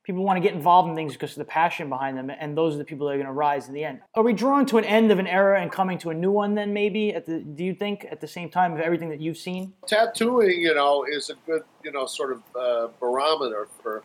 people 0.04 0.24
want 0.24 0.38
to 0.38 0.42
get 0.42 0.54
involved 0.54 0.90
in 0.90 0.96
things 0.96 1.14
because 1.14 1.32
of 1.32 1.38
the 1.38 1.46
passion 1.46 1.90
behind 1.90 2.18
them 2.18 2.30
and 2.30 2.58
those 2.58 2.76
are 2.76 2.78
the 2.78 2.84
people 2.84 3.08
that 3.08 3.14
are 3.14 3.18
going 3.18 3.28
to 3.28 3.34
rise 3.34 3.68
in 3.68 3.74
the 3.74 3.84
end. 3.84 4.00
Are 4.16 4.24
we 4.24 4.34
drawing 4.34 4.66
to 4.68 4.78
an 4.78 4.86
end 4.86 5.12
of 5.12 5.20
an 5.20 5.28
era 5.28 5.62
and 5.62 5.72
coming 5.72 5.98
to 6.00 6.10
a 6.10 6.14
new 6.14 6.32
one 6.32 6.56
then 6.56 6.74
maybe 6.74 7.14
at 7.14 7.26
the 7.26 7.40
do 7.40 7.64
you 7.64 7.74
think 7.74 8.06
at 8.10 8.22
the 8.22 8.28
same 8.28 8.50
time 8.50 8.74
of 8.74 8.80
everything 8.80 9.10
that 9.10 9.22
you've 9.22 9.38
seen? 9.38 9.74
Tattooing 9.88 10.62
you 10.62 10.74
know 10.74 11.06
is 11.08 11.30
a 11.30 11.36
good 11.46 11.64
you 11.84 11.92
know 11.92 12.06
sort 12.06 12.32
of 12.32 12.42
uh, 12.56 12.88
barometer 13.00 13.68
for 13.82 14.04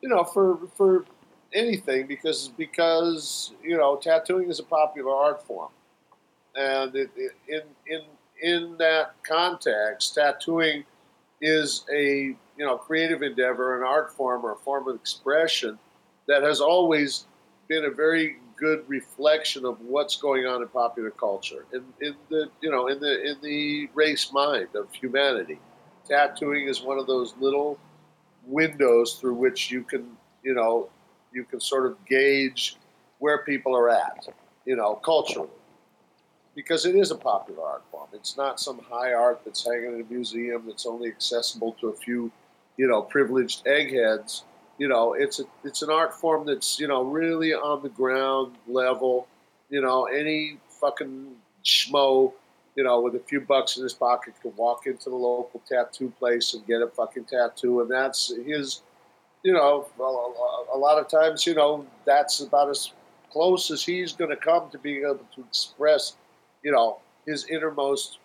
you 0.00 0.08
know 0.08 0.24
for 0.24 0.58
for 0.76 1.04
anything 1.54 2.06
because 2.06 2.48
because 2.48 3.52
you 3.62 3.76
know 3.76 3.96
tattooing 3.96 4.48
is 4.48 4.58
a 4.58 4.64
popular 4.64 5.14
art 5.14 5.46
form. 5.46 5.70
And 6.54 6.94
it, 6.94 7.10
it, 7.16 7.32
in 7.48 7.62
in 7.86 8.02
in 8.42 8.76
that 8.78 9.14
context 9.22 10.14
tattooing 10.14 10.84
is 11.40 11.84
a 11.92 12.36
you 12.56 12.64
know 12.64 12.76
creative 12.76 13.22
endeavor, 13.22 13.78
an 13.78 13.86
art 13.86 14.12
form, 14.12 14.44
or 14.44 14.52
a 14.52 14.56
form 14.56 14.88
of 14.88 14.96
expression 14.96 15.78
that 16.26 16.42
has 16.42 16.60
always 16.60 17.26
been 17.68 17.84
a 17.84 17.90
very 17.90 18.36
good 18.56 18.84
reflection 18.86 19.64
of 19.64 19.80
what's 19.80 20.16
going 20.16 20.46
on 20.46 20.62
in 20.62 20.68
popular 20.68 21.10
culture, 21.10 21.64
in, 21.72 21.82
in 22.00 22.14
the 22.28 22.48
you 22.60 22.70
know 22.70 22.88
in 22.88 23.00
the 23.00 23.30
in 23.30 23.36
the 23.42 23.88
race 23.94 24.32
mind 24.32 24.68
of 24.74 24.92
humanity. 24.92 25.58
Tattooing 26.08 26.68
is 26.68 26.82
one 26.82 26.98
of 26.98 27.06
those 27.06 27.34
little 27.38 27.78
windows 28.46 29.14
through 29.14 29.34
which 29.34 29.70
you 29.70 29.82
can 29.82 30.16
you 30.42 30.54
know 30.54 30.88
you 31.32 31.44
can 31.44 31.60
sort 31.60 31.86
of 31.86 32.04
gauge 32.04 32.76
where 33.18 33.38
people 33.38 33.76
are 33.76 33.88
at, 33.88 34.28
you 34.64 34.76
know, 34.76 34.96
culturally 34.96 35.48
because 36.54 36.84
it 36.84 36.94
is 36.94 37.10
a 37.10 37.14
popular 37.14 37.64
art 37.64 37.82
form. 37.90 38.08
It's 38.12 38.36
not 38.36 38.60
some 38.60 38.80
high 38.90 39.14
art 39.14 39.40
that's 39.44 39.64
hanging 39.64 39.94
in 39.94 40.00
a 40.00 40.12
museum 40.12 40.64
that's 40.66 40.86
only 40.86 41.08
accessible 41.08 41.76
to 41.80 41.88
a 41.88 41.92
few, 41.94 42.30
you 42.76 42.86
know, 42.88 43.02
privileged 43.02 43.66
eggheads. 43.66 44.44
You 44.78 44.88
know, 44.88 45.14
it's 45.14 45.40
a 45.40 45.44
it's 45.64 45.82
an 45.82 45.90
art 45.90 46.14
form 46.14 46.46
that's 46.46 46.78
you 46.80 46.88
know 46.88 47.02
really 47.02 47.52
on 47.54 47.82
the 47.82 47.88
ground 47.88 48.56
level. 48.66 49.28
You 49.70 49.80
know, 49.80 50.04
any 50.04 50.58
fucking 50.80 51.34
schmo, 51.64 52.32
you 52.76 52.84
know, 52.84 53.00
with 53.00 53.14
a 53.14 53.20
few 53.20 53.40
bucks 53.40 53.76
in 53.76 53.82
his 53.82 53.94
pocket 53.94 54.34
can 54.42 54.54
walk 54.56 54.86
into 54.86 55.10
the 55.10 55.16
local 55.16 55.62
tattoo 55.68 56.12
place 56.18 56.54
and 56.54 56.66
get 56.66 56.82
a 56.82 56.88
fucking 56.88 57.24
tattoo, 57.24 57.80
and 57.80 57.90
that's 57.90 58.32
his. 58.46 58.82
You 59.44 59.54
know, 59.54 59.88
a 60.72 60.78
lot 60.78 61.00
of 61.00 61.08
times, 61.08 61.44
you 61.46 61.54
know, 61.56 61.84
that's 62.04 62.38
about 62.38 62.70
as 62.70 62.92
close 63.32 63.72
as 63.72 63.84
he's 63.84 64.12
going 64.12 64.30
to 64.30 64.36
come 64.36 64.70
to 64.70 64.78
being 64.78 65.02
able 65.02 65.26
to 65.34 65.40
express 65.40 66.14
you 66.62 66.72
know, 66.72 66.98
his 67.26 67.46
innermost 67.46 68.18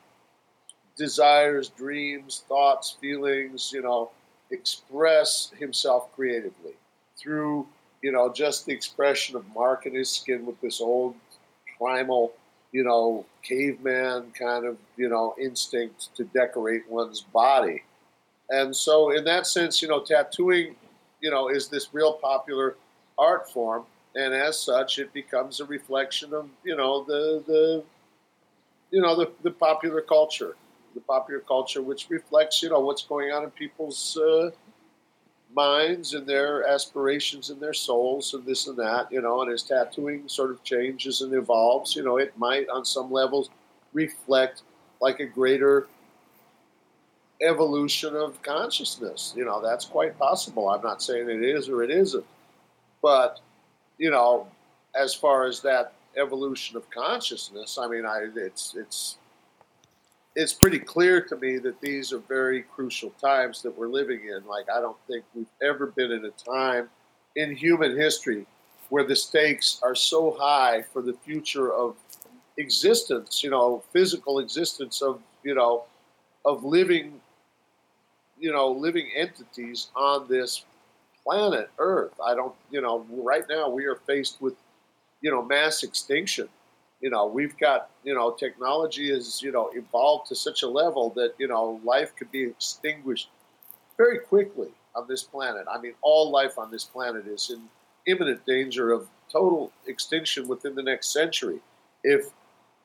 desires, 0.96 1.70
dreams, 1.70 2.44
thoughts, 2.48 2.98
feelings, 3.00 3.72
you 3.74 3.82
know, 3.82 4.12
express 4.52 5.52
himself 5.58 6.14
creatively 6.16 6.74
through, 7.18 7.68
you 8.02 8.12
know, 8.12 8.32
just 8.32 8.66
the 8.66 8.74
expression 8.74 9.36
of 9.36 9.44
marking 9.54 9.94
his 9.96 10.10
skin 10.10 10.46
with 10.46 10.60
this 10.62 10.82
old 10.82 11.16
primal, 11.78 12.34
you 12.72 12.84
know, 12.84 13.26
caveman 13.44 14.32
kind 14.38 14.66
of, 14.66 14.78
you 14.98 15.10
know, 15.10 15.36
instinct 15.40 16.16
to 16.16 16.24
decorate 16.26 16.90
one's 16.90 17.22
body. 17.22 17.84
And 18.50 18.76
so, 18.76 19.12
in 19.12 19.24
that 19.26 19.46
sense, 19.48 19.82
you 19.82 19.88
know, 19.88 20.04
tattooing, 20.04 20.76
you 21.22 21.30
know, 21.32 21.50
is 21.50 21.68
this 21.68 21.94
real 21.94 22.14
popular 22.14 22.76
art 23.18 23.50
form. 23.52 23.84
And 24.16 24.34
as 24.34 24.60
such, 24.60 25.00
it 25.00 25.14
becomes 25.14 25.60
a 25.60 25.66
reflection 25.66 26.34
of, 26.34 26.50
you 26.64 26.76
know, 26.76 27.04
the, 27.04 27.44
the 27.46 27.84
you 28.92 29.02
know 29.02 29.16
the, 29.16 29.32
the 29.44 29.52
popular 29.52 30.02
culture, 30.02 30.56
the 30.98 31.02
popular 31.02 31.42
culture, 31.42 31.82
which 31.82 32.10
reflects 32.10 32.64
you 32.64 32.70
know 32.70 32.80
what's 32.80 33.04
going 33.04 33.32
on 33.32 33.44
in 33.44 33.52
people's 33.52 34.18
uh, 34.18 34.50
minds 35.56 36.14
and 36.14 36.26
their 36.26 36.68
aspirations 36.68 37.52
and 37.52 37.62
their 37.62 37.74
souls 37.74 38.34
and 38.34 38.44
this 38.46 38.68
and 38.68 38.78
that. 38.78 39.12
You 39.12 39.22
know, 39.22 39.42
and 39.42 39.52
as 39.52 39.62
tattooing 39.62 40.28
sort 40.28 40.50
of 40.50 40.64
changes 40.64 41.22
and 41.22 41.34
evolves, 41.34 41.96
you 41.96 42.04
know, 42.04 42.18
it 42.18 42.38
might 42.38 42.68
on 42.70 42.84
some 42.84 43.12
levels 43.12 43.52
reflect 43.94 44.64
like 45.00 45.20
a 45.20 45.26
greater 45.26 45.88
evolution 47.42 48.16
of 48.16 48.42
consciousness. 48.42 49.34
You 49.38 49.46
know, 49.46 49.62
that's 49.62 49.86
quite 49.86 50.18
possible. 50.18 50.70
I'm 50.70 50.82
not 50.82 51.04
saying 51.04 51.30
it 51.30 51.44
is 51.44 51.70
or 51.70 51.84
it 51.84 51.92
isn't, 51.92 52.26
but 53.04 53.40
you 54.00 54.10
know, 54.10 54.48
as 54.96 55.14
far 55.14 55.46
as 55.46 55.62
that 55.62 55.94
evolution 56.18 56.76
of 56.76 56.90
consciousness. 56.90 57.78
I 57.78 57.88
mean, 57.88 58.06
I 58.06 58.30
it's 58.36 58.76
it's 58.76 59.18
it's 60.38 60.54
pretty 60.54 60.78
clear 60.78 61.20
to 61.20 61.36
me 61.36 61.58
that 61.58 61.82
these 61.82 62.14
are 62.14 62.20
very 62.20 62.62
crucial 62.62 63.10
times 63.20 63.64
that 63.64 63.76
we're 63.76 63.88
living 63.88 64.22
in. 64.30 64.46
Like, 64.46 64.68
I 64.70 64.80
don't 64.80 64.96
think 65.08 65.26
we've 65.34 65.48
ever 65.64 65.88
been 65.88 66.12
in 66.12 66.26
a 66.26 66.30
time 66.30 66.90
in 67.36 67.56
human 67.56 67.98
history 67.98 68.46
where 68.90 69.04
the 69.04 69.16
stakes 69.16 69.80
are 69.82 69.96
so 69.96 70.38
high 70.40 70.84
for 70.94 71.02
the 71.02 71.14
future 71.26 71.74
of 71.74 71.96
existence, 72.58 73.44
you 73.44 73.50
know, 73.50 73.84
physical 73.92 74.38
existence 74.38 75.02
of, 75.02 75.20
you 75.44 75.56
know, 75.56 75.86
of 76.46 76.64
living, 76.64 77.20
you 78.40 78.52
know, 78.52 78.72
living 78.72 79.10
entities 79.16 79.88
on 79.96 80.28
this 80.30 80.66
planet 81.24 81.72
Earth. 81.80 82.14
I 82.24 82.36
don't, 82.36 82.54
you 82.70 82.82
know, 82.82 83.08
right 83.10 83.44
now 83.50 83.70
we 83.70 83.86
are 83.86 83.96
faced 84.06 84.40
with 84.40 84.54
you 85.22 85.32
know, 85.32 85.44
mass 85.44 85.84
extinction. 85.84 86.48
You 87.02 87.10
know, 87.12 87.28
we've 87.28 87.58
got, 87.58 87.90
you 88.04 88.14
know, 88.16 88.32
technology 88.32 89.12
has, 89.14 89.42
you 89.42 89.52
know, 89.52 89.70
evolved 89.74 90.28
to 90.30 90.36
such 90.36 90.64
a 90.64 90.68
level 90.68 91.12
that, 91.12 91.34
you 91.38 91.48
know, 91.48 91.80
life 91.84 92.16
could 92.16 92.32
be 92.32 92.44
extinguished 92.44 93.30
very 93.98 94.20
quickly 94.20 94.70
on 94.96 95.06
this 95.08 95.24
planet. 95.24 95.66
I 95.70 95.80
mean, 95.80 95.94
all 96.02 96.32
life 96.32 96.58
on 96.58 96.72
this 96.72 96.84
planet 96.84 97.28
is 97.28 97.52
in 97.52 97.62
imminent 98.08 98.46
danger 98.46 98.92
of 98.92 99.08
total 99.32 99.72
extinction 99.86 100.48
within 100.48 100.74
the 100.76 100.82
next 100.82 101.12
century 101.14 101.60
if 102.04 102.28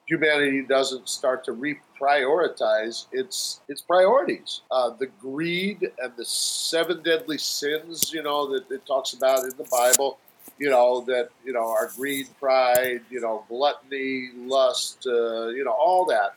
humanity 0.06 0.62
doesn't 0.62 1.08
start 1.08 1.44
to 1.44 1.52
reprioritize 1.52 3.06
its 3.12 3.60
its 3.68 3.80
priorities. 3.80 4.62
Uh, 4.70 4.90
the 4.90 5.06
greed 5.20 5.90
and 5.98 6.12
the 6.16 6.24
seven 6.24 7.02
deadly 7.02 7.38
sins, 7.38 8.12
you 8.12 8.22
know, 8.22 8.52
that 8.52 8.70
it 8.70 8.84
talks 8.84 9.12
about 9.12 9.44
in 9.44 9.52
the 9.56 9.68
Bible, 9.70 10.18
you 10.62 10.70
know, 10.70 11.00
that, 11.08 11.30
you 11.44 11.52
know, 11.52 11.68
our 11.68 11.90
greed, 11.96 12.28
pride, 12.38 13.00
you 13.10 13.20
know, 13.20 13.44
gluttony, 13.48 14.30
lust, 14.36 15.04
uh, 15.08 15.48
you 15.48 15.64
know, 15.64 15.72
all 15.72 16.04
that, 16.04 16.36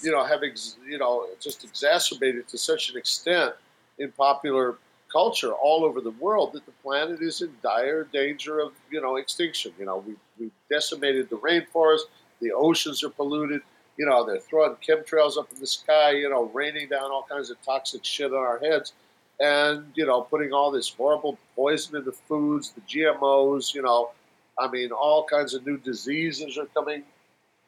you 0.00 0.10
know, 0.10 0.24
have, 0.24 0.42
ex- 0.42 0.76
you 0.88 0.96
know, 0.96 1.26
just 1.38 1.64
exacerbated 1.64 2.48
to 2.48 2.56
such 2.56 2.88
an 2.88 2.96
extent 2.96 3.52
in 3.98 4.10
popular 4.12 4.78
culture 5.12 5.52
all 5.52 5.84
over 5.84 6.00
the 6.00 6.12
world 6.12 6.54
that 6.54 6.64
the 6.64 6.72
planet 6.82 7.20
is 7.20 7.42
in 7.42 7.52
dire 7.62 8.04
danger 8.04 8.58
of, 8.58 8.72
you 8.90 9.02
know, 9.02 9.16
extinction. 9.16 9.70
You 9.78 9.84
know, 9.84 9.98
we, 9.98 10.14
we've 10.40 10.50
decimated 10.70 11.28
the 11.28 11.36
rainforest, 11.36 12.04
the 12.40 12.52
oceans 12.52 13.04
are 13.04 13.10
polluted, 13.10 13.60
you 13.98 14.06
know, 14.06 14.24
they're 14.24 14.40
throwing 14.40 14.76
chemtrails 14.76 15.36
up 15.36 15.52
in 15.52 15.60
the 15.60 15.66
sky, 15.66 16.12
you 16.12 16.30
know, 16.30 16.44
raining 16.54 16.88
down 16.88 17.10
all 17.10 17.26
kinds 17.28 17.50
of 17.50 17.60
toxic 17.62 18.02
shit 18.02 18.32
on 18.32 18.38
our 18.38 18.60
heads 18.60 18.94
and 19.40 19.84
you 19.94 20.06
know 20.06 20.22
putting 20.22 20.52
all 20.52 20.70
this 20.70 20.88
horrible 20.88 21.38
poison 21.54 21.96
in 21.96 22.04
the 22.04 22.12
foods, 22.12 22.72
the 22.72 22.80
GMOs. 22.82 23.74
You 23.74 23.82
know, 23.82 24.10
I 24.58 24.68
mean, 24.68 24.90
all 24.90 25.24
kinds 25.24 25.54
of 25.54 25.66
new 25.66 25.78
diseases 25.78 26.58
are 26.58 26.66
coming, 26.66 27.02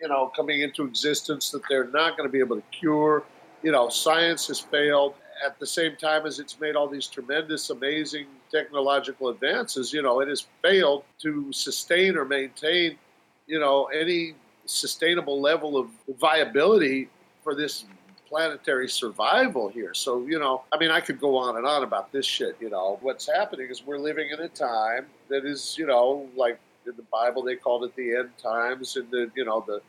you 0.01 0.09
know, 0.09 0.33
coming 0.35 0.63
into 0.63 0.85
existence 0.85 1.51
that 1.51 1.63
they're 1.69 1.89
not 1.89 2.17
going 2.17 2.29
to 2.29 2.33
be 2.33 2.41
able 2.41 2.57
to 2.57 2.65
cure. 2.71 3.25
You 3.63 3.73
know, 3.73 3.89
science 3.89 4.47
has 4.49 4.61
failed. 4.61 5.15
At 5.45 5.59
the 5.59 5.67
same 5.67 5.97
time 5.97 6.27
as 6.27 6.39
it's 6.39 6.61
made 6.61 6.77
all 6.77 6.87
these 6.87 7.07
tremendous, 7.07 7.71
amazing 7.71 8.27
technological 8.53 9.31
advances, 9.31 9.91
you 9.91 10.03
know, 10.03 10.21
it 10.21 10.29
has 10.29 10.47
failed 10.61 11.05
to 11.23 11.51
sustain 11.51 12.15
or 12.17 12.27
maintain, 12.27 12.99
you 13.47 13.59
know, 13.59 13.87
any 13.87 14.35
sustainable 14.67 15.41
level 15.41 15.79
of 15.79 15.89
viability 16.19 17.09
for 17.43 17.55
this 17.55 17.85
planetary 18.31 18.89
survival 18.89 19.69
here. 19.69 19.93
So, 19.93 20.25
you 20.27 20.39
know, 20.39 20.63
I 20.73 20.79
mean, 20.79 20.91
I 20.91 21.01
could 21.01 21.21
go 21.21 21.37
on 21.37 21.57
and 21.57 21.67
on 21.67 21.83
about 21.83 22.13
this 22.13 22.25
shit. 22.25 22.57
You 22.61 22.71
know, 22.71 22.99
what's 23.03 23.29
happening 23.31 23.69
is 23.69 23.85
we're 23.85 23.99
living 23.99 24.31
in 24.31 24.41
a 24.41 24.49
time 24.49 25.07
that 25.29 25.45
is, 25.45 25.77
you 25.77 25.87
know, 25.87 26.29
like 26.37 26.59
in 26.87 26.97
the 26.97 27.05
Bible 27.13 27.43
they 27.43 27.57
called 27.57 27.85
it 27.85 27.95
the 27.97 28.17
end 28.17 28.31
times, 28.39 28.97
and 28.97 29.11
the, 29.11 29.31
you 29.35 29.45
know, 29.45 29.65
the 29.67 29.83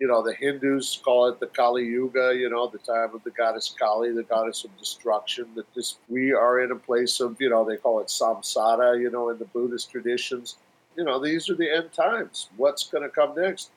you 0.00 0.06
know, 0.06 0.22
the 0.22 0.32
Hindus 0.32 0.98
call 1.04 1.28
it 1.28 1.38
the 1.40 1.46
Kali 1.46 1.84
Yuga, 1.84 2.34
you 2.34 2.48
know, 2.48 2.66
the 2.66 2.78
time 2.78 3.14
of 3.14 3.22
the 3.22 3.30
goddess 3.30 3.74
Kali, 3.78 4.10
the 4.12 4.22
goddess 4.22 4.64
of 4.64 4.76
destruction. 4.78 5.48
That 5.54 5.66
this 5.74 5.98
we 6.08 6.32
are 6.32 6.60
in 6.60 6.70
a 6.70 6.76
place 6.76 7.20
of, 7.20 7.36
you 7.38 7.50
know, 7.50 7.64
they 7.68 7.76
call 7.76 8.00
it 8.00 8.06
samsara, 8.06 8.98
you 8.98 9.10
know, 9.10 9.28
in 9.28 9.38
the 9.38 9.44
Buddhist 9.44 9.90
traditions. 9.90 10.56
You 10.96 11.04
know, 11.04 11.22
these 11.22 11.50
are 11.50 11.54
the 11.54 11.70
end 11.70 11.92
times. 11.92 12.48
What's 12.56 12.84
going 12.88 13.04
to 13.04 13.10
come 13.10 13.34
next? 13.36 13.70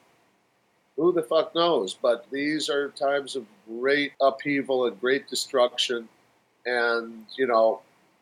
Who 0.97 1.11
the 1.11 1.23
fuck 1.23 1.55
knows? 1.55 1.93
But 1.93 2.27
these 2.31 2.69
are 2.69 2.89
times 2.89 3.35
of 3.35 3.45
great 3.67 4.13
upheaval 4.21 4.85
and 4.85 4.99
great 4.99 5.27
destruction. 5.27 6.07
And, 6.65 7.25
you 7.37 7.47
know, 7.47 7.81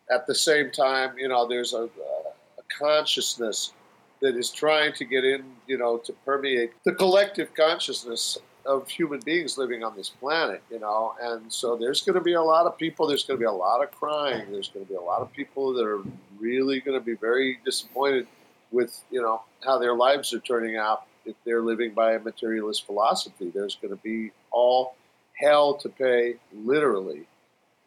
at 0.09 0.25
the 0.25 0.35
same 0.35 0.71
time, 0.71 1.17
you 1.17 1.27
know, 1.27 1.47
there's 1.47 1.73
a, 1.73 1.83
a 1.83 2.63
consciousness 2.77 3.73
that 4.21 4.35
is 4.35 4.49
trying 4.51 4.93
to 4.93 5.05
get 5.05 5.25
in, 5.25 5.43
you 5.67 5.77
know, 5.77 5.97
to 5.97 6.13
permeate 6.25 6.71
the 6.85 6.93
collective 6.93 7.53
consciousness 7.55 8.37
of 8.65 8.87
human 8.87 9.19
beings 9.21 9.57
living 9.57 9.83
on 9.83 9.95
this 9.95 10.09
planet, 10.09 10.61
you 10.69 10.79
know. 10.79 11.15
And 11.21 11.51
so 11.51 11.75
there's 11.75 12.01
going 12.01 12.15
to 12.15 12.21
be 12.21 12.33
a 12.33 12.41
lot 12.41 12.67
of 12.67 12.77
people, 12.77 13.07
there's 13.07 13.23
going 13.23 13.39
to 13.39 13.41
be 13.41 13.47
a 13.47 13.51
lot 13.51 13.83
of 13.83 13.91
crying, 13.91 14.51
there's 14.51 14.69
going 14.69 14.85
to 14.85 14.89
be 14.89 14.95
a 14.95 15.01
lot 15.01 15.21
of 15.21 15.31
people 15.33 15.73
that 15.73 15.85
are 15.85 16.01
really 16.39 16.79
going 16.79 16.97
to 16.97 17.03
be 17.03 17.15
very 17.15 17.59
disappointed 17.65 18.27
with, 18.71 19.03
you 19.09 19.21
know, 19.21 19.41
how 19.65 19.77
their 19.79 19.95
lives 19.95 20.33
are 20.33 20.39
turning 20.39 20.77
out 20.77 21.05
if 21.25 21.35
they're 21.45 21.61
living 21.61 21.93
by 21.93 22.13
a 22.13 22.19
materialist 22.19 22.85
philosophy. 22.85 23.51
There's 23.53 23.75
going 23.75 23.91
to 23.91 24.01
be 24.01 24.31
all 24.51 24.95
hell 25.33 25.75
to 25.75 25.89
pay, 25.89 26.35
literally. 26.53 27.27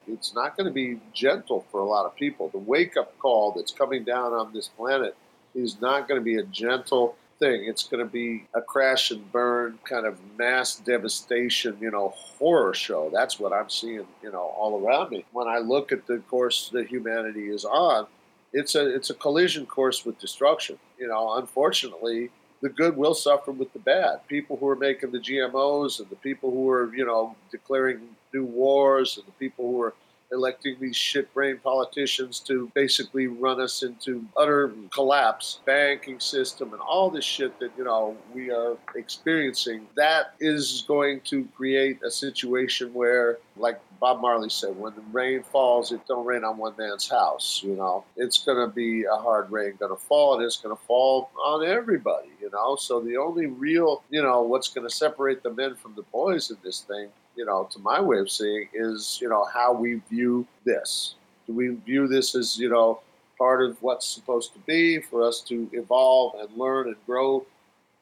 It's 0.06 0.34
not 0.34 0.56
going 0.56 0.66
to 0.66 0.72
be 0.72 1.00
gentle 1.12 1.64
for 1.70 1.80
a 1.80 1.84
lot 1.84 2.06
of 2.06 2.14
people. 2.16 2.48
The 2.48 2.58
wake 2.58 2.96
up 2.96 3.18
call 3.18 3.52
that's 3.52 3.72
coming 3.72 4.04
down 4.04 4.32
on 4.32 4.52
this 4.52 4.68
planet 4.68 5.16
is 5.54 5.80
not 5.80 6.08
going 6.08 6.20
to 6.20 6.24
be 6.24 6.36
a 6.36 6.42
gentle 6.44 7.16
thing. 7.38 7.64
It's 7.64 7.84
going 7.84 8.04
to 8.04 8.10
be 8.10 8.46
a 8.54 8.60
crash 8.60 9.10
and 9.10 9.30
burn 9.32 9.78
kind 9.84 10.06
of 10.06 10.18
mass 10.38 10.76
devastation, 10.76 11.76
you 11.80 11.90
know, 11.90 12.08
horror 12.38 12.74
show. 12.74 13.10
That's 13.12 13.38
what 13.38 13.52
I'm 13.52 13.70
seeing, 13.70 14.06
you 14.22 14.32
know, 14.32 14.52
all 14.56 14.84
around 14.84 15.10
me. 15.10 15.24
When 15.32 15.48
I 15.48 15.58
look 15.58 15.92
at 15.92 16.06
the 16.06 16.18
course 16.18 16.68
that 16.72 16.88
humanity 16.88 17.48
is 17.48 17.64
on, 17.64 18.06
it's 18.52 18.74
a 18.76 18.94
it's 18.94 19.10
a 19.10 19.14
collision 19.14 19.66
course 19.66 20.04
with 20.04 20.18
destruction. 20.18 20.78
You 20.98 21.08
know, 21.08 21.34
unfortunately, 21.34 22.30
the 22.64 22.70
good 22.70 22.96
will 22.96 23.12
suffer 23.12 23.52
with 23.52 23.70
the 23.74 23.78
bad. 23.78 24.26
People 24.26 24.56
who 24.56 24.66
are 24.66 24.74
making 24.74 25.10
the 25.10 25.18
GMOs 25.18 26.00
and 26.00 26.08
the 26.08 26.16
people 26.16 26.50
who 26.50 26.70
are, 26.70 26.94
you 26.94 27.04
know, 27.04 27.36
declaring 27.50 28.00
new 28.32 28.46
wars 28.46 29.18
and 29.18 29.26
the 29.26 29.32
people 29.32 29.70
who 29.70 29.82
are 29.82 29.92
electing 30.32 30.74
these 30.80 30.96
shit 30.96 31.32
brain 31.34 31.60
politicians 31.62 32.40
to 32.40 32.72
basically 32.74 33.26
run 33.26 33.60
us 33.60 33.82
into 33.82 34.24
utter 34.34 34.72
collapse, 34.94 35.58
banking 35.66 36.18
system, 36.18 36.72
and 36.72 36.80
all 36.80 37.10
this 37.10 37.22
shit 37.22 37.60
that, 37.60 37.70
you 37.76 37.84
know, 37.84 38.16
we 38.34 38.50
are 38.50 38.78
experiencing, 38.96 39.86
that 39.94 40.32
is 40.40 40.84
going 40.88 41.20
to 41.20 41.46
create 41.54 42.02
a 42.02 42.10
situation 42.10 42.94
where, 42.94 43.36
like 43.58 43.78
Bob 44.04 44.20
Marley 44.20 44.50
said, 44.50 44.76
when 44.76 44.94
the 44.94 45.00
rain 45.12 45.42
falls, 45.42 45.90
it 45.90 46.06
don't 46.06 46.26
rain 46.26 46.44
on 46.44 46.58
one 46.58 46.74
man's 46.76 47.08
house, 47.08 47.62
you 47.64 47.74
know. 47.74 48.04
It's 48.18 48.36
going 48.44 48.58
to 48.58 48.70
be 48.70 49.04
a 49.04 49.16
hard 49.16 49.50
rain 49.50 49.76
going 49.78 49.96
to 49.96 49.96
fall, 49.96 50.34
and 50.34 50.44
it's 50.44 50.58
going 50.58 50.76
to 50.76 50.82
fall 50.82 51.30
on 51.42 51.64
everybody, 51.64 52.28
you 52.38 52.50
know. 52.50 52.76
So 52.76 53.00
the 53.00 53.16
only 53.16 53.46
real, 53.46 54.02
you 54.10 54.22
know, 54.22 54.42
what's 54.42 54.68
going 54.68 54.86
to 54.86 54.94
separate 54.94 55.42
the 55.42 55.54
men 55.54 55.74
from 55.74 55.94
the 55.94 56.02
boys 56.12 56.50
in 56.50 56.58
this 56.62 56.80
thing 56.82 57.08
you 57.36 57.44
know, 57.44 57.68
to 57.72 57.78
my 57.78 58.00
way 58.00 58.18
of 58.18 58.30
seeing 58.30 58.68
is, 58.74 59.18
you 59.20 59.28
know, 59.28 59.44
how 59.52 59.72
we 59.72 60.00
view 60.10 60.46
this. 60.64 61.14
Do 61.46 61.52
we 61.52 61.68
view 61.68 62.06
this 62.06 62.34
as, 62.34 62.58
you 62.58 62.68
know, 62.68 63.00
part 63.36 63.64
of 63.64 63.82
what's 63.82 64.06
supposed 64.06 64.52
to 64.52 64.58
be 64.60 65.00
for 65.00 65.22
us 65.26 65.40
to 65.48 65.68
evolve 65.72 66.34
and 66.38 66.56
learn 66.56 66.88
and 66.88 66.96
grow 67.06 67.44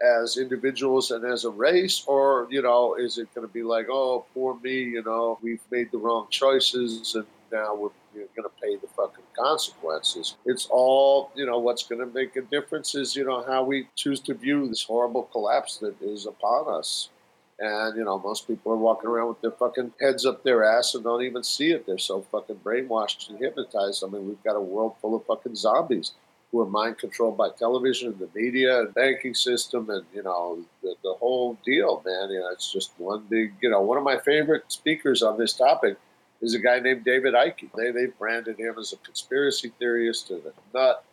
as 0.03 0.37
individuals 0.37 1.11
and 1.11 1.25
as 1.25 1.45
a 1.45 1.51
race? 1.51 2.05
Or, 2.07 2.47
you 2.51 2.63
know, 2.63 2.95
is 2.95 3.19
it 3.19 3.35
going 3.35 3.47
to 3.47 3.53
be 3.53 3.63
like, 3.63 3.87
oh, 3.91 4.25
poor 4.35 4.59
me, 4.63 4.83
you 4.83 5.03
know, 5.03 5.39
we've 5.43 5.63
made 5.71 5.91
the 5.93 5.99
wrong 5.99 6.27
choices 6.31 7.15
and 7.15 7.27
now 7.53 7.75
we're 7.75 7.91
you're 8.15 8.27
going 8.37 8.49
to 8.49 8.63
pay 8.63 8.77
the 8.77 8.87
fucking 8.89 9.25
consequences. 9.39 10.37
It's 10.45 10.67
all, 10.71 11.31
you 11.35 11.47
know, 11.47 11.59
what's 11.59 11.83
going 11.83 12.01
to 12.01 12.13
make 12.13 12.37
a 12.37 12.43
difference 12.43 12.95
is, 12.95 13.17
you 13.17 13.25
know, 13.25 13.43
how 13.43 13.65
we 13.65 13.89
choose 13.97 14.21
to 14.21 14.35
view 14.35 14.69
this 14.69 14.83
horrible 14.83 15.25
collapse 15.25 15.79
that 15.79 16.01
is 16.03 16.27
upon 16.27 16.69
us. 16.69 17.09
And, 17.59 17.97
you 17.97 18.05
know, 18.05 18.19
most 18.19 18.47
people 18.49 18.73
are 18.73 18.77
walking 18.77 19.09
around 19.09 19.29
with 19.29 19.41
their 19.41 19.53
fucking 19.53 19.93
heads 20.01 20.27
up 20.27 20.43
their 20.43 20.65
ass 20.65 20.95
and 20.95 21.05
don't 21.05 21.23
even 21.23 21.43
see 21.43 21.71
it. 21.71 21.87
They're 21.87 21.99
so 21.99 22.23
fucking 22.33 22.57
brainwashed 22.57 23.31
and 23.31 23.39
hypnotized. 23.39 24.03
I 24.05 24.09
mean, 24.09 24.27
we've 24.27 24.43
got 24.43 24.57
a 24.57 24.61
world 24.61 24.97
full 25.01 25.15
of 25.15 25.25
fucking 25.27 25.55
zombies 25.55 26.13
who 26.53 26.61
are 26.61 26.67
mind 26.67 26.99
controlled 26.99 27.39
by 27.39 27.49
television 27.59 28.13
and 28.13 28.19
the 28.19 28.29
media 28.39 28.81
and 28.81 28.95
banking 28.95 29.35
system 29.35 29.89
and, 29.89 30.05
you 30.15 30.23
know, 30.23 30.63
the, 30.83 30.95
the 31.03 31.15
whole 31.15 31.57
deal, 31.65 32.03
man. 32.05 32.31
You 32.31 32.41
know, 32.41 32.51
it's 32.51 32.71
just 32.71 32.93
one 32.99 33.25
big, 33.31 33.55
you 33.63 33.71
know, 33.71 33.81
one 33.81 33.97
of 33.97 34.05
my 34.05 34.19
favorite 34.19 34.71
speakers 34.71 35.23
on 35.23 35.39
this 35.39 35.55
topic 35.55 35.97
is 36.43 36.55
a 36.55 36.59
guy 36.59 36.79
named 36.79 37.05
David 37.05 37.33
Icke. 37.33 37.71
They, 37.75 37.91
they 37.91 38.07
branded 38.07 38.59
him 38.59 38.75
as 38.79 38.93
a 38.93 38.99
conspiracy 38.99 39.73
theorist 39.79 40.31
and 40.31 40.43
a 40.45 40.77
nut. 40.77 41.05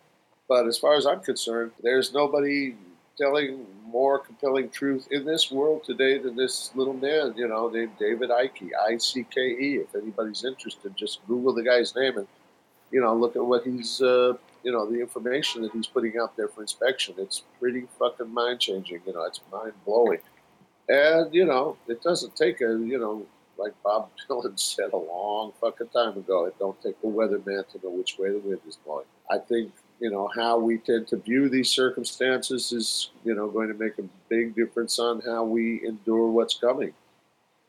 But 0.46 0.66
as 0.66 0.76
far 0.76 0.94
as 0.94 1.06
I'm 1.06 1.20
concerned, 1.20 1.72
there's 1.82 2.12
nobody 2.12 2.74
telling 3.16 3.66
more 3.86 4.18
compelling 4.18 4.68
truth 4.68 5.08
in 5.10 5.24
this 5.24 5.50
world 5.50 5.84
today 5.84 6.18
than 6.18 6.36
this 6.36 6.70
little 6.74 6.94
man, 6.94 7.32
you 7.36 7.48
know, 7.48 7.68
named 7.68 7.92
David 7.98 8.30
Icke, 8.30 8.70
I 8.88 8.98
C 8.98 9.24
K 9.30 9.40
E. 9.40 9.76
If 9.76 9.94
anybody's 9.94 10.44
interested, 10.44 10.94
just 10.96 11.26
Google 11.26 11.54
the 11.54 11.62
guy's 11.62 11.94
name 11.94 12.18
and, 12.18 12.26
you 12.90 13.00
know, 13.00 13.14
look 13.14 13.36
at 13.36 13.44
what 13.44 13.64
he's, 13.64 14.02
uh, 14.02 14.34
you 14.62 14.72
know, 14.72 14.90
the 14.90 15.00
information 15.00 15.62
that 15.62 15.72
he's 15.72 15.86
putting 15.86 16.18
out 16.20 16.36
there 16.36 16.48
for 16.48 16.62
inspection. 16.62 17.14
It's 17.18 17.42
pretty 17.58 17.86
fucking 17.98 18.32
mind 18.32 18.60
changing, 18.60 19.00
you 19.06 19.12
know, 19.12 19.24
it's 19.24 19.40
mind 19.52 19.72
blowing. 19.84 20.20
And, 20.88 21.32
you 21.34 21.44
know, 21.44 21.76
it 21.88 22.02
doesn't 22.02 22.36
take 22.36 22.60
a, 22.60 22.78
you 22.78 22.98
know, 22.98 23.26
like 23.58 23.72
Bob 23.82 24.10
Dylan 24.28 24.58
said 24.58 24.92
a 24.92 24.96
long 24.96 25.52
fucking 25.60 25.88
time 25.88 26.16
ago, 26.16 26.46
it 26.46 26.58
don't 26.58 26.80
take 26.82 26.96
a 27.02 27.06
weatherman 27.06 27.68
to 27.68 27.80
know 27.82 27.90
which 27.90 28.18
way 28.18 28.30
the 28.30 28.38
wind 28.38 28.60
is 28.66 28.76
blowing. 28.84 29.06
I 29.30 29.38
think 29.38 29.72
you 30.00 30.10
know 30.10 30.30
how 30.34 30.58
we 30.58 30.78
tend 30.78 31.06
to 31.08 31.16
view 31.18 31.48
these 31.48 31.70
circumstances 31.70 32.72
is 32.72 33.10
you 33.22 33.34
know 33.34 33.48
going 33.48 33.68
to 33.68 33.74
make 33.74 33.98
a 33.98 34.04
big 34.28 34.56
difference 34.56 34.98
on 34.98 35.20
how 35.20 35.44
we 35.44 35.86
endure 35.86 36.28
what's 36.28 36.54
coming 36.54 36.92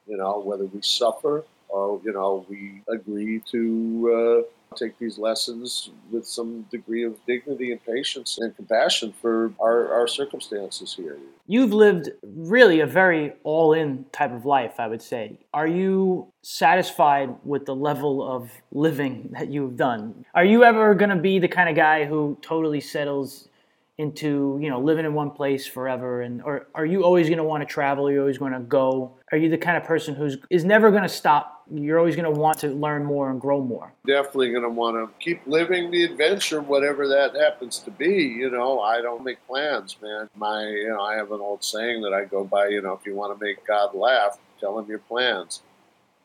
you 0.07 0.17
know 0.17 0.39
whether 0.39 0.65
we 0.65 0.81
suffer 0.81 1.43
or 1.69 2.01
you 2.03 2.13
know 2.13 2.45
we 2.49 2.81
agree 2.87 3.41
to 3.51 4.45
uh, 4.47 4.60
take 4.75 4.97
these 4.99 5.17
lessons 5.17 5.89
with 6.11 6.25
some 6.25 6.63
degree 6.71 7.03
of 7.03 7.17
dignity 7.25 7.71
and 7.71 7.85
patience 7.85 8.37
and 8.39 8.55
compassion 8.55 9.13
for 9.21 9.53
our, 9.59 9.93
our 9.93 10.07
circumstances 10.07 10.93
here. 10.93 11.17
You've 11.47 11.73
lived 11.73 12.09
really 12.23 12.79
a 12.79 12.85
very 12.85 13.33
all 13.43 13.73
in 13.73 14.05
type 14.11 14.31
of 14.31 14.45
life, 14.45 14.79
I 14.79 14.87
would 14.87 15.01
say. 15.01 15.37
Are 15.53 15.67
you 15.67 16.31
satisfied 16.41 17.35
with 17.43 17.65
the 17.65 17.75
level 17.75 18.25
of 18.25 18.49
living 18.71 19.29
that 19.33 19.49
you've 19.49 19.75
done? 19.75 20.25
Are 20.33 20.45
you 20.45 20.63
ever 20.63 20.95
going 20.95 21.09
to 21.09 21.17
be 21.17 21.39
the 21.39 21.49
kind 21.49 21.69
of 21.69 21.75
guy 21.75 22.05
who 22.05 22.37
totally 22.41 22.79
settles 22.79 23.49
into 23.97 24.57
you 24.59 24.69
know 24.69 24.79
living 24.79 25.05
in 25.05 25.13
one 25.13 25.29
place 25.29 25.67
forever 25.67 26.21
and 26.21 26.41
or 26.41 26.67
are 26.73 26.85
you 26.85 27.03
always 27.03 27.27
going 27.27 27.37
to 27.37 27.43
want 27.43 27.61
to 27.61 27.71
travel 27.71 28.07
are 28.07 28.11
you're 28.11 28.21
always 28.21 28.37
going 28.37 28.53
to 28.53 28.59
go 28.61 29.11
are 29.31 29.37
you 29.37 29.47
the 29.47 29.57
kind 29.57 29.77
of 29.77 29.83
person 29.83 30.15
who's 30.15 30.37
is 30.49 30.63
never 30.63 30.89
going 30.89 31.03
to 31.03 31.09
stop 31.09 31.60
you're 31.73 31.97
always 31.97 32.15
going 32.15 32.31
to 32.31 32.39
want 32.39 32.59
to 32.59 32.67
learn 32.67 33.03
more 33.03 33.29
and 33.29 33.39
grow 33.39 33.61
more. 33.61 33.93
Definitely 34.05 34.51
going 34.51 34.63
to 34.63 34.69
want 34.69 34.95
to 34.97 35.23
keep 35.23 35.45
living 35.47 35.91
the 35.91 36.03
adventure 36.03 36.61
whatever 36.61 37.07
that 37.07 37.35
happens 37.35 37.79
to 37.79 37.91
be 37.91 38.23
you 38.23 38.49
know? 38.49 38.79
I 38.79 39.01
don't 39.01 39.23
make 39.23 39.45
plans 39.47 39.95
man. 40.01 40.29
My 40.35 40.67
you 40.67 40.89
know 40.89 41.01
i 41.01 41.15
have 41.15 41.31
an 41.31 41.39
old 41.39 41.63
saying 41.63 42.01
that 42.01 42.13
i 42.13 42.25
go 42.25 42.43
by 42.43 42.67
you 42.67 42.81
know 42.81 42.93
if 42.93 43.05
you 43.05 43.15
want 43.15 43.37
to 43.37 43.45
make 43.45 43.65
god 43.65 43.93
laugh 43.93 44.37
tell 44.61 44.77
him 44.79 44.87
your 44.87 44.99
plans. 44.99 45.61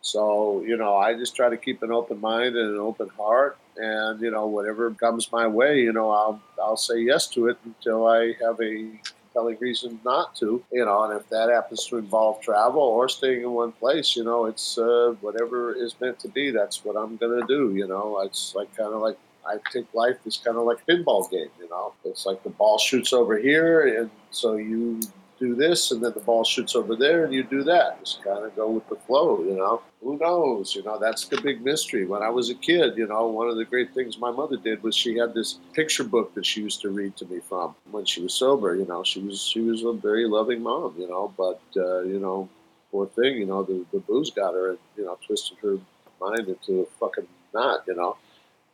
So, 0.02 0.62
you 0.62 0.76
know, 0.76 0.96
I 0.96 1.14
just 1.14 1.34
try 1.34 1.48
to 1.48 1.56
keep 1.56 1.82
an 1.82 1.90
open 1.90 2.20
mind 2.20 2.54
and 2.54 2.74
an 2.74 2.78
open 2.78 3.08
heart. 3.08 3.58
And, 3.76 4.20
you 4.20 4.30
know, 4.30 4.46
whatever 4.46 4.88
comes 4.92 5.32
my 5.32 5.48
way, 5.48 5.80
you 5.80 5.92
know, 5.92 6.10
I'll, 6.10 6.40
I'll 6.62 6.76
say 6.76 7.00
yes 7.00 7.26
to 7.28 7.48
it 7.48 7.58
until 7.64 8.06
I 8.06 8.34
have 8.40 8.60
a 8.60 8.88
compelling 9.36 9.58
reason 9.60 10.00
not 10.04 10.34
to, 10.36 10.62
you 10.72 10.84
know, 10.84 11.04
and 11.04 11.20
if 11.20 11.28
that 11.28 11.50
happens 11.50 11.86
to 11.86 11.98
involve 11.98 12.40
travel 12.40 12.80
or 12.80 13.08
staying 13.08 13.42
in 13.42 13.50
one 13.50 13.72
place, 13.72 14.16
you 14.16 14.24
know, 14.24 14.46
it's 14.46 14.78
uh, 14.78 15.14
whatever 15.20 15.74
is 15.74 15.94
meant 16.00 16.18
to 16.20 16.28
be, 16.28 16.50
that's 16.50 16.84
what 16.84 16.96
I'm 16.96 17.16
going 17.16 17.40
to 17.40 17.46
do, 17.46 17.74
you 17.74 17.86
know. 17.86 18.20
It's 18.20 18.54
like 18.54 18.74
kind 18.76 18.92
of 18.92 19.00
like 19.02 19.18
I 19.46 19.58
think 19.72 19.86
life 19.94 20.16
is 20.24 20.38
kind 20.38 20.56
of 20.56 20.64
like 20.64 20.78
a 20.86 20.90
pinball 20.90 21.30
game, 21.30 21.50
you 21.60 21.68
know. 21.68 21.92
It's 22.04 22.26
like 22.26 22.42
the 22.42 22.50
ball 22.50 22.78
shoots 22.78 23.12
over 23.12 23.36
here, 23.36 24.00
and 24.00 24.10
so 24.30 24.56
you 24.56 25.00
do 25.38 25.54
this, 25.54 25.90
and 25.90 26.02
then 26.02 26.12
the 26.14 26.20
ball 26.20 26.44
shoots 26.44 26.74
over 26.74 26.96
there, 26.96 27.24
and 27.24 27.34
you 27.34 27.42
do 27.42 27.62
that. 27.64 27.98
Just 28.00 28.22
kind 28.22 28.44
of 28.44 28.54
go 28.56 28.70
with 28.70 28.88
the 28.88 28.96
flow, 28.96 29.40
you 29.40 29.56
know. 29.56 29.82
Who 30.02 30.18
knows? 30.18 30.74
You 30.74 30.82
know, 30.82 30.98
that's 30.98 31.26
the 31.26 31.40
big 31.40 31.64
mystery. 31.64 32.06
When 32.06 32.22
I 32.22 32.28
was 32.28 32.50
a 32.50 32.54
kid, 32.54 32.96
you 32.96 33.06
know, 33.06 33.26
one 33.26 33.48
of 33.48 33.56
the 33.56 33.64
great 33.64 33.92
things 33.94 34.18
my 34.18 34.30
mother 34.30 34.56
did 34.56 34.82
was 34.82 34.94
she 34.94 35.16
had 35.16 35.34
this 35.34 35.58
picture 35.72 36.04
book 36.04 36.34
that 36.34 36.46
she 36.46 36.62
used 36.62 36.80
to 36.82 36.90
read 36.90 37.16
to 37.16 37.26
me 37.26 37.40
from 37.40 37.74
when 37.90 38.04
she 38.04 38.22
was 38.22 38.34
sober. 38.34 38.74
You 38.74 38.86
know, 38.86 39.02
she 39.04 39.20
was 39.20 39.40
she 39.42 39.60
was 39.60 39.82
a 39.82 39.92
very 39.92 40.26
loving 40.26 40.62
mom, 40.62 40.94
you 40.98 41.08
know, 41.08 41.32
but 41.36 41.60
uh, 41.76 42.00
you 42.02 42.18
know, 42.18 42.48
poor 42.90 43.06
thing, 43.06 43.36
you 43.36 43.46
know, 43.46 43.62
the, 43.62 43.84
the 43.92 43.98
booze 44.00 44.30
got 44.30 44.54
her 44.54 44.70
and, 44.70 44.78
you 44.96 45.04
know, 45.04 45.18
twisted 45.26 45.58
her 45.62 45.78
mind 46.20 46.48
into 46.48 46.80
a 46.80 46.86
fucking 46.98 47.26
knot, 47.52 47.84
you 47.86 47.94
know. 47.94 48.16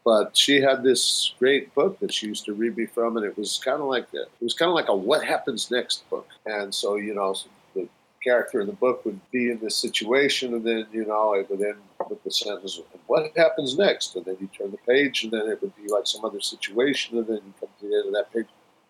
But 0.05 0.37
she 0.37 0.61
had 0.61 0.83
this 0.83 1.33
great 1.39 1.73
book 1.75 2.01
that 2.01 2.13
she 2.13 2.27
used 2.27 2.45
to 2.47 2.55
read 2.55 2.77
me 2.77 2.87
from, 2.87 3.17
and 3.17 3.25
it 3.25 3.39
was 3.39 3.61
kind 3.65 3.81
of 3.81 3.87
like 3.87 4.09
a, 4.15 4.23
it 4.23 4.43
was 4.43 4.55
kind 4.55 4.69
of 4.69 4.75
like 4.75 4.89
a 4.89 4.97
"What 4.97 5.25
Happens 5.25 5.71
Next" 5.71 6.09
book. 6.11 6.29
And 6.47 6.75
so, 6.75 6.97
you 6.97 7.15
know, 7.15 7.35
the 7.75 7.89
character 8.23 8.61
in 8.61 8.67
the 8.67 8.73
book 8.73 9.05
would 9.05 9.21
be 9.31 9.51
in 9.51 9.59
this 9.61 9.77
situation, 9.77 10.55
and 10.55 10.65
then, 10.65 10.87
you 10.93 11.05
know, 11.05 11.35
it 11.35 11.49
would 11.51 11.63
end 11.63 11.77
with 12.09 12.23
the 12.25 12.31
sentence, 12.31 12.81
"What 13.07 13.37
happens 13.37 13.79
next?" 13.79 14.17
And 14.17 14.25
then 14.25 14.37
you 14.41 14.49
turn 14.49 14.71
the 14.71 14.79
page, 14.79 15.25
and 15.25 15.33
then 15.33 15.49
it 15.49 15.61
would 15.63 15.75
be 15.77 15.89
like 15.89 16.07
some 16.07 16.25
other 16.25 16.41
situation, 16.41 17.19
and 17.19 17.27
then 17.27 17.37
you 17.37 17.55
come 17.61 17.69
to 17.81 17.89
the 17.89 17.95
end 17.97 18.07
of 18.07 18.13
that 18.15 18.33
page, 18.33 18.47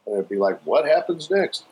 and 0.06 0.14
it'd 0.14 0.28
be 0.28 0.36
like, 0.36 0.60
"What 0.64 0.86
happens 0.86 1.30
next?" 1.30 1.64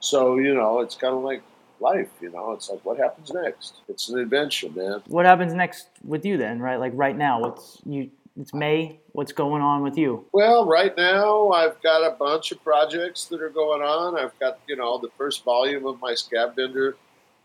So, 0.00 0.36
you 0.36 0.54
know, 0.54 0.80
it's 0.80 0.96
kind 0.96 1.14
of 1.14 1.22
like 1.22 1.42
life, 1.82 2.10
you 2.20 2.30
know. 2.30 2.52
It's 2.52 2.70
like 2.70 2.84
what 2.84 2.96
happens 2.98 3.30
next? 3.32 3.80
It's 3.88 4.08
an 4.08 4.18
adventure, 4.18 4.70
man. 4.70 5.02
What 5.08 5.26
happens 5.26 5.52
next 5.52 5.88
with 6.04 6.24
you 6.24 6.36
then, 6.38 6.60
right? 6.60 6.76
Like 6.76 6.92
right 6.94 7.16
now, 7.16 7.40
what's 7.40 7.78
you 7.84 8.10
it's 8.38 8.54
May. 8.54 9.00
What's 9.12 9.32
going 9.32 9.62
on 9.62 9.82
with 9.82 9.98
you? 9.98 10.24
Well, 10.32 10.66
right 10.66 10.96
now 10.96 11.50
I've 11.50 11.80
got 11.82 12.06
a 12.06 12.16
bunch 12.16 12.52
of 12.52 12.62
projects 12.62 13.26
that 13.26 13.42
are 13.42 13.50
going 13.50 13.82
on. 13.82 14.18
I've 14.18 14.38
got, 14.38 14.58
you 14.66 14.76
know, 14.76 14.98
the 14.98 15.10
first 15.18 15.44
volume 15.44 15.86
of 15.86 16.00
my 16.00 16.14
Scab 16.14 16.56
Vendor 16.56 16.96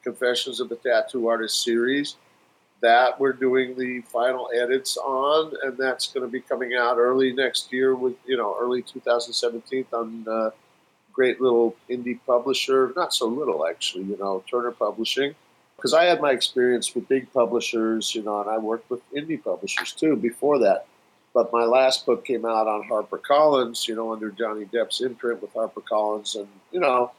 Confessions 0.03 0.59
of 0.59 0.72
a 0.72 0.76
Tattoo 0.76 1.27
Artist 1.27 1.64
series 1.64 2.15
that 2.81 3.19
we're 3.19 3.34
doing 3.34 3.77
the 3.77 4.01
final 4.01 4.49
edits 4.55 4.97
on, 4.97 5.51
and 5.64 5.77
that's 5.77 6.07
going 6.11 6.26
to 6.26 6.31
be 6.31 6.39
coming 6.39 6.76
out 6.76 6.97
early 6.97 7.34
next 7.34 7.73
year 7.73 7.95
with, 7.95 8.14
you 8.26 8.38
know, 8.38 8.55
early 8.59 8.84
2017 8.84 9.85
on 9.93 10.26
a 10.30 10.51
great 11.11 11.41
little 11.41 11.76
indie 11.89 12.19
publisher, 12.26 12.93
not 12.95 13.14
so 13.14 13.26
little 13.26 13.65
actually, 13.65 14.03
you 14.03 14.18
know, 14.18 14.43
Turner 14.49 14.72
Publishing. 14.72 15.34
Because 15.77 15.93
I 15.93 16.05
had 16.05 16.21
my 16.21 16.31
experience 16.31 16.93
with 16.93 17.07
big 17.07 17.31
publishers, 17.31 18.13
you 18.13 18.23
know, 18.23 18.41
and 18.41 18.49
I 18.49 18.57
worked 18.57 18.89
with 18.89 19.01
indie 19.13 19.41
publishers 19.41 19.93
too 19.93 20.15
before 20.15 20.59
that. 20.59 20.87
But 21.33 21.53
my 21.53 21.65
last 21.65 22.05
book 22.05 22.25
came 22.25 22.45
out 22.45 22.67
on 22.67 22.89
HarperCollins, 22.89 23.87
you 23.87 23.95
know, 23.95 24.11
under 24.11 24.31
Johnny 24.31 24.65
Depp's 24.65 25.01
imprint 25.01 25.41
with 25.41 25.53
HarperCollins, 25.53 26.35
and 26.35 26.47
you 26.71 26.79
know, 26.79 27.11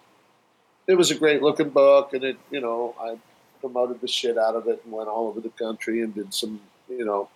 it 0.88 0.96
was 0.96 1.10
a 1.10 1.14
great 1.14 1.40
looking 1.40 1.70
book, 1.70 2.14
and 2.14 2.24
it, 2.24 2.38
you 2.50 2.60
know, 2.60 2.96
I 3.00 3.16
promoted 3.60 4.00
the 4.00 4.08
shit 4.08 4.36
out 4.36 4.56
of 4.56 4.66
it 4.66 4.82
and 4.84 4.92
went 4.92 5.08
all 5.08 5.28
over 5.28 5.40
the 5.40 5.50
country 5.50 6.02
and 6.02 6.14
did 6.14 6.34
some, 6.34 6.60
you 6.88 7.04
know, 7.04 7.28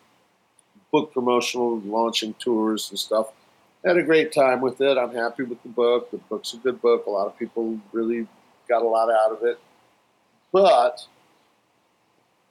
book 0.91 1.13
promotional 1.13 1.79
launching 1.81 2.35
tours 2.35 2.91
and 2.91 2.99
stuff 2.99 3.33
had 3.85 3.97
a 3.97 4.03
great 4.03 4.33
time 4.33 4.61
with 4.61 4.81
it. 4.81 4.97
I'm 4.97 5.15
happy 5.15 5.43
with 5.43 5.63
the 5.63 5.69
book. 5.69 6.11
The 6.11 6.19
book's 6.19 6.55
a 6.55 6.57
good 6.59 6.81
book. 6.81 7.07
A 7.07 7.11
lot 7.11 7.27
of 7.27 7.39
people 7.39 7.79
really 7.93 8.27
got 8.69 8.83
a 8.83 8.87
lot 8.87 9.11
out 9.11 9.33
of 9.33 9.43
it. 9.43 9.59
But, 10.53 11.05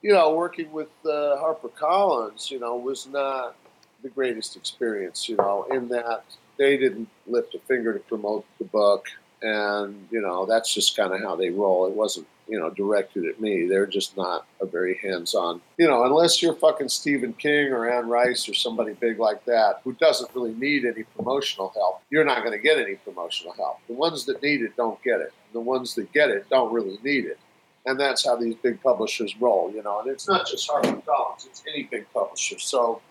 you 0.02 0.14
know, 0.14 0.34
working 0.34 0.72
with 0.72 0.90
uh, 1.06 1.38
Harper 1.38 1.70
Collins, 1.70 2.50
you 2.52 2.60
know, 2.60 2.76
was 2.76 3.08
not 3.08 3.56
the 4.04 4.10
greatest 4.10 4.56
experience, 4.56 5.30
you 5.30 5.38
know, 5.38 5.66
in 5.72 5.88
that 5.90 6.24
they 6.58 6.78
didn't 6.78 7.10
lift 7.28 7.56
a 7.56 7.60
finger 7.60 7.94
to 7.94 8.00
promote 8.00 8.46
the 8.58 8.66
book. 8.66 9.08
And, 9.44 10.08
you 10.12 10.22
know, 10.22 10.46
that's 10.46 10.74
just 10.74 10.96
kind 10.96 11.14
of 11.14 11.22
how 11.22 11.36
they 11.36 11.50
roll. 11.50 11.88
It 11.88 11.94
wasn't 11.94 12.28
you 12.52 12.60
know, 12.60 12.70
directed 12.70 13.26
at 13.26 13.40
me. 13.40 13.66
They're 13.66 13.88
just 13.88 14.18
not 14.18 14.46
a 14.60 14.66
very 14.66 15.00
hands-on. 15.02 15.62
You 15.78 15.88
know, 15.88 16.04
unless 16.04 16.42
you're 16.42 16.54
fucking 16.54 16.90
Stephen 16.90 17.32
King 17.32 17.72
or 17.72 17.90
Anne 17.90 18.10
Rice 18.10 18.48
or 18.50 18.54
somebody 18.54 18.92
big 18.92 19.20
like 19.20 19.46
that 19.46 19.80
who 19.86 19.94
doesn't 19.94 20.36
really 20.36 20.54
need 20.56 20.84
any 20.84 21.04
promotional 21.04 21.72
help, 21.74 22.02
you're 22.10 22.26
not 22.26 22.40
going 22.44 22.52
to 22.52 22.60
get 22.60 22.78
any 22.78 22.96
promotional 22.96 23.54
help. 23.54 23.78
The 23.88 23.94
ones 23.94 24.26
that 24.26 24.44
need 24.44 24.64
it 24.64 24.76
don't 24.76 25.02
get 25.02 25.22
it. 25.22 25.32
The 25.54 25.62
ones 25.62 25.96
that 25.96 26.12
get 26.12 26.30
it 26.30 26.50
don't 26.50 26.74
really 26.74 27.00
need 27.02 27.26
it. 27.26 27.40
And 27.86 28.00
that's 28.00 28.26
how 28.26 28.36
these 28.36 28.56
big 28.56 28.82
publishers 28.82 29.36
roll, 29.40 29.72
you 29.74 29.82
know. 29.82 30.02
And 30.02 30.10
it's 30.10 30.28
not 30.28 30.48
just 30.48 30.70
HarperCollins; 30.70 31.48
it's 31.48 31.64
any 31.68 31.84
big 31.84 32.06
publisher. 32.14 32.60
So, 32.60 33.02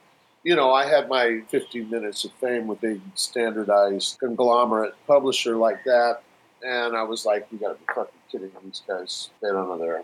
you 0.44 0.54
know, 0.54 0.72
I 0.72 0.86
had 0.86 1.08
my 1.08 1.42
15 1.48 1.90
minutes 1.90 2.24
of 2.24 2.32
fame 2.40 2.66
with 2.66 2.82
a 2.84 3.00
standardized 3.14 4.18
conglomerate 4.20 4.94
publisher 5.06 5.56
like 5.56 5.82
that, 5.84 6.22
and 6.64 6.96
I 6.96 7.02
was 7.02 7.26
like, 7.26 7.48
"You 7.50 7.58
got 7.58 7.72
to 7.72 7.74
be 7.74 7.84
fucking 7.94 8.20
kidding. 8.30 8.50
These 8.64 8.82
guys, 8.86 9.30
they 9.42 9.48
don't 9.48 9.68
know 9.68 9.78
their 9.78 10.02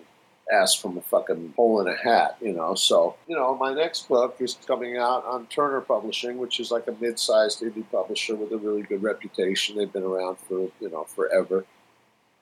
ass 0.52 0.74
from 0.74 0.96
a 0.96 1.00
fucking 1.00 1.52
hole 1.56 1.80
in 1.80 1.88
a 1.88 1.96
hat, 1.96 2.36
you 2.40 2.52
know. 2.52 2.74
So, 2.74 3.16
you 3.26 3.34
know, 3.34 3.56
my 3.56 3.74
next 3.74 4.08
book 4.08 4.36
is 4.40 4.56
coming 4.66 4.96
out 4.96 5.24
on 5.24 5.46
Turner 5.46 5.80
Publishing, 5.80 6.38
which 6.38 6.60
is 6.60 6.70
like 6.70 6.86
a 6.86 6.94
mid-sized 7.00 7.62
indie 7.62 7.84
publisher 7.90 8.36
with 8.36 8.52
a 8.52 8.56
really 8.56 8.82
good 8.82 9.02
reputation. 9.02 9.76
They've 9.76 9.92
been 9.92 10.04
around 10.04 10.38
for, 10.38 10.70
you 10.80 10.90
know, 10.90 11.04
forever. 11.04 11.64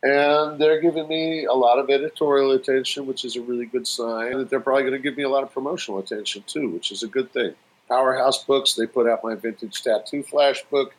And 0.05 0.61
they're 0.61 0.83
giving 0.83 1.09
me 1.09 1.47
a 1.47 1.55
lot 1.55 1.79
of 1.79 1.89
editorial 1.89 2.53
attention, 2.53 3.07
which 3.07 3.25
is 3.25 3.37
a 3.37 3.41
really 3.41 3.65
good 3.65 3.87
sign. 3.87 4.37
That 4.37 4.51
they're 4.51 4.61
probably 4.61 4.83
going 4.83 4.93
to 4.93 4.99
give 4.99 5.17
me 5.17 5.23
a 5.23 5.31
lot 5.31 5.43
of 5.43 5.51
promotional 5.51 5.99
attention 5.99 6.45
too, 6.47 6.69
which 6.69 6.93
is 6.93 7.03
a 7.03 7.09
good 7.09 7.33
thing. 7.33 7.55
Powerhouse 7.89 8.45
Books, 8.45 8.75
they 8.75 8.87
put 8.87 9.09
out 9.09 9.25
my 9.25 9.35
vintage 9.35 9.83
tattoo 9.83 10.23
flash 10.23 10.63
book 10.65 10.95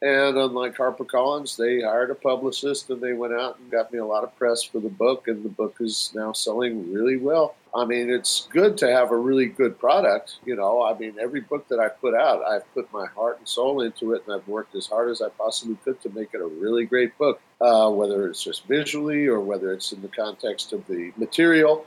and 0.00 0.36
unlike 0.36 0.76
HarperCollins, 0.76 1.56
they 1.56 1.80
hired 1.80 2.10
a 2.10 2.14
publicist 2.14 2.88
and 2.90 3.00
they 3.00 3.14
went 3.14 3.32
out 3.32 3.58
and 3.58 3.70
got 3.70 3.92
me 3.92 3.98
a 3.98 4.04
lot 4.04 4.22
of 4.22 4.36
press 4.38 4.62
for 4.62 4.78
the 4.78 4.88
book, 4.88 5.26
and 5.26 5.44
the 5.44 5.48
book 5.48 5.76
is 5.80 6.12
now 6.14 6.32
selling 6.32 6.92
really 6.92 7.16
well. 7.16 7.56
I 7.74 7.84
mean, 7.84 8.08
it's 8.08 8.48
good 8.50 8.78
to 8.78 8.92
have 8.92 9.10
a 9.10 9.16
really 9.16 9.46
good 9.46 9.78
product. 9.78 10.36
You 10.44 10.56
know, 10.56 10.82
I 10.82 10.96
mean, 10.96 11.16
every 11.20 11.40
book 11.40 11.66
that 11.68 11.80
I 11.80 11.88
put 11.88 12.14
out, 12.14 12.44
I've 12.44 12.72
put 12.74 12.92
my 12.92 13.06
heart 13.06 13.38
and 13.38 13.48
soul 13.48 13.80
into 13.80 14.12
it, 14.12 14.22
and 14.26 14.34
I've 14.34 14.46
worked 14.46 14.74
as 14.74 14.86
hard 14.86 15.10
as 15.10 15.20
I 15.20 15.28
possibly 15.30 15.76
could 15.84 16.00
to 16.02 16.10
make 16.10 16.30
it 16.32 16.40
a 16.40 16.46
really 16.46 16.84
great 16.84 17.16
book, 17.18 17.40
uh, 17.60 17.90
whether 17.90 18.28
it's 18.28 18.42
just 18.42 18.66
visually 18.66 19.26
or 19.26 19.40
whether 19.40 19.72
it's 19.72 19.92
in 19.92 20.00
the 20.00 20.08
context 20.08 20.72
of 20.72 20.86
the 20.86 21.12
material. 21.16 21.84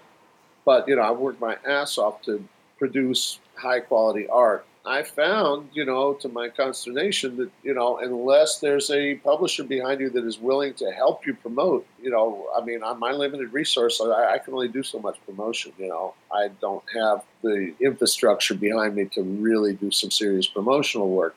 But, 0.65 0.87
you 0.87 0.97
know, 0.97 1.01
I've 1.01 1.17
worked 1.17 1.41
my 1.41 1.57
ass 1.65 1.97
off 1.97 2.21
to 2.23 2.43
produce 2.77 3.39
high 3.55 3.79
quality 3.79 4.27
art 4.27 4.65
I 4.85 5.03
found, 5.03 5.69
you 5.73 5.85
know, 5.85 6.13
to 6.15 6.27
my 6.27 6.49
consternation, 6.49 7.37
that 7.37 7.51
you 7.61 7.73
know, 7.75 7.99
unless 7.99 8.59
there's 8.59 8.89
a 8.89 9.15
publisher 9.15 9.63
behind 9.63 10.01
you 10.01 10.09
that 10.09 10.25
is 10.25 10.39
willing 10.39 10.73
to 10.75 10.91
help 10.91 11.25
you 11.25 11.35
promote, 11.35 11.85
you 12.01 12.09
know, 12.09 12.47
I 12.55 12.63
mean, 12.65 12.81
on 12.81 12.99
my 12.99 13.11
limited 13.11 13.53
resource, 13.53 14.01
I, 14.01 14.33
I 14.33 14.37
can 14.39 14.53
only 14.53 14.69
do 14.69 14.81
so 14.81 14.99
much 14.99 15.17
promotion. 15.25 15.71
You 15.77 15.89
know, 15.89 16.15
I 16.33 16.49
don't 16.59 16.83
have 16.95 17.23
the 17.43 17.73
infrastructure 17.79 18.55
behind 18.55 18.95
me 18.95 19.05
to 19.13 19.21
really 19.21 19.73
do 19.73 19.91
some 19.91 20.09
serious 20.09 20.47
promotional 20.47 21.09
work. 21.09 21.35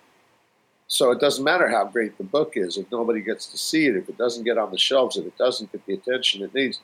So 0.86 1.10
it 1.10 1.20
doesn't 1.20 1.44
matter 1.44 1.68
how 1.68 1.84
great 1.84 2.16
the 2.16 2.24
book 2.24 2.52
is 2.56 2.78
if 2.78 2.90
nobody 2.90 3.20
gets 3.20 3.46
to 3.46 3.58
see 3.58 3.86
it, 3.86 3.96
if 3.96 4.08
it 4.08 4.16
doesn't 4.16 4.44
get 4.44 4.58
on 4.58 4.70
the 4.70 4.78
shelves, 4.78 5.16
if 5.16 5.26
it 5.26 5.36
doesn't 5.36 5.70
get 5.72 5.84
the 5.86 5.94
attention 5.94 6.42
it 6.42 6.54
needs, 6.54 6.80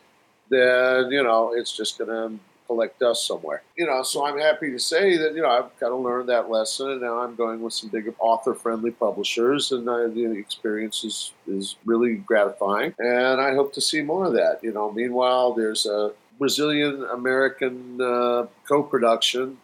then 0.51 1.11
you 1.11 1.23
know 1.23 1.55
it's 1.55 1.75
just 1.75 1.97
going 1.97 2.11
to 2.11 2.39
collect 2.71 3.01
dust 3.01 3.27
somewhere. 3.27 3.63
You 3.77 3.87
know, 3.87 4.05
so 4.05 4.25
I'm 4.25 4.39
happy 4.39 4.71
to 4.71 4.79
say 4.79 5.17
that 5.17 5.35
you 5.35 5.43
know 5.43 5.51
I've 5.51 5.77
kind 5.81 5.93
of 5.93 6.01
learned 6.01 6.29
that 6.29 6.49
lesson, 6.49 6.91
and 6.93 7.01
now 7.01 7.19
I'm 7.19 7.35
going 7.35 7.61
with 7.61 7.73
some 7.73 7.91
big 7.91 8.15
author-friendly 8.21 8.93
publishers, 8.93 9.73
and 9.73 9.89
uh, 9.89 10.07
the 10.07 10.39
experience 10.39 11.03
is 11.03 11.33
is 11.49 11.77
really 11.85 12.15
gratifying, 12.15 12.95
and 12.99 13.41
I 13.41 13.55
hope 13.55 13.73
to 13.75 13.81
see 13.81 14.03
more 14.03 14.27
of 14.27 14.35
that. 14.35 14.61
You 14.63 14.73
know, 14.73 14.93
meanwhile, 14.93 15.53
there's 15.53 15.85
a 15.85 16.13
Brazilian 16.39 17.05
American 17.13 18.01
uh, 18.01 18.47
co-production, 18.69 19.59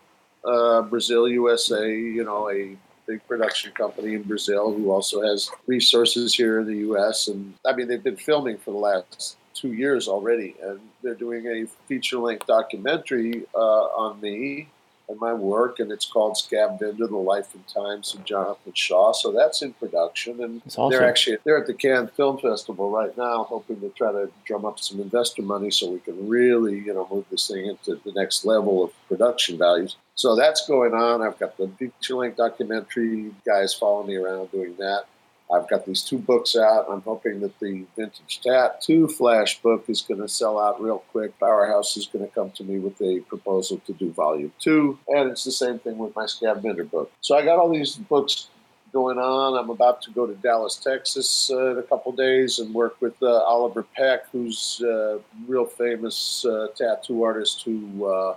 uh, 0.45 0.83
Brazil 0.83 1.29
USA. 1.29 1.89
You 1.89 2.25
know, 2.25 2.51
a 2.51 2.77
big 3.07 3.25
production 3.29 3.71
company 3.71 4.15
in 4.15 4.25
Brazil 4.25 4.73
who 4.75 4.91
also 4.91 5.23
has 5.23 5.49
resources 5.69 6.35
here 6.35 6.59
in 6.59 6.67
the 6.67 6.79
U.S. 6.89 7.29
And 7.29 7.55
I 7.65 7.73
mean, 7.73 7.87
they've 7.87 8.03
been 8.03 8.17
filming 8.17 8.59
for 8.59 8.73
the 8.73 8.79
last 8.79 9.37
two 9.57 9.73
years 9.73 10.09
already, 10.09 10.55
and 10.63 10.81
they're 11.03 11.15
doing 11.15 11.47
a 11.47 11.67
feature-length 11.89 12.47
documentary 12.47 13.45
uh, 13.55 13.85
on 14.05 14.21
me 14.21 14.69
and 15.09 15.21
my 15.21 15.33
work, 15.33 15.79
and 15.79 15.93
it's 15.93 16.05
called 16.05 16.37
Scab 16.37 16.81
Vendor: 16.81 17.07
The 17.07 17.17
Life 17.17 17.55
and 17.55 17.67
Times 17.69 18.15
of 18.15 18.25
Jonathan 18.25 18.73
Shaw. 18.75 19.13
So 19.13 19.31
that's 19.31 19.63
in 19.63 19.73
production, 19.75 20.43
and 20.43 20.63
awesome. 20.67 20.91
they're 20.91 21.09
actually 21.09 21.39
they're 21.45 21.59
at 21.59 21.69
the 21.69 21.75
Cannes 21.75 22.11
Film 22.17 22.39
Festival 22.39 22.91
right 22.91 23.17
now, 23.17 23.45
hoping 23.45 23.81
to 23.81 23.91
try 23.91 24.11
to 24.11 24.29
drum 24.45 24.65
up 24.65 24.81
some 24.81 25.01
investor 25.01 25.43
money 25.43 25.71
so 25.71 25.91
we 25.91 26.01
can 26.01 26.29
really, 26.29 26.79
you 26.79 26.93
know, 26.93 27.07
move 27.11 27.25
this 27.31 27.47
thing 27.49 27.67
into 27.67 28.01
the 28.05 28.13
next 28.21 28.45
level 28.45 28.83
of 28.83 28.91
production 29.09 29.57
values. 29.57 29.97
So 30.17 30.35
that's 30.35 30.67
going 30.67 30.95
on. 30.95 31.23
I've 31.23 31.39
got 31.39 31.57
the 31.57 31.69
feature-length 31.79 32.39
documentary 32.39 33.33
guys 33.45 33.75
following 33.75 34.09
me 34.09 34.17
around 34.17 34.51
doing 34.51 34.75
that. 34.79 35.05
I've 35.53 35.69
got 35.69 35.87
these 35.87 36.03
two 36.03 36.19
books 36.19 36.57
out. 36.57 36.87
I'm 36.91 37.03
hoping 37.03 37.41
that 37.41 37.59
the 37.61 37.85
Vintage 37.97 38.41
Tattoo 38.43 39.07
Flash 39.07 39.61
book 39.63 39.85
is 39.89 40.03
going 40.03 40.21
to 40.21 40.29
sell 40.29 40.59
out 40.59 40.83
real 40.83 41.05
quick. 41.13 41.39
Powerhouse 41.39 41.97
is 41.97 42.07
going 42.07 42.27
to 42.27 42.35
come 42.35 42.51
to 42.53 42.65
me 42.65 42.79
with 42.79 43.01
a 43.01 43.21
proposal 43.21 43.81
to 43.87 43.93
do 43.93 44.11
volume 44.13 44.53
two. 44.59 44.99
And 45.09 45.31
it's 45.31 45.45
the 45.45 45.53
same 45.53 45.79
thing 45.79 45.99
with 45.99 46.17
my 46.17 46.27
Scab 46.27 46.63
Vendor 46.63 46.85
book. 46.85 47.13
So 47.21 47.37
I 47.37 47.45
got 47.45 47.59
all 47.59 47.71
these 47.71 47.95
books 47.95 48.49
going 48.93 49.19
on. 49.19 49.57
I'm 49.63 49.71
about 49.71 50.03
to 50.03 50.11
go 50.11 50.27
to 50.27 50.35
Dallas, 50.35 50.77
Texas 50.77 51.51
uh, 51.53 51.73
in 51.73 51.79
a 51.79 51.83
couple 51.83 52.11
days 52.13 52.59
and 52.59 52.75
work 52.75 53.01
with 53.01 53.15
uh, 53.23 53.43
Oliver 53.43 53.85
Peck, 53.95 54.29
who's 54.31 54.81
a 54.85 55.21
real 55.47 55.67
famous 55.67 56.45
uh, 56.45 56.69
tattoo 56.75 57.23
artist 57.23 57.63
who 57.63 58.07
uh, 58.07 58.37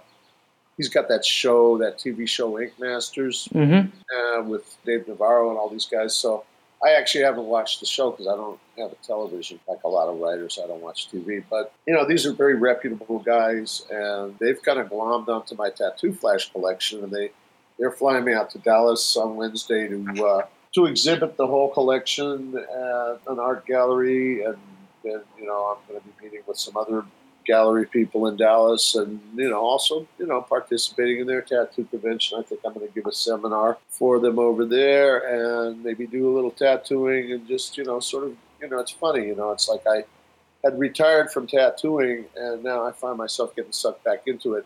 he's 0.78 0.90
got 0.90 1.08
that 1.10 1.26
show, 1.26 1.78
that 1.80 1.98
TV 1.98 2.28
show 2.28 2.60
Ink 2.60 2.74
Masters, 2.80 3.48
mm-hmm. 3.54 3.90
Uh, 4.16 4.44
with 4.44 4.78
Dave 4.86 5.08
Navarro 5.08 5.50
and 5.50 5.58
all 5.58 5.70
these 5.70 5.86
guys. 5.86 6.16
So 6.16 6.44
I 6.84 6.92
actually 6.92 7.26
haven't 7.26 7.46
watched 7.46 7.82
the 7.82 7.86
show 7.86 8.12
because 8.12 8.28
I 8.28 8.36
don't 8.36 8.60
have 8.78 8.92
a 8.92 8.96
television 9.06 9.60
like 9.68 9.84
a 9.84 9.88
lot 9.88 10.08
of 10.08 10.20
writers. 10.20 10.60
I 10.64 10.68
don't 10.68 10.82
watch 10.82 11.10
TV. 11.12 11.44
But, 11.50 11.74
you 11.86 11.94
know, 11.94 12.08
these 12.08 12.26
are 12.26 12.32
very 12.32 12.56
reputable 12.56 13.20
guys, 13.20 13.86
and 13.92 14.38
they've 14.40 14.62
kind 14.62 14.80
of 14.80 14.88
glommed 14.88 15.28
onto 15.28 15.56
my 15.56 15.70
tattoo 15.70 16.14
flash 16.14 16.52
collection, 16.52 17.04
and 17.04 17.12
they, 17.12 17.32
they're 17.78 17.92
flying 17.92 18.24
me 18.24 18.34
out 18.34 18.50
to 18.52 18.60
Dallas 18.60 19.18
on 19.18 19.36
Wednesday 19.36 19.90
to, 19.90 20.26
uh, 20.26 20.46
to 20.76 20.86
exhibit 20.86 21.36
the 21.36 21.48
whole 21.48 21.70
collection 21.70 22.56
at 22.58 23.20
an 23.28 23.40
art 23.40 23.66
gallery. 23.66 24.44
And 24.44 24.58
then, 25.04 25.22
you 25.38 25.48
know, 25.48 25.76
I'm 25.76 25.88
going 25.88 26.00
to 26.00 26.08
be 26.08 26.26
meeting 26.26 26.44
with 26.48 26.58
some 26.58 26.78
other 26.78 27.04
gallery 27.50 27.88
people 27.88 28.28
in 28.28 28.38
Dallas, 28.38 28.94
and 28.94 29.20
you 29.36 29.50
know, 29.50 29.60
also 29.60 30.08
you 30.20 30.28
know, 30.28 30.40
participating 30.42 31.20
in 31.22 31.28
their 31.28 31.42
tattoo 31.42 31.86
convention. 31.86 32.38
I 32.40 32.44
think 32.44 32.62
I'm 32.64 32.74
going 32.74 32.88
to 32.88 32.94
give 32.94 33.08
a 33.08 33.12
seminar 33.12 33.78
for 33.90 34.20
them 34.20 34.38
over 34.38 34.66
there, 34.66 35.18
and 35.36 35.84
maybe 35.84 36.06
do 36.06 36.30
a 36.30 36.34
little 36.34 36.52
tattooing, 36.52 37.32
and 37.32 37.48
just 37.48 37.76
you 37.78 37.84
know, 37.84 38.00
sort 38.00 38.26
of 38.26 38.36
you 38.62 38.70
know, 38.70 38.80
it's 38.80 38.92
funny, 38.92 39.26
you 39.26 39.36
know, 39.36 39.52
it's 39.52 39.68
like 39.68 39.82
I 39.88 40.04
had 40.64 40.78
retired 40.78 41.32
from 41.32 41.48
tattooing, 41.48 42.26
and 42.36 42.64
now 42.64 42.86
I 42.86 42.92
find 42.92 43.18
myself 43.18 43.56
getting 43.56 43.72
sucked 43.72 44.04
back 44.04 44.28
into 44.28 44.54
it, 44.54 44.66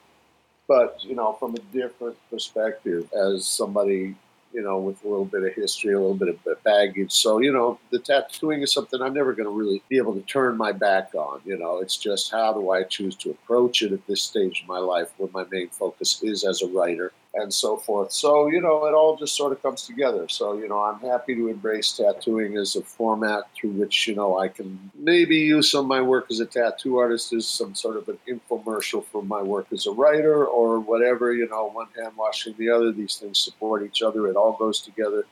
but 0.68 0.99
you 1.03 1.15
know, 1.15 1.34
from 1.39 1.55
a 1.55 1.60
different 1.72 2.18
perspective 2.30 3.10
as 3.14 3.47
somebody 3.47 4.15
you 4.54 4.62
know, 4.62 4.78
with 4.78 5.04
a 5.04 5.08
little 5.08 5.26
bit 5.26 5.44
of 5.44 5.54
history, 5.54 5.94
a 5.94 6.00
little 6.00 6.16
bit 6.16 6.30
of 6.30 6.64
baggage. 6.64 7.12
So, 7.12 7.40
you 7.40 7.52
know, 7.52 7.80
the 7.92 8.00
tattooing 8.00 8.62
is 8.62 8.72
something 8.72 9.02
I'm 9.02 9.14
never 9.14 9.34
going 9.34 9.50
to 9.50 9.56
really 9.56 9.82
be 9.90 9.98
able 9.98 10.14
to 10.14 10.22
turn 10.22 10.58
my 10.58 10.72
back 10.72 11.14
on. 11.16 11.42
You 11.46 11.58
know, 11.58 11.80
it's 11.80 11.98
just 11.98 12.32
how 12.32 12.54
do 12.54 12.72
I 12.72 12.84
choose 12.84 13.16
to 13.18 13.32
approach 13.32 13.82
it 13.82 13.92
at 13.92 14.06
this 14.08 14.22
stage 14.22 14.62
of 14.62 14.68
my 14.68 14.80
life 14.80 15.10
when 15.18 15.32
my 15.34 15.46
main 15.52 15.70
focus 15.70 16.22
is 16.24 16.44
as 16.44 16.62
a 16.62 16.68
writer 16.68 17.12
and 17.35 17.51
so 17.51 17.77
forth. 17.77 18.11
So, 18.11 18.47
you 18.47 18.61
know, 18.61 18.85
it 18.85 18.93
all 18.93 19.18
just 19.18 19.35
sort 19.35 19.53
of 19.53 19.61
comes 19.61 19.88
together. 19.88 20.27
So, 20.30 20.53
you 20.53 20.68
know, 20.68 20.80
I'm 20.80 20.99
happy 20.99 21.34
to 21.35 21.47
embrace 21.47 21.91
tattooing 21.91 22.57
as 22.57 22.76
a 22.76 22.84
format 22.84 23.45
through 23.55 23.72
which, 23.72 24.07
you 24.07 24.15
know, 24.15 24.38
I 24.38 24.49
can 24.49 24.91
maybe 24.95 25.38
use 25.38 25.72
some 25.72 25.85
of 25.85 25.88
my 25.88 26.01
work 26.01 26.27
as 26.30 26.39
a 26.39 26.45
tattoo 26.45 26.97
artist 26.97 27.34
as 27.34 27.47
some 27.47 27.73
sort 27.73 27.97
of 27.97 28.07
an 28.07 28.19
infomercial 28.27 29.03
for 29.05 29.23
my 29.23 29.41
work 29.41 29.68
as 29.72 29.88
a 29.88 29.91
writer 29.91 30.45
or 30.45 30.80
whatever, 30.80 31.34
you 31.34 31.49
know, 31.49 31.69
one 31.69 31.88
hand 31.97 32.15
washing 32.15 32.53
the 32.57 32.69
other. 32.69 32.91
These 32.91 33.15
things 33.15 33.39
support 33.39 33.84
each 33.84 34.03
other. 34.03 34.27
It 34.27 34.35
all 34.35 34.53
goes 34.53 34.80
together 34.80 35.26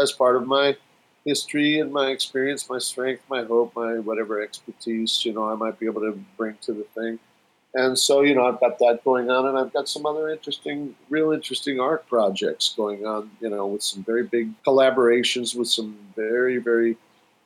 as 0.00 0.12
part 0.12 0.36
of 0.36 0.46
my 0.46 0.76
history 1.24 1.80
and 1.80 1.92
my 1.92 2.10
experience, 2.10 2.70
my 2.70 2.78
strength, 2.78 3.22
my 3.28 3.44
hope, 3.44 3.74
my 3.74 3.98
whatever 3.98 4.40
expertise, 4.40 5.24
you 5.24 5.32
know, 5.32 5.48
I 5.48 5.54
might 5.54 5.78
be 5.78 5.86
able 5.86 6.00
to 6.02 6.12
bring 6.36 6.56
to 6.62 6.72
the 6.72 6.86
thing. 6.94 7.18
And 7.74 7.96
so, 7.96 8.22
you 8.22 8.34
know, 8.34 8.46
I've 8.46 8.58
got 8.58 8.78
that 8.80 9.04
going 9.04 9.30
on, 9.30 9.46
and 9.46 9.56
I've 9.56 9.72
got 9.72 9.88
some 9.88 10.04
other 10.04 10.28
interesting, 10.28 10.96
real 11.08 11.30
interesting 11.30 11.78
art 11.78 12.08
projects 12.08 12.74
going 12.76 13.06
on, 13.06 13.30
you 13.40 13.48
know, 13.48 13.66
with 13.66 13.82
some 13.82 14.02
very 14.02 14.24
big 14.24 14.50
collaborations 14.64 15.54
with 15.54 15.68
some 15.68 15.96
very, 16.16 16.58
very 16.58 16.96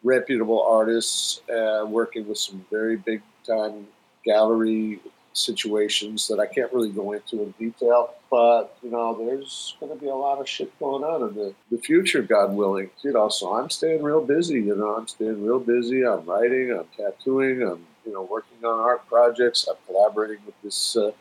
reputable 0.02 0.62
artists, 0.62 1.40
uh, 1.50 1.84
working 1.86 2.26
with 2.26 2.38
some 2.38 2.64
very 2.70 2.96
big 2.96 3.20
time 3.46 3.86
gallery 4.24 5.00
situations 5.34 6.28
that 6.28 6.38
I 6.38 6.46
can't 6.46 6.72
really 6.72 6.90
go 6.90 7.12
into 7.12 7.42
in 7.42 7.50
detail. 7.58 8.14
But, 8.30 8.76
you 8.82 8.90
know, 8.90 9.14
there's 9.16 9.76
going 9.78 9.92
to 9.92 9.98
be 10.02 10.08
a 10.08 10.14
lot 10.14 10.40
of 10.40 10.48
shit 10.48 10.76
going 10.78 11.04
on 11.04 11.28
in 11.28 11.34
the, 11.34 11.54
the 11.70 11.78
future, 11.78 12.22
God 12.22 12.54
willing. 12.54 12.90
You 13.02 13.12
know, 13.12 13.28
so 13.28 13.54
I'm 13.54 13.68
staying 13.68 14.02
real 14.02 14.24
busy, 14.24 14.54
you 14.54 14.74
know, 14.74 14.96
I'm 14.96 15.08
staying 15.08 15.44
real 15.44 15.60
busy. 15.60 16.06
I'm 16.06 16.24
writing, 16.24 16.72
I'm 16.72 16.86
tattooing, 16.96 17.62
I'm 17.62 17.84
you 18.06 18.12
know, 18.12 18.22
working 18.22 18.64
on 18.64 18.80
art 18.80 19.06
projects. 19.08 19.66
I'm 19.68 19.76
collaborating 19.86 20.38
with 20.46 20.60
this 20.62 20.96
uh, 20.96 21.12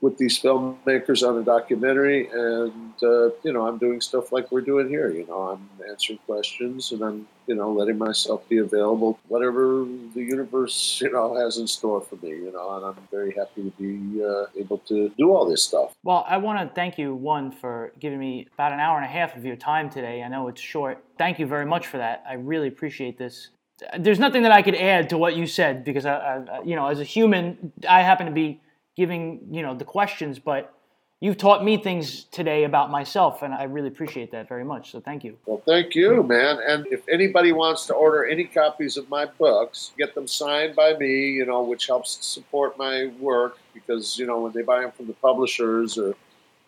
with 0.00 0.16
these 0.16 0.40
filmmakers 0.40 1.26
on 1.26 1.38
a 1.38 1.42
documentary, 1.42 2.28
and 2.28 2.94
uh, 3.02 3.30
you 3.42 3.52
know, 3.52 3.66
I'm 3.66 3.76
doing 3.76 4.00
stuff 4.00 4.32
like 4.32 4.50
we're 4.50 4.62
doing 4.62 4.88
here. 4.88 5.10
You 5.10 5.26
know, 5.26 5.50
I'm 5.50 5.68
answering 5.88 6.18
questions, 6.26 6.92
and 6.92 7.02
I'm 7.02 7.28
you 7.46 7.54
know 7.54 7.70
letting 7.72 7.98
myself 7.98 8.48
be 8.48 8.58
available, 8.58 9.18
whatever 9.28 9.86
the 10.14 10.22
universe 10.22 11.00
you 11.02 11.12
know 11.12 11.34
has 11.36 11.58
in 11.58 11.66
store 11.66 12.00
for 12.00 12.16
me. 12.16 12.30
You 12.30 12.52
know, 12.52 12.76
and 12.76 12.86
I'm 12.86 13.08
very 13.10 13.34
happy 13.34 13.70
to 13.70 13.72
be 13.78 14.24
uh, 14.24 14.46
able 14.58 14.78
to 14.88 15.10
do 15.18 15.34
all 15.34 15.48
this 15.48 15.62
stuff. 15.62 15.92
Well, 16.02 16.24
I 16.26 16.38
want 16.38 16.66
to 16.66 16.74
thank 16.74 16.96
you 16.96 17.14
one 17.14 17.52
for 17.52 17.92
giving 18.00 18.18
me 18.18 18.48
about 18.54 18.72
an 18.72 18.80
hour 18.80 18.96
and 18.96 19.04
a 19.04 19.08
half 19.08 19.36
of 19.36 19.44
your 19.44 19.56
time 19.56 19.90
today. 19.90 20.22
I 20.22 20.28
know 20.28 20.48
it's 20.48 20.60
short. 20.60 21.04
Thank 21.18 21.38
you 21.38 21.46
very 21.46 21.66
much 21.66 21.86
for 21.86 21.98
that. 21.98 22.24
I 22.26 22.34
really 22.34 22.68
appreciate 22.68 23.18
this 23.18 23.50
there's 23.98 24.18
nothing 24.18 24.42
that 24.42 24.52
I 24.52 24.62
could 24.62 24.74
add 24.74 25.10
to 25.10 25.18
what 25.18 25.36
you 25.36 25.46
said 25.46 25.84
because 25.84 26.06
I, 26.06 26.14
I, 26.16 26.62
you 26.62 26.76
know, 26.76 26.86
as 26.86 27.00
a 27.00 27.04
human, 27.04 27.72
I 27.88 28.02
happen 28.02 28.26
to 28.26 28.32
be 28.32 28.60
giving 28.96 29.46
you 29.50 29.62
know 29.62 29.74
the 29.74 29.84
questions, 29.84 30.38
but 30.38 30.74
you've 31.20 31.36
taught 31.36 31.64
me 31.64 31.76
things 31.76 32.24
today 32.24 32.64
about 32.64 32.90
myself, 32.90 33.42
and 33.42 33.54
I 33.54 33.64
really 33.64 33.88
appreciate 33.88 34.30
that 34.32 34.48
very 34.48 34.64
much. 34.64 34.92
So 34.92 35.00
thank 35.00 35.24
you. 35.24 35.36
Well, 35.46 35.62
thank 35.66 35.94
you, 35.94 36.22
man. 36.22 36.58
And 36.66 36.86
if 36.88 37.02
anybody 37.08 37.52
wants 37.52 37.86
to 37.86 37.94
order 37.94 38.24
any 38.26 38.44
copies 38.44 38.96
of 38.96 39.08
my 39.08 39.26
books, 39.26 39.92
get 39.96 40.14
them 40.14 40.26
signed 40.26 40.76
by 40.76 40.94
me, 40.94 41.30
you 41.30 41.46
know, 41.46 41.62
which 41.62 41.86
helps 41.86 42.24
support 42.24 42.78
my 42.78 43.10
work 43.18 43.58
because 43.72 44.18
you 44.18 44.26
know 44.26 44.40
when 44.40 44.52
they 44.52 44.62
buy 44.62 44.80
them 44.80 44.92
from 44.92 45.06
the 45.06 45.14
publishers 45.14 45.96
or 45.98 46.14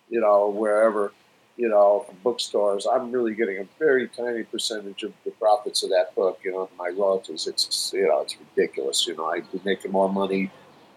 you 0.08 0.20
know 0.20 0.48
wherever 0.48 1.12
you 1.56 1.68
know, 1.68 2.04
from 2.06 2.16
bookstores, 2.22 2.86
I'm 2.86 3.12
really 3.12 3.34
getting 3.34 3.58
a 3.58 3.66
very 3.78 4.08
tiny 4.08 4.42
percentage 4.42 5.02
of 5.02 5.12
the 5.24 5.30
profits 5.32 5.82
of 5.82 5.90
that 5.90 6.14
book. 6.14 6.40
You 6.44 6.52
know, 6.52 6.70
my 6.78 6.88
royalties. 6.88 7.46
It's 7.46 7.92
you 7.94 8.08
know, 8.08 8.22
it's 8.22 8.36
ridiculous. 8.56 9.06
You 9.06 9.16
know, 9.16 9.26
I 9.26 9.40
be 9.40 9.60
making 9.64 9.92
more 9.92 10.10
money, 10.10 10.50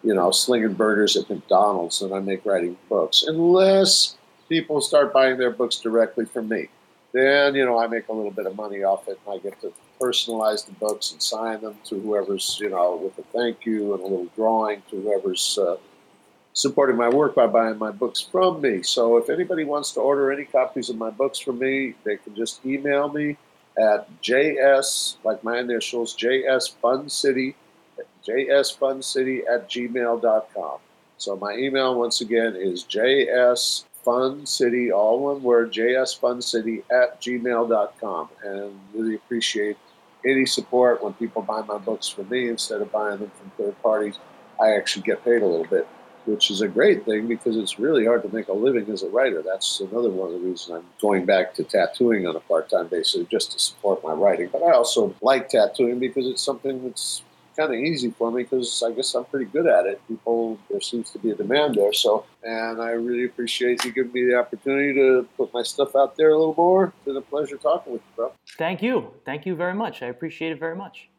you 0.04 0.14
know, 0.14 0.32
slinging 0.32 0.74
burgers 0.74 1.18
at 1.18 1.30
McDonald's 1.30 2.00
than 2.00 2.14
I 2.14 2.20
make 2.20 2.46
writing 2.46 2.78
books, 2.90 3.24
unless 3.28 4.16
people 4.48 4.80
start 4.82 5.12
buying 5.12 5.38
their 5.38 5.52
books 5.52 5.78
directly 5.78 6.26
from 6.26 6.48
me. 6.48 6.70
Then 7.12 7.56
you 7.56 7.66
know, 7.66 7.78
I 7.78 7.88
make 7.88 8.08
a 8.08 8.14
little 8.14 8.32
bit 8.32 8.46
of 8.46 8.56
money 8.56 8.84
off 8.84 9.08
it, 9.08 9.20
and 9.26 9.36
I 9.36 9.44
get 9.44 9.60
to 9.62 9.74
personalize 10.00 10.66
the 10.66 10.74
books 10.74 11.12
and 11.12 11.22
sign 11.22 11.62
them 11.62 11.78
to 11.86 12.00
whoever's 12.00 12.58
you 12.62 12.70
know 12.70 12.96
with 12.96 13.18
a 13.20 13.28
thank 13.38 13.66
you 13.66 13.94
and 13.94 14.02
a 14.02 14.04
little 14.04 14.30
drawing 14.36 14.84
to 14.90 15.02
whoever's. 15.02 15.58
Uh, 15.62 15.78
supporting 16.56 16.96
my 16.96 17.10
work 17.10 17.36
by 17.36 17.46
buying 17.46 17.78
my 17.78 17.92
books 17.92 18.22
from 18.22 18.62
me. 18.62 18.82
So 18.82 19.18
if 19.18 19.30
anybody 19.30 19.66
wants 19.66 19.92
to 19.92 20.00
order 20.00 20.32
any 20.32 20.46
copies 20.46 20.90
of 20.90 20.96
my 20.96 21.10
books 21.10 21.38
from 21.38 21.60
me, 21.60 21.94
they 22.06 22.16
can 22.16 22.34
just 22.34 22.66
email 22.66 23.10
me 23.10 23.38
at 23.78 24.08
js, 24.22 25.18
like 25.26 25.44
my 25.44 25.60
initials, 25.60 26.16
jsfuncity, 26.16 27.56
jsfuncity 28.26 29.42
at 29.54 29.70
gmail.com. 29.70 30.78
So 31.18 31.36
my 31.36 31.54
email, 31.54 32.00
once 32.00 32.22
again, 32.22 32.56
is 32.56 32.86
js 32.86 33.84
Fun 34.06 34.46
City, 34.46 34.92
all 34.92 35.20
one 35.20 35.44
word, 35.44 35.74
jsfuncity 35.74 36.84
at 36.92 37.20
gmail.com. 37.20 38.30
And 38.46 38.80
really 38.94 39.16
appreciate 39.16 39.78
any 40.26 40.46
support 40.46 41.04
when 41.04 41.14
people 41.14 41.42
buy 41.42 41.64
my 41.64 41.80
books 41.80 42.08
from 42.08 42.30
me 42.30 42.48
instead 42.48 42.82
of 42.82 42.92
buying 42.92 43.20
them 43.20 43.32
from 43.36 43.52
third 43.58 43.82
parties. 43.82 44.20
I 44.62 44.76
actually 44.76 45.04
get 45.04 45.26
paid 45.26 45.42
a 45.42 45.46
little 45.46 45.66
bit 45.66 45.88
which 46.26 46.52
is 46.52 46.62
a 46.62 46.68
great 46.68 47.06
thing 47.06 47.28
because 47.28 47.58
it's 47.58 47.80
really 47.80 48.06
hard 48.06 48.24
to 48.24 48.34
make 48.34 48.48
a 48.48 48.54
living 48.54 48.90
as 48.92 49.04
a 49.04 49.10
writer. 49.10 49.42
That's 49.42 49.80
another 49.80 50.10
one 50.10 50.34
of 50.34 50.42
the 50.42 50.48
reasons 50.48 50.70
I'm 50.70 50.86
going 51.02 51.26
back 51.26 51.54
to 51.56 51.64
tattooing 51.64 52.28
on 52.28 52.36
a 52.36 52.40
part 52.40 52.70
time 52.70 52.88
basis 52.88 53.26
just 53.30 53.52
to 53.54 53.60
support 53.60 54.04
my 54.04 54.14
writing. 54.14 54.50
But 54.52 54.64
I 54.64 54.72
also 54.72 55.16
like 55.22 55.50
tattooing 55.50 56.00
because 56.00 56.28
it's 56.28 56.44
something 56.44 56.84
that's 56.84 57.24
kind 57.56 57.74
of 57.74 57.80
easy 57.80 58.12
for 58.12 58.32
me 58.32 58.44
because 58.44 58.84
I 58.86 58.92
guess 58.92 59.14
I'm 59.16 59.26
pretty 59.26 59.46
good 59.46 59.68
at 59.68 59.86
it. 59.86 60.02
People, 60.08 60.60
there 60.70 60.82
seems 60.82 61.12
to 61.12 61.20
be 61.20 61.32
a 61.32 61.36
demand 61.36 61.76
there. 61.76 61.94
So, 61.94 62.26
and 62.44 62.82
I 62.82 62.92
really 62.92 63.26
appreciate 63.26 63.84
you 63.86 63.92
giving 63.92 64.12
me 64.12 64.26
the 64.26 64.36
opportunity 64.36 64.94
to 64.96 65.28
put 65.38 65.54
my 65.54 65.64
stuff 65.64 65.96
out 65.96 66.18
there 66.18 66.30
a 66.30 66.38
little 66.38 66.56
more. 66.56 66.94
It's 66.98 67.06
been 67.06 67.18
a 67.18 67.22
pleasure 67.22 67.58
talking 67.58 67.94
with 67.94 68.02
you, 68.02 68.16
bro. 68.16 68.32
Thank 68.58 68.82
you. 68.82 69.14
Thank 69.26 69.46
you 69.46 69.56
very 69.56 69.74
much. 69.74 70.02
I 70.02 70.08
appreciate 70.08 70.52
it 70.52 70.60
very 70.60 70.76
much. 70.76 71.10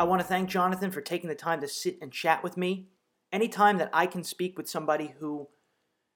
I 0.00 0.04
want 0.04 0.22
to 0.22 0.26
thank 0.26 0.48
Jonathan 0.48 0.90
for 0.90 1.02
taking 1.02 1.28
the 1.28 1.34
time 1.34 1.60
to 1.60 1.68
sit 1.68 1.98
and 2.00 2.10
chat 2.10 2.42
with 2.42 2.56
me. 2.56 2.88
Anytime 3.34 3.76
that 3.76 3.90
I 3.92 4.06
can 4.06 4.24
speak 4.24 4.56
with 4.56 4.66
somebody 4.66 5.12
who 5.18 5.46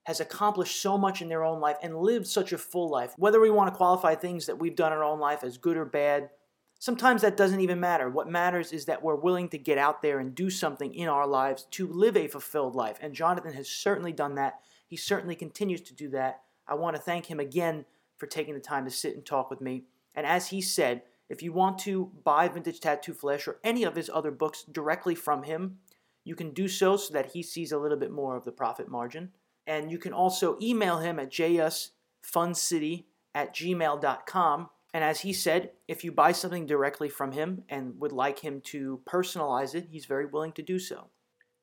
has 0.05 0.21
accomplished 0.21 0.81
so 0.81 0.97
much 0.97 1.21
in 1.21 1.29
their 1.29 1.45
own 1.45 1.61
life 1.61 1.77
and 1.83 1.99
lived 1.99 2.27
such 2.27 2.55
a 2.55 2.57
full 2.57 2.89
life, 2.89 3.13
whether 3.19 3.39
we 3.39 3.51
want 3.51 3.71
to 3.71 3.77
qualify 3.77 4.15
things 4.15 4.47
that 4.47 4.59
we've 4.59 4.75
done 4.75 4.91
in 4.91 4.97
our 4.97 5.05
own 5.05 5.21
life 5.21 5.45
as 5.45 5.59
good 5.59 5.77
or 5.77 5.85
bad, 5.85 6.31
sometimes 6.79 7.21
that 7.21 7.37
doesn't 7.37 7.61
even 7.61 7.79
matter. 7.79 8.09
What 8.09 8.27
matters 8.27 8.73
is 8.73 8.87
that 8.87 9.03
we're 9.03 9.17
willing 9.17 9.51
to 9.51 9.59
get 9.59 9.77
out 9.77 10.01
there 10.01 10.19
and 10.19 10.35
do 10.35 10.49
something 10.49 10.95
in 10.95 11.09
our 11.11 11.27
lives 11.27 11.67
to 11.73 11.87
live 11.87 12.17
a 12.17 12.27
fulfilled 12.27 12.75
life. 12.75 12.97
And 13.03 13.13
Jonathan 13.13 13.53
has 13.53 13.69
certainly 13.69 14.13
done 14.13 14.37
that. 14.37 14.61
He 14.87 14.97
certainly 14.97 15.37
continues 15.37 15.83
to 15.83 15.95
do 15.95 16.09
that. 16.09 16.41
I 16.67 16.73
want 16.73 16.97
to 16.97 17.03
thank 17.03 17.27
him 17.27 17.39
again 17.39 17.85
for 18.17 18.27
taking 18.27 18.55
the 18.55 18.61
time 18.61 18.87
to 18.87 18.91
sit 18.91 19.15
and 19.15 19.27
talk 19.27 19.51
with 19.51 19.61
me. 19.61 19.85
And 20.15 20.25
as 20.25 20.49
he 20.49 20.63
said, 20.63 21.03
if 21.29 21.43
you 21.43 21.53
want 21.53 21.79
to 21.81 22.11
buy 22.25 22.49
Vintage 22.49 22.81
Tattoo 22.81 23.15
Flash 23.15 23.49
or 23.49 23.59
any 23.65 23.85
of 23.85 23.97
his 23.97 24.11
other 24.13 24.31
books 24.31 24.63
directly 24.63 25.15
from 25.15 25.45
him, 25.45 25.79
you 26.25 26.35
can 26.35 26.53
do 26.53 26.69
so 26.69 26.97
so 26.97 27.13
that 27.13 27.33
he 27.33 27.43
sees 27.43 27.73
a 27.73 27.79
little 27.79 27.99
bit 27.99 28.11
more 28.11 28.37
of 28.37 28.45
the 28.45 28.53
profit 28.53 28.89
margin. 28.89 29.31
And 29.67 29.91
you 29.91 29.99
can 29.99 30.13
also 30.13 30.59
email 30.61 30.99
him 30.99 31.19
at 31.19 31.31
jsfuncity 31.31 33.05
at 33.35 33.55
gmail.com. 33.55 34.69
And 34.93 35.03
as 35.03 35.21
he 35.21 35.33
said, 35.33 35.73
if 35.89 36.05
you 36.05 36.13
buy 36.13 36.33
something 36.33 36.67
directly 36.67 37.09
from 37.09 37.33
him 37.33 37.65
and 37.69 37.99
would 37.99 38.13
like 38.13 38.39
him 38.39 38.61
to 38.67 39.01
personalize 39.07 39.75
it, 39.75 39.89
he's 39.91 40.07
very 40.07 40.27
willing 40.27 40.53
to 40.53 40.63
do 40.63 40.79
so. 40.79 41.09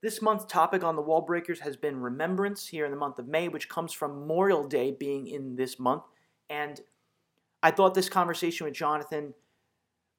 This 0.01 0.21
month's 0.21 0.45
topic 0.45 0.83
on 0.83 0.95
the 0.95 1.01
Wall 1.01 1.21
Breakers 1.21 1.59
has 1.59 1.77
been 1.77 2.01
remembrance 2.01 2.67
here 2.67 2.85
in 2.85 2.91
the 2.91 2.97
month 2.97 3.19
of 3.19 3.27
May, 3.27 3.47
which 3.47 3.69
comes 3.69 3.93
from 3.93 4.19
Memorial 4.19 4.67
Day 4.67 4.91
being 4.91 5.27
in 5.27 5.55
this 5.55 5.79
month 5.79 6.03
And 6.49 6.81
I 7.63 7.69
thought 7.69 7.93
this 7.93 8.09
conversation 8.09 8.65
with 8.65 8.73
Jonathan, 8.73 9.35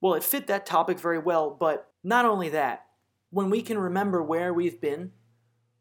well, 0.02 0.14
it 0.14 0.24
fit 0.24 0.48
that 0.48 0.66
topic 0.66 0.98
very 0.98 1.20
well, 1.20 1.56
but 1.58 1.88
not 2.02 2.26
only 2.26 2.48
that, 2.48 2.86
when 3.30 3.48
we 3.48 3.62
can 3.62 3.78
remember 3.78 4.20
where 4.20 4.52
we've 4.52 4.80
been, 4.80 5.12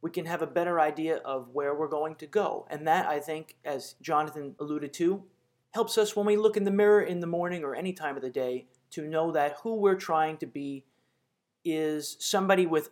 we 0.01 0.11
can 0.11 0.25
have 0.25 0.43
a 0.43 0.47
better 0.47 0.79
idea 0.79 1.17
of 1.17 1.49
where 1.49 1.75
we're 1.75 1.87
going 1.87 2.15
to 2.15 2.27
go. 2.27 2.67
And 2.69 2.87
that, 2.87 3.07
I 3.07 3.19
think, 3.19 3.57
as 3.65 3.95
Jonathan 3.99 4.55
alluded 4.59 4.93
to, 4.93 5.23
helps 5.71 5.97
us 5.97 6.15
when 6.15 6.27
we 6.27 6.37
look 6.37 6.55
in 6.55 6.65
the 6.65 6.71
mirror 6.71 7.01
in 7.01 7.19
the 7.19 7.27
morning 7.27 7.63
or 7.63 7.75
any 7.75 7.93
time 7.93 8.15
of 8.15 8.21
the 8.21 8.29
day 8.29 8.67
to 8.91 9.07
know 9.07 9.31
that 9.31 9.57
who 9.63 9.75
we're 9.75 9.95
trying 9.95 10.37
to 10.37 10.45
be 10.45 10.85
is 11.65 12.15
somebody 12.19 12.67
with 12.67 12.91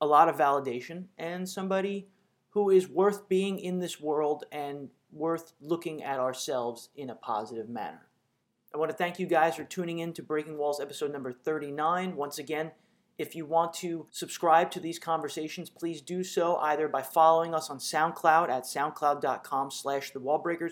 a 0.00 0.06
lot 0.06 0.28
of 0.28 0.36
validation 0.36 1.06
and 1.18 1.48
somebody 1.48 2.08
who 2.50 2.70
is 2.70 2.88
worth 2.88 3.28
being 3.28 3.58
in 3.58 3.80
this 3.80 4.00
world 4.00 4.44
and 4.52 4.88
worth 5.10 5.52
looking 5.60 6.02
at 6.04 6.20
ourselves 6.20 6.90
in 6.94 7.10
a 7.10 7.14
positive 7.14 7.68
manner. 7.68 8.09
I 8.72 8.78
want 8.78 8.90
to 8.90 8.96
thank 8.96 9.18
you 9.18 9.26
guys 9.26 9.56
for 9.56 9.64
tuning 9.64 9.98
in 9.98 10.12
to 10.12 10.22
Breaking 10.22 10.56
Walls 10.56 10.80
episode 10.80 11.12
number 11.12 11.32
39. 11.32 12.14
Once 12.14 12.38
again, 12.38 12.70
if 13.18 13.34
you 13.34 13.44
want 13.44 13.74
to 13.74 14.06
subscribe 14.10 14.70
to 14.70 14.80
these 14.80 14.98
conversations, 14.98 15.68
please 15.68 16.00
do 16.00 16.22
so 16.22 16.56
either 16.58 16.86
by 16.86 17.02
following 17.02 17.52
us 17.52 17.68
on 17.68 17.78
SoundCloud 17.78 18.48
at 18.48 18.62
soundcloud.com 18.62 19.72
slash 19.72 20.12
the 20.12 20.20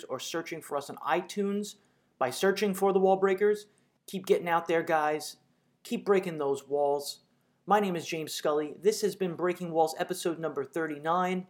or 0.08 0.20
searching 0.20 0.62
for 0.62 0.76
us 0.76 0.88
on 0.88 0.96
iTunes 0.98 1.74
by 2.18 2.30
searching 2.30 2.72
for 2.72 2.92
the 2.92 3.00
wallbreakers. 3.00 3.64
Keep 4.06 4.26
getting 4.26 4.48
out 4.48 4.68
there, 4.68 4.82
guys. 4.84 5.36
Keep 5.82 6.06
breaking 6.06 6.38
those 6.38 6.68
walls. 6.68 7.20
My 7.66 7.80
name 7.80 7.96
is 7.96 8.06
James 8.06 8.32
Scully. 8.32 8.74
This 8.80 9.02
has 9.02 9.16
been 9.16 9.34
Breaking 9.34 9.72
Walls 9.72 9.96
episode 9.98 10.38
number 10.38 10.64
39. 10.64 11.46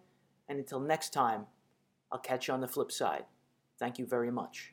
And 0.49 0.59
until 0.59 0.81
next 0.81 1.13
time, 1.13 1.47
I'll 2.11 2.19
catch 2.19 2.49
you 2.49 2.55
on 2.55 2.61
the 2.61 2.69
flip 2.69 2.91
side. 2.91 3.25
Thank 3.79 3.99
you 3.99 4.07
very 4.07 4.33
much. 4.33 4.73